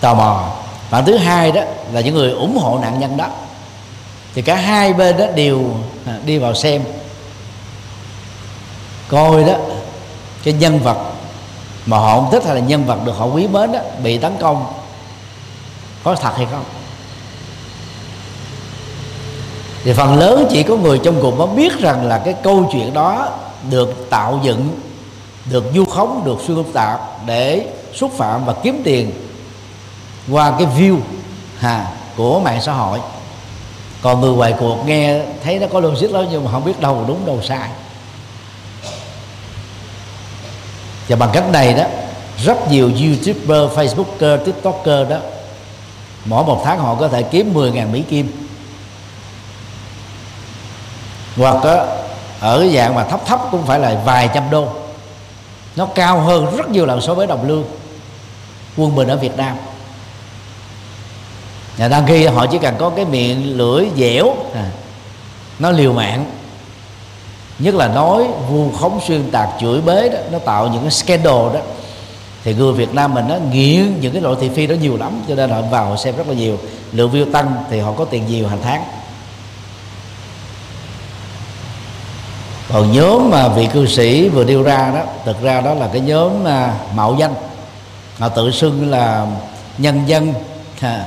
tò 0.00 0.14
mò 0.14 0.61
phản 0.92 1.04
thứ 1.04 1.16
hai 1.16 1.52
đó 1.52 1.62
là 1.92 2.00
những 2.00 2.14
người 2.14 2.30
ủng 2.30 2.58
hộ 2.58 2.78
nạn 2.82 3.00
nhân 3.00 3.16
đó. 3.16 3.26
Thì 4.34 4.42
cả 4.42 4.56
hai 4.56 4.92
bên 4.92 5.18
đó 5.18 5.26
đều 5.34 5.70
à, 6.06 6.18
đi 6.26 6.38
vào 6.38 6.54
xem. 6.54 6.82
Coi 9.08 9.44
đó, 9.44 9.54
cái 10.44 10.54
nhân 10.54 10.78
vật 10.78 10.98
mà 11.86 11.98
họ 11.98 12.14
không 12.14 12.30
thích 12.32 12.44
hay 12.46 12.54
là 12.54 12.60
nhân 12.60 12.84
vật 12.84 12.98
được 13.04 13.12
họ 13.18 13.26
quý 13.26 13.46
mến 13.46 13.72
đó 13.72 13.78
bị 14.02 14.18
tấn 14.18 14.32
công, 14.40 14.64
có 16.04 16.14
thật 16.14 16.36
hay 16.36 16.46
không? 16.50 16.64
Thì 19.84 19.92
phần 19.92 20.18
lớn 20.18 20.46
chỉ 20.50 20.62
có 20.62 20.76
người 20.76 21.00
trong 21.04 21.22
cuộc 21.22 21.38
mới 21.38 21.46
biết 21.46 21.78
rằng 21.78 22.06
là 22.06 22.18
cái 22.18 22.34
câu 22.42 22.68
chuyện 22.72 22.94
đó 22.94 23.28
được 23.70 24.10
tạo 24.10 24.40
dựng, 24.42 24.80
được 25.50 25.64
du 25.74 25.84
khống, 25.84 26.22
được 26.24 26.38
xuyên 26.46 26.64
tạc 26.72 27.00
để 27.26 27.66
xúc 27.94 28.12
phạm 28.16 28.44
và 28.44 28.54
kiếm 28.62 28.80
tiền 28.84 29.10
qua 30.30 30.52
cái 30.58 30.68
view 30.76 30.98
ha, 31.58 31.86
của 32.16 32.40
mạng 32.40 32.60
xã 32.60 32.72
hội. 32.72 33.00
Còn 34.02 34.20
người 34.20 34.32
ngoài 34.32 34.54
cuộc 34.58 34.86
nghe 34.86 35.20
thấy 35.44 35.58
nó 35.58 35.66
có 35.72 35.80
logic 35.80 36.10
lắm 36.10 36.24
nhưng 36.30 36.44
mà 36.44 36.50
không 36.50 36.64
biết 36.64 36.80
đâu 36.80 37.04
đúng 37.08 37.26
đâu 37.26 37.40
sai. 37.42 37.68
Và 41.08 41.16
bằng 41.16 41.30
cách 41.32 41.50
này 41.52 41.74
đó 41.74 41.84
rất 42.44 42.70
nhiều 42.70 42.90
youtuber 43.00 43.78
facebooker 43.78 44.38
tiktoker 44.44 45.08
đó 45.08 45.16
mỗi 46.24 46.44
một 46.44 46.62
tháng 46.64 46.78
họ 46.78 46.94
có 46.94 47.08
thể 47.08 47.22
kiếm 47.22 47.54
10.000 47.54 47.90
mỹ 47.90 48.02
kim. 48.02 48.48
Hoặc 51.36 51.64
đó, 51.64 51.86
ở 52.40 52.66
dạng 52.74 52.94
mà 52.94 53.04
thấp 53.04 53.20
thấp 53.26 53.40
cũng 53.50 53.66
phải 53.66 53.78
là 53.78 54.00
vài 54.04 54.28
trăm 54.34 54.50
đô. 54.50 54.68
Nó 55.76 55.86
cao 55.86 56.20
hơn 56.20 56.56
rất 56.56 56.68
nhiều 56.68 56.86
lần 56.86 57.00
so 57.00 57.14
với 57.14 57.26
đồng 57.26 57.48
lương 57.48 57.64
quân 58.76 58.96
bình 58.96 59.08
ở 59.08 59.16
Việt 59.16 59.36
Nam 59.36 59.56
và 61.76 61.88
đăng 61.88 62.06
khi 62.06 62.26
họ 62.26 62.46
chỉ 62.46 62.58
cần 62.58 62.74
có 62.78 62.90
cái 62.90 63.04
miệng 63.04 63.56
lưỡi 63.56 63.86
dẻo. 63.96 64.34
À, 64.54 64.70
nó 65.58 65.70
liều 65.70 65.92
mạng. 65.92 66.24
Nhất 67.58 67.74
là 67.74 67.88
nói 67.88 68.24
vu 68.48 68.72
khống 68.72 69.00
xuyên 69.06 69.30
tạc 69.30 69.48
chửi 69.60 69.80
bới 69.80 70.08
đó 70.08 70.18
nó 70.32 70.38
tạo 70.38 70.68
những 70.68 70.82
cái 70.82 70.90
scandal 70.90 71.54
đó. 71.54 71.60
Thì 72.44 72.54
người 72.54 72.72
Việt 72.72 72.94
Nam 72.94 73.14
mình 73.14 73.24
nó 73.28 73.36
nghiện 73.36 74.00
những 74.00 74.12
cái 74.12 74.22
loại 74.22 74.36
thị 74.40 74.50
phi 74.54 74.66
đó 74.66 74.74
nhiều 74.74 74.96
lắm 74.96 75.22
cho 75.28 75.34
nên 75.34 75.50
họ 75.50 75.62
vào 75.62 75.86
họ 75.86 75.96
xem 75.96 76.16
rất 76.16 76.28
là 76.28 76.34
nhiều. 76.34 76.58
Lượng 76.92 77.12
view 77.12 77.32
tăng 77.32 77.64
thì 77.70 77.80
họ 77.80 77.92
có 77.92 78.04
tiền 78.04 78.26
nhiều 78.26 78.48
hàng 78.48 78.58
tháng. 78.62 78.84
Còn 82.72 82.92
nhóm 82.92 83.30
mà 83.30 83.48
vị 83.48 83.68
cư 83.72 83.86
sĩ 83.86 84.28
vừa 84.28 84.44
nêu 84.44 84.62
ra 84.62 84.92
đó 84.94 85.00
thực 85.24 85.42
ra 85.42 85.60
đó 85.60 85.74
là 85.74 85.88
cái 85.92 86.00
nhóm 86.00 86.44
à, 86.44 86.74
mạo 86.94 87.16
danh. 87.18 87.34
Họ 88.18 88.28
tự 88.28 88.50
xưng 88.50 88.90
là 88.90 89.26
nhân 89.78 90.02
dân. 90.06 90.34
À, 90.80 91.04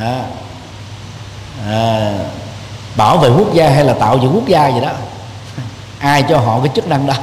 à, 0.00 0.24
à, 1.68 2.12
bảo 2.96 3.18
vệ 3.18 3.28
quốc 3.28 3.54
gia 3.54 3.70
hay 3.70 3.84
là 3.84 3.94
tạo 3.94 4.18
dựng 4.18 4.32
quốc 4.34 4.46
gia 4.46 4.68
gì 4.68 4.80
đó. 4.80 4.90
Ai 5.98 6.22
cho 6.28 6.38
họ 6.38 6.60
cái 6.60 6.72
chức 6.74 6.88
năng 6.88 7.06
đó. 7.06 7.14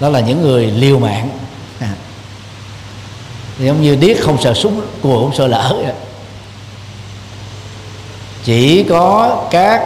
Đó 0.00 0.08
là 0.08 0.20
những 0.20 0.42
người 0.42 0.66
liều 0.66 0.98
mạng. 0.98 1.28
À. 1.80 1.92
giống 3.58 3.82
như 3.82 3.96
điếc 3.96 4.20
không 4.20 4.42
sợ 4.42 4.54
súng 4.54 4.80
cùa 5.02 5.20
không 5.20 5.34
sợ 5.34 5.46
lỡ 5.46 5.94
chỉ 8.46 8.82
có 8.82 9.36
các 9.50 9.82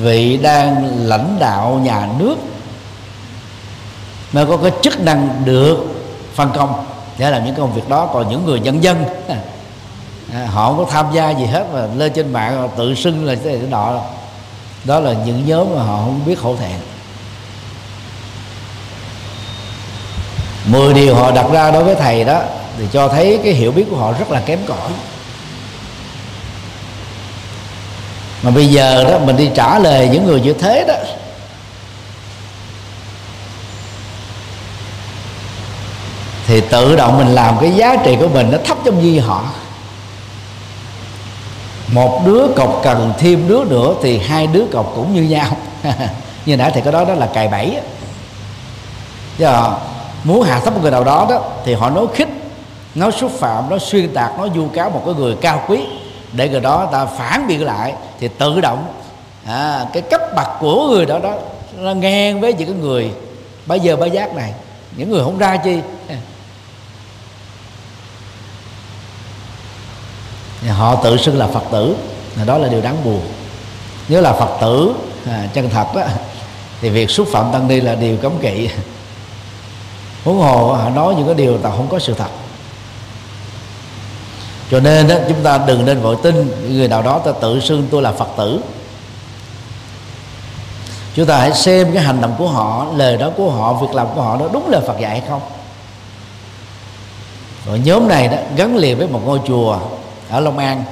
vị 0.00 0.36
đang 0.36 0.90
lãnh 1.06 1.36
đạo 1.38 1.80
nhà 1.84 2.08
nước 2.18 2.36
mới 4.32 4.46
có 4.46 4.56
cái 4.56 4.72
chức 4.82 5.00
năng 5.00 5.42
được 5.44 5.76
phân 6.34 6.50
công. 6.54 6.84
Để 7.18 7.30
làm 7.30 7.44
những 7.44 7.54
công 7.54 7.74
việc 7.74 7.88
đó. 7.88 8.10
Còn 8.12 8.28
những 8.28 8.46
người 8.46 8.60
nhân 8.60 8.82
dân 8.82 9.04
à, 9.28 9.36
À, 10.34 10.46
họ 10.46 10.66
không 10.66 10.78
có 10.78 10.92
tham 10.92 11.06
gia 11.12 11.30
gì 11.30 11.44
hết 11.44 11.66
mà 11.72 11.86
lên 11.96 12.12
trên 12.12 12.32
mạng 12.32 12.68
tự 12.76 12.94
xưng 12.94 13.24
là 13.24 13.34
cái 13.44 13.58
nọ 13.70 14.00
đó 14.84 15.00
là 15.00 15.12
những 15.12 15.46
nhóm 15.46 15.76
mà 15.76 15.82
họ 15.82 15.96
không 15.96 16.20
biết 16.26 16.40
hổ 16.40 16.56
thẹn. 16.56 16.80
Mười 20.64 20.94
điều 20.94 21.14
họ 21.14 21.30
đặt 21.30 21.46
ra 21.52 21.70
đối 21.70 21.84
với 21.84 21.94
thầy 21.94 22.24
đó 22.24 22.42
thì 22.78 22.84
cho 22.92 23.08
thấy 23.08 23.40
cái 23.44 23.52
hiểu 23.52 23.72
biết 23.72 23.84
của 23.90 23.96
họ 23.96 24.12
rất 24.12 24.30
là 24.30 24.40
kém 24.40 24.58
cỏi. 24.66 24.90
Mà 28.42 28.50
bây 28.50 28.66
giờ 28.66 29.04
đó, 29.04 29.18
mình 29.18 29.36
đi 29.36 29.50
trả 29.54 29.78
lời 29.78 30.08
những 30.12 30.26
người 30.26 30.40
như 30.40 30.52
thế 30.52 30.84
đó. 30.88 30.94
Thì 36.46 36.60
tự 36.60 36.96
động 36.96 37.18
mình 37.18 37.34
làm 37.34 37.58
cái 37.60 37.70
giá 37.70 37.96
trị 38.04 38.16
của 38.20 38.28
mình 38.28 38.50
nó 38.50 38.58
thấp 38.64 38.78
trong 38.84 39.02
như 39.02 39.20
họ 39.20 39.44
một 41.92 42.22
đứa 42.26 42.46
cọc 42.56 42.80
cần 42.82 43.12
thêm 43.18 43.48
đứa 43.48 43.64
nữa 43.64 43.94
thì 44.02 44.18
hai 44.18 44.46
đứa 44.46 44.64
cọc 44.72 44.92
cũng 44.94 45.14
như 45.14 45.22
nhau. 45.22 45.56
Như 46.46 46.56
nãy 46.56 46.70
thì 46.74 46.80
cái 46.80 46.92
đó 46.92 47.04
đó 47.04 47.14
là 47.14 47.26
cài 47.26 47.48
bẫy 47.48 47.76
giờ 49.38 49.74
muốn 50.24 50.42
hạ 50.42 50.60
thấp 50.60 50.74
một 50.74 50.80
người 50.82 50.90
nào 50.90 51.04
đó 51.04 51.26
đó 51.30 51.42
thì 51.64 51.74
họ 51.74 51.90
nói 51.90 52.06
khích 52.14 52.28
nói 52.94 53.12
xúc 53.12 53.30
phạm 53.38 53.70
nói 53.70 53.78
xuyên 53.80 54.14
tạc 54.14 54.38
nói 54.38 54.48
vu 54.48 54.68
cáo 54.68 54.90
một 54.90 55.02
cái 55.04 55.14
người 55.14 55.36
cao 55.40 55.64
quý. 55.68 55.80
Để 56.32 56.48
người 56.48 56.60
đó 56.60 56.88
ta 56.92 57.06
phản 57.06 57.46
biện 57.46 57.64
lại 57.64 57.94
thì 58.20 58.28
tự 58.28 58.60
động 58.60 58.84
à, 59.46 59.86
cái 59.92 60.02
cấp 60.02 60.20
bậc 60.36 60.48
của 60.60 60.88
người 60.88 61.06
đó 61.06 61.18
đó 61.18 61.34
nó 61.78 61.94
ngang 61.94 62.40
với 62.40 62.52
những 62.52 62.68
cái 62.68 62.76
người 62.80 63.10
bây 63.66 63.80
giờ 63.80 63.96
bá 63.96 64.06
giác 64.06 64.34
này. 64.34 64.52
Những 64.96 65.10
người 65.10 65.24
không 65.24 65.38
ra 65.38 65.56
chi. 65.56 65.80
Họ 70.68 70.96
tự 70.96 71.16
xưng 71.16 71.38
là 71.38 71.46
phật 71.46 71.64
tử. 71.72 71.96
Đó 72.46 72.58
là 72.58 72.68
điều 72.68 72.80
đáng 72.80 73.04
buồn. 73.04 73.20
Nếu 74.08 74.22
là 74.22 74.32
phật 74.32 74.56
tử 74.60 74.94
à, 75.26 75.48
chân 75.54 75.70
thật 75.70 75.86
đó 75.94 76.02
thì 76.80 76.88
việc 76.88 77.10
xúc 77.10 77.28
phạm 77.32 77.52
tăng 77.52 77.68
ni 77.68 77.80
là 77.80 77.94
điều 77.94 78.16
cấm 78.16 78.32
kỵ. 78.38 78.68
Huống 80.24 80.38
hồ 80.38 80.72
họ 80.72 80.90
nói 80.90 81.14
những 81.14 81.26
cái 81.26 81.34
điều 81.34 81.58
ta 81.58 81.70
không 81.70 81.88
có 81.88 81.98
sự 81.98 82.14
thật. 82.14 82.28
Cho 84.70 84.80
nên 84.80 85.08
đó, 85.08 85.14
chúng 85.28 85.42
ta 85.42 85.58
đừng 85.66 85.84
nên 85.84 86.00
vội 86.00 86.16
tin 86.22 86.50
người 86.76 86.88
nào 86.88 87.02
đó 87.02 87.18
ta 87.18 87.32
tự 87.40 87.60
xưng 87.60 87.88
tôi 87.90 88.02
là 88.02 88.12
phật 88.12 88.28
tử. 88.36 88.60
Chúng 91.14 91.26
ta 91.26 91.38
hãy 91.38 91.52
xem 91.52 91.92
cái 91.92 92.02
hành 92.02 92.20
động 92.20 92.34
của 92.38 92.48
họ 92.48 92.86
lời 92.96 93.16
đó 93.16 93.30
của 93.36 93.50
họ 93.50 93.72
việc 93.72 93.94
làm 93.94 94.06
của 94.14 94.22
họ 94.22 94.36
đó 94.36 94.48
đúng 94.52 94.70
là 94.70 94.80
phật 94.80 95.00
dạy 95.00 95.10
hay 95.10 95.22
không. 95.28 95.42
Rồi 97.66 97.78
nhóm 97.78 98.08
này 98.08 98.28
đó 98.28 98.36
gắn 98.56 98.76
liền 98.76 98.98
với 98.98 99.06
một 99.06 99.20
ngôi 99.24 99.40
chùa 99.46 99.78
ở 100.30 100.40
Long 100.40 100.58
An. 100.58 100.84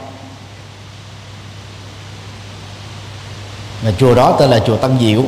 Và 3.83 3.93
chùa 3.99 4.15
đó 4.15 4.37
tên 4.39 4.51
là 4.51 4.59
chùa 4.59 4.77
Tân 4.77 4.99
Diệu. 5.01 5.23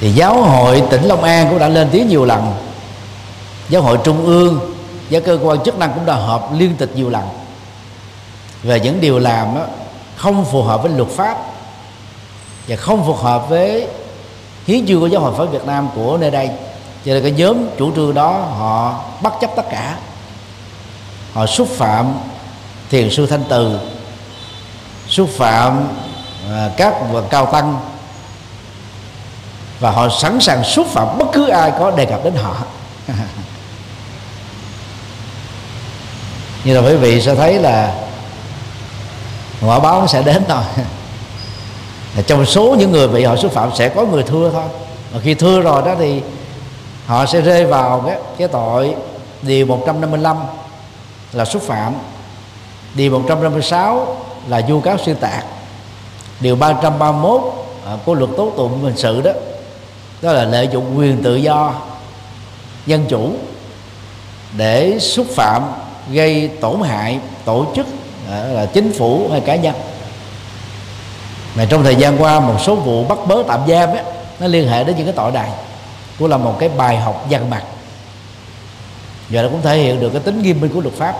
Thì 0.00 0.12
giáo 0.12 0.42
hội 0.42 0.82
tỉnh 0.90 1.02
Long 1.02 1.24
An 1.24 1.48
cũng 1.50 1.58
đã 1.58 1.68
lên 1.68 1.88
tiếng 1.92 2.08
nhiều 2.08 2.24
lần. 2.24 2.54
Giáo 3.68 3.82
hội 3.82 3.98
trung 4.04 4.26
ương 4.26 4.74
và 5.10 5.20
cơ 5.20 5.38
quan 5.42 5.64
chức 5.64 5.78
năng 5.78 5.92
cũng 5.92 6.06
đã 6.06 6.14
họp 6.14 6.52
liên 6.58 6.76
tịch 6.76 6.90
nhiều 6.94 7.10
lần. 7.10 7.22
Về 8.62 8.80
những 8.80 9.00
điều 9.00 9.18
làm 9.18 9.54
đó 9.54 9.60
không 10.16 10.44
phù 10.44 10.62
hợp 10.62 10.82
với 10.82 10.92
luật 10.92 11.08
pháp 11.08 11.38
và 12.68 12.76
không 12.76 13.06
phù 13.06 13.14
hợp 13.14 13.48
với 13.48 13.86
hiến 14.66 14.86
chương 14.86 15.00
của 15.00 15.06
giáo 15.06 15.20
hội 15.20 15.34
Phật 15.36 15.46
Việt 15.46 15.64
Nam 15.66 15.88
của 15.94 16.18
nơi 16.18 16.30
đây. 16.30 16.50
Cho 17.04 17.12
nên 17.12 17.22
cái 17.22 17.32
nhóm 17.32 17.56
chủ 17.78 17.92
trương 17.96 18.14
đó 18.14 18.30
họ 18.32 19.04
bất 19.22 19.32
chấp 19.40 19.50
tất 19.56 19.70
cả 19.70 19.96
họ 21.32 21.46
xúc 21.46 21.68
phạm 21.76 22.14
thiền 22.90 23.10
sư 23.10 23.26
thanh 23.26 23.44
từ 23.48 23.80
xúc 25.08 25.30
phạm 25.36 25.88
à, 26.50 26.70
các 26.76 26.94
và 27.12 27.22
cao 27.30 27.46
tăng 27.46 27.78
và 29.80 29.90
họ 29.90 30.08
sẵn 30.08 30.40
sàng 30.40 30.64
xúc 30.64 30.86
phạm 30.86 31.18
bất 31.18 31.26
cứ 31.32 31.48
ai 31.48 31.72
có 31.78 31.90
đề 31.90 32.04
cập 32.04 32.24
đến 32.24 32.34
họ. 32.34 32.56
Như 36.64 36.80
là 36.80 36.88
quý 36.88 36.96
vị 36.96 37.20
sẽ 37.20 37.34
thấy 37.34 37.58
là 37.58 37.94
quả 39.66 39.78
báo 39.78 40.06
sẽ 40.06 40.22
đến 40.22 40.42
thôi. 40.48 40.62
Trong 42.26 42.46
số 42.46 42.74
những 42.78 42.92
người 42.92 43.08
bị 43.08 43.24
họ 43.24 43.36
xúc 43.36 43.52
phạm 43.52 43.70
sẽ 43.76 43.88
có 43.88 44.04
người 44.04 44.22
thưa 44.22 44.50
thôi. 44.52 44.64
Mà 45.12 45.20
khi 45.22 45.34
thưa 45.34 45.60
rồi 45.60 45.82
đó 45.82 45.94
thì 45.98 46.22
họ 47.06 47.26
sẽ 47.26 47.40
rơi 47.40 47.64
vào 47.66 48.02
cái 48.06 48.18
cái 48.38 48.48
tội 48.48 48.94
điều 49.42 49.66
155 49.66 50.36
là 51.32 51.44
xúc 51.44 51.62
phạm. 51.62 51.94
Điều 52.94 53.10
156 53.10 54.16
là 54.48 54.62
vu 54.68 54.80
cáo 54.80 54.98
xuyên 54.98 55.16
tạc. 55.16 55.44
Điều 56.40 56.56
331 56.56 57.40
à, 57.86 57.96
của 58.04 58.14
luật 58.14 58.30
tố 58.36 58.52
tụng 58.56 58.82
hình 58.82 58.96
sự 58.96 59.22
đó 59.22 59.30
đó 60.22 60.32
là 60.32 60.44
lợi 60.44 60.68
dụng 60.72 60.98
quyền 60.98 61.22
tự 61.22 61.36
do 61.36 61.74
dân 62.86 63.04
chủ 63.08 63.30
để 64.56 64.98
xúc 64.98 65.26
phạm, 65.30 65.62
gây 66.10 66.50
tổn 66.60 66.80
hại 66.82 67.18
tổ 67.44 67.66
chức 67.76 67.86
à, 68.30 68.44
là 68.44 68.66
chính 68.66 68.92
phủ 68.92 69.28
hay 69.30 69.40
cá 69.40 69.56
nhân. 69.56 69.74
Mà 71.56 71.64
trong 71.64 71.84
thời 71.84 71.96
gian 71.96 72.22
qua, 72.22 72.40
một 72.40 72.56
số 72.60 72.74
vụ 72.74 73.04
bắt 73.04 73.18
bớ 73.26 73.42
tạm 73.48 73.60
giam 73.68 73.88
á, 73.94 74.02
nó 74.40 74.46
liên 74.46 74.68
hệ 74.68 74.84
đến 74.84 74.96
những 74.96 75.06
cái 75.06 75.14
tội 75.16 75.32
này 75.32 75.50
cũng 76.18 76.30
là 76.30 76.36
một 76.36 76.56
cái 76.58 76.68
bài 76.68 76.96
học 76.96 77.26
dằn 77.28 77.50
mặt 77.50 77.62
và 79.30 79.42
nó 79.42 79.48
cũng 79.48 79.62
thể 79.62 79.78
hiện 79.78 80.00
được 80.00 80.10
cái 80.10 80.22
tính 80.22 80.42
nghiêm 80.42 80.60
minh 80.60 80.70
của 80.74 80.80
luật 80.80 80.94
pháp. 80.94 81.14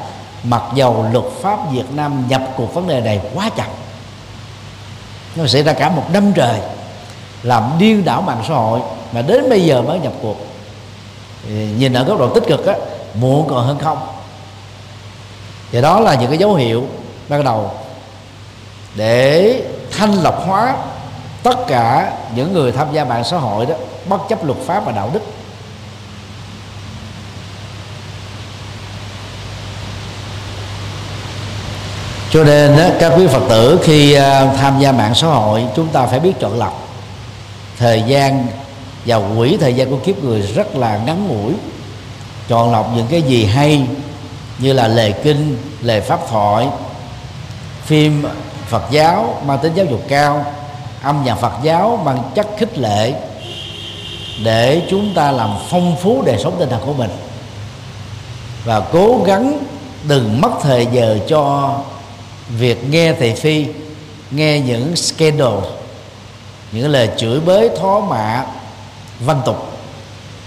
Mặc 0.45 0.63
dầu 0.75 1.07
luật 1.13 1.25
pháp 1.43 1.59
Việt 1.73 1.85
Nam 1.95 2.25
nhập 2.29 2.43
cuộc 2.57 2.75
vấn 2.75 2.89
đề 2.89 3.01
này 3.01 3.21
quá 3.35 3.51
chậm, 3.57 3.67
nó 5.37 5.47
xảy 5.47 5.63
ra 5.63 5.73
cả 5.73 5.89
một 5.89 6.05
năm 6.13 6.33
trời 6.33 6.59
làm 7.43 7.73
điên 7.79 8.05
đảo 8.05 8.23
mạng 8.23 8.43
xã 8.49 8.55
hội 8.55 8.81
mà 9.13 9.23
đến 9.23 9.49
bây 9.49 9.65
giờ 9.65 9.83
mới 9.83 9.99
nhập 9.99 10.13
cuộc. 10.23 10.37
Nhìn 11.49 11.93
ở 11.93 12.05
góc 12.05 12.19
độ 12.19 12.29
tích 12.35 12.45
cực 12.47 12.67
á, 12.67 12.75
muộn 13.15 13.49
còn 13.49 13.67
hơn 13.67 13.79
không. 13.79 13.99
Và 15.73 15.81
đó 15.81 16.01
là 16.01 16.15
những 16.15 16.29
cái 16.29 16.39
dấu 16.39 16.55
hiệu 16.55 16.87
ban 17.29 17.45
đầu 17.45 17.71
để 18.95 19.63
thanh 19.91 20.13
lọc 20.23 20.47
hóa 20.47 20.77
tất 21.43 21.67
cả 21.67 22.13
những 22.35 22.53
người 22.53 22.73
tham 22.73 22.87
gia 22.93 23.05
mạng 23.05 23.25
xã 23.25 23.37
hội 23.39 23.67
đó, 23.67 23.75
bất 24.09 24.29
chấp 24.29 24.45
luật 24.45 24.59
pháp 24.59 24.85
và 24.85 24.93
đạo 24.93 25.11
đức. 25.13 25.23
Cho 32.31 32.45
nên 32.45 32.79
các 33.01 33.13
quý 33.17 33.27
phật 33.27 33.43
tử 33.49 33.81
khi 33.83 34.13
à, 34.13 34.53
tham 34.57 34.81
gia 34.81 34.93
mạng 34.93 35.15
xã 35.15 35.27
hội, 35.27 35.65
chúng 35.77 35.89
ta 35.89 36.07
phải 36.07 36.21
biết 36.21 36.33
chọn 36.41 36.59
lọc. 36.59 36.89
Thời 37.79 38.03
gian 38.03 38.47
và 39.07 39.21
quỹ 39.37 39.57
thời 39.57 39.75
gian 39.75 39.91
của 39.91 39.97
kiếp 39.97 40.25
người 40.25 40.41
rất 40.41 40.77
là 40.77 41.01
ngắn 41.07 41.29
ngủi. 41.29 41.53
Chọn 42.49 42.73
lọc 42.73 42.91
những 42.97 43.07
cái 43.07 43.23
gì 43.23 43.45
hay 43.45 43.87
như 44.59 44.73
là 44.73 44.89
lề 44.89 45.13
kinh, 45.13 45.57
lề 45.83 46.01
pháp 46.01 46.21
thoại, 46.31 46.69
phim 47.85 48.25
phật 48.69 48.83
giáo 48.91 49.35
mang 49.47 49.59
tính 49.59 49.73
giáo 49.75 49.87
dục 49.87 50.01
cao, 50.09 50.45
âm 51.03 51.23
nhạc 51.25 51.35
phật 51.35 51.53
giáo 51.63 52.03
mang 52.05 52.23
chất 52.35 52.47
khích 52.59 52.79
lệ 52.79 53.13
để 54.45 54.83
chúng 54.91 55.15
ta 55.15 55.33
làm 55.33 55.51
phong 55.71 55.97
phú 56.03 56.23
đời 56.27 56.37
sống 56.43 56.57
tinh 56.59 56.69
thần 56.69 56.81
của 56.87 56.93
mình. 56.93 57.11
Và 58.65 58.81
cố 58.81 59.23
gắng 59.27 59.59
đừng 60.09 60.41
mất 60.41 60.51
thời 60.63 60.87
giờ 60.93 61.19
cho 61.29 61.75
việc 62.59 62.91
nghe 62.91 63.13
thị 63.13 63.33
phi 63.35 63.67
nghe 64.31 64.61
những 64.61 64.97
scandal 64.97 65.59
những 66.73 66.89
lời 66.89 67.11
chửi 67.17 67.41
bới 67.41 67.71
thó 67.81 68.01
mạ 68.01 68.45
văn 69.21 69.43
tục 69.47 69.71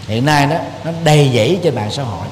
hiện 0.08 0.26
nay 0.26 0.48
đó 0.48 0.56
nó 0.84 0.92
đầy 1.04 1.32
dẫy 1.34 1.60
trên 1.64 1.76
mạng 1.76 1.92
xã 1.92 2.04
hội. 2.04 2.28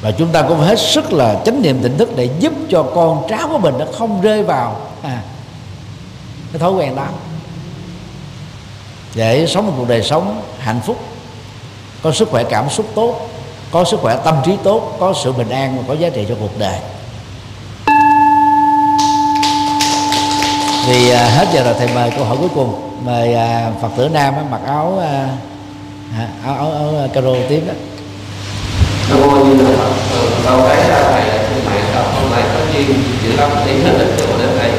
Và 0.00 0.10
chúng 0.10 0.28
ta 0.28 0.42
cũng 0.42 0.58
phải 0.58 0.68
hết 0.68 0.78
sức 0.78 1.12
là 1.12 1.42
chánh 1.44 1.62
niệm 1.62 1.82
tỉnh 1.82 1.98
thức 1.98 2.16
để 2.16 2.28
giúp 2.38 2.52
cho 2.70 2.82
con 2.82 3.26
cháu 3.28 3.48
của 3.48 3.58
mình 3.58 3.74
nó 3.78 3.84
không 3.98 4.20
rơi 4.20 4.42
vào 4.42 4.80
à, 5.02 5.22
cái 6.52 6.60
thói 6.60 6.72
quen 6.72 6.96
đó. 6.96 7.06
Để 9.14 9.46
sống 9.46 9.66
một 9.66 9.72
cuộc 9.76 9.88
đời 9.88 10.02
sống 10.02 10.42
hạnh 10.58 10.80
phúc 10.86 10.98
có 12.02 12.12
sức 12.12 12.28
khỏe 12.30 12.44
cảm 12.44 12.70
xúc 12.70 12.86
tốt 12.94 13.28
có 13.70 13.84
sức 13.84 14.00
khỏe 14.00 14.16
tâm 14.24 14.36
trí 14.44 14.56
tốt 14.62 14.96
có 15.00 15.14
sự 15.24 15.32
bình 15.32 15.48
an 15.48 15.76
và 15.76 15.82
có 15.88 15.94
giá 15.94 16.08
trị 16.08 16.24
cho 16.28 16.34
cuộc 16.40 16.58
đời. 16.58 16.78
Vì 20.86 21.10
à, 21.10 21.28
hết 21.36 21.48
giờ 21.52 21.64
rồi 21.64 21.74
thầy 21.78 21.88
mời 21.94 22.10
câu 22.10 22.24
hỏi 22.24 22.36
cuối 22.40 22.48
cùng 22.54 22.74
mời 23.04 23.34
à, 23.34 23.70
phật 23.82 23.88
tử 23.96 24.08
nam 24.08 24.34
á, 24.36 24.42
mặc 24.50 24.60
áo 24.66 24.98
à, 25.02 25.28
áo 26.46 26.56
áo, 26.56 26.72
áo, 26.72 26.94
áo 26.98 27.08
caro 27.14 27.30
tím 27.48 27.66
đó 27.66 27.74
Nam 29.10 29.20
mô 29.20 29.44
Di 29.44 29.58
Đà 29.58 29.70
Phật. 29.78 29.92
Ờ, 30.12 30.20
câu 30.44 30.60
cái 30.68 30.88
là 30.88 31.02
thầy 31.12 31.22
trên 31.22 31.64
mạng 31.66 31.84
đọc 31.94 32.06
hôm 32.14 32.30
nay 32.30 32.42
có 32.54 32.60
duyên 32.74 33.02
chữ 33.22 33.28
long 33.36 33.56
tí 33.66 33.72
hết 33.72 33.92
đến 33.98 34.08
chỗ 34.18 34.26
đến 34.38 34.48
đây. 34.58 34.70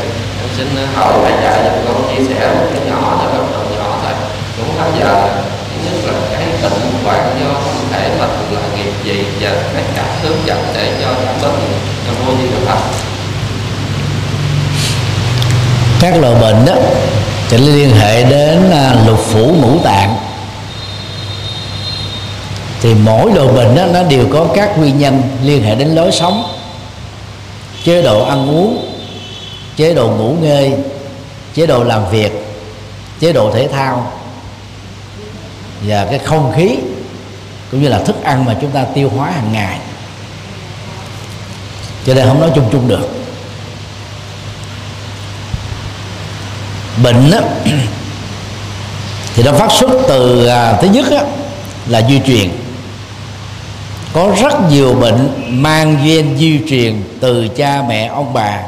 Em 0.41 0.49
xin 0.57 0.67
à, 0.77 0.85
hỏi 0.95 1.13
thầy 1.23 1.33
dạy 1.43 1.59
cho 1.63 1.93
con 1.93 2.03
chia 2.09 2.23
sẻ 2.23 2.53
một 2.55 2.65
cái 2.73 2.81
nhỏ 2.89 3.19
cho 3.21 3.27
con 3.37 3.51
độ 3.51 3.75
nhỏ 3.77 3.97
thôi. 4.03 4.13
Cũng 4.57 4.75
khán 4.77 4.91
giờ 4.99 5.29
thứ 5.69 5.77
nhất 5.85 6.13
là 6.13 6.19
cái 6.31 6.47
tịnh 6.61 7.07
quản 7.07 7.39
do 7.39 7.53
không 7.53 7.87
thể 7.91 8.09
mà 8.19 8.25
là 8.51 8.61
nghiệp 8.75 8.91
gì 9.03 9.25
và 9.41 9.49
cái 9.73 9.83
cách 9.95 10.05
hướng 10.23 10.37
dẫn 10.45 10.57
để 10.73 10.93
cho 11.01 11.07
giảm 11.25 11.35
bớt 11.41 11.51
Nam 12.05 12.15
mô 12.25 12.33
Di 12.41 12.47
Đà 12.47 12.73
Phật 12.73 13.12
các 16.03 16.21
loại 16.21 16.35
bệnh 16.41 16.65
đó 16.65 16.75
thì 17.49 17.57
liên 17.57 17.95
hệ 17.95 18.23
đến 18.23 18.71
à, 18.71 18.95
lục 19.07 19.19
phủ 19.19 19.55
ngũ 19.61 19.79
tạng. 19.83 20.15
Thì 22.81 22.93
mỗi 22.93 23.31
loại 23.33 23.47
bệnh 23.47 23.75
đó 23.75 23.85
nó 23.93 24.03
đều 24.03 24.25
có 24.33 24.47
các 24.55 24.77
nguyên 24.77 24.99
nhân 24.99 25.21
liên 25.43 25.63
hệ 25.63 25.75
đến 25.75 25.87
lối 25.87 26.11
sống, 26.11 26.43
chế 27.83 28.01
độ 28.01 28.23
ăn 28.23 28.49
uống, 28.49 28.93
chế 29.75 29.93
độ 29.93 30.09
ngủ 30.09 30.35
nghê, 30.41 30.71
chế 31.53 31.65
độ 31.65 31.83
làm 31.83 32.09
việc, 32.11 32.31
chế 33.19 33.33
độ 33.33 33.51
thể 33.51 33.67
thao, 33.67 34.11
và 35.87 36.05
cái 36.05 36.19
không 36.19 36.53
khí, 36.55 36.75
cũng 37.71 37.81
như 37.83 37.89
là 37.89 37.99
thức 37.99 38.23
ăn 38.23 38.45
mà 38.45 38.55
chúng 38.61 38.71
ta 38.71 38.85
tiêu 38.93 39.09
hóa 39.09 39.31
hàng 39.31 39.53
ngày. 39.53 39.77
Cho 42.05 42.13
nên 42.13 42.27
không 42.27 42.39
nói 42.39 42.49
chung 42.55 42.69
chung 42.71 42.87
được. 42.87 43.22
Bệnh 46.97 47.31
á, 47.31 47.41
thì 49.35 49.43
nó 49.43 49.51
phát 49.51 49.71
xuất 49.71 49.89
từ 50.07 50.45
à, 50.45 50.77
thứ 50.81 50.87
nhất 50.87 51.05
á, 51.11 51.23
là 51.87 52.01
di 52.09 52.19
truyền. 52.19 52.49
Có 54.13 54.35
rất 54.41 54.53
nhiều 54.69 54.93
bệnh 54.93 55.29
mang 55.61 55.97
gen 56.05 56.37
di 56.37 56.59
truyền 56.69 57.03
từ 57.19 57.47
cha 57.47 57.83
mẹ 57.87 58.07
ông 58.07 58.33
bà 58.33 58.59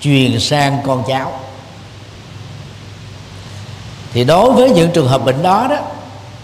truyền 0.00 0.40
sang 0.40 0.78
con 0.86 1.02
cháu. 1.08 1.32
Thì 4.12 4.24
đối 4.24 4.52
với 4.52 4.70
những 4.70 4.90
trường 4.90 5.08
hợp 5.08 5.24
bệnh 5.24 5.42
đó 5.42 5.66
đó 5.70 5.76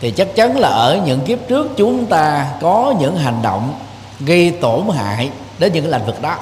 thì 0.00 0.10
chắc 0.10 0.36
chắn 0.36 0.58
là 0.58 0.68
ở 0.68 1.00
những 1.06 1.20
kiếp 1.20 1.38
trước 1.48 1.70
chúng 1.76 2.06
ta 2.06 2.46
có 2.60 2.94
những 3.00 3.16
hành 3.16 3.42
động 3.42 3.74
gây 4.20 4.50
tổn 4.60 4.82
hại 4.96 5.30
đến 5.58 5.72
những 5.72 5.90
cái 5.90 5.92
lĩnh 5.92 6.06
vực 6.06 6.22
đó 6.22 6.36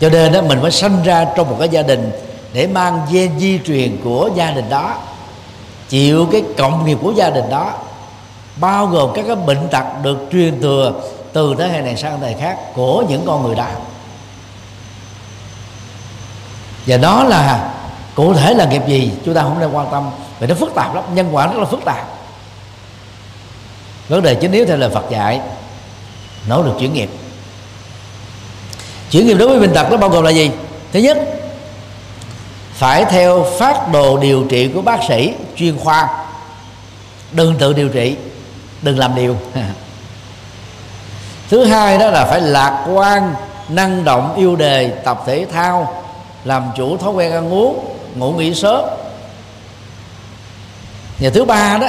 cho 0.00 0.08
nên 0.08 0.32
đó, 0.32 0.42
mình 0.42 0.58
phải 0.62 0.70
sinh 0.70 1.02
ra 1.02 1.26
trong 1.36 1.50
một 1.50 1.56
cái 1.58 1.68
gia 1.68 1.82
đình 1.82 2.12
để 2.52 2.66
mang 2.66 3.00
gen 3.10 3.38
di 3.38 3.60
truyền 3.66 4.00
của 4.04 4.30
gia 4.34 4.50
đình 4.50 4.68
đó. 4.68 4.94
Chịu 5.88 6.28
cái 6.32 6.42
cộng 6.58 6.86
nghiệp 6.86 6.98
của 7.02 7.12
gia 7.12 7.30
đình 7.30 7.50
đó. 7.50 7.72
Bao 8.56 8.86
gồm 8.86 9.10
các 9.14 9.24
cái 9.26 9.36
bệnh 9.36 9.68
tật 9.68 9.84
được 10.02 10.18
truyền 10.32 10.60
thừa 10.60 10.92
từ 11.32 11.54
thế 11.58 11.68
hệ 11.68 11.80
này 11.80 11.96
sang 11.96 12.20
thế 12.20 12.28
hệ 12.28 12.40
khác 12.40 12.56
của 12.74 13.04
những 13.08 13.22
con 13.26 13.42
người 13.42 13.54
đó. 13.54 13.66
Và 16.86 16.96
đó 16.96 17.24
là, 17.24 17.74
cụ 18.14 18.34
thể 18.34 18.54
là 18.54 18.64
nghiệp 18.64 18.82
gì, 18.86 19.12
chúng 19.24 19.34
ta 19.34 19.42
không 19.42 19.60
nên 19.60 19.72
quan 19.72 19.86
tâm. 19.90 20.10
Vì 20.38 20.46
nó 20.46 20.54
phức 20.54 20.74
tạp 20.74 20.94
lắm, 20.94 21.04
nhân 21.14 21.28
quả 21.32 21.46
rất 21.46 21.58
là 21.58 21.64
phức 21.64 21.84
tạp. 21.84 22.08
Vấn 24.08 24.22
đề 24.22 24.34
chính 24.34 24.52
yếu 24.52 24.66
theo 24.66 24.76
lời 24.76 24.90
Phật 24.90 25.10
dạy 25.10 25.40
nỗ 26.48 26.62
lực 26.62 26.74
chuyển 26.80 26.92
nghiệp 26.92 27.10
chuyển 29.10 29.26
nghiệp 29.26 29.34
đối 29.34 29.48
với 29.48 29.60
bệnh 29.60 29.74
tật 29.74 29.90
nó 29.90 29.96
bao 29.96 30.10
gồm 30.10 30.24
là 30.24 30.30
gì? 30.30 30.50
Thứ 30.92 31.00
nhất, 31.00 31.18
phải 32.72 33.04
theo 33.04 33.46
phát 33.58 33.92
đồ 33.92 34.18
điều 34.18 34.44
trị 34.48 34.68
của 34.74 34.82
bác 34.82 34.98
sĩ 35.08 35.34
chuyên 35.56 35.78
khoa. 35.78 36.08
Đừng 37.32 37.54
tự 37.58 37.72
điều 37.72 37.88
trị, 37.88 38.16
đừng 38.82 38.98
làm 38.98 39.14
điều. 39.14 39.36
Thứ 41.50 41.64
hai 41.64 41.98
đó 41.98 42.10
là 42.10 42.24
phải 42.24 42.40
lạc 42.40 42.84
quan, 42.94 43.34
năng 43.68 44.04
động, 44.04 44.34
yêu 44.36 44.56
đề, 44.56 44.88
tập 45.04 45.22
thể 45.26 45.46
thao, 45.52 46.02
làm 46.44 46.64
chủ 46.76 46.96
thói 46.96 47.12
quen 47.12 47.32
ăn 47.32 47.52
uống, 47.52 47.96
ngủ 48.14 48.32
nghỉ 48.32 48.54
sớm. 48.54 48.84
Và 51.18 51.30
thứ 51.30 51.44
ba 51.44 51.78
đó, 51.78 51.88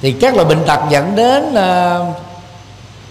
thì 0.00 0.12
các 0.12 0.34
loại 0.34 0.48
bệnh 0.48 0.64
tật 0.66 0.80
dẫn 0.90 1.16
đến 1.16 1.54
ờ, 1.54 2.04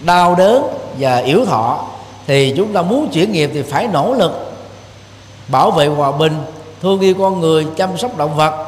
đau 0.00 0.34
đớn 0.34 0.62
và 0.98 1.16
yếu 1.16 1.46
thọ 1.46 1.84
thì 2.26 2.54
chúng 2.56 2.72
ta 2.72 2.82
muốn 2.82 3.08
chuyển 3.08 3.32
nghiệp 3.32 3.50
thì 3.54 3.62
phải 3.62 3.88
nỗ 3.92 4.14
lực. 4.14 4.52
Bảo 5.48 5.70
vệ 5.70 5.86
hòa 5.86 6.12
bình, 6.12 6.38
thương 6.82 7.00
yêu 7.00 7.14
con 7.18 7.40
người, 7.40 7.66
chăm 7.76 7.98
sóc 7.98 8.16
động 8.16 8.36
vật. 8.36 8.66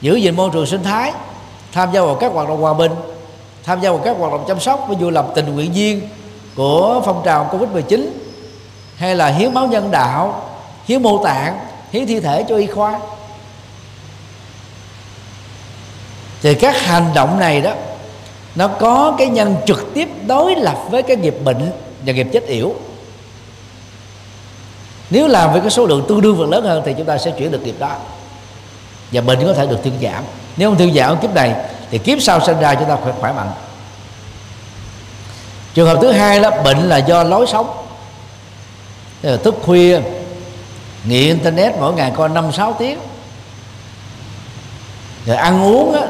Giữ 0.00 0.14
gìn 0.14 0.36
môi 0.36 0.50
trường 0.52 0.66
sinh 0.66 0.82
thái. 0.82 1.12
Tham 1.72 1.92
gia 1.92 2.00
vào 2.00 2.14
các 2.14 2.32
hoạt 2.32 2.48
động 2.48 2.60
hòa 2.60 2.74
bình. 2.74 2.92
Tham 3.64 3.80
gia 3.80 3.90
vào 3.90 4.00
các 4.04 4.16
hoạt 4.18 4.32
động 4.32 4.44
chăm 4.48 4.60
sóc, 4.60 4.86
ví 4.88 4.96
dụ 5.00 5.10
làm 5.10 5.24
tình 5.34 5.54
nguyện 5.54 5.72
viên 5.72 6.08
của 6.54 7.02
phong 7.04 7.22
trào 7.24 7.48
covid 7.52 7.70
19 7.70 8.18
hay 8.96 9.16
là 9.16 9.26
hiến 9.26 9.54
máu 9.54 9.66
nhân 9.66 9.90
đạo, 9.90 10.50
hiến 10.84 11.02
mô 11.02 11.24
tạng, 11.24 11.58
hiến 11.92 12.06
thi 12.06 12.20
thể 12.20 12.44
cho 12.48 12.56
y 12.56 12.66
khoa. 12.66 13.00
Thì 16.42 16.54
các 16.54 16.82
hành 16.82 17.10
động 17.14 17.38
này 17.38 17.60
đó, 17.60 17.72
nó 18.54 18.68
có 18.68 19.14
cái 19.18 19.26
nhân 19.26 19.56
trực 19.66 19.94
tiếp 19.94 20.08
đối 20.26 20.56
lập 20.56 20.78
với 20.90 21.02
cái 21.02 21.16
nghiệp 21.16 21.34
bệnh 21.44 21.70
và 22.06 22.12
nghiệp 22.12 22.26
chết 22.32 22.46
yểu. 22.46 22.74
Nếu 25.10 25.28
làm 25.28 25.52
với 25.52 25.60
cái 25.60 25.70
số 25.70 25.86
lượng 25.86 26.04
tương 26.08 26.20
đương 26.20 26.38
phần 26.38 26.50
lớn 26.50 26.64
hơn 26.64 26.82
thì 26.86 26.94
chúng 26.98 27.06
ta 27.06 27.18
sẽ 27.18 27.30
chuyển 27.30 27.50
được 27.50 27.62
nghiệp 27.62 27.76
đó. 27.78 27.96
Và 29.12 29.20
bệnh 29.20 29.46
có 29.46 29.52
thể 29.52 29.66
được 29.66 29.78
thuyên 29.82 29.94
giảm. 30.02 30.24
Nếu 30.56 30.70
không 30.70 30.78
thuyên 30.78 30.94
giảm 30.94 31.20
kiếp 31.20 31.34
này 31.34 31.54
thì 31.90 31.98
kiếp 31.98 32.22
sau 32.22 32.40
sinh 32.40 32.60
ra 32.60 32.74
chúng 32.74 32.88
ta 32.88 32.96
khỏe, 32.96 33.12
khỏe 33.20 33.32
mạnh. 33.32 33.50
Trường 35.74 35.88
hợp 35.88 35.98
thứ 36.02 36.12
hai 36.12 36.40
là 36.40 36.50
bệnh 36.50 36.88
là 36.88 36.96
do 36.96 37.22
lối 37.22 37.46
sống. 37.46 37.86
Là 39.22 39.36
thức 39.36 39.54
khuya 39.62 40.00
nghiện 41.04 41.28
internet 41.28 41.72
mỗi 41.80 41.94
ngày 41.94 42.12
coi 42.16 42.28
năm 42.28 42.52
sáu 42.52 42.76
tiếng. 42.78 42.98
Rồi 45.26 45.36
ăn 45.36 45.64
uống 45.64 45.92
á, 45.92 46.06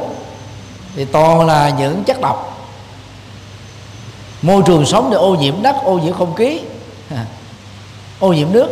thì 0.96 1.04
toàn 1.04 1.46
là 1.46 1.68
những 1.78 2.04
chất 2.04 2.20
độc 2.20 2.53
môi 4.44 4.62
trường 4.66 4.86
sống 4.86 5.08
thì 5.10 5.16
ô 5.16 5.34
nhiễm 5.34 5.62
đất, 5.62 5.76
ô 5.84 5.98
nhiễm 5.98 6.12
không 6.12 6.34
khí. 6.34 6.60
Ô 8.20 8.32
nhiễm 8.32 8.52
nước. 8.52 8.68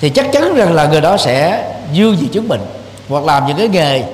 Thì 0.00 0.10
chắc 0.10 0.32
chắn 0.32 0.54
rằng 0.54 0.72
là 0.72 0.86
người 0.86 1.00
đó 1.00 1.16
sẽ 1.16 1.68
dương 1.92 2.16
gì 2.16 2.28
chứng 2.32 2.48
bệnh 2.48 2.60
hoặc 3.08 3.24
làm 3.24 3.46
những 3.46 3.56
cái 3.56 3.68
nghề. 3.68 4.04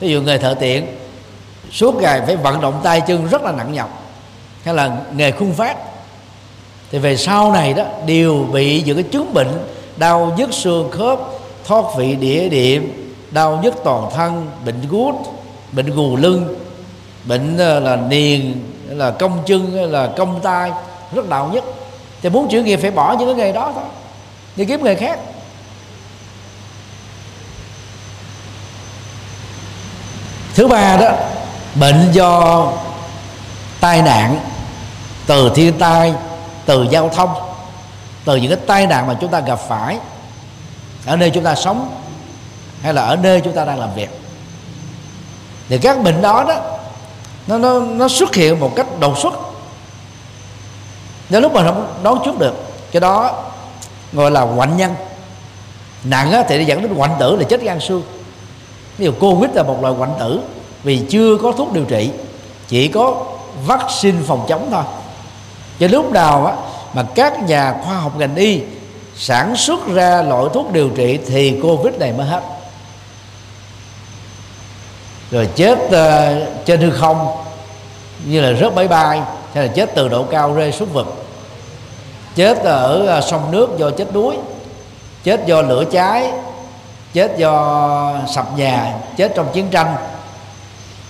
Ví 0.00 0.08
dụ 0.08 0.22
nghề 0.22 0.38
thợ 0.38 0.54
tiện, 0.54 0.86
suốt 1.72 1.94
ngày 1.94 2.20
phải 2.26 2.36
vận 2.36 2.60
động 2.60 2.80
tay 2.82 3.00
chân 3.00 3.26
rất 3.26 3.42
là 3.42 3.52
nặng 3.52 3.72
nhọc. 3.72 4.02
Hay 4.64 4.74
là 4.74 4.96
nghề 5.12 5.30
khung 5.30 5.54
phát. 5.54 5.76
Thì 6.90 6.98
về 6.98 7.16
sau 7.16 7.52
này 7.52 7.74
đó, 7.74 7.84
đều 8.06 8.46
bị 8.52 8.82
những 8.82 8.96
cái 8.96 9.04
chứng 9.12 9.34
bệnh 9.34 9.48
đau 9.96 10.34
nhức 10.38 10.52
xương 10.52 10.90
khớp, 10.90 11.20
thoát 11.64 11.84
vị 11.96 12.16
đĩa 12.16 12.48
điểm 12.48 13.14
đau 13.30 13.60
nhức 13.62 13.74
toàn 13.84 14.10
thân, 14.14 14.46
bệnh 14.64 14.88
gút, 14.88 15.14
bệnh 15.72 15.94
gù 15.94 16.16
lưng 16.16 16.54
bệnh 17.26 17.58
ờ, 17.58 17.80
là 17.80 17.96
niền 17.96 18.64
là 18.88 19.10
cong 19.10 19.42
chân 19.46 19.76
ờ, 19.76 19.86
là 19.86 20.08
cong 20.16 20.40
tay, 20.42 20.70
rất 21.12 21.28
đau 21.28 21.50
nhất. 21.52 21.64
Thì 22.22 22.28
muốn 22.28 22.48
chuyển 22.48 22.64
nghiệp 22.64 22.78
phải 22.82 22.90
bỏ 22.90 23.16
những 23.18 23.28
cái 23.28 23.34
nghề 23.34 23.52
đó 23.52 23.72
thôi 23.74 23.84
đi 24.56 24.64
kiếm 24.64 24.84
nghề 24.84 24.94
khác. 24.94 25.18
Thứ 30.54 30.68
ba 30.68 30.96
đó, 30.96 31.10
bệnh 31.74 32.08
do 32.12 32.66
tai 33.80 34.02
nạn, 34.02 34.40
từ 35.26 35.52
thiên 35.54 35.78
tai, 35.78 36.14
từ 36.66 36.86
giao 36.90 37.08
thông, 37.08 37.34
từ 38.24 38.36
những 38.36 38.50
cái 38.50 38.60
tai 38.66 38.86
nạn 38.86 39.06
mà 39.06 39.16
chúng 39.20 39.30
ta 39.30 39.40
gặp 39.40 39.58
phải 39.68 39.98
ở 41.06 41.16
nơi 41.16 41.30
chúng 41.30 41.44
ta 41.44 41.54
sống 41.54 41.90
hay 42.82 42.94
là 42.94 43.02
ở 43.02 43.16
nơi 43.16 43.40
chúng 43.40 43.52
ta 43.52 43.64
đang 43.64 43.78
làm 43.78 43.94
việc. 43.94 44.20
Thì 45.68 45.78
các 45.78 46.02
bệnh 46.02 46.22
đó 46.22 46.44
đó 46.48 46.60
nó 47.46 47.58
nó 47.58 47.80
nó 47.80 48.08
xuất 48.08 48.34
hiện 48.34 48.60
một 48.60 48.72
cách 48.76 48.86
đột 49.00 49.18
xuất. 49.18 49.34
Đến 51.28 51.42
lúc 51.42 51.54
mà 51.54 51.64
không 51.64 51.86
đoán 52.02 52.16
trước 52.24 52.38
được 52.38 52.54
cái 52.92 53.00
đó 53.00 53.44
gọi 54.12 54.30
là 54.30 54.40
hoạn 54.40 54.76
nhân. 54.76 54.94
Nặng 56.04 56.44
thì 56.48 56.58
nó 56.58 56.64
dẫn 56.64 56.82
đến 56.82 56.94
hoạn 56.94 57.10
tử 57.20 57.36
là 57.36 57.44
chết 57.44 57.62
gan 57.62 57.80
xương. 57.80 58.02
Ví 58.98 59.04
dụ 59.04 59.12
covid 59.20 59.50
là 59.54 59.62
một 59.62 59.78
loại 59.82 59.94
hoạn 59.94 60.10
tử 60.18 60.40
vì 60.82 61.02
chưa 61.10 61.36
có 61.42 61.52
thuốc 61.52 61.72
điều 61.72 61.84
trị 61.84 62.10
chỉ 62.68 62.88
có 62.88 63.24
vaccine 63.66 64.18
phòng 64.26 64.44
chống 64.48 64.68
thôi. 64.70 64.82
Cho 65.80 65.86
lúc 65.86 66.12
nào 66.12 66.46
á, 66.46 66.54
mà 66.94 67.06
các 67.14 67.42
nhà 67.42 67.74
khoa 67.84 67.94
học 67.94 68.12
ngành 68.18 68.36
y 68.36 68.60
sản 69.16 69.56
xuất 69.56 69.86
ra 69.86 70.22
loại 70.22 70.44
thuốc 70.54 70.72
điều 70.72 70.88
trị 70.88 71.18
thì 71.26 71.60
covid 71.62 71.94
này 71.94 72.12
mới 72.12 72.26
hết 72.26 72.42
rồi 75.30 75.48
chết 75.54 75.78
uh, 75.84 76.66
trên 76.66 76.80
hư 76.80 76.90
không 76.90 77.36
như 78.24 78.40
là 78.40 78.60
rớt 78.60 78.74
máy 78.74 78.88
bay 78.88 79.20
hay 79.54 79.66
là 79.66 79.72
chết 79.74 79.90
từ 79.94 80.08
độ 80.08 80.22
cao 80.22 80.54
rơi 80.54 80.72
xuống 80.72 80.88
vực. 80.92 81.26
Chết 82.34 82.58
ở 82.58 83.18
uh, 83.18 83.24
sông 83.24 83.50
nước 83.50 83.78
do 83.78 83.90
chết 83.90 84.12
đuối 84.12 84.36
chết 85.24 85.46
do 85.46 85.62
lửa 85.62 85.84
cháy 85.92 86.32
chết 87.12 87.38
do 87.38 88.14
sập 88.34 88.58
nhà 88.58 88.94
chết 89.16 89.32
trong 89.34 89.46
chiến 89.52 89.68
tranh 89.70 89.96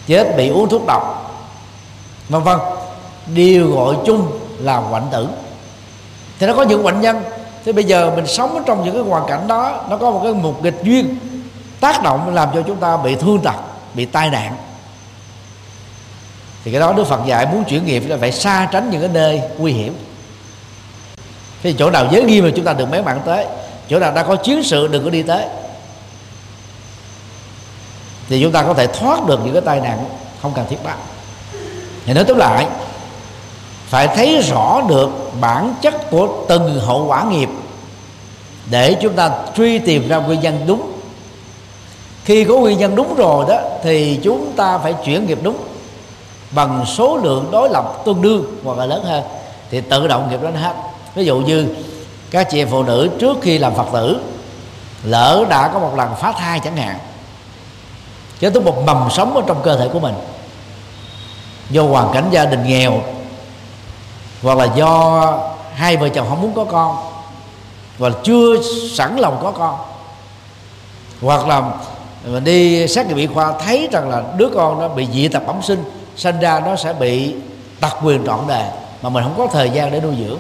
chết 0.07 0.37
bị 0.37 0.49
uống 0.49 0.69
thuốc 0.69 0.87
độc 0.87 1.33
vân 2.29 2.43
vân. 2.43 2.59
Đều 3.27 3.71
gọi 3.71 3.95
chung 4.07 4.39
là 4.59 4.77
hoạnh 4.77 5.07
tử. 5.13 5.29
Thì 6.39 6.47
nó 6.47 6.55
có 6.55 6.63
những 6.63 6.83
bệnh 6.83 7.01
nhân 7.01 7.23
thế 7.65 7.73
bây 7.73 7.85
giờ 7.85 8.13
mình 8.17 8.27
sống 8.27 8.63
trong 8.67 8.85
những 8.85 8.95
cái 8.95 9.03
hoàn 9.03 9.27
cảnh 9.27 9.49
đó 9.49 9.85
nó 9.91 9.97
có 9.97 10.11
một 10.11 10.21
cái 10.23 10.33
mục 10.33 10.63
nghịch 10.63 10.83
duyên 10.83 11.19
tác 11.81 12.03
động 12.03 12.35
làm 12.35 12.49
cho 12.55 12.63
chúng 12.63 12.77
ta 12.77 12.97
bị 12.97 13.15
thương 13.15 13.41
tật 13.41 13.55
bị 13.97 14.05
tai 14.05 14.31
nạn. 14.31 14.57
Thì 16.65 16.73
cái 16.73 16.81
đó 16.81 16.93
Đức 16.93 17.05
Phật 17.05 17.21
dạy 17.27 17.47
muốn 17.47 17.65
chuyển 17.65 17.87
nghiệp 17.87 18.03
là 18.07 18.17
phải 18.21 18.33
xa 18.33 18.69
tránh 18.73 18.91
những 18.91 19.01
cái 19.01 19.11
nơi 19.13 19.43
nguy 19.59 19.73
hiểm. 19.73 19.97
Thì 21.63 21.75
chỗ 21.79 21.91
nào 21.91 22.09
giới 22.13 22.23
nghiêm 22.23 22.45
mà 22.45 22.51
chúng 22.57 22.65
ta 22.65 22.73
đừng 22.73 22.91
mấy 22.91 23.03
bạn 23.03 23.21
tới. 23.27 23.47
Chỗ 23.89 23.99
nào 23.99 24.13
đã 24.13 24.23
có 24.23 24.37
chiến 24.37 24.63
sự 24.63 24.89
đừng 24.89 25.05
có 25.05 25.11
đi 25.11 25.23
tới. 25.23 25.45
Thì 28.29 28.43
chúng 28.43 28.53
ta 28.53 28.63
có 28.63 28.75
thể 28.75 28.87
thoát 28.87 29.27
được 29.27 29.41
những 29.45 29.53
cái 29.53 29.63
tai 29.63 29.81
nạn 29.81 30.05
không 30.43 30.53
cần 30.55 30.67
thiết 30.71 30.85
đó 30.85 30.93
thì 32.07 32.13
nói 32.13 32.25
tóm 32.25 32.39
lại, 32.39 32.67
phải 33.89 34.09
thấy 34.09 34.43
rõ 34.43 34.83
được 34.89 35.11
bản 35.41 35.75
chất 35.83 36.11
của 36.11 36.45
từng 36.49 36.81
hậu 36.81 37.07
quả 37.07 37.25
nghiệp 37.25 37.49
để 38.71 38.97
chúng 39.03 39.13
ta 39.13 39.31
truy 39.57 39.79
tìm 39.79 40.09
ra 40.09 40.17
nguyên 40.17 40.41
nhân 40.41 40.65
đúng 40.67 40.96
khi 42.27 42.45
có 42.45 42.57
nguyên 42.57 42.79
nhân 42.79 42.97
đúng 42.97 43.15
rồi 43.15 43.45
đó, 43.49 43.61
thì 43.83 44.21
chúng 44.25 44.53
ta 44.57 44.79
phải 44.79 44.95
chuyển 45.05 45.27
nghiệp 45.27 45.39
đúng 45.43 45.57
bằng 46.51 46.85
số 46.87 47.17
lượng 47.17 47.49
đối 47.51 47.69
lập 47.69 48.03
tương 48.05 48.23
đương 48.23 48.45
hoặc 48.65 48.79
là 48.79 48.87
lớn 48.87 49.05
hơn, 49.05 49.25
thì 49.71 49.81
tự 49.81 50.07
động 50.07 50.31
nghiệp 50.31 50.43
đó 50.43 50.51
nó 50.51 50.61
hết. 50.61 50.75
Ví 51.15 51.25
dụ 51.25 51.39
như 51.39 51.69
các 52.31 52.51
chị 52.51 52.63
em 52.63 52.69
phụ 52.71 52.83
nữ 52.83 53.09
trước 53.19 53.37
khi 53.43 53.59
làm 53.59 53.75
phật 53.75 53.87
tử, 53.93 54.21
lỡ 55.05 55.45
đã 55.49 55.69
có 55.69 55.79
một 55.79 55.93
lần 55.97 56.15
phá 56.21 56.33
thai 56.33 56.61
chẳng 56.61 56.77
hạn, 56.77 56.99
kết 58.41 58.51
thúc 58.55 58.65
một 58.65 58.83
mầm 58.87 59.09
sống 59.11 59.37
ở 59.37 59.43
trong 59.47 59.63
cơ 59.63 59.77
thể 59.77 59.89
của 59.89 60.01
mình, 60.01 60.15
do 61.71 61.83
hoàn 61.83 62.13
cảnh 62.13 62.29
gia 62.31 62.45
đình 62.45 62.65
nghèo, 62.67 63.01
hoặc 64.43 64.59
là 64.59 64.65
do 64.65 65.23
hai 65.75 65.97
vợ 65.97 66.09
chồng 66.09 66.27
không 66.29 66.43
muốn 66.43 66.53
có 66.55 66.65
con 66.65 66.97
và 67.99 68.11
chưa 68.25 68.57
sẵn 68.95 69.17
lòng 69.17 69.39
có 69.43 69.51
con, 69.51 69.77
hoặc 71.23 71.47
là 71.47 71.63
mình 72.33 72.45
đi 72.45 72.89
xét 72.89 73.07
nghiệm 73.07 73.17
y 73.17 73.27
khoa 73.27 73.53
thấy 73.59 73.89
rằng 73.93 74.11
là 74.11 74.23
đứa 74.37 74.49
con 74.55 74.81
nó 74.81 74.89
bị 74.89 75.07
dị 75.13 75.29
tật 75.29 75.47
bẩm 75.47 75.63
sinh 75.63 75.85
sinh 76.17 76.41
ra 76.41 76.61
nó 76.67 76.77
sẽ 76.77 76.93
bị 76.93 77.35
tật 77.81 77.93
quyền 78.05 78.27
trọn 78.27 78.39
đời 78.49 78.65
mà 79.03 79.11
mình 79.11 79.23
không 79.23 79.35
có 79.39 79.47
thời 79.47 79.71
gian 79.71 79.93
để 79.93 80.01
nuôi 80.01 80.15
dưỡng. 80.27 80.39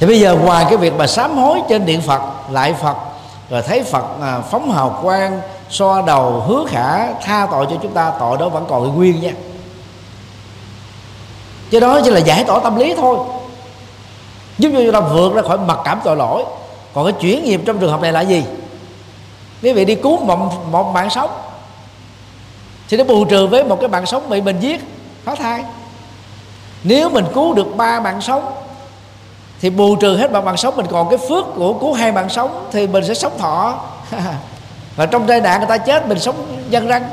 Thì 0.00 0.06
bây 0.06 0.20
giờ 0.20 0.36
ngoài 0.36 0.66
cái 0.68 0.76
việc 0.76 0.94
mà 0.94 1.06
sám 1.06 1.36
hối 1.36 1.60
trên 1.68 1.86
điện 1.86 2.00
phật 2.00 2.20
lại 2.50 2.74
phật 2.82 2.96
rồi 3.50 3.62
thấy 3.62 3.82
phật 3.82 4.04
à, 4.22 4.40
phóng 4.50 4.70
hào 4.70 4.98
quang 5.02 5.40
so 5.70 6.02
đầu 6.02 6.30
hứa 6.30 6.64
khả 6.68 7.12
tha 7.12 7.46
tội 7.50 7.66
cho 7.70 7.76
chúng 7.82 7.92
ta 7.92 8.12
tội 8.20 8.38
đó 8.38 8.48
vẫn 8.48 8.64
còn 8.68 8.96
nguyên 8.96 9.20
nha. 9.20 9.32
Chứ 11.70 11.80
đó 11.80 12.00
chỉ 12.04 12.10
là 12.10 12.20
giải 12.20 12.44
tỏa 12.44 12.60
tâm 12.60 12.76
lý 12.76 12.94
thôi. 12.96 13.18
Giúp 14.58 14.70
cho 14.72 14.80
chúng 14.84 14.92
ta 14.92 15.00
vượt 15.00 15.34
ra 15.34 15.42
khỏi 15.42 15.58
mặc 15.58 15.78
cảm 15.84 16.00
tội 16.04 16.16
lỗi. 16.16 16.44
Còn 16.94 17.04
cái 17.04 17.12
chuyển 17.20 17.44
nghiệp 17.44 17.60
trong 17.66 17.78
trường 17.78 17.90
hợp 17.90 18.00
này 18.00 18.12
là 18.12 18.20
gì? 18.20 18.44
Quý 19.64 19.72
vị 19.72 19.84
đi 19.84 19.94
cứu 19.94 20.24
một, 20.24 20.66
một 20.70 20.92
mạng 20.94 21.10
sống. 21.10 21.30
Thì 22.88 22.96
nó 22.96 23.04
bù 23.04 23.24
trừ 23.24 23.46
với 23.46 23.64
một 23.64 23.80
cái 23.80 23.88
mạng 23.88 24.06
sống 24.06 24.28
bị 24.28 24.40
mình 24.40 24.60
giết 24.60 24.80
phá 25.24 25.34
thai. 25.34 25.64
Nếu 26.82 27.10
mình 27.10 27.24
cứu 27.34 27.54
được 27.54 27.76
ba 27.76 28.00
mạng 28.00 28.20
sống 28.20 28.54
thì 29.60 29.70
bù 29.70 29.96
trừ 29.96 30.16
hết 30.16 30.32
bằng 30.32 30.44
mạng 30.44 30.56
sống 30.56 30.76
mình 30.76 30.86
còn 30.90 31.08
cái 31.10 31.18
phước 31.28 31.44
của 31.54 31.72
cứu 31.72 31.92
hai 31.92 32.12
mạng 32.12 32.28
sống 32.28 32.68
thì 32.72 32.86
mình 32.86 33.04
sẽ 33.04 33.14
sống 33.14 33.38
thọ. 33.38 33.80
Và 34.96 35.06
trong 35.06 35.26
tai 35.26 35.40
nạn 35.40 35.60
người 35.60 35.68
ta 35.68 35.78
chết 35.78 36.08
mình 36.08 36.18
sống 36.18 36.56
dân 36.70 36.86
răng. 36.86 37.10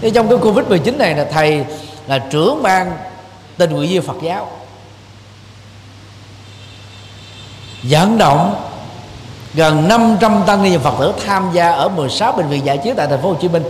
Thì 0.00 0.10
trong 0.10 0.28
cái 0.28 0.38
covid 0.38 0.66
19 0.66 0.98
này 0.98 1.14
là 1.14 1.26
thầy 1.32 1.64
là 2.06 2.18
trưởng 2.18 2.62
ban 2.62 2.92
tình 3.56 3.70
nguyện 3.70 3.90
viên 3.90 4.02
Phật 4.02 4.16
giáo. 4.22 4.50
Vận 7.82 8.18
động 8.18 8.73
gần 9.54 9.88
500 9.88 10.42
tăng 10.46 10.62
ni 10.62 10.76
và 10.76 10.90
Phật 10.90 11.00
tử 11.00 11.12
tham 11.26 11.50
gia 11.52 11.70
ở 11.70 11.88
16 11.88 12.32
bệnh 12.32 12.48
viện 12.48 12.64
giải 12.64 12.78
chiến 12.78 12.94
tại 12.96 13.06
thành 13.06 13.22
phố 13.22 13.28
Hồ 13.28 13.34
Chí 13.40 13.48
Minh. 13.48 13.62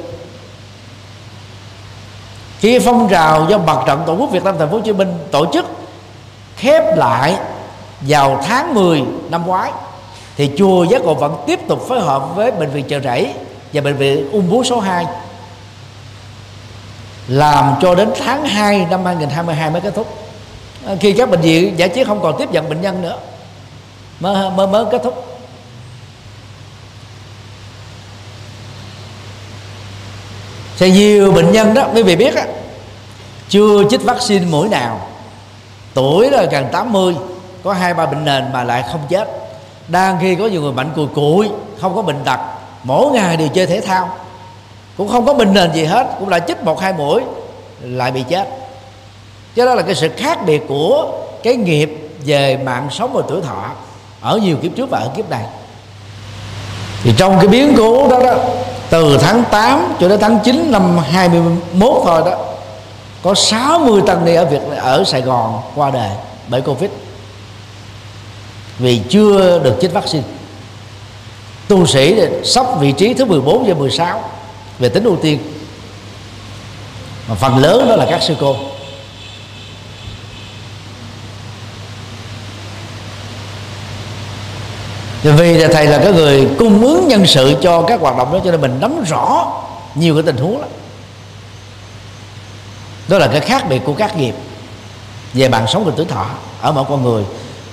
Khi 2.58 2.78
phong 2.78 3.08
trào 3.08 3.46
do 3.50 3.58
mặt 3.58 3.78
trận 3.86 4.02
tổ 4.06 4.14
quốc 4.14 4.30
Việt 4.30 4.44
Nam 4.44 4.54
thành 4.58 4.68
phố 4.68 4.76
Hồ 4.76 4.82
Chí 4.84 4.92
Minh 4.92 5.14
tổ 5.30 5.46
chức 5.52 5.66
khép 6.56 6.96
lại 6.96 7.36
vào 8.00 8.42
tháng 8.46 8.74
10 8.74 9.02
năm 9.30 9.46
ngoái 9.46 9.72
thì 10.36 10.50
chùa 10.58 10.84
giác 10.84 11.02
ngộ 11.02 11.14
vẫn 11.14 11.36
tiếp 11.46 11.60
tục 11.68 11.88
phối 11.88 12.00
hợp 12.00 12.36
với 12.36 12.50
bệnh 12.50 12.70
viện 12.70 12.84
chợ 12.88 13.00
rẫy 13.00 13.34
và 13.72 13.80
bệnh 13.80 13.96
viện 13.96 14.30
ung 14.32 14.50
bướu 14.50 14.64
số 14.64 14.80
2 14.80 15.06
làm 17.28 17.74
cho 17.80 17.94
đến 17.94 18.10
tháng 18.24 18.44
2 18.44 18.86
năm 18.90 19.04
2022 19.04 19.70
mới 19.70 19.80
kết 19.80 19.94
thúc. 19.94 20.06
Khi 21.00 21.12
các 21.12 21.30
bệnh 21.30 21.40
viện 21.40 21.78
giải 21.78 21.88
chiến 21.88 22.06
không 22.06 22.20
còn 22.22 22.38
tiếp 22.38 22.52
nhận 22.52 22.68
bệnh 22.68 22.80
nhân 22.80 23.02
nữa 23.02 23.18
mới 24.20 24.50
mới, 24.50 24.66
mới 24.66 24.84
kết 24.92 25.00
thúc. 25.04 25.33
Thì 30.78 30.90
nhiều 30.90 31.32
bệnh 31.32 31.52
nhân 31.52 31.74
đó 31.74 31.88
quý 31.94 32.02
vị 32.02 32.16
biết 32.16 32.36
á, 32.36 32.46
chưa 33.48 33.82
chích 33.90 34.02
vaccine 34.02 34.46
mũi 34.46 34.68
nào. 34.68 35.00
Tuổi 35.94 36.30
là 36.30 36.44
gần 36.44 36.66
80 36.72 37.14
có 37.64 37.72
hai, 37.72 37.94
ba 37.94 38.06
bệnh 38.06 38.24
nền 38.24 38.52
mà 38.52 38.64
lại 38.64 38.84
không 38.92 39.00
chết. 39.08 39.28
Đang 39.88 40.18
khi 40.20 40.34
có 40.34 40.46
nhiều 40.46 40.62
người 40.62 40.72
mạnh 40.72 40.90
cùi 40.96 41.06
cụi, 41.06 41.48
không 41.80 41.94
có 41.94 42.02
bệnh 42.02 42.24
tật, 42.24 42.40
mỗi 42.84 43.12
ngày 43.12 43.36
đều 43.36 43.48
chơi 43.48 43.66
thể 43.66 43.80
thao. 43.80 44.16
Cũng 44.96 45.08
không 45.08 45.26
có 45.26 45.34
bệnh 45.34 45.54
nền 45.54 45.72
gì 45.72 45.84
hết, 45.84 46.06
cũng 46.18 46.28
lại 46.28 46.40
chích 46.48 46.62
một, 46.62 46.80
hai 46.80 46.92
mũi, 46.92 47.22
lại 47.80 48.10
bị 48.12 48.24
chết. 48.28 48.48
Cho 49.56 49.66
đó 49.66 49.74
là 49.74 49.82
cái 49.82 49.94
sự 49.94 50.08
khác 50.16 50.46
biệt 50.46 50.62
của 50.68 51.12
cái 51.42 51.56
nghiệp 51.56 52.10
về 52.24 52.56
mạng 52.56 52.88
sống 52.90 53.12
và 53.12 53.22
tuổi 53.28 53.40
thọ 53.40 53.70
ở 54.20 54.38
nhiều 54.38 54.56
kiếp 54.62 54.76
trước 54.76 54.90
và 54.90 54.98
ở 54.98 55.10
kiếp 55.16 55.30
này 55.30 55.44
thì 57.04 57.12
trong 57.16 57.38
cái 57.38 57.48
biến 57.48 57.74
cố 57.76 58.08
đó 58.08 58.20
đó, 58.22 58.34
từ 58.90 59.18
tháng 59.18 59.44
8 59.50 59.94
cho 60.00 60.08
đến 60.08 60.20
tháng 60.20 60.38
9 60.44 60.70
năm 60.70 60.98
21 60.98 62.02
thôi 62.04 62.22
đó, 62.26 62.38
có 63.22 63.34
60 63.34 64.02
tăng 64.06 64.24
ni 64.24 64.34
ở 64.34 64.44
Việt 64.44 64.60
ở 64.76 65.04
Sài 65.04 65.22
Gòn 65.22 65.60
qua 65.74 65.90
đời 65.90 66.10
bởi 66.48 66.60
Covid. 66.60 66.90
Vì 68.78 69.00
chưa 69.08 69.60
được 69.64 69.74
chích 69.80 69.92
vaccine. 69.92 70.24
Tu 71.68 71.86
sĩ 71.86 72.20
sắp 72.44 72.66
vị 72.80 72.92
trí 72.92 73.14
thứ 73.14 73.24
14 73.24 73.64
và 73.68 73.74
16 73.74 74.20
về 74.78 74.88
tính 74.88 75.04
ưu 75.04 75.16
tiên. 75.16 75.38
Mà 77.28 77.34
phần 77.34 77.58
lớn 77.58 77.88
đó 77.88 77.96
là 77.96 78.06
các 78.10 78.22
sư 78.22 78.34
cô. 78.40 78.56
Vì 85.24 85.32
vì 85.32 85.66
thầy 85.66 85.86
là 85.86 85.98
cái 85.98 86.12
người 86.12 86.48
cung 86.58 86.82
ứng 86.82 87.08
nhân 87.08 87.26
sự 87.26 87.54
cho 87.62 87.82
các 87.82 88.00
hoạt 88.00 88.16
động 88.16 88.32
đó, 88.32 88.38
cho 88.44 88.50
nên 88.50 88.60
mình 88.60 88.78
nắm 88.80 89.04
rõ 89.04 89.52
nhiều 89.94 90.14
cái 90.14 90.22
tình 90.22 90.36
huống 90.36 90.60
lắm. 90.60 90.68
Đó 93.08 93.18
là 93.18 93.26
cái 93.26 93.40
khác 93.40 93.68
biệt 93.68 93.80
của 93.84 93.94
các 93.94 94.16
nghiệp 94.16 94.34
về 95.34 95.48
mạng 95.48 95.66
sống 95.68 95.84
và 95.84 95.92
tuổi 95.96 96.06
thọ 96.06 96.26
ở 96.60 96.72
mỗi 96.72 96.84
con 96.88 97.02
người. 97.02 97.24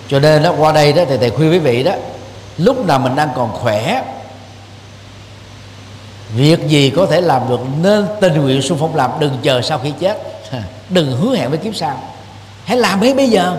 Cho 0.08 0.20
nên 0.20 0.44
đó, 0.44 0.54
qua 0.58 0.72
đây 0.72 0.94
đó, 0.94 1.04
thì 1.10 1.18
thầy 1.18 1.30
khuyên 1.30 1.52
quý 1.52 1.60
vị 1.60 1.84
đó, 1.84 1.92
lúc 2.58 2.86
nào 2.86 3.00
mình 3.00 3.16
đang 3.16 3.30
còn 3.36 3.52
khỏe, 3.54 4.04
việc 6.36 6.68
gì 6.68 6.90
có 6.90 7.06
thể 7.06 7.22
làm 7.22 7.50
được 7.50 7.60
nên 7.82 8.06
tình 8.22 8.34
nguyện 8.34 8.62
xung 8.62 8.78
phong 8.78 8.96
làm, 8.96 9.12
đừng 9.20 9.38
chờ 9.42 9.62
sau 9.62 9.80
khi 9.84 9.94
chết. 10.00 10.18
Đừng 10.90 11.12
hứa 11.12 11.36
hẹn 11.36 11.50
với 11.50 11.60
kiếp 11.60 11.76
sau. 11.76 12.02
Hãy 12.66 12.78
làm 12.78 13.02
ngay 13.02 13.14
bây 13.14 13.30
giờ. 13.30 13.58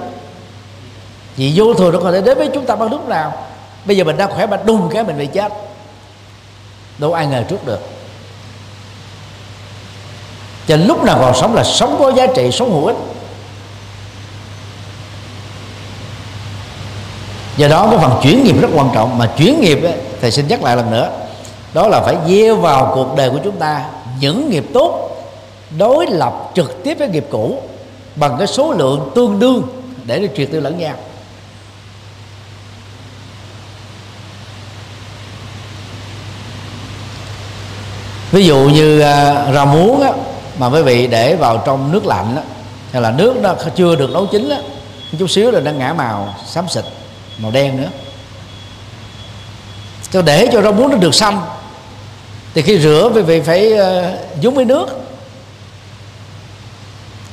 Vì 1.37 1.53
vô 1.55 1.75
thường 1.75 1.93
nó 1.93 2.01
có 2.01 2.13
thể 2.13 2.21
đến 2.21 2.39
với 2.39 2.51
chúng 2.55 2.67
ta 2.67 2.77
bất 2.77 2.91
lúc 2.91 3.09
nào? 3.09 3.33
Bây 3.85 3.97
giờ 3.97 4.05
mình 4.05 4.17
đang 4.17 4.31
khỏe 4.31 4.47
mà 4.47 4.59
đùng 4.65 4.89
cái 4.93 5.05
mình 5.05 5.19
bị 5.19 5.27
chết. 5.27 5.53
Đâu 6.99 7.13
ai 7.13 7.27
ngờ 7.27 7.45
trước 7.49 7.67
được. 7.67 7.81
Cho 10.67 10.77
lúc 10.77 11.05
nào 11.05 11.19
còn 11.21 11.35
sống 11.35 11.55
là 11.55 11.65
sống 11.65 11.97
có 11.99 12.13
giá 12.13 12.27
trị 12.27 12.51
sống 12.53 12.73
hữu 12.73 12.87
ích. 12.87 12.97
Do 17.57 17.69
đó 17.69 17.89
cái 17.91 17.99
phần 17.99 18.21
chuyển 18.23 18.45
nghiệp 18.45 18.61
rất 18.61 18.69
quan 18.75 18.91
trọng. 18.95 19.19
Mà 19.19 19.31
chuyển 19.37 19.61
nghiệp 19.61 19.83
ấy, 19.83 19.95
thầy 20.21 20.31
xin 20.31 20.49
nhắc 20.49 20.63
lại 20.63 20.77
lần 20.77 20.91
nữa 20.91 21.11
đó 21.75 21.89
là 21.89 22.01
phải 22.01 22.17
gieo 22.29 22.57
vào 22.57 22.93
cuộc 22.95 23.17
đời 23.17 23.31
của 23.31 23.39
chúng 23.45 23.57
ta 23.57 23.85
những 24.21 24.51
nghiệp 24.51 24.65
tốt 24.75 25.09
đối 25.79 26.07
lập 26.07 26.51
trực 26.55 26.85
tiếp 26.85 26.99
với 26.99 27.09
nghiệp 27.09 27.27
cũ 27.31 27.63
bằng 28.17 28.37
cái 28.39 28.47
số 28.47 28.73
lượng 28.73 29.11
tương 29.15 29.39
đương 29.39 29.63
để 30.05 30.19
nó 30.19 30.27
triệt 30.37 30.49
tiêu 30.53 30.61
lẫn 30.61 30.79
nhau. 30.79 30.95
Ví 38.33 38.47
dụ 38.47 38.59
như 38.59 39.01
à, 39.01 39.47
rau 39.55 39.67
muống 39.67 40.01
á, 40.01 40.13
mà 40.59 40.67
quý 40.67 40.83
vị 40.83 41.07
để 41.07 41.37
vào 41.37 41.63
trong 41.67 41.93
nước 41.93 42.07
lạnh 42.07 42.37
á, 42.37 42.43
hay 42.93 43.03
là 43.03 43.11
nước 43.11 43.37
nó 43.43 43.55
chưa 43.77 43.97
được 43.97 44.11
nấu 44.11 44.27
chín 44.27 44.49
á, 44.49 44.57
chút 45.19 45.31
xíu 45.31 45.51
là 45.51 45.61
nó 45.61 45.71
ngã 45.71 45.93
màu 45.93 46.35
xám 46.47 46.69
xịt 46.69 46.85
màu 47.39 47.51
đen 47.51 47.83
nữa. 47.83 47.89
Cho 50.11 50.23
để 50.23 50.49
cho 50.53 50.63
rau 50.63 50.73
muống 50.73 50.91
nó 50.91 50.97
được 50.97 51.15
xanh 51.15 51.41
thì 52.55 52.63
khi 52.63 52.79
rửa 52.79 53.11
quý 53.15 53.23
vị 53.23 53.41
phải 53.41 53.73
uh, 54.47 54.55
với 54.55 54.65
nước. 54.65 54.87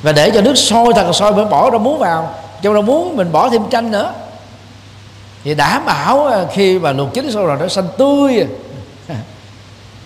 Và 0.02 0.12
để 0.12 0.30
cho 0.30 0.40
nước 0.40 0.54
sôi 0.54 0.92
thật 0.94 1.06
là 1.06 1.12
sôi 1.12 1.32
mới 1.32 1.44
bỏ 1.44 1.70
rau 1.70 1.78
muống 1.78 1.98
vào 1.98 2.34
trong 2.62 2.74
rau 2.74 2.82
muống 2.82 3.16
mình 3.16 3.32
bỏ 3.32 3.48
thêm 3.48 3.62
chanh 3.70 3.90
nữa. 3.90 4.12
Thì 5.44 5.54
đảm 5.54 5.84
bảo 5.84 6.26
à, 6.26 6.44
khi 6.52 6.78
mà 6.78 6.92
luộc 6.92 7.14
chín 7.14 7.32
xong 7.32 7.46
rồi 7.46 7.56
nó 7.60 7.68
xanh 7.68 7.88
tươi 7.98 8.46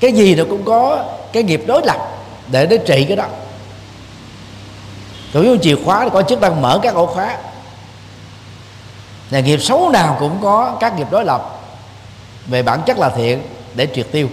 cái 0.00 0.12
gì 0.12 0.34
nó 0.34 0.44
cũng 0.50 0.64
có 0.64 1.04
cái 1.32 1.42
nghiệp 1.42 1.62
đối 1.66 1.82
lập 1.86 1.98
để 2.48 2.66
nó 2.70 2.76
trị 2.86 3.04
cái 3.08 3.16
đó. 3.16 3.26
Chủ 5.32 5.42
yếu 5.42 5.56
chìa 5.62 5.76
khóa 5.84 6.08
có 6.08 6.22
chức 6.22 6.40
năng 6.40 6.62
mở 6.62 6.78
các 6.82 6.94
ổ 6.94 7.06
khóa. 7.06 7.36
Là 9.30 9.40
nghiệp 9.40 9.62
xấu 9.62 9.88
nào 9.88 10.16
cũng 10.20 10.38
có 10.42 10.76
các 10.80 10.98
nghiệp 10.98 11.06
đối 11.10 11.24
lập. 11.24 11.60
Về 12.46 12.62
bản 12.62 12.80
chất 12.86 12.98
là 12.98 13.08
thiện 13.08 13.42
để 13.74 13.88
triệt 13.94 14.06
tiêu. 14.12 14.28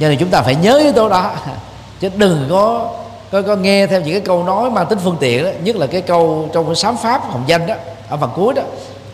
Cho 0.00 0.08
nên 0.08 0.18
chúng 0.18 0.30
ta 0.30 0.42
phải 0.42 0.54
nhớ 0.54 0.78
yếu 0.78 0.92
tố 0.92 1.08
đó. 1.08 1.32
Chứ 2.00 2.10
đừng 2.16 2.46
có 2.50 2.90
có, 3.30 3.42
có 3.42 3.56
nghe 3.56 3.86
theo 3.86 4.00
những 4.00 4.12
cái 4.12 4.20
câu 4.20 4.44
nói 4.44 4.70
mang 4.70 4.86
tính 4.86 4.98
phương 5.04 5.16
tiện 5.20 5.44
đó. 5.44 5.50
Nhất 5.62 5.76
là 5.76 5.86
cái 5.86 6.00
câu 6.00 6.48
trong 6.52 6.66
cái 6.66 6.74
sám 6.74 6.96
pháp 6.96 7.22
hồng 7.30 7.44
danh 7.46 7.66
đó 7.66 7.74
ở 8.08 8.16
phần 8.16 8.30
cuối 8.36 8.54
đó. 8.54 8.62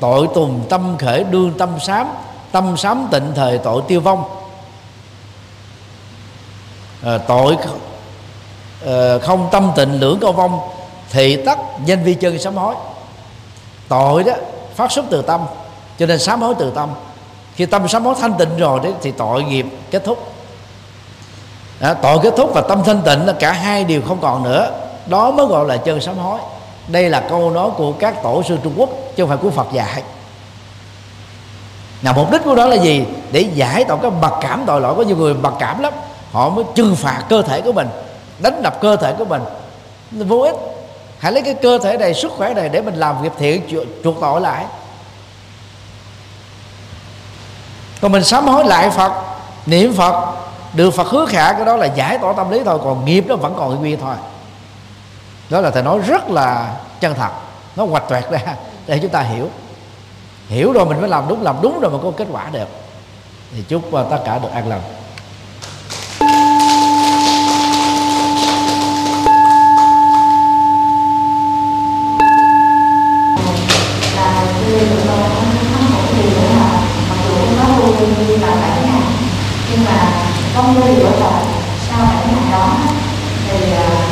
Tội 0.01 0.29
tùng 0.35 0.65
tâm 0.69 0.97
khởi 0.99 1.25
đương 1.25 1.53
tâm 1.59 1.71
sám 1.81 2.07
tâm 2.53 2.77
sám 2.77 3.09
tịnh 3.11 3.33
thời 3.35 3.59
tội 3.59 3.83
tiêu 3.89 4.01
vong 4.01 4.25
à, 7.03 7.19
tội 7.19 7.57
à, 8.87 9.19
không 9.23 9.49
tâm 9.53 9.73
tịnh 9.77 10.01
lưỡng 10.01 10.19
câu 10.21 10.33
vong 10.33 10.61
thì 11.11 11.37
tất 11.37 11.59
danh 11.85 12.05
vi 12.05 12.15
chân 12.15 12.39
sám 12.39 12.57
hối. 12.57 12.75
Tội 13.89 14.25
đó 14.25 14.33
phát 14.75 14.93
xuất 14.93 15.05
từ 15.11 15.23
tâm 15.23 15.41
cho 15.99 16.07
nên 16.07 16.19
sám 16.19 16.43
hối 16.43 16.55
từ 16.59 16.73
tâm. 16.75 16.89
Khi 17.55 17.67
tâm 17.67 17.89
sám 17.89 18.05
hối 18.05 18.15
thanh 18.21 18.35
tịnh 18.39 18.57
rồi 18.57 18.81
đấy 18.83 18.93
thì 19.03 19.11
tội 19.11 19.43
nghiệp 19.43 19.67
kết 19.91 20.05
thúc. 20.05 20.33
À, 21.81 21.95
tội 21.95 22.19
kết 22.23 22.35
thúc 22.37 22.51
và 22.55 22.61
tâm 22.61 22.83
thanh 22.85 23.03
tịnh 23.03 23.27
là 23.27 23.33
cả 23.33 23.53
hai 23.53 23.85
điều 23.85 24.03
không 24.09 24.19
còn 24.21 24.43
nữa. 24.43 24.71
Đó 25.07 25.31
mới 25.31 25.47
gọi 25.47 25.67
là 25.67 25.77
chân 25.77 26.01
sám 26.01 26.19
hối. 26.19 26.39
Đây 26.89 27.11
là 27.11 27.21
câu 27.21 27.51
nói 27.51 27.71
của 27.77 27.93
các 27.93 28.23
tổ 28.23 28.43
sư 28.43 28.59
Trung 28.63 28.73
Quốc 28.77 28.91
chứ 29.17 29.23
không 29.23 29.29
phải 29.29 29.37
của 29.37 29.51
Phật 29.51 29.67
dạy. 29.73 30.03
Nào 32.03 32.15
mục 32.17 32.31
đích 32.33 32.45
của 32.45 32.55
đó 32.55 32.67
là 32.67 32.77
gì? 32.77 33.05
Để 33.33 33.41
giải 33.41 33.85
tỏa 33.85 33.97
cái 34.03 34.11
mặc 34.21 34.33
cảm 34.41 34.63
tội 34.67 34.81
lỗi 34.81 34.95
có 34.97 35.03
nhiều 35.03 35.17
người. 35.17 35.35
Mặc 35.35 35.53
cảm 35.59 35.83
lắm 35.83 35.93
họ 36.37 36.49
mới 36.49 36.65
trừng 36.75 36.97
phạt 36.97 37.25
cơ 37.29 37.43
thể 37.43 37.61
của 37.61 37.73
mình, 37.73 37.89
đánh 38.39 38.63
đập 38.63 38.81
cơ 38.81 38.97
thể 38.97 39.15
của 39.19 39.25
mình. 39.25 39.43
Vô 40.11 40.41
ích. 40.41 40.55
Hãy 41.19 41.33
lấy 41.33 41.43
cái 41.43 41.55
cơ 41.55 41.79
thể 41.79 41.97
này 41.97 42.15
sức 42.15 42.33
khỏe 42.37 42.55
này 42.55 42.69
để 42.69 42.81
mình 42.81 42.95
làm 42.95 43.23
việc 43.23 43.33
thiện 43.39 43.85
chuộc 44.05 44.21
tội 44.21 44.41
lại. 44.41 44.65
Còn 48.01 48.13
mình 48.13 48.25
sám 48.25 48.47
hối 48.47 48.65
lại 48.65 48.91
phật, 48.91 49.13
niệm 49.67 49.93
phật, 49.93 50.35
được 50.73 50.91
phật 50.91 51.07
hứa 51.07 51.27
khả, 51.27 51.53
cái 51.53 51.65
đó 51.65 51.77
là 51.77 51.87
giải 51.87 52.19
tỏa 52.19 52.33
tâm 52.33 52.51
lý 52.51 52.61
thôi, 52.65 52.79
còn 52.85 53.05
nghiệp 53.05 53.25
nó 53.29 53.37
vẫn 53.37 53.55
còn 53.59 53.81
nguyên 53.81 54.01
thôi. 54.01 54.15
Đó 55.51 55.61
là 55.61 55.71
thầy 55.71 55.83
nói 55.83 55.99
rất 55.99 56.31
là 56.31 56.75
chân 57.01 57.15
thật, 57.15 57.31
nó 57.77 57.85
hoạch 57.85 58.09
toẹt 58.09 58.31
ra 58.31 58.41
để 58.87 58.99
chúng 59.03 59.11
ta 59.11 59.21
hiểu. 59.21 59.49
Hiểu 60.49 60.73
rồi 60.73 60.87
mình 60.87 61.01
mới 61.01 61.09
làm 61.09 61.29
đúng 61.29 61.43
làm 61.43 61.57
đúng 61.63 61.81
rồi 61.81 61.91
mà 61.91 61.99
có 62.03 62.11
kết 62.17 62.27
quả 62.33 62.47
được. 62.53 62.69
Thì 63.55 63.63
chúc 63.69 63.95
à, 63.95 64.03
tất 64.11 64.19
cả 64.25 64.39
được 64.39 64.51
an 64.53 64.69
lành. 64.69 64.81
Không 80.57 80.81
có 80.81 80.87
điều 80.87 81.11
là 81.21 81.43
sau 81.89 81.99
bảy 82.07 82.27
ngày 82.27 82.53
đó 82.53 82.69
thì 83.49 83.57
uh, 83.73 84.05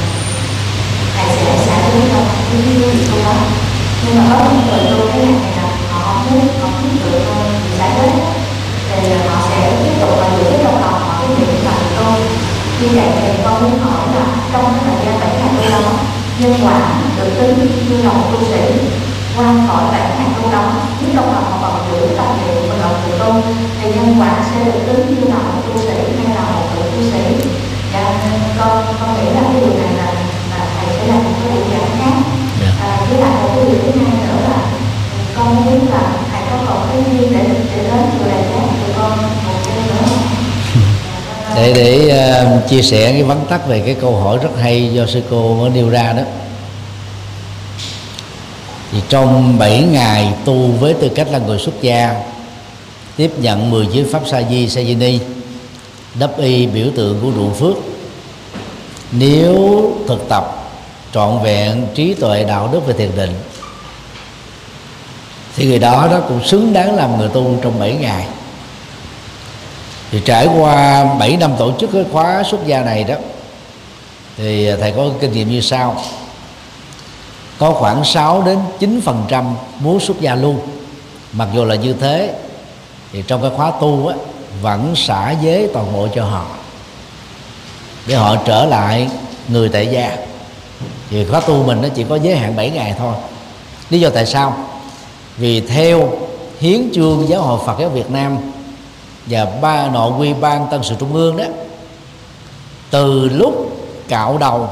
thầy 1.17 1.37
sẽ 1.37 1.59
xả 1.67 1.89
lý 1.89 2.01
cho 2.13 2.19
cái 2.51 2.63
gì 2.63 3.07
không 3.11 3.25
đó 3.25 3.33
nhưng 4.05 4.19
mà 4.19 4.25
có 4.31 4.45
những 4.45 4.67
người 4.67 4.87
tôi 4.91 5.09
cái 5.13 5.19
này 5.21 5.53
là 5.57 5.69
họ 5.93 6.23
muốn 6.31 6.49
họ 6.63 6.69
muốn 6.83 6.97
tự 7.05 7.21
con 7.29 7.47
giải 7.79 7.91
lý 8.03 8.11
thì 8.91 9.13
à, 9.13 9.19
họ 9.29 9.49
sẽ 9.51 9.73
tiếp 9.85 9.93
tục 10.01 10.11
là 10.21 10.29
giữ 10.39 10.45
trong 10.65 10.81
lòng 10.83 11.01
họ 11.01 11.15
cái 11.21 11.29
niệm 11.39 11.65
là 11.65 11.73
tôi. 11.97 12.21
Như 12.81 12.89
vậy 12.95 13.09
thì 13.21 13.29
con 13.45 13.63
muốn 13.63 13.79
hỏi 13.79 14.07
là 14.15 14.27
trong 14.53 14.65
cái 14.65 14.85
thời 14.85 15.07
gian 15.07 15.21
bảy 15.21 15.31
ngày 15.39 15.49
tôi 15.57 15.71
đó 15.73 15.93
nhân 16.39 16.55
quả 16.63 16.81
được 17.17 17.31
tính 17.39 17.69
như 17.89 18.03
là 18.03 18.13
một 18.13 18.27
tu 18.33 18.47
sĩ 18.47 18.63
qua 19.37 19.45
khỏi 19.69 19.85
bảy 19.93 20.01
ngày 20.19 20.29
tu 20.43 20.53
đó 20.53 20.63
nếu 21.01 21.11
trong 21.17 21.33
lòng 21.35 21.45
họ 21.45 21.59
còn 21.63 22.01
giữ 22.01 22.17
tâm 22.17 22.27
niệm 22.37 22.55
thì 23.83 23.91
nhân 23.91 24.17
quả 24.21 24.45
sẽ 24.51 24.65
được 24.65 24.81
tính 24.87 25.15
như 25.15 25.29
là 25.29 25.39
một 25.39 25.63
tu 25.67 25.81
sĩ 25.81 25.99
hay 26.25 26.37
là 26.37 26.43
một 26.43 26.67
vị 26.75 26.83
tu 26.97 27.03
sĩ 27.13 27.49
dạ 27.93 28.15
con 28.59 28.85
con 29.01 29.15
nghĩ 29.17 29.31
là 29.35 29.41
cái 29.43 29.61
điều 29.61 29.75
này 29.83 29.93
là 29.97 30.13
là 30.51 30.67
thầy 30.77 30.87
sẽ 30.97 31.07
làm 31.07 31.25
một 31.25 31.31
cái 31.41 31.53
buổi 31.53 31.65
giảng 31.71 31.99
khác 31.99 32.17
Dạ. 32.61 32.71
à, 32.87 33.07
với 33.11 33.21
lại 33.21 33.31
một 33.43 33.49
cái 33.49 33.57
điều 33.57 33.65
thứ 33.85 34.01
hai 34.01 34.27
nữa 34.27 34.49
là 34.49 34.67
con 35.37 35.57
muốn 35.57 35.65
biết 35.67 35.87
là 35.91 36.17
thầy 36.33 36.43
có 36.51 36.65
còn 36.69 36.89
cái 36.91 37.03
duyên 37.13 37.33
để 37.33 37.45
để 37.49 37.83
đến 37.83 38.03
chùa 38.19 38.27
này 38.27 38.43
giác 38.51 38.67
của 38.87 38.93
con 38.97 39.19
một 39.23 39.59
cái 39.65 39.77
nữa 39.87 40.35
để 41.57 41.73
để 41.73 42.23
uh, 42.43 42.69
chia 42.69 42.83
sẻ 42.83 43.13
cái 43.13 43.23
vắn 43.23 43.39
tắt 43.49 43.69
về 43.69 43.83
cái 43.87 43.97
câu 44.01 44.17
hỏi 44.17 44.39
rất 44.43 44.51
hay 44.61 44.91
do 44.93 45.07
sư 45.07 45.23
cô 45.31 45.55
mới 45.55 45.71
nêu 45.71 45.91
ra 45.91 46.13
đó. 46.13 46.23
Thì 48.93 48.99
trong 49.09 49.59
7 49.59 49.83
ngày 49.83 50.33
tu 50.45 50.55
với 50.55 50.95
tư 50.95 51.09
cách 51.15 51.29
là 51.31 51.39
người 51.39 51.59
xuất 51.59 51.83
gia 51.83 52.23
tiếp 53.17 53.31
nhận 53.39 53.71
10 53.71 53.87
giới 53.93 54.05
pháp 54.13 54.23
sa 54.27 54.43
di 54.51 54.69
sa 54.69 54.81
di 54.83 54.95
ni 54.95 55.19
đắp 56.15 56.39
y 56.39 56.67
biểu 56.67 56.87
tượng 56.97 57.21
của 57.23 57.31
ruộng 57.37 57.55
phước 57.55 57.77
nếu 59.13 59.93
thực 60.09 60.29
tập 60.29 60.71
trọn 61.13 61.43
vẹn 61.43 61.87
trí 61.95 62.15
tuệ 62.15 62.45
đạo 62.45 62.69
đức 62.73 62.81
và 62.87 62.93
thiền 62.93 63.11
định 63.17 63.31
thì 65.57 65.67
người 65.67 65.79
đó 65.79 66.09
đó 66.11 66.21
cũng 66.29 66.45
xứng 66.45 66.73
đáng 66.73 66.95
làm 66.95 67.19
người 67.19 67.29
tu 67.29 67.57
trong 67.63 67.79
7 67.79 67.93
ngày. 67.93 68.27
Thì 70.11 70.21
trải 70.25 70.49
qua 70.59 71.05
7 71.19 71.37
năm 71.37 71.53
tổ 71.59 71.73
chức 71.81 71.91
cái 71.93 72.05
khóa 72.13 72.43
xuất 72.51 72.67
gia 72.67 72.81
này 72.81 73.05
đó 73.05 73.15
thì 74.37 74.71
thầy 74.81 74.93
có 74.93 75.09
kinh 75.21 75.33
nghiệm 75.33 75.51
như 75.51 75.61
sau. 75.61 76.03
Có 77.59 77.73
khoảng 77.73 78.05
6 78.05 78.43
đến 78.43 78.59
9 78.79 79.01
phần 79.05 79.25
trăm 79.29 79.55
muốn 79.79 80.01
xuất 80.01 80.21
gia 80.21 80.35
luôn. 80.35 80.61
Mặc 81.33 81.49
dù 81.55 81.65
là 81.65 81.75
như 81.75 81.93
thế 81.93 82.35
thì 83.13 83.23
trong 83.27 83.43
cái 83.43 83.51
khóa 83.57 83.73
tu 83.81 84.07
á, 84.07 84.17
vẫn 84.63 84.97
xả 84.97 85.35
giới 85.43 85.69
toàn 85.75 85.93
bộ 85.93 86.09
cho 86.15 86.25
họ. 86.25 86.47
Để 88.07 88.15
họ 88.15 88.37
trở 88.45 88.65
lại 88.67 89.09
người 89.49 89.69
tại 89.69 89.87
gia. 89.87 90.17
Thì 91.11 91.25
khóa 91.25 91.41
tu 91.41 91.65
mình 91.65 91.83
nó 91.83 91.89
chỉ 91.95 92.05
có 92.09 92.17
giới 92.17 92.37
hạn 92.37 92.57
7 92.57 92.71
ngày 92.71 92.95
thôi. 92.99 93.15
Lý 93.91 94.01
do 94.01 94.11
tại 94.11 94.27
sao? 94.27 94.57
Vì 95.37 95.61
theo 95.61 96.09
hiến 96.61 96.89
chương 96.95 97.29
giáo 97.29 97.43
hội 97.43 97.61
Phật 97.67 97.77
giáo 97.81 97.89
Việt 97.89 98.11
Nam 98.11 98.37
và 99.27 99.45
ba 99.45 99.89
nội 99.89 100.13
quy 100.19 100.35
ban 100.35 100.67
tân 100.71 100.83
sự 100.83 100.95
trung 100.99 101.15
ương 101.15 101.37
đó 101.37 101.45
từ 102.91 103.29
lúc 103.29 103.77
cạo 104.09 104.39
đầu 104.39 104.69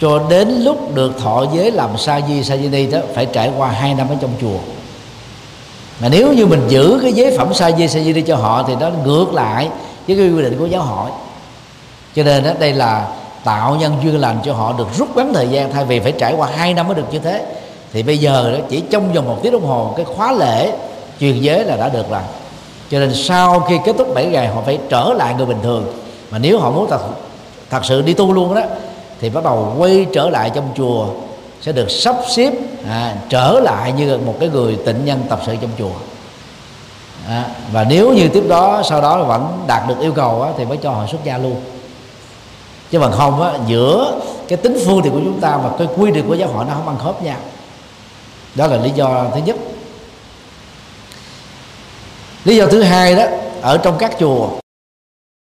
cho 0.00 0.18
đến 0.30 0.48
lúc 0.48 0.94
được 0.94 1.12
thọ 1.20 1.44
giới 1.54 1.70
làm 1.70 1.98
sa 1.98 2.20
di 2.28 2.44
sa 2.44 2.56
di 2.56 2.68
ni 2.68 2.86
đó 2.86 2.98
phải 3.14 3.26
trải 3.26 3.50
qua 3.56 3.68
hai 3.68 3.94
năm 3.94 4.08
ở 4.08 4.16
trong 4.20 4.30
chùa. 4.40 4.58
Mà 6.00 6.08
nếu 6.08 6.32
như 6.32 6.46
mình 6.46 6.62
giữ 6.68 6.98
cái 7.02 7.12
giới 7.12 7.38
phẩm 7.38 7.54
sa 7.54 7.70
di 7.70 7.88
sa 7.88 8.00
di 8.00 8.12
ni 8.12 8.20
cho 8.20 8.36
họ 8.36 8.62
thì 8.68 8.74
nó 8.80 8.90
ngược 9.04 9.34
lại 9.34 9.68
với 10.06 10.16
cái 10.16 10.30
quy 10.30 10.42
định 10.42 10.58
của 10.58 10.66
giáo 10.66 10.82
hội. 10.82 11.10
Cho 12.14 12.22
nên 12.22 12.44
đó, 12.44 12.50
đây 12.58 12.72
là 12.72 13.08
tạo 13.44 13.76
nhân 13.76 13.96
duyên 14.02 14.20
lành 14.20 14.38
cho 14.44 14.54
họ 14.54 14.74
được 14.78 14.88
rút 14.98 15.16
ngắn 15.16 15.34
thời 15.34 15.48
gian 15.48 15.72
thay 15.72 15.84
vì 15.84 16.00
phải 16.00 16.12
trải 16.12 16.34
qua 16.36 16.48
hai 16.56 16.74
năm 16.74 16.86
mới 16.88 16.94
được 16.94 17.06
như 17.12 17.18
thế 17.18 17.44
thì 17.92 18.02
bây 18.02 18.18
giờ 18.18 18.52
đó, 18.52 18.64
chỉ 18.68 18.82
trong 18.90 19.12
vòng 19.12 19.26
một 19.28 19.38
tiếng 19.42 19.52
đồng 19.52 19.66
hồ 19.66 19.92
cái 19.96 20.04
khóa 20.04 20.32
lễ 20.32 20.72
truyền 21.20 21.40
giới 21.40 21.64
là 21.64 21.76
đã 21.76 21.88
được 21.88 22.10
rồi. 22.10 22.20
Cho 22.90 22.98
nên 22.98 23.14
sau 23.14 23.60
khi 23.60 23.78
kết 23.84 23.94
thúc 23.98 24.14
7 24.14 24.26
ngày 24.26 24.48
họ 24.48 24.62
phải 24.66 24.78
trở 24.88 25.12
lại 25.16 25.34
người 25.34 25.46
bình 25.46 25.60
thường. 25.62 25.92
Mà 26.30 26.38
nếu 26.38 26.58
họ 26.58 26.70
muốn 26.70 26.86
thật 26.90 27.00
thật 27.70 27.84
sự 27.84 28.02
đi 28.02 28.14
tu 28.14 28.32
luôn 28.32 28.54
đó 28.54 28.62
thì 29.20 29.30
bắt 29.30 29.44
đầu 29.44 29.74
quay 29.78 30.06
trở 30.12 30.30
lại 30.30 30.50
trong 30.54 30.68
chùa 30.76 31.06
sẽ 31.60 31.72
được 31.72 31.90
sắp 31.90 32.16
xếp 32.28 32.52
à, 32.88 33.16
trở 33.28 33.60
lại 33.60 33.92
như 33.92 34.18
một 34.26 34.34
cái 34.40 34.48
người 34.48 34.78
tịnh 34.86 35.04
nhân 35.04 35.22
tập 35.28 35.40
sự 35.46 35.56
trong 35.60 35.70
chùa. 35.78 35.90
À, 37.28 37.44
và 37.72 37.84
nếu 37.84 38.12
như 38.12 38.28
tiếp 38.28 38.44
đó 38.48 38.82
sau 38.84 39.00
đó 39.00 39.24
vẫn 39.24 39.64
đạt 39.66 39.88
được 39.88 40.00
yêu 40.00 40.12
cầu 40.12 40.42
á, 40.42 40.50
thì 40.58 40.64
mới 40.64 40.76
cho 40.76 40.90
họ 40.90 41.06
xuất 41.06 41.24
gia 41.24 41.38
luôn. 41.38 41.56
Chứ 42.90 42.98
bằng 42.98 43.12
không 43.12 43.42
á, 43.42 43.52
giữa 43.66 44.20
cái 44.48 44.56
tính 44.56 44.78
phương 44.86 45.02
thì 45.02 45.10
của 45.10 45.20
chúng 45.24 45.40
ta 45.40 45.56
và 45.56 45.70
cái 45.78 45.88
quy 45.96 46.10
định 46.10 46.28
của 46.28 46.34
giáo 46.34 46.48
hội 46.48 46.64
nó 46.68 46.74
không 46.74 46.88
ăn 46.88 46.98
khớp 46.98 47.22
nhau 47.22 47.36
đó 48.54 48.66
là 48.66 48.76
lý 48.76 48.90
do 48.90 49.26
thứ 49.34 49.40
nhất. 49.40 49.56
Lý 52.44 52.56
do 52.56 52.66
thứ 52.66 52.82
hai 52.82 53.14
đó 53.14 53.24
ở 53.62 53.78
trong 53.78 53.98
các 53.98 54.12
chùa 54.18 54.48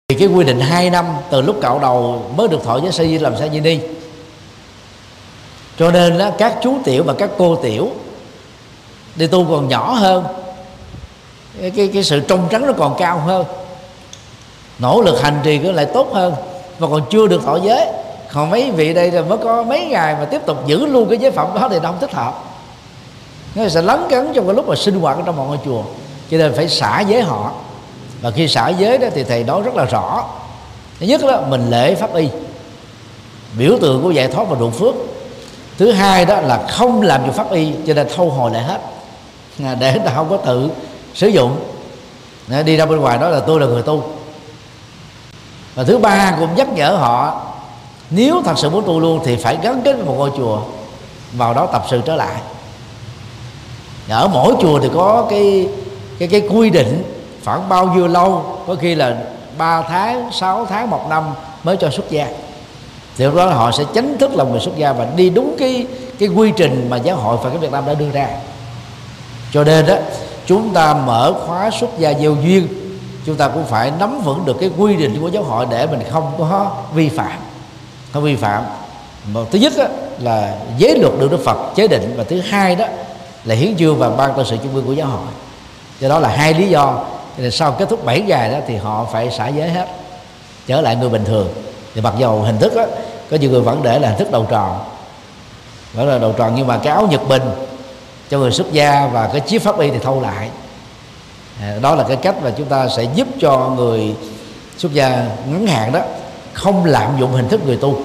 thì 0.07 0.15
cái 0.19 0.27
quy 0.27 0.43
định 0.43 0.59
2 0.59 0.89
năm 0.89 1.05
từ 1.29 1.41
lúc 1.41 1.57
cạo 1.61 1.79
đầu 1.79 2.25
mới 2.35 2.47
được 2.47 2.63
thọ 2.63 2.79
giới 2.79 2.91
sa 2.91 3.03
di 3.03 3.17
làm 3.17 3.37
sa 3.37 3.47
di 3.47 3.59
ni. 3.59 3.79
Cho 5.77 5.91
nên 5.91 6.17
đó, 6.17 6.29
các 6.37 6.55
chú 6.61 6.77
tiểu 6.83 7.03
và 7.03 7.13
các 7.13 7.29
cô 7.37 7.55
tiểu 7.55 7.89
đi 9.15 9.27
tu 9.27 9.45
còn 9.49 9.67
nhỏ 9.67 9.91
hơn 9.91 10.23
cái, 11.75 11.89
cái, 11.93 12.03
sự 12.03 12.19
trong 12.19 12.47
trắng 12.49 12.67
nó 12.67 12.73
còn 12.73 12.95
cao 12.97 13.19
hơn 13.19 13.45
nỗ 14.79 15.01
lực 15.01 15.21
hành 15.21 15.39
trì 15.43 15.59
nó 15.59 15.71
lại 15.71 15.85
tốt 15.85 16.13
hơn 16.13 16.33
và 16.79 16.87
còn 16.87 17.01
chưa 17.09 17.27
được 17.27 17.41
thọ 17.45 17.55
giới. 17.55 17.87
Còn 18.33 18.49
mấy 18.49 18.71
vị 18.71 18.93
đây 18.93 19.11
là 19.11 19.21
mới 19.21 19.37
có 19.37 19.63
mấy 19.63 19.85
ngày 19.85 20.15
mà 20.19 20.25
tiếp 20.25 20.41
tục 20.45 20.67
giữ 20.67 20.85
luôn 20.85 21.09
cái 21.09 21.17
giới 21.17 21.31
phẩm 21.31 21.47
đó 21.55 21.67
thì 21.71 21.79
nó 21.79 21.89
không 21.89 21.99
thích 21.99 22.13
hợp 22.13 22.43
nó 23.55 23.69
sẽ 23.69 23.81
lấn 23.81 23.99
cấn 24.09 24.33
trong 24.33 24.47
cái 24.47 24.55
lúc 24.55 24.67
mà 24.67 24.75
sinh 24.75 24.99
hoạt 24.99 25.17
ở 25.17 25.23
trong 25.25 25.35
một 25.35 25.45
ngôi 25.47 25.57
chùa. 25.65 25.83
Cho 26.31 26.37
nên 26.37 26.53
phải 26.55 26.69
xả 26.69 26.99
giới 26.99 27.21
họ. 27.21 27.51
Và 28.21 28.31
khi 28.31 28.47
xả 28.47 28.69
giới 28.69 28.97
đó 28.97 29.07
thì 29.15 29.23
thầy 29.23 29.43
nói 29.43 29.61
rất 29.61 29.75
là 29.75 29.85
rõ. 29.85 30.25
Thứ 30.99 31.05
nhất 31.05 31.23
là 31.23 31.41
mình 31.41 31.69
lễ 31.69 31.95
pháp 31.95 32.13
y. 32.13 32.29
Biểu 33.57 33.77
tượng 33.81 34.03
của 34.03 34.11
giải 34.11 34.27
thoát 34.27 34.49
và 34.49 34.57
độ 34.59 34.69
phước. 34.69 34.95
Thứ 35.77 35.91
hai 35.91 36.25
đó 36.25 36.41
là 36.41 36.65
không 36.69 37.01
làm 37.01 37.25
cho 37.25 37.31
pháp 37.31 37.51
y, 37.51 37.71
cho 37.87 37.93
nên 37.93 38.07
thâu 38.15 38.29
hồi 38.29 38.51
lại 38.51 38.63
hết. 38.63 38.81
À, 39.63 39.75
để 39.75 39.99
ta 40.05 40.11
không 40.15 40.29
có 40.29 40.37
tự 40.37 40.69
sử 41.13 41.27
dụng. 41.27 41.59
Đi 42.65 42.77
ra 42.77 42.85
bên 42.85 42.99
ngoài 42.99 43.17
đó 43.17 43.29
là 43.29 43.39
tôi 43.39 43.59
là 43.59 43.65
người 43.65 43.81
tu. 43.81 44.03
Và 45.75 45.83
thứ 45.83 45.97
ba 45.97 46.35
cũng 46.39 46.55
nhắc 46.55 46.73
nhở 46.73 46.89
họ, 46.89 47.41
nếu 48.09 48.41
thật 48.45 48.53
sự 48.57 48.69
muốn 48.69 48.83
tu 48.85 48.99
luôn 48.99 49.19
thì 49.25 49.35
phải 49.35 49.57
gắn 49.61 49.81
kết 49.85 49.93
với 49.93 50.05
một 50.05 50.15
ngôi 50.17 50.31
chùa, 50.37 50.61
vào 51.33 51.53
đó 51.53 51.65
tập 51.65 51.85
sự 51.89 52.01
trở 52.05 52.15
lại 52.15 52.35
ở 54.09 54.27
mỗi 54.27 54.53
chùa 54.61 54.79
thì 54.79 54.89
có 54.93 55.27
cái 55.29 55.67
cái 56.19 56.27
cái 56.27 56.41
quy 56.49 56.69
định 56.69 57.03
khoảng 57.45 57.69
bao 57.69 57.85
nhiêu 57.85 58.07
lâu 58.07 58.45
có 58.67 58.75
khi 58.75 58.95
là 58.95 59.17
3 59.57 59.81
tháng 59.81 60.29
6 60.31 60.65
tháng 60.65 60.89
một 60.89 61.05
năm 61.09 61.23
mới 61.63 61.77
cho 61.77 61.89
xuất 61.89 62.09
gia. 62.09 62.27
Thì 63.17 63.25
lúc 63.25 63.35
đó 63.35 63.45
họ 63.45 63.71
sẽ 63.71 63.83
chính 63.93 64.17
thức 64.17 64.35
là 64.35 64.43
người 64.43 64.59
xuất 64.59 64.77
gia 64.77 64.93
và 64.93 65.07
đi 65.15 65.29
đúng 65.29 65.55
cái 65.59 65.87
cái 66.19 66.29
quy 66.29 66.51
trình 66.57 66.87
mà 66.89 66.97
giáo 66.97 67.15
hội 67.15 67.37
Phật 67.43 67.49
giáo 67.49 67.59
Việt 67.59 67.71
Nam 67.71 67.83
đã 67.87 67.93
đưa 67.93 68.09
ra. 68.09 68.29
Cho 69.53 69.63
nên 69.63 69.85
đó 69.85 69.95
chúng 70.45 70.73
ta 70.73 70.93
mở 70.93 71.33
khóa 71.47 71.71
xuất 71.79 71.99
gia 71.99 72.13
gieo 72.13 72.35
duyên 72.43 72.67
chúng 73.25 73.35
ta 73.35 73.47
cũng 73.47 73.65
phải 73.65 73.91
nắm 73.99 74.21
vững 74.21 74.45
được 74.45 74.57
cái 74.59 74.71
quy 74.77 74.95
định 74.95 75.17
của 75.21 75.27
giáo 75.27 75.43
hội 75.43 75.65
để 75.69 75.87
mình 75.87 75.99
không 76.11 76.31
có 76.37 76.71
vi 76.93 77.09
phạm. 77.09 77.39
Không 78.13 78.23
vi 78.23 78.35
phạm. 78.35 78.63
Một 79.33 79.51
thứ 79.51 79.59
nhất 79.59 79.73
đó, 79.77 79.85
là 80.19 80.55
giới 80.77 80.99
luật 80.99 81.13
được 81.19 81.31
Đức 81.31 81.43
Phật 81.45 81.57
chế 81.75 81.87
định 81.87 82.13
và 82.17 82.23
thứ 82.23 82.39
hai 82.39 82.75
đó 82.75 82.85
là 83.47 83.55
hiến 83.55 83.75
dương 83.75 83.97
và 83.97 84.09
ban 84.09 84.33
tân 84.37 84.45
sự 84.45 84.57
trung 84.63 84.75
ương 84.75 84.85
của 84.85 84.93
giáo 84.93 85.07
hội. 85.07 85.27
Do 85.99 86.09
đó 86.09 86.19
là 86.19 86.29
hai 86.29 86.53
lý 86.53 86.69
do. 86.69 87.05
Thì 87.37 87.51
sau 87.51 87.71
kết 87.71 87.89
thúc 87.89 88.05
7 88.05 88.21
ngày 88.21 88.51
đó 88.51 88.57
thì 88.67 88.75
họ 88.75 89.07
phải 89.11 89.31
xả 89.31 89.47
giới 89.47 89.69
hết 89.69 89.87
trở 90.67 90.81
lại 90.81 90.95
người 90.95 91.09
bình 91.09 91.25
thường. 91.25 91.49
Thì 91.95 92.01
mặc 92.01 92.13
dầu 92.17 92.41
hình 92.41 92.59
thức 92.59 92.75
đó, 92.75 92.85
có 93.31 93.37
nhiều 93.37 93.51
người 93.51 93.61
vẫn 93.61 93.83
để 93.83 93.99
là 93.99 94.09
hình 94.09 94.17
thức 94.17 94.31
đầu 94.31 94.45
tròn 94.49 94.79
đó 95.93 96.03
là 96.05 96.17
đầu 96.17 96.33
tròn 96.37 96.53
nhưng 96.55 96.67
mà 96.67 96.77
cái 96.77 96.93
áo 96.93 97.07
nhật 97.11 97.27
bình 97.27 97.41
cho 98.29 98.37
người 98.37 98.51
xuất 98.51 98.71
gia 98.71 99.07
và 99.07 99.27
cái 99.27 99.41
chiếc 99.41 99.59
pháp 99.59 99.79
y 99.79 99.89
thì 99.89 99.99
thâu 99.99 100.21
lại. 100.21 100.49
À, 101.61 101.77
đó 101.81 101.95
là 101.95 102.03
cái 102.03 102.17
cách 102.17 102.35
mà 102.43 102.51
chúng 102.57 102.67
ta 102.67 102.87
sẽ 102.87 103.03
giúp 103.15 103.27
cho 103.39 103.71
người 103.75 104.15
xuất 104.77 104.93
gia 104.93 105.09
ngắn 105.51 105.67
hạn 105.67 105.91
đó 105.91 105.99
không 106.53 106.85
lạm 106.85 107.19
dụng 107.19 107.31
hình 107.31 107.49
thức 107.49 107.61
người 107.65 107.77
tu. 107.77 107.99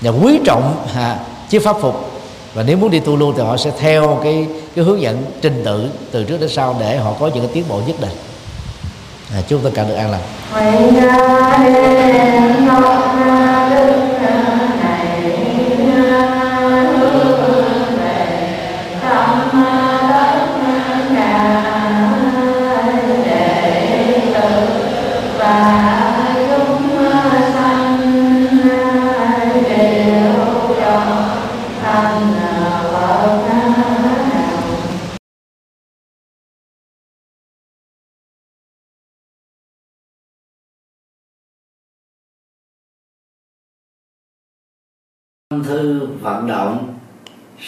Và 0.00 0.10
quý 0.10 0.40
trọng 0.44 0.86
à, 0.94 1.18
chiếc 1.48 1.64
pháp 1.64 1.76
phục 1.80 2.11
và 2.54 2.62
nếu 2.62 2.76
muốn 2.76 2.90
đi 2.90 3.00
tu 3.00 3.16
luôn 3.16 3.34
thì 3.36 3.42
họ 3.42 3.56
sẽ 3.56 3.70
theo 3.78 4.20
cái 4.22 4.46
cái 4.74 4.84
hướng 4.84 5.00
dẫn 5.00 5.24
trình 5.40 5.62
tự 5.64 5.88
từ 6.10 6.24
trước 6.24 6.40
đến 6.40 6.48
sau 6.48 6.76
để 6.80 6.96
họ 6.96 7.12
có 7.20 7.26
những 7.26 7.44
cái 7.44 7.50
tiến 7.54 7.64
bộ 7.68 7.80
nhất 7.86 7.96
định. 8.00 8.10
À, 9.34 9.40
chúc 9.48 9.60
tất 9.64 9.70
cả 9.74 9.84
được 9.84 9.94
an 9.94 10.10
lành. 10.10 10.22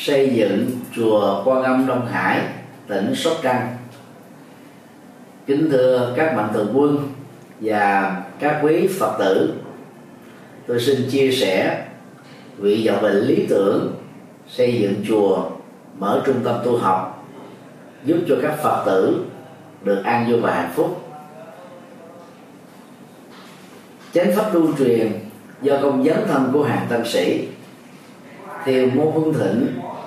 Xây 0.04 0.30
dựng 0.34 0.70
chùa 0.96 1.42
Quan 1.44 1.62
Âm 1.62 1.86
Đông 1.86 2.06
Hải, 2.06 2.40
tỉnh 2.86 3.14
Sóc 3.14 3.32
Trăng. 3.42 3.76
Kính 5.46 5.70
thưa 5.70 6.12
các 6.16 6.36
mạnh 6.36 6.48
thường 6.52 6.72
quân 6.74 7.08
và 7.60 8.16
các 8.38 8.60
quý 8.62 8.88
phật 8.98 9.16
tử, 9.18 9.54
tôi 10.66 10.80
xin 10.80 11.10
chia 11.10 11.32
sẻ 11.32 11.84
vị 12.58 12.88
vọng 12.88 13.02
bệnh 13.02 13.16
lý 13.16 13.46
tưởng 13.48 13.94
xây 14.48 14.80
dựng 14.80 14.94
chùa 15.08 15.50
mở 15.98 16.22
trung 16.26 16.40
tâm 16.44 16.56
tu 16.64 16.76
học, 16.76 17.26
giúp 18.04 18.18
cho 18.28 18.36
các 18.42 18.54
phật 18.62 18.82
tử 18.86 19.24
được 19.84 20.02
an 20.04 20.30
vui 20.30 20.40
và 20.40 20.54
hạnh 20.54 20.72
phúc. 20.74 21.00
Chánh 24.12 24.32
pháp 24.36 24.54
lưu 24.54 24.68
truyền 24.78 25.12
do 25.62 25.78
công 25.82 26.04
dấn 26.04 26.16
thân 26.26 26.50
của 26.52 26.64
hàng 26.64 26.86
tăng 26.90 27.04
sĩ, 27.04 27.48
thiều 28.64 28.86
môn 28.94 29.12
hương 29.14 29.34
thịnh 29.34 29.66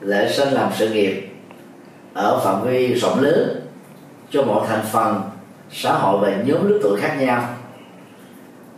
lễ 0.00 0.32
sinh 0.32 0.48
làm 0.48 0.70
sự 0.76 0.90
nghiệp 0.90 1.28
ở 2.14 2.40
phạm 2.44 2.62
vi 2.62 2.94
rộng 2.94 3.20
lớn 3.20 3.60
cho 4.30 4.42
mọi 4.42 4.66
thành 4.68 4.84
phần 4.92 5.22
xã 5.72 5.92
hội 5.92 6.20
và 6.20 6.36
nhóm 6.44 6.68
lứa 6.68 6.78
tuổi 6.82 7.00
khác 7.00 7.16
nhau. 7.20 7.48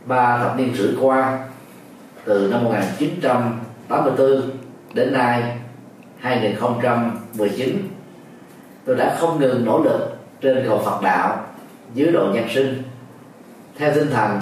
Ba 0.05 0.39
thập 0.39 0.59
niên 0.59 0.75
rưỡi 0.75 0.93
qua, 1.01 1.49
từ 2.25 2.49
năm 2.51 2.65
1984 2.65 4.51
đến 4.95 5.13
nay 5.13 5.57
2019 6.19 7.89
tôi 8.85 8.97
đã 8.97 9.17
không 9.21 9.41
ngừng 9.41 9.65
nỗ 9.65 9.83
lực 9.83 10.17
trên 10.41 10.65
cầu 10.69 10.83
Phật 10.85 11.03
đạo, 11.03 11.45
dưới 11.95 12.13
độ 12.13 12.27
nhân 12.35 12.49
sinh. 12.55 12.83
Theo 13.79 13.95
tinh 13.95 14.11
thần 14.11 14.41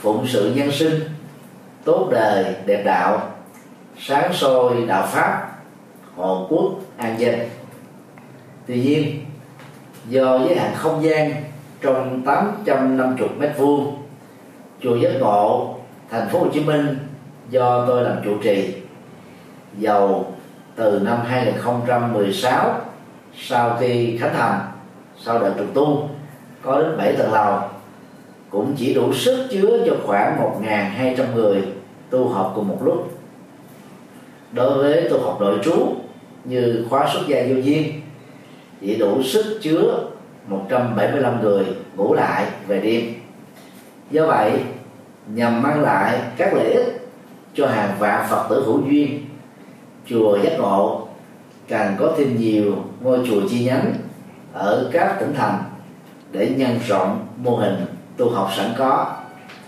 phụng 0.00 0.26
sự 0.28 0.52
nhân 0.56 0.70
sinh, 0.72 1.00
tốt 1.84 2.08
đời 2.12 2.54
đẹp 2.66 2.82
đạo, 2.84 3.30
sáng 3.98 4.32
soi 4.34 4.86
đạo 4.86 5.06
pháp 5.06 5.49
hộ 6.26 6.46
quốc, 6.50 6.72
an 6.96 7.20
dân 7.20 7.38
tuy 8.66 8.82
nhiên, 8.82 9.24
do 10.08 10.38
giới 10.38 10.56
hạn 10.56 10.72
không 10.74 11.02
gian 11.02 11.34
trong 11.80 12.22
850 12.26 13.28
mét 13.38 13.50
vuông, 13.58 13.96
chùa 14.82 14.96
giác 14.96 15.12
ngộ, 15.20 15.74
thành 16.10 16.28
phố 16.28 16.38
Hồ 16.38 16.46
Chí 16.52 16.60
Minh 16.60 16.98
do 17.50 17.86
tôi 17.86 18.04
làm 18.04 18.16
chủ 18.24 18.38
trì 18.42 18.74
dầu 19.78 20.34
từ 20.76 21.00
năm 21.04 21.18
2016 21.26 22.80
sau 23.38 23.76
khi 23.80 24.18
khánh 24.18 24.34
thành, 24.34 24.60
sau 25.18 25.38
đợt 25.38 25.54
trùng 25.58 25.70
tu, 25.74 26.08
có 26.62 26.82
đến 26.82 26.96
7 26.98 27.12
tầng 27.12 27.32
lầu. 27.32 27.60
Cũng 28.50 28.74
chỉ 28.76 28.94
đủ 28.94 29.12
sức 29.12 29.48
chứa 29.50 29.78
cho 29.86 29.96
khoảng 30.06 30.62
1.200 30.64 31.34
người 31.34 31.62
tu 32.10 32.28
học 32.28 32.52
cùng 32.54 32.68
một 32.68 32.78
lúc. 32.84 33.18
Đối 34.52 34.78
với 34.78 35.08
tu 35.10 35.20
học 35.22 35.40
nội 35.40 35.58
trú 35.64 35.94
như 36.44 36.86
khóa 36.90 37.08
xuất 37.12 37.20
gia 37.26 37.42
vô 37.48 37.54
duyên 37.54 38.00
chỉ 38.80 38.96
đủ 38.96 39.22
sức 39.22 39.58
chứa 39.62 40.10
175 40.46 41.42
người 41.42 41.64
ngủ 41.96 42.14
lại 42.14 42.46
về 42.66 42.80
đêm. 42.80 43.14
Do 44.10 44.26
vậy, 44.26 44.52
nhằm 45.34 45.62
mang 45.62 45.80
lại 45.80 46.20
các 46.36 46.54
lợi 46.54 46.72
ích 46.72 47.08
cho 47.54 47.66
hàng 47.66 47.96
vạn 47.98 48.26
phật 48.30 48.46
tử 48.50 48.62
hữu 48.66 48.82
duyên, 48.90 49.26
chùa 50.06 50.38
giác 50.42 50.52
ngộ 50.58 51.08
càng 51.68 51.96
có 51.98 52.14
thêm 52.18 52.36
nhiều 52.36 52.84
ngôi 53.00 53.18
chùa 53.28 53.40
chi 53.50 53.64
nhánh 53.64 53.94
ở 54.52 54.90
các 54.92 55.16
tỉnh 55.20 55.34
thành 55.34 55.62
để 56.32 56.48
nhân 56.56 56.78
rộng 56.88 57.26
mô 57.36 57.56
hình 57.56 57.86
tu 58.16 58.30
học 58.30 58.50
sẵn 58.56 58.70
có, 58.78 59.16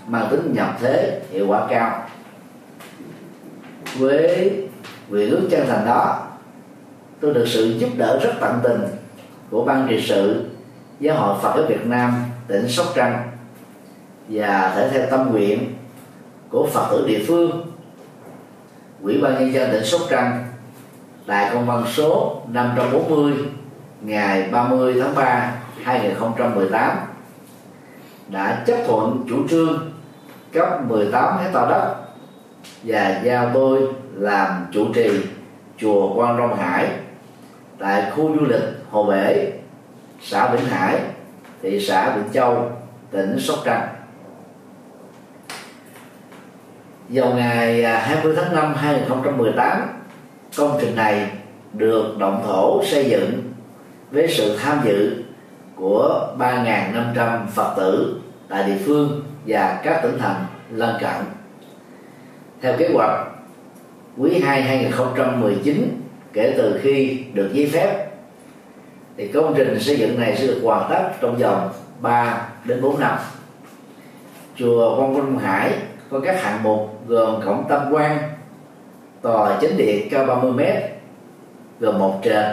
mang 0.06 0.28
tính 0.30 0.52
nhập 0.54 0.76
thế 0.80 1.20
hiệu 1.30 1.46
quả 1.48 1.66
cao. 1.70 2.02
Với 3.98 4.52
nguyện 5.08 5.30
ước 5.30 5.48
chân 5.50 5.66
thành 5.68 5.86
đó 5.86 6.31
tôi 7.22 7.34
được 7.34 7.44
sự 7.48 7.74
giúp 7.78 7.88
đỡ 7.96 8.20
rất 8.22 8.32
tận 8.40 8.60
tình 8.62 8.80
của 9.50 9.64
ban 9.64 9.86
trị 9.88 10.04
sự, 10.08 10.44
giáo 11.00 11.16
hội 11.16 11.38
Phật 11.42 11.52
giáo 11.56 11.66
Việt 11.68 11.86
Nam, 11.86 12.24
tỉnh 12.46 12.68
Sóc 12.68 12.86
Trăng 12.94 13.30
và 14.28 14.72
thể 14.76 14.90
theo 14.92 15.06
tâm 15.10 15.30
nguyện 15.30 15.74
của 16.50 16.68
Phật 16.72 16.88
tử 16.90 17.04
địa 17.08 17.24
phương. 17.26 17.72
Ủy 19.02 19.18
ban 19.18 19.34
nhân 19.34 19.52
dân 19.52 19.70
tỉnh 19.72 19.84
Sóc 19.84 20.00
Trăng 20.10 20.46
tại 21.26 21.50
công 21.54 21.66
văn 21.66 21.84
số 21.92 22.42
540 22.48 23.32
ngày 24.00 24.48
30 24.52 24.94
tháng 25.00 25.14
3 25.14 25.54
2018 25.82 26.98
đã 28.28 28.64
chấp 28.66 28.76
thuận 28.86 29.24
chủ 29.28 29.48
trương 29.48 29.92
cấp 30.52 30.68
18 30.88 31.38
hecta 31.38 31.66
đất 31.68 31.94
và 32.82 33.20
giao 33.24 33.50
tôi 33.54 33.80
làm 34.14 34.66
chủ 34.72 34.86
trì 34.94 35.10
chùa 35.78 36.14
Quan 36.14 36.38
Long 36.38 36.56
Hải 36.56 36.88
tại 37.82 38.10
khu 38.10 38.36
du 38.38 38.46
lịch 38.46 38.62
Hồ 38.90 39.04
Bể, 39.04 39.52
xã 40.22 40.54
Vĩnh 40.54 40.66
Hải, 40.66 41.00
thị 41.62 41.80
xã 41.80 42.16
Vĩnh 42.16 42.32
Châu, 42.32 42.70
tỉnh 43.10 43.40
Sóc 43.40 43.58
Trăng. 43.64 43.88
Vào 47.08 47.34
ngày 47.34 47.84
à, 47.84 47.98
20 47.98 48.34
tháng 48.36 48.54
5 48.54 48.74
2018, 48.74 49.88
công 50.56 50.78
trình 50.80 50.96
này 50.96 51.30
được 51.72 52.18
động 52.18 52.42
thổ 52.46 52.84
xây 52.84 53.10
dựng 53.10 53.52
với 54.10 54.28
sự 54.28 54.56
tham 54.56 54.80
dự 54.84 55.22
của 55.76 56.34
3.500 56.38 57.46
Phật 57.46 57.74
tử 57.76 58.20
tại 58.48 58.64
địa 58.66 58.78
phương 58.86 59.22
và 59.46 59.80
các 59.84 60.00
tỉnh 60.02 60.18
thành 60.18 60.46
lân 60.70 60.96
cận. 61.00 61.24
Theo 62.62 62.76
kế 62.78 62.90
hoạch, 62.94 63.26
quý 64.16 64.40
2 64.40 64.62
2019 64.62 66.01
kể 66.32 66.54
từ 66.56 66.80
khi 66.82 67.24
được 67.34 67.50
giấy 67.52 67.70
phép 67.72 68.08
thì 69.16 69.28
công 69.28 69.54
trình 69.56 69.80
xây 69.80 69.96
dựng 69.96 70.20
này 70.20 70.36
sẽ 70.36 70.46
được 70.46 70.60
hoàn 70.62 70.90
tất 70.90 71.10
trong 71.20 71.36
vòng 71.36 71.70
3 72.00 72.48
đến 72.64 72.82
4 72.82 73.00
năm. 73.00 73.18
Chùa 74.56 74.96
Quang 74.96 75.14
Vinh 75.14 75.38
Hải 75.38 75.72
có 76.10 76.20
các 76.20 76.42
hạng 76.42 76.62
mục 76.62 77.08
gồm 77.08 77.40
cổng 77.44 77.64
tam 77.68 77.92
quan, 77.92 78.18
tòa 79.22 79.58
chính 79.60 79.76
điện 79.76 80.08
cao 80.10 80.26
30 80.26 80.52
m 80.52 80.60
gồm 81.80 81.98
một 81.98 82.20
trệt 82.24 82.44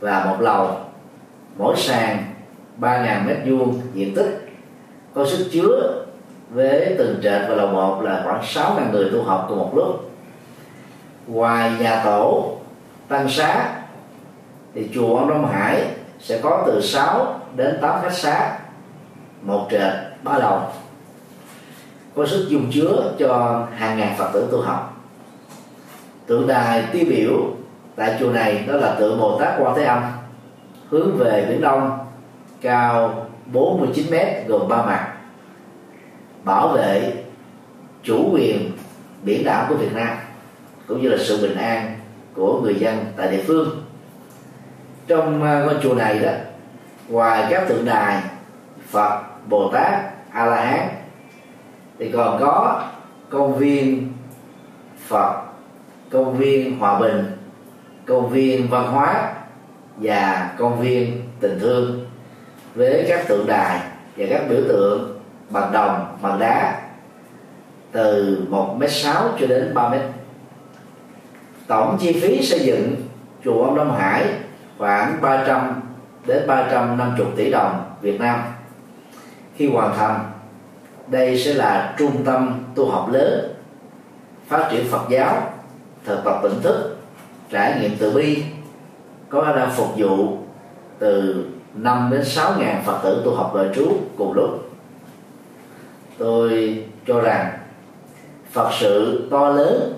và 0.00 0.24
một 0.24 0.36
lầu 0.40 0.76
mỗi 1.56 1.76
sàn 1.76 2.24
3.000 2.80 3.26
mét 3.26 3.36
vuông 3.46 3.80
diện 3.94 4.14
tích 4.14 4.48
có 5.14 5.26
sức 5.26 5.48
chứa 5.52 6.04
với 6.50 6.94
từng 6.98 7.20
trệt 7.22 7.42
và 7.48 7.54
lầu 7.54 7.68
một 7.68 8.02
là 8.02 8.22
khoảng 8.24 8.42
6.000 8.42 8.92
người 8.92 9.10
tu 9.12 9.22
học 9.22 9.46
cùng 9.48 9.58
một 9.58 9.72
lúc 9.74 10.10
ngoài 11.26 11.72
nhà 11.80 12.02
tổ 12.04 12.55
tăng 13.08 13.28
xá, 13.28 13.74
thì 14.74 14.88
chùa 14.94 15.16
Ông 15.16 15.28
Đông 15.28 15.46
Hải 15.52 15.84
sẽ 16.20 16.40
có 16.42 16.62
từ 16.66 16.80
6 16.82 17.40
đến 17.56 17.78
8 17.82 18.02
khách 18.02 18.12
xá 18.12 18.58
một 19.42 19.68
trệt, 19.70 19.92
ba 20.22 20.38
lầu. 20.38 20.60
Có 22.14 22.26
sức 22.26 22.46
dung 22.48 22.70
chứa 22.72 23.14
cho 23.18 23.62
hàng 23.74 23.98
ngàn 23.98 24.14
phật 24.18 24.30
tử 24.32 24.48
tu 24.52 24.60
học. 24.60 25.04
Tượng 26.26 26.46
đài 26.46 26.84
tiêu 26.92 27.04
biểu 27.08 27.32
tại 27.96 28.16
chùa 28.20 28.30
này 28.30 28.64
đó 28.68 28.76
là 28.76 28.94
tượng 28.98 29.20
Bồ 29.20 29.38
Tát 29.38 29.54
Quan 29.58 29.74
Thế 29.76 29.84
Âm, 29.84 30.02
hướng 30.90 31.16
về 31.16 31.46
biển 31.48 31.60
đông, 31.60 31.98
cao 32.60 33.26
49 33.46 34.10
mét, 34.10 34.46
gồm 34.46 34.68
ba 34.68 34.82
mặt. 34.82 35.12
Bảo 36.44 36.68
vệ 36.68 37.12
chủ 38.02 38.30
quyền 38.32 38.72
biển 39.22 39.44
đảo 39.44 39.66
của 39.68 39.74
Việt 39.74 39.92
Nam, 39.94 40.16
cũng 40.86 41.02
như 41.02 41.08
là 41.08 41.16
sự 41.20 41.42
bình 41.42 41.56
an 41.56 41.95
của 42.36 42.60
người 42.60 42.74
dân 42.74 43.04
tại 43.16 43.30
địa 43.30 43.42
phương. 43.46 43.82
Trong 45.06 45.42
ờ, 45.42 45.64
ngôi 45.64 45.74
chùa 45.82 45.94
này 45.94 46.18
đó, 46.18 46.30
ngoài 47.08 47.46
các 47.50 47.68
tượng 47.68 47.84
đài 47.84 48.22
phật, 48.90 49.22
bồ 49.48 49.70
tát 49.72 49.94
a 50.30 50.46
la 50.46 50.64
hán 50.64 50.88
thì 51.98 52.10
còn 52.12 52.40
có 52.40 52.82
công 53.30 53.58
viên 53.58 54.12
phật, 55.06 55.42
công 56.10 56.36
viên 56.36 56.78
hòa 56.78 56.98
bình, 56.98 57.24
công 58.06 58.30
viên 58.30 58.68
văn 58.68 58.92
hóa 58.92 59.34
và 59.96 60.50
công 60.58 60.80
viên 60.80 61.22
tình 61.40 61.58
thương 61.60 62.06
với 62.74 63.04
các 63.08 63.28
tượng 63.28 63.46
đài 63.46 63.80
và 64.16 64.26
các 64.30 64.42
biểu 64.48 64.60
tượng 64.68 65.20
bằng 65.50 65.72
đồng 65.72 66.16
bằng 66.22 66.38
đá 66.38 66.82
từ 67.92 68.38
một 68.48 68.76
m 68.78 68.82
sáu 68.88 69.28
cho 69.40 69.46
đến 69.46 69.74
3 69.74 69.88
mét 69.88 70.00
tổng 71.66 71.96
chi 72.00 72.12
phí 72.12 72.42
xây 72.42 72.60
dựng 72.60 72.94
chùa 73.44 73.64
ông 73.64 73.76
Đông 73.76 73.96
Hải 73.96 74.24
khoảng 74.78 75.20
300 75.20 75.82
đến 76.26 76.46
350 76.46 77.26
tỷ 77.36 77.50
đồng 77.50 77.84
Việt 78.00 78.20
Nam. 78.20 78.40
Khi 79.56 79.70
hoàn 79.70 79.96
thành, 79.96 80.20
đây 81.06 81.38
sẽ 81.38 81.54
là 81.54 81.94
trung 81.98 82.24
tâm 82.24 82.64
tu 82.74 82.90
học 82.90 83.08
lớn, 83.12 83.54
phát 84.48 84.68
triển 84.70 84.88
Phật 84.90 85.02
giáo, 85.08 85.52
thực 86.04 86.24
tập 86.24 86.40
tỉnh 86.42 86.62
thức, 86.62 86.96
trải 87.50 87.80
nghiệm 87.80 87.96
từ 87.98 88.10
bi, 88.10 88.42
có 89.28 89.42
khả 89.44 89.52
năng 89.52 89.70
phục 89.70 89.88
vụ 89.96 90.38
từ 90.98 91.44
5 91.74 92.08
đến 92.12 92.24
6 92.24 92.52
ngàn 92.58 92.82
Phật 92.84 93.00
tử 93.02 93.22
tu 93.24 93.34
học 93.34 93.52
đời 93.54 93.68
trú 93.74 93.92
cùng 94.18 94.32
lúc. 94.32 94.70
Tôi 96.18 96.84
cho 97.06 97.20
rằng 97.20 97.58
Phật 98.52 98.70
sự 98.80 99.28
to 99.30 99.48
lớn 99.48 99.95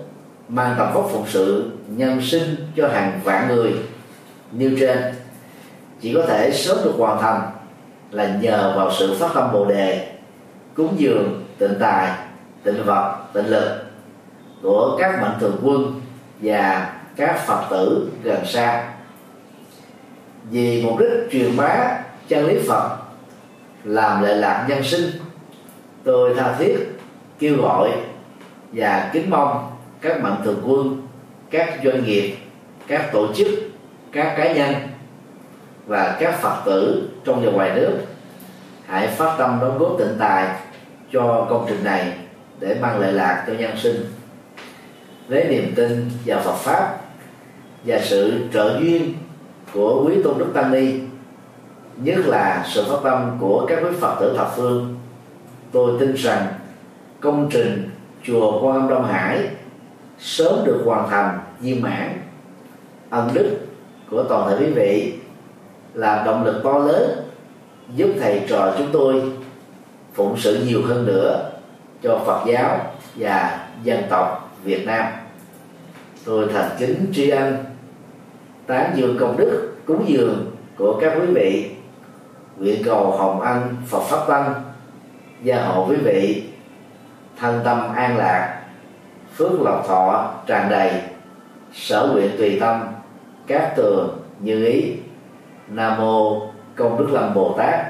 mang 0.49 0.75
tầm 0.77 0.93
vóc 0.93 1.09
phục 1.13 1.29
sự, 1.29 1.71
nhân 1.87 2.21
sinh 2.21 2.55
cho 2.75 2.87
hàng 2.87 3.19
vạn 3.23 3.47
người 3.47 3.73
nêu 4.51 4.71
trên. 4.79 4.97
Chỉ 6.01 6.13
có 6.13 6.25
thể 6.27 6.51
sớm 6.51 6.77
được 6.83 6.93
hoàn 6.97 7.21
thành 7.21 7.41
là 8.11 8.37
nhờ 8.41 8.73
vào 8.75 8.91
sự 8.99 9.15
phát 9.19 9.29
tâm 9.33 9.51
bồ 9.53 9.65
đề, 9.65 10.11
cúng 10.73 10.95
dường, 10.97 11.45
tịnh 11.57 11.75
tài, 11.79 12.11
tịnh 12.63 12.83
vật, 12.85 13.15
tịnh 13.33 13.47
lực 13.47 13.83
của 14.61 14.97
các 14.99 15.21
mạnh 15.21 15.37
thường 15.39 15.59
quân 15.63 16.01
và 16.41 16.93
các 17.15 17.47
phật 17.47 17.63
tử 17.69 18.09
gần 18.23 18.45
xa. 18.45 18.93
Vì 20.51 20.83
mục 20.85 20.99
đích 20.99 21.31
truyền 21.31 21.57
bá 21.57 21.97
chân 22.27 22.45
lý 22.45 22.59
phật, 22.67 22.97
làm 23.83 24.23
lệ 24.23 24.33
lạc 24.33 24.65
nhân 24.69 24.83
sinh, 24.83 25.09
tôi 26.03 26.35
tha 26.35 26.55
thiết 26.59 26.77
kêu 27.39 27.61
gọi 27.61 27.91
và 28.73 29.09
kính 29.13 29.29
mong 29.29 29.68
các 30.01 30.21
mạnh 30.21 30.41
thường 30.43 30.61
quân, 30.65 31.07
các 31.49 31.79
doanh 31.83 32.03
nghiệp, 32.03 32.35
các 32.87 33.09
tổ 33.11 33.33
chức, 33.33 33.47
các 34.11 34.35
cá 34.37 34.53
nhân 34.53 34.73
và 35.85 36.17
các 36.19 36.41
phật 36.41 36.61
tử 36.65 37.09
trong 37.25 37.45
và 37.45 37.51
ngoài 37.51 37.71
nước 37.75 37.97
hãy 38.85 39.07
phát 39.07 39.35
tâm 39.37 39.57
đóng 39.61 39.77
góp 39.77 39.95
tịnh 39.99 40.15
tài 40.19 40.47
cho 41.11 41.47
công 41.49 41.65
trình 41.69 41.83
này 41.83 42.13
để 42.59 42.77
mang 42.81 42.99
lợi 42.99 43.13
lạc 43.13 43.43
cho 43.47 43.53
nhân 43.53 43.77
sinh. 43.77 44.05
Với 45.27 45.47
niềm 45.49 45.73
tin 45.75 46.09
vào 46.25 46.41
Phật 46.41 46.55
pháp 46.55 46.97
và 47.85 47.99
sự 48.03 48.47
trợ 48.53 48.79
duyên 48.81 49.13
của 49.73 50.03
quý 50.05 50.13
tôn 50.23 50.37
đức 50.37 50.51
tăng 50.53 50.71
ni, 50.71 50.93
nhất 51.97 52.17
là 52.25 52.65
sự 52.69 52.85
phát 52.89 52.97
tâm 53.03 53.37
của 53.39 53.65
các 53.69 53.79
quý 53.83 53.89
phật 53.99 54.17
tử 54.19 54.33
thập 54.37 54.53
phương, 54.55 54.95
tôi 55.71 55.91
tin 55.99 56.13
rằng 56.13 56.47
công 57.19 57.49
trình 57.51 57.89
chùa 58.23 58.61
Quan 58.61 58.75
Âm 58.75 58.89
Đông 58.89 59.05
Hải 59.05 59.49
sớm 60.19 60.65
được 60.65 60.81
hoàn 60.85 61.09
thành 61.09 61.39
viên 61.59 61.81
mãn. 61.81 62.21
Ân 63.09 63.29
đức 63.33 63.57
của 64.09 64.23
toàn 64.23 64.49
thể 64.49 64.65
quý 64.65 64.71
vị 64.71 65.13
là 65.93 66.23
động 66.25 66.45
lực 66.45 66.61
to 66.63 66.77
lớn 66.77 67.09
giúp 67.95 68.09
thầy 68.19 68.45
trò 68.49 68.73
chúng 68.77 68.87
tôi 68.91 69.21
phụng 70.13 70.37
sự 70.37 70.63
nhiều 70.67 70.81
hơn 70.85 71.05
nữa 71.05 71.51
cho 72.03 72.19
Phật 72.25 72.43
giáo 72.47 72.79
và 73.15 73.67
dân 73.83 74.03
tộc 74.09 74.55
Việt 74.63 74.85
Nam. 74.85 75.05
Tôi 76.25 76.47
thành 76.53 76.69
kính 76.79 77.05
tri 77.13 77.29
ân 77.29 77.57
tán 78.67 78.91
dương 78.95 79.17
công 79.19 79.37
đức, 79.37 79.75
cúng 79.85 80.05
dường 80.07 80.51
của 80.77 80.99
các 81.01 81.13
quý 81.19 81.25
vị, 81.33 81.71
nguyện 82.57 82.81
cầu 82.85 83.11
hồng 83.11 83.41
ân 83.41 83.75
Phật 83.87 84.01
pháp 84.01 84.27
tăng 84.27 84.53
gia 85.43 85.65
hộ 85.65 85.85
quý 85.89 85.95
vị 85.95 86.43
thân 87.37 87.61
tâm 87.63 87.93
an 87.95 88.17
lạc 88.17 88.58
phước 89.39 89.61
lộc 89.61 89.87
thọ 89.87 90.31
tràn 90.47 90.69
đầy 90.69 90.91
sở 91.73 92.09
nguyện 92.13 92.31
tùy 92.37 92.57
tâm, 92.59 92.81
các 93.47 93.73
tường 93.75 94.19
như 94.39 94.65
ý. 94.65 94.93
Nam 95.67 95.97
mô 95.97 96.41
công 96.75 96.97
đức 96.97 97.07
lâm 97.11 97.33
bồ 97.33 97.55
tát. 97.57 97.85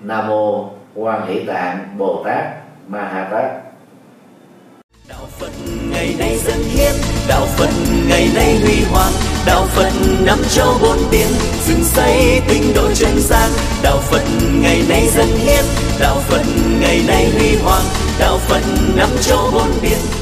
Nam 0.00 0.28
mô 0.28 0.70
quan 0.94 1.26
hỷ 1.26 1.44
tạng 1.44 1.78
bồ 1.98 2.22
tát 2.24 2.44
ma 2.88 2.98
ha 2.98 3.28
tát. 3.30 3.44
Đạo 5.08 5.26
phật 5.38 5.50
ngày 5.90 6.14
nay 6.18 6.38
dân 6.38 6.58
hiến, 6.58 6.92
đạo 7.28 7.46
phật 7.46 7.70
ngày 8.08 8.28
nay 8.34 8.60
huy 8.62 8.84
hoàng, 8.92 9.12
đạo 9.46 9.64
phật 9.68 9.90
năm 10.26 10.38
châu 10.48 10.74
bốn 10.82 10.96
biển, 11.10 11.28
dựng 11.66 11.84
xây 11.84 12.40
tinh 12.48 12.62
độ 12.74 12.88
chân 12.94 13.18
gian. 13.18 13.50
Đạo 13.82 13.98
phật 13.98 14.22
ngày 14.62 14.82
nay 14.88 15.08
dân 15.08 15.26
hiến, 15.26 15.64
đạo 16.00 16.16
phật 16.16 16.42
ngày 16.80 17.04
nay 17.08 17.30
huy 17.38 17.56
hoàng, 17.56 17.84
đạo 18.18 18.38
phật 18.38 18.62
năm 18.96 19.08
châu 19.20 19.50
bốn 19.52 19.68
biển 19.82 20.21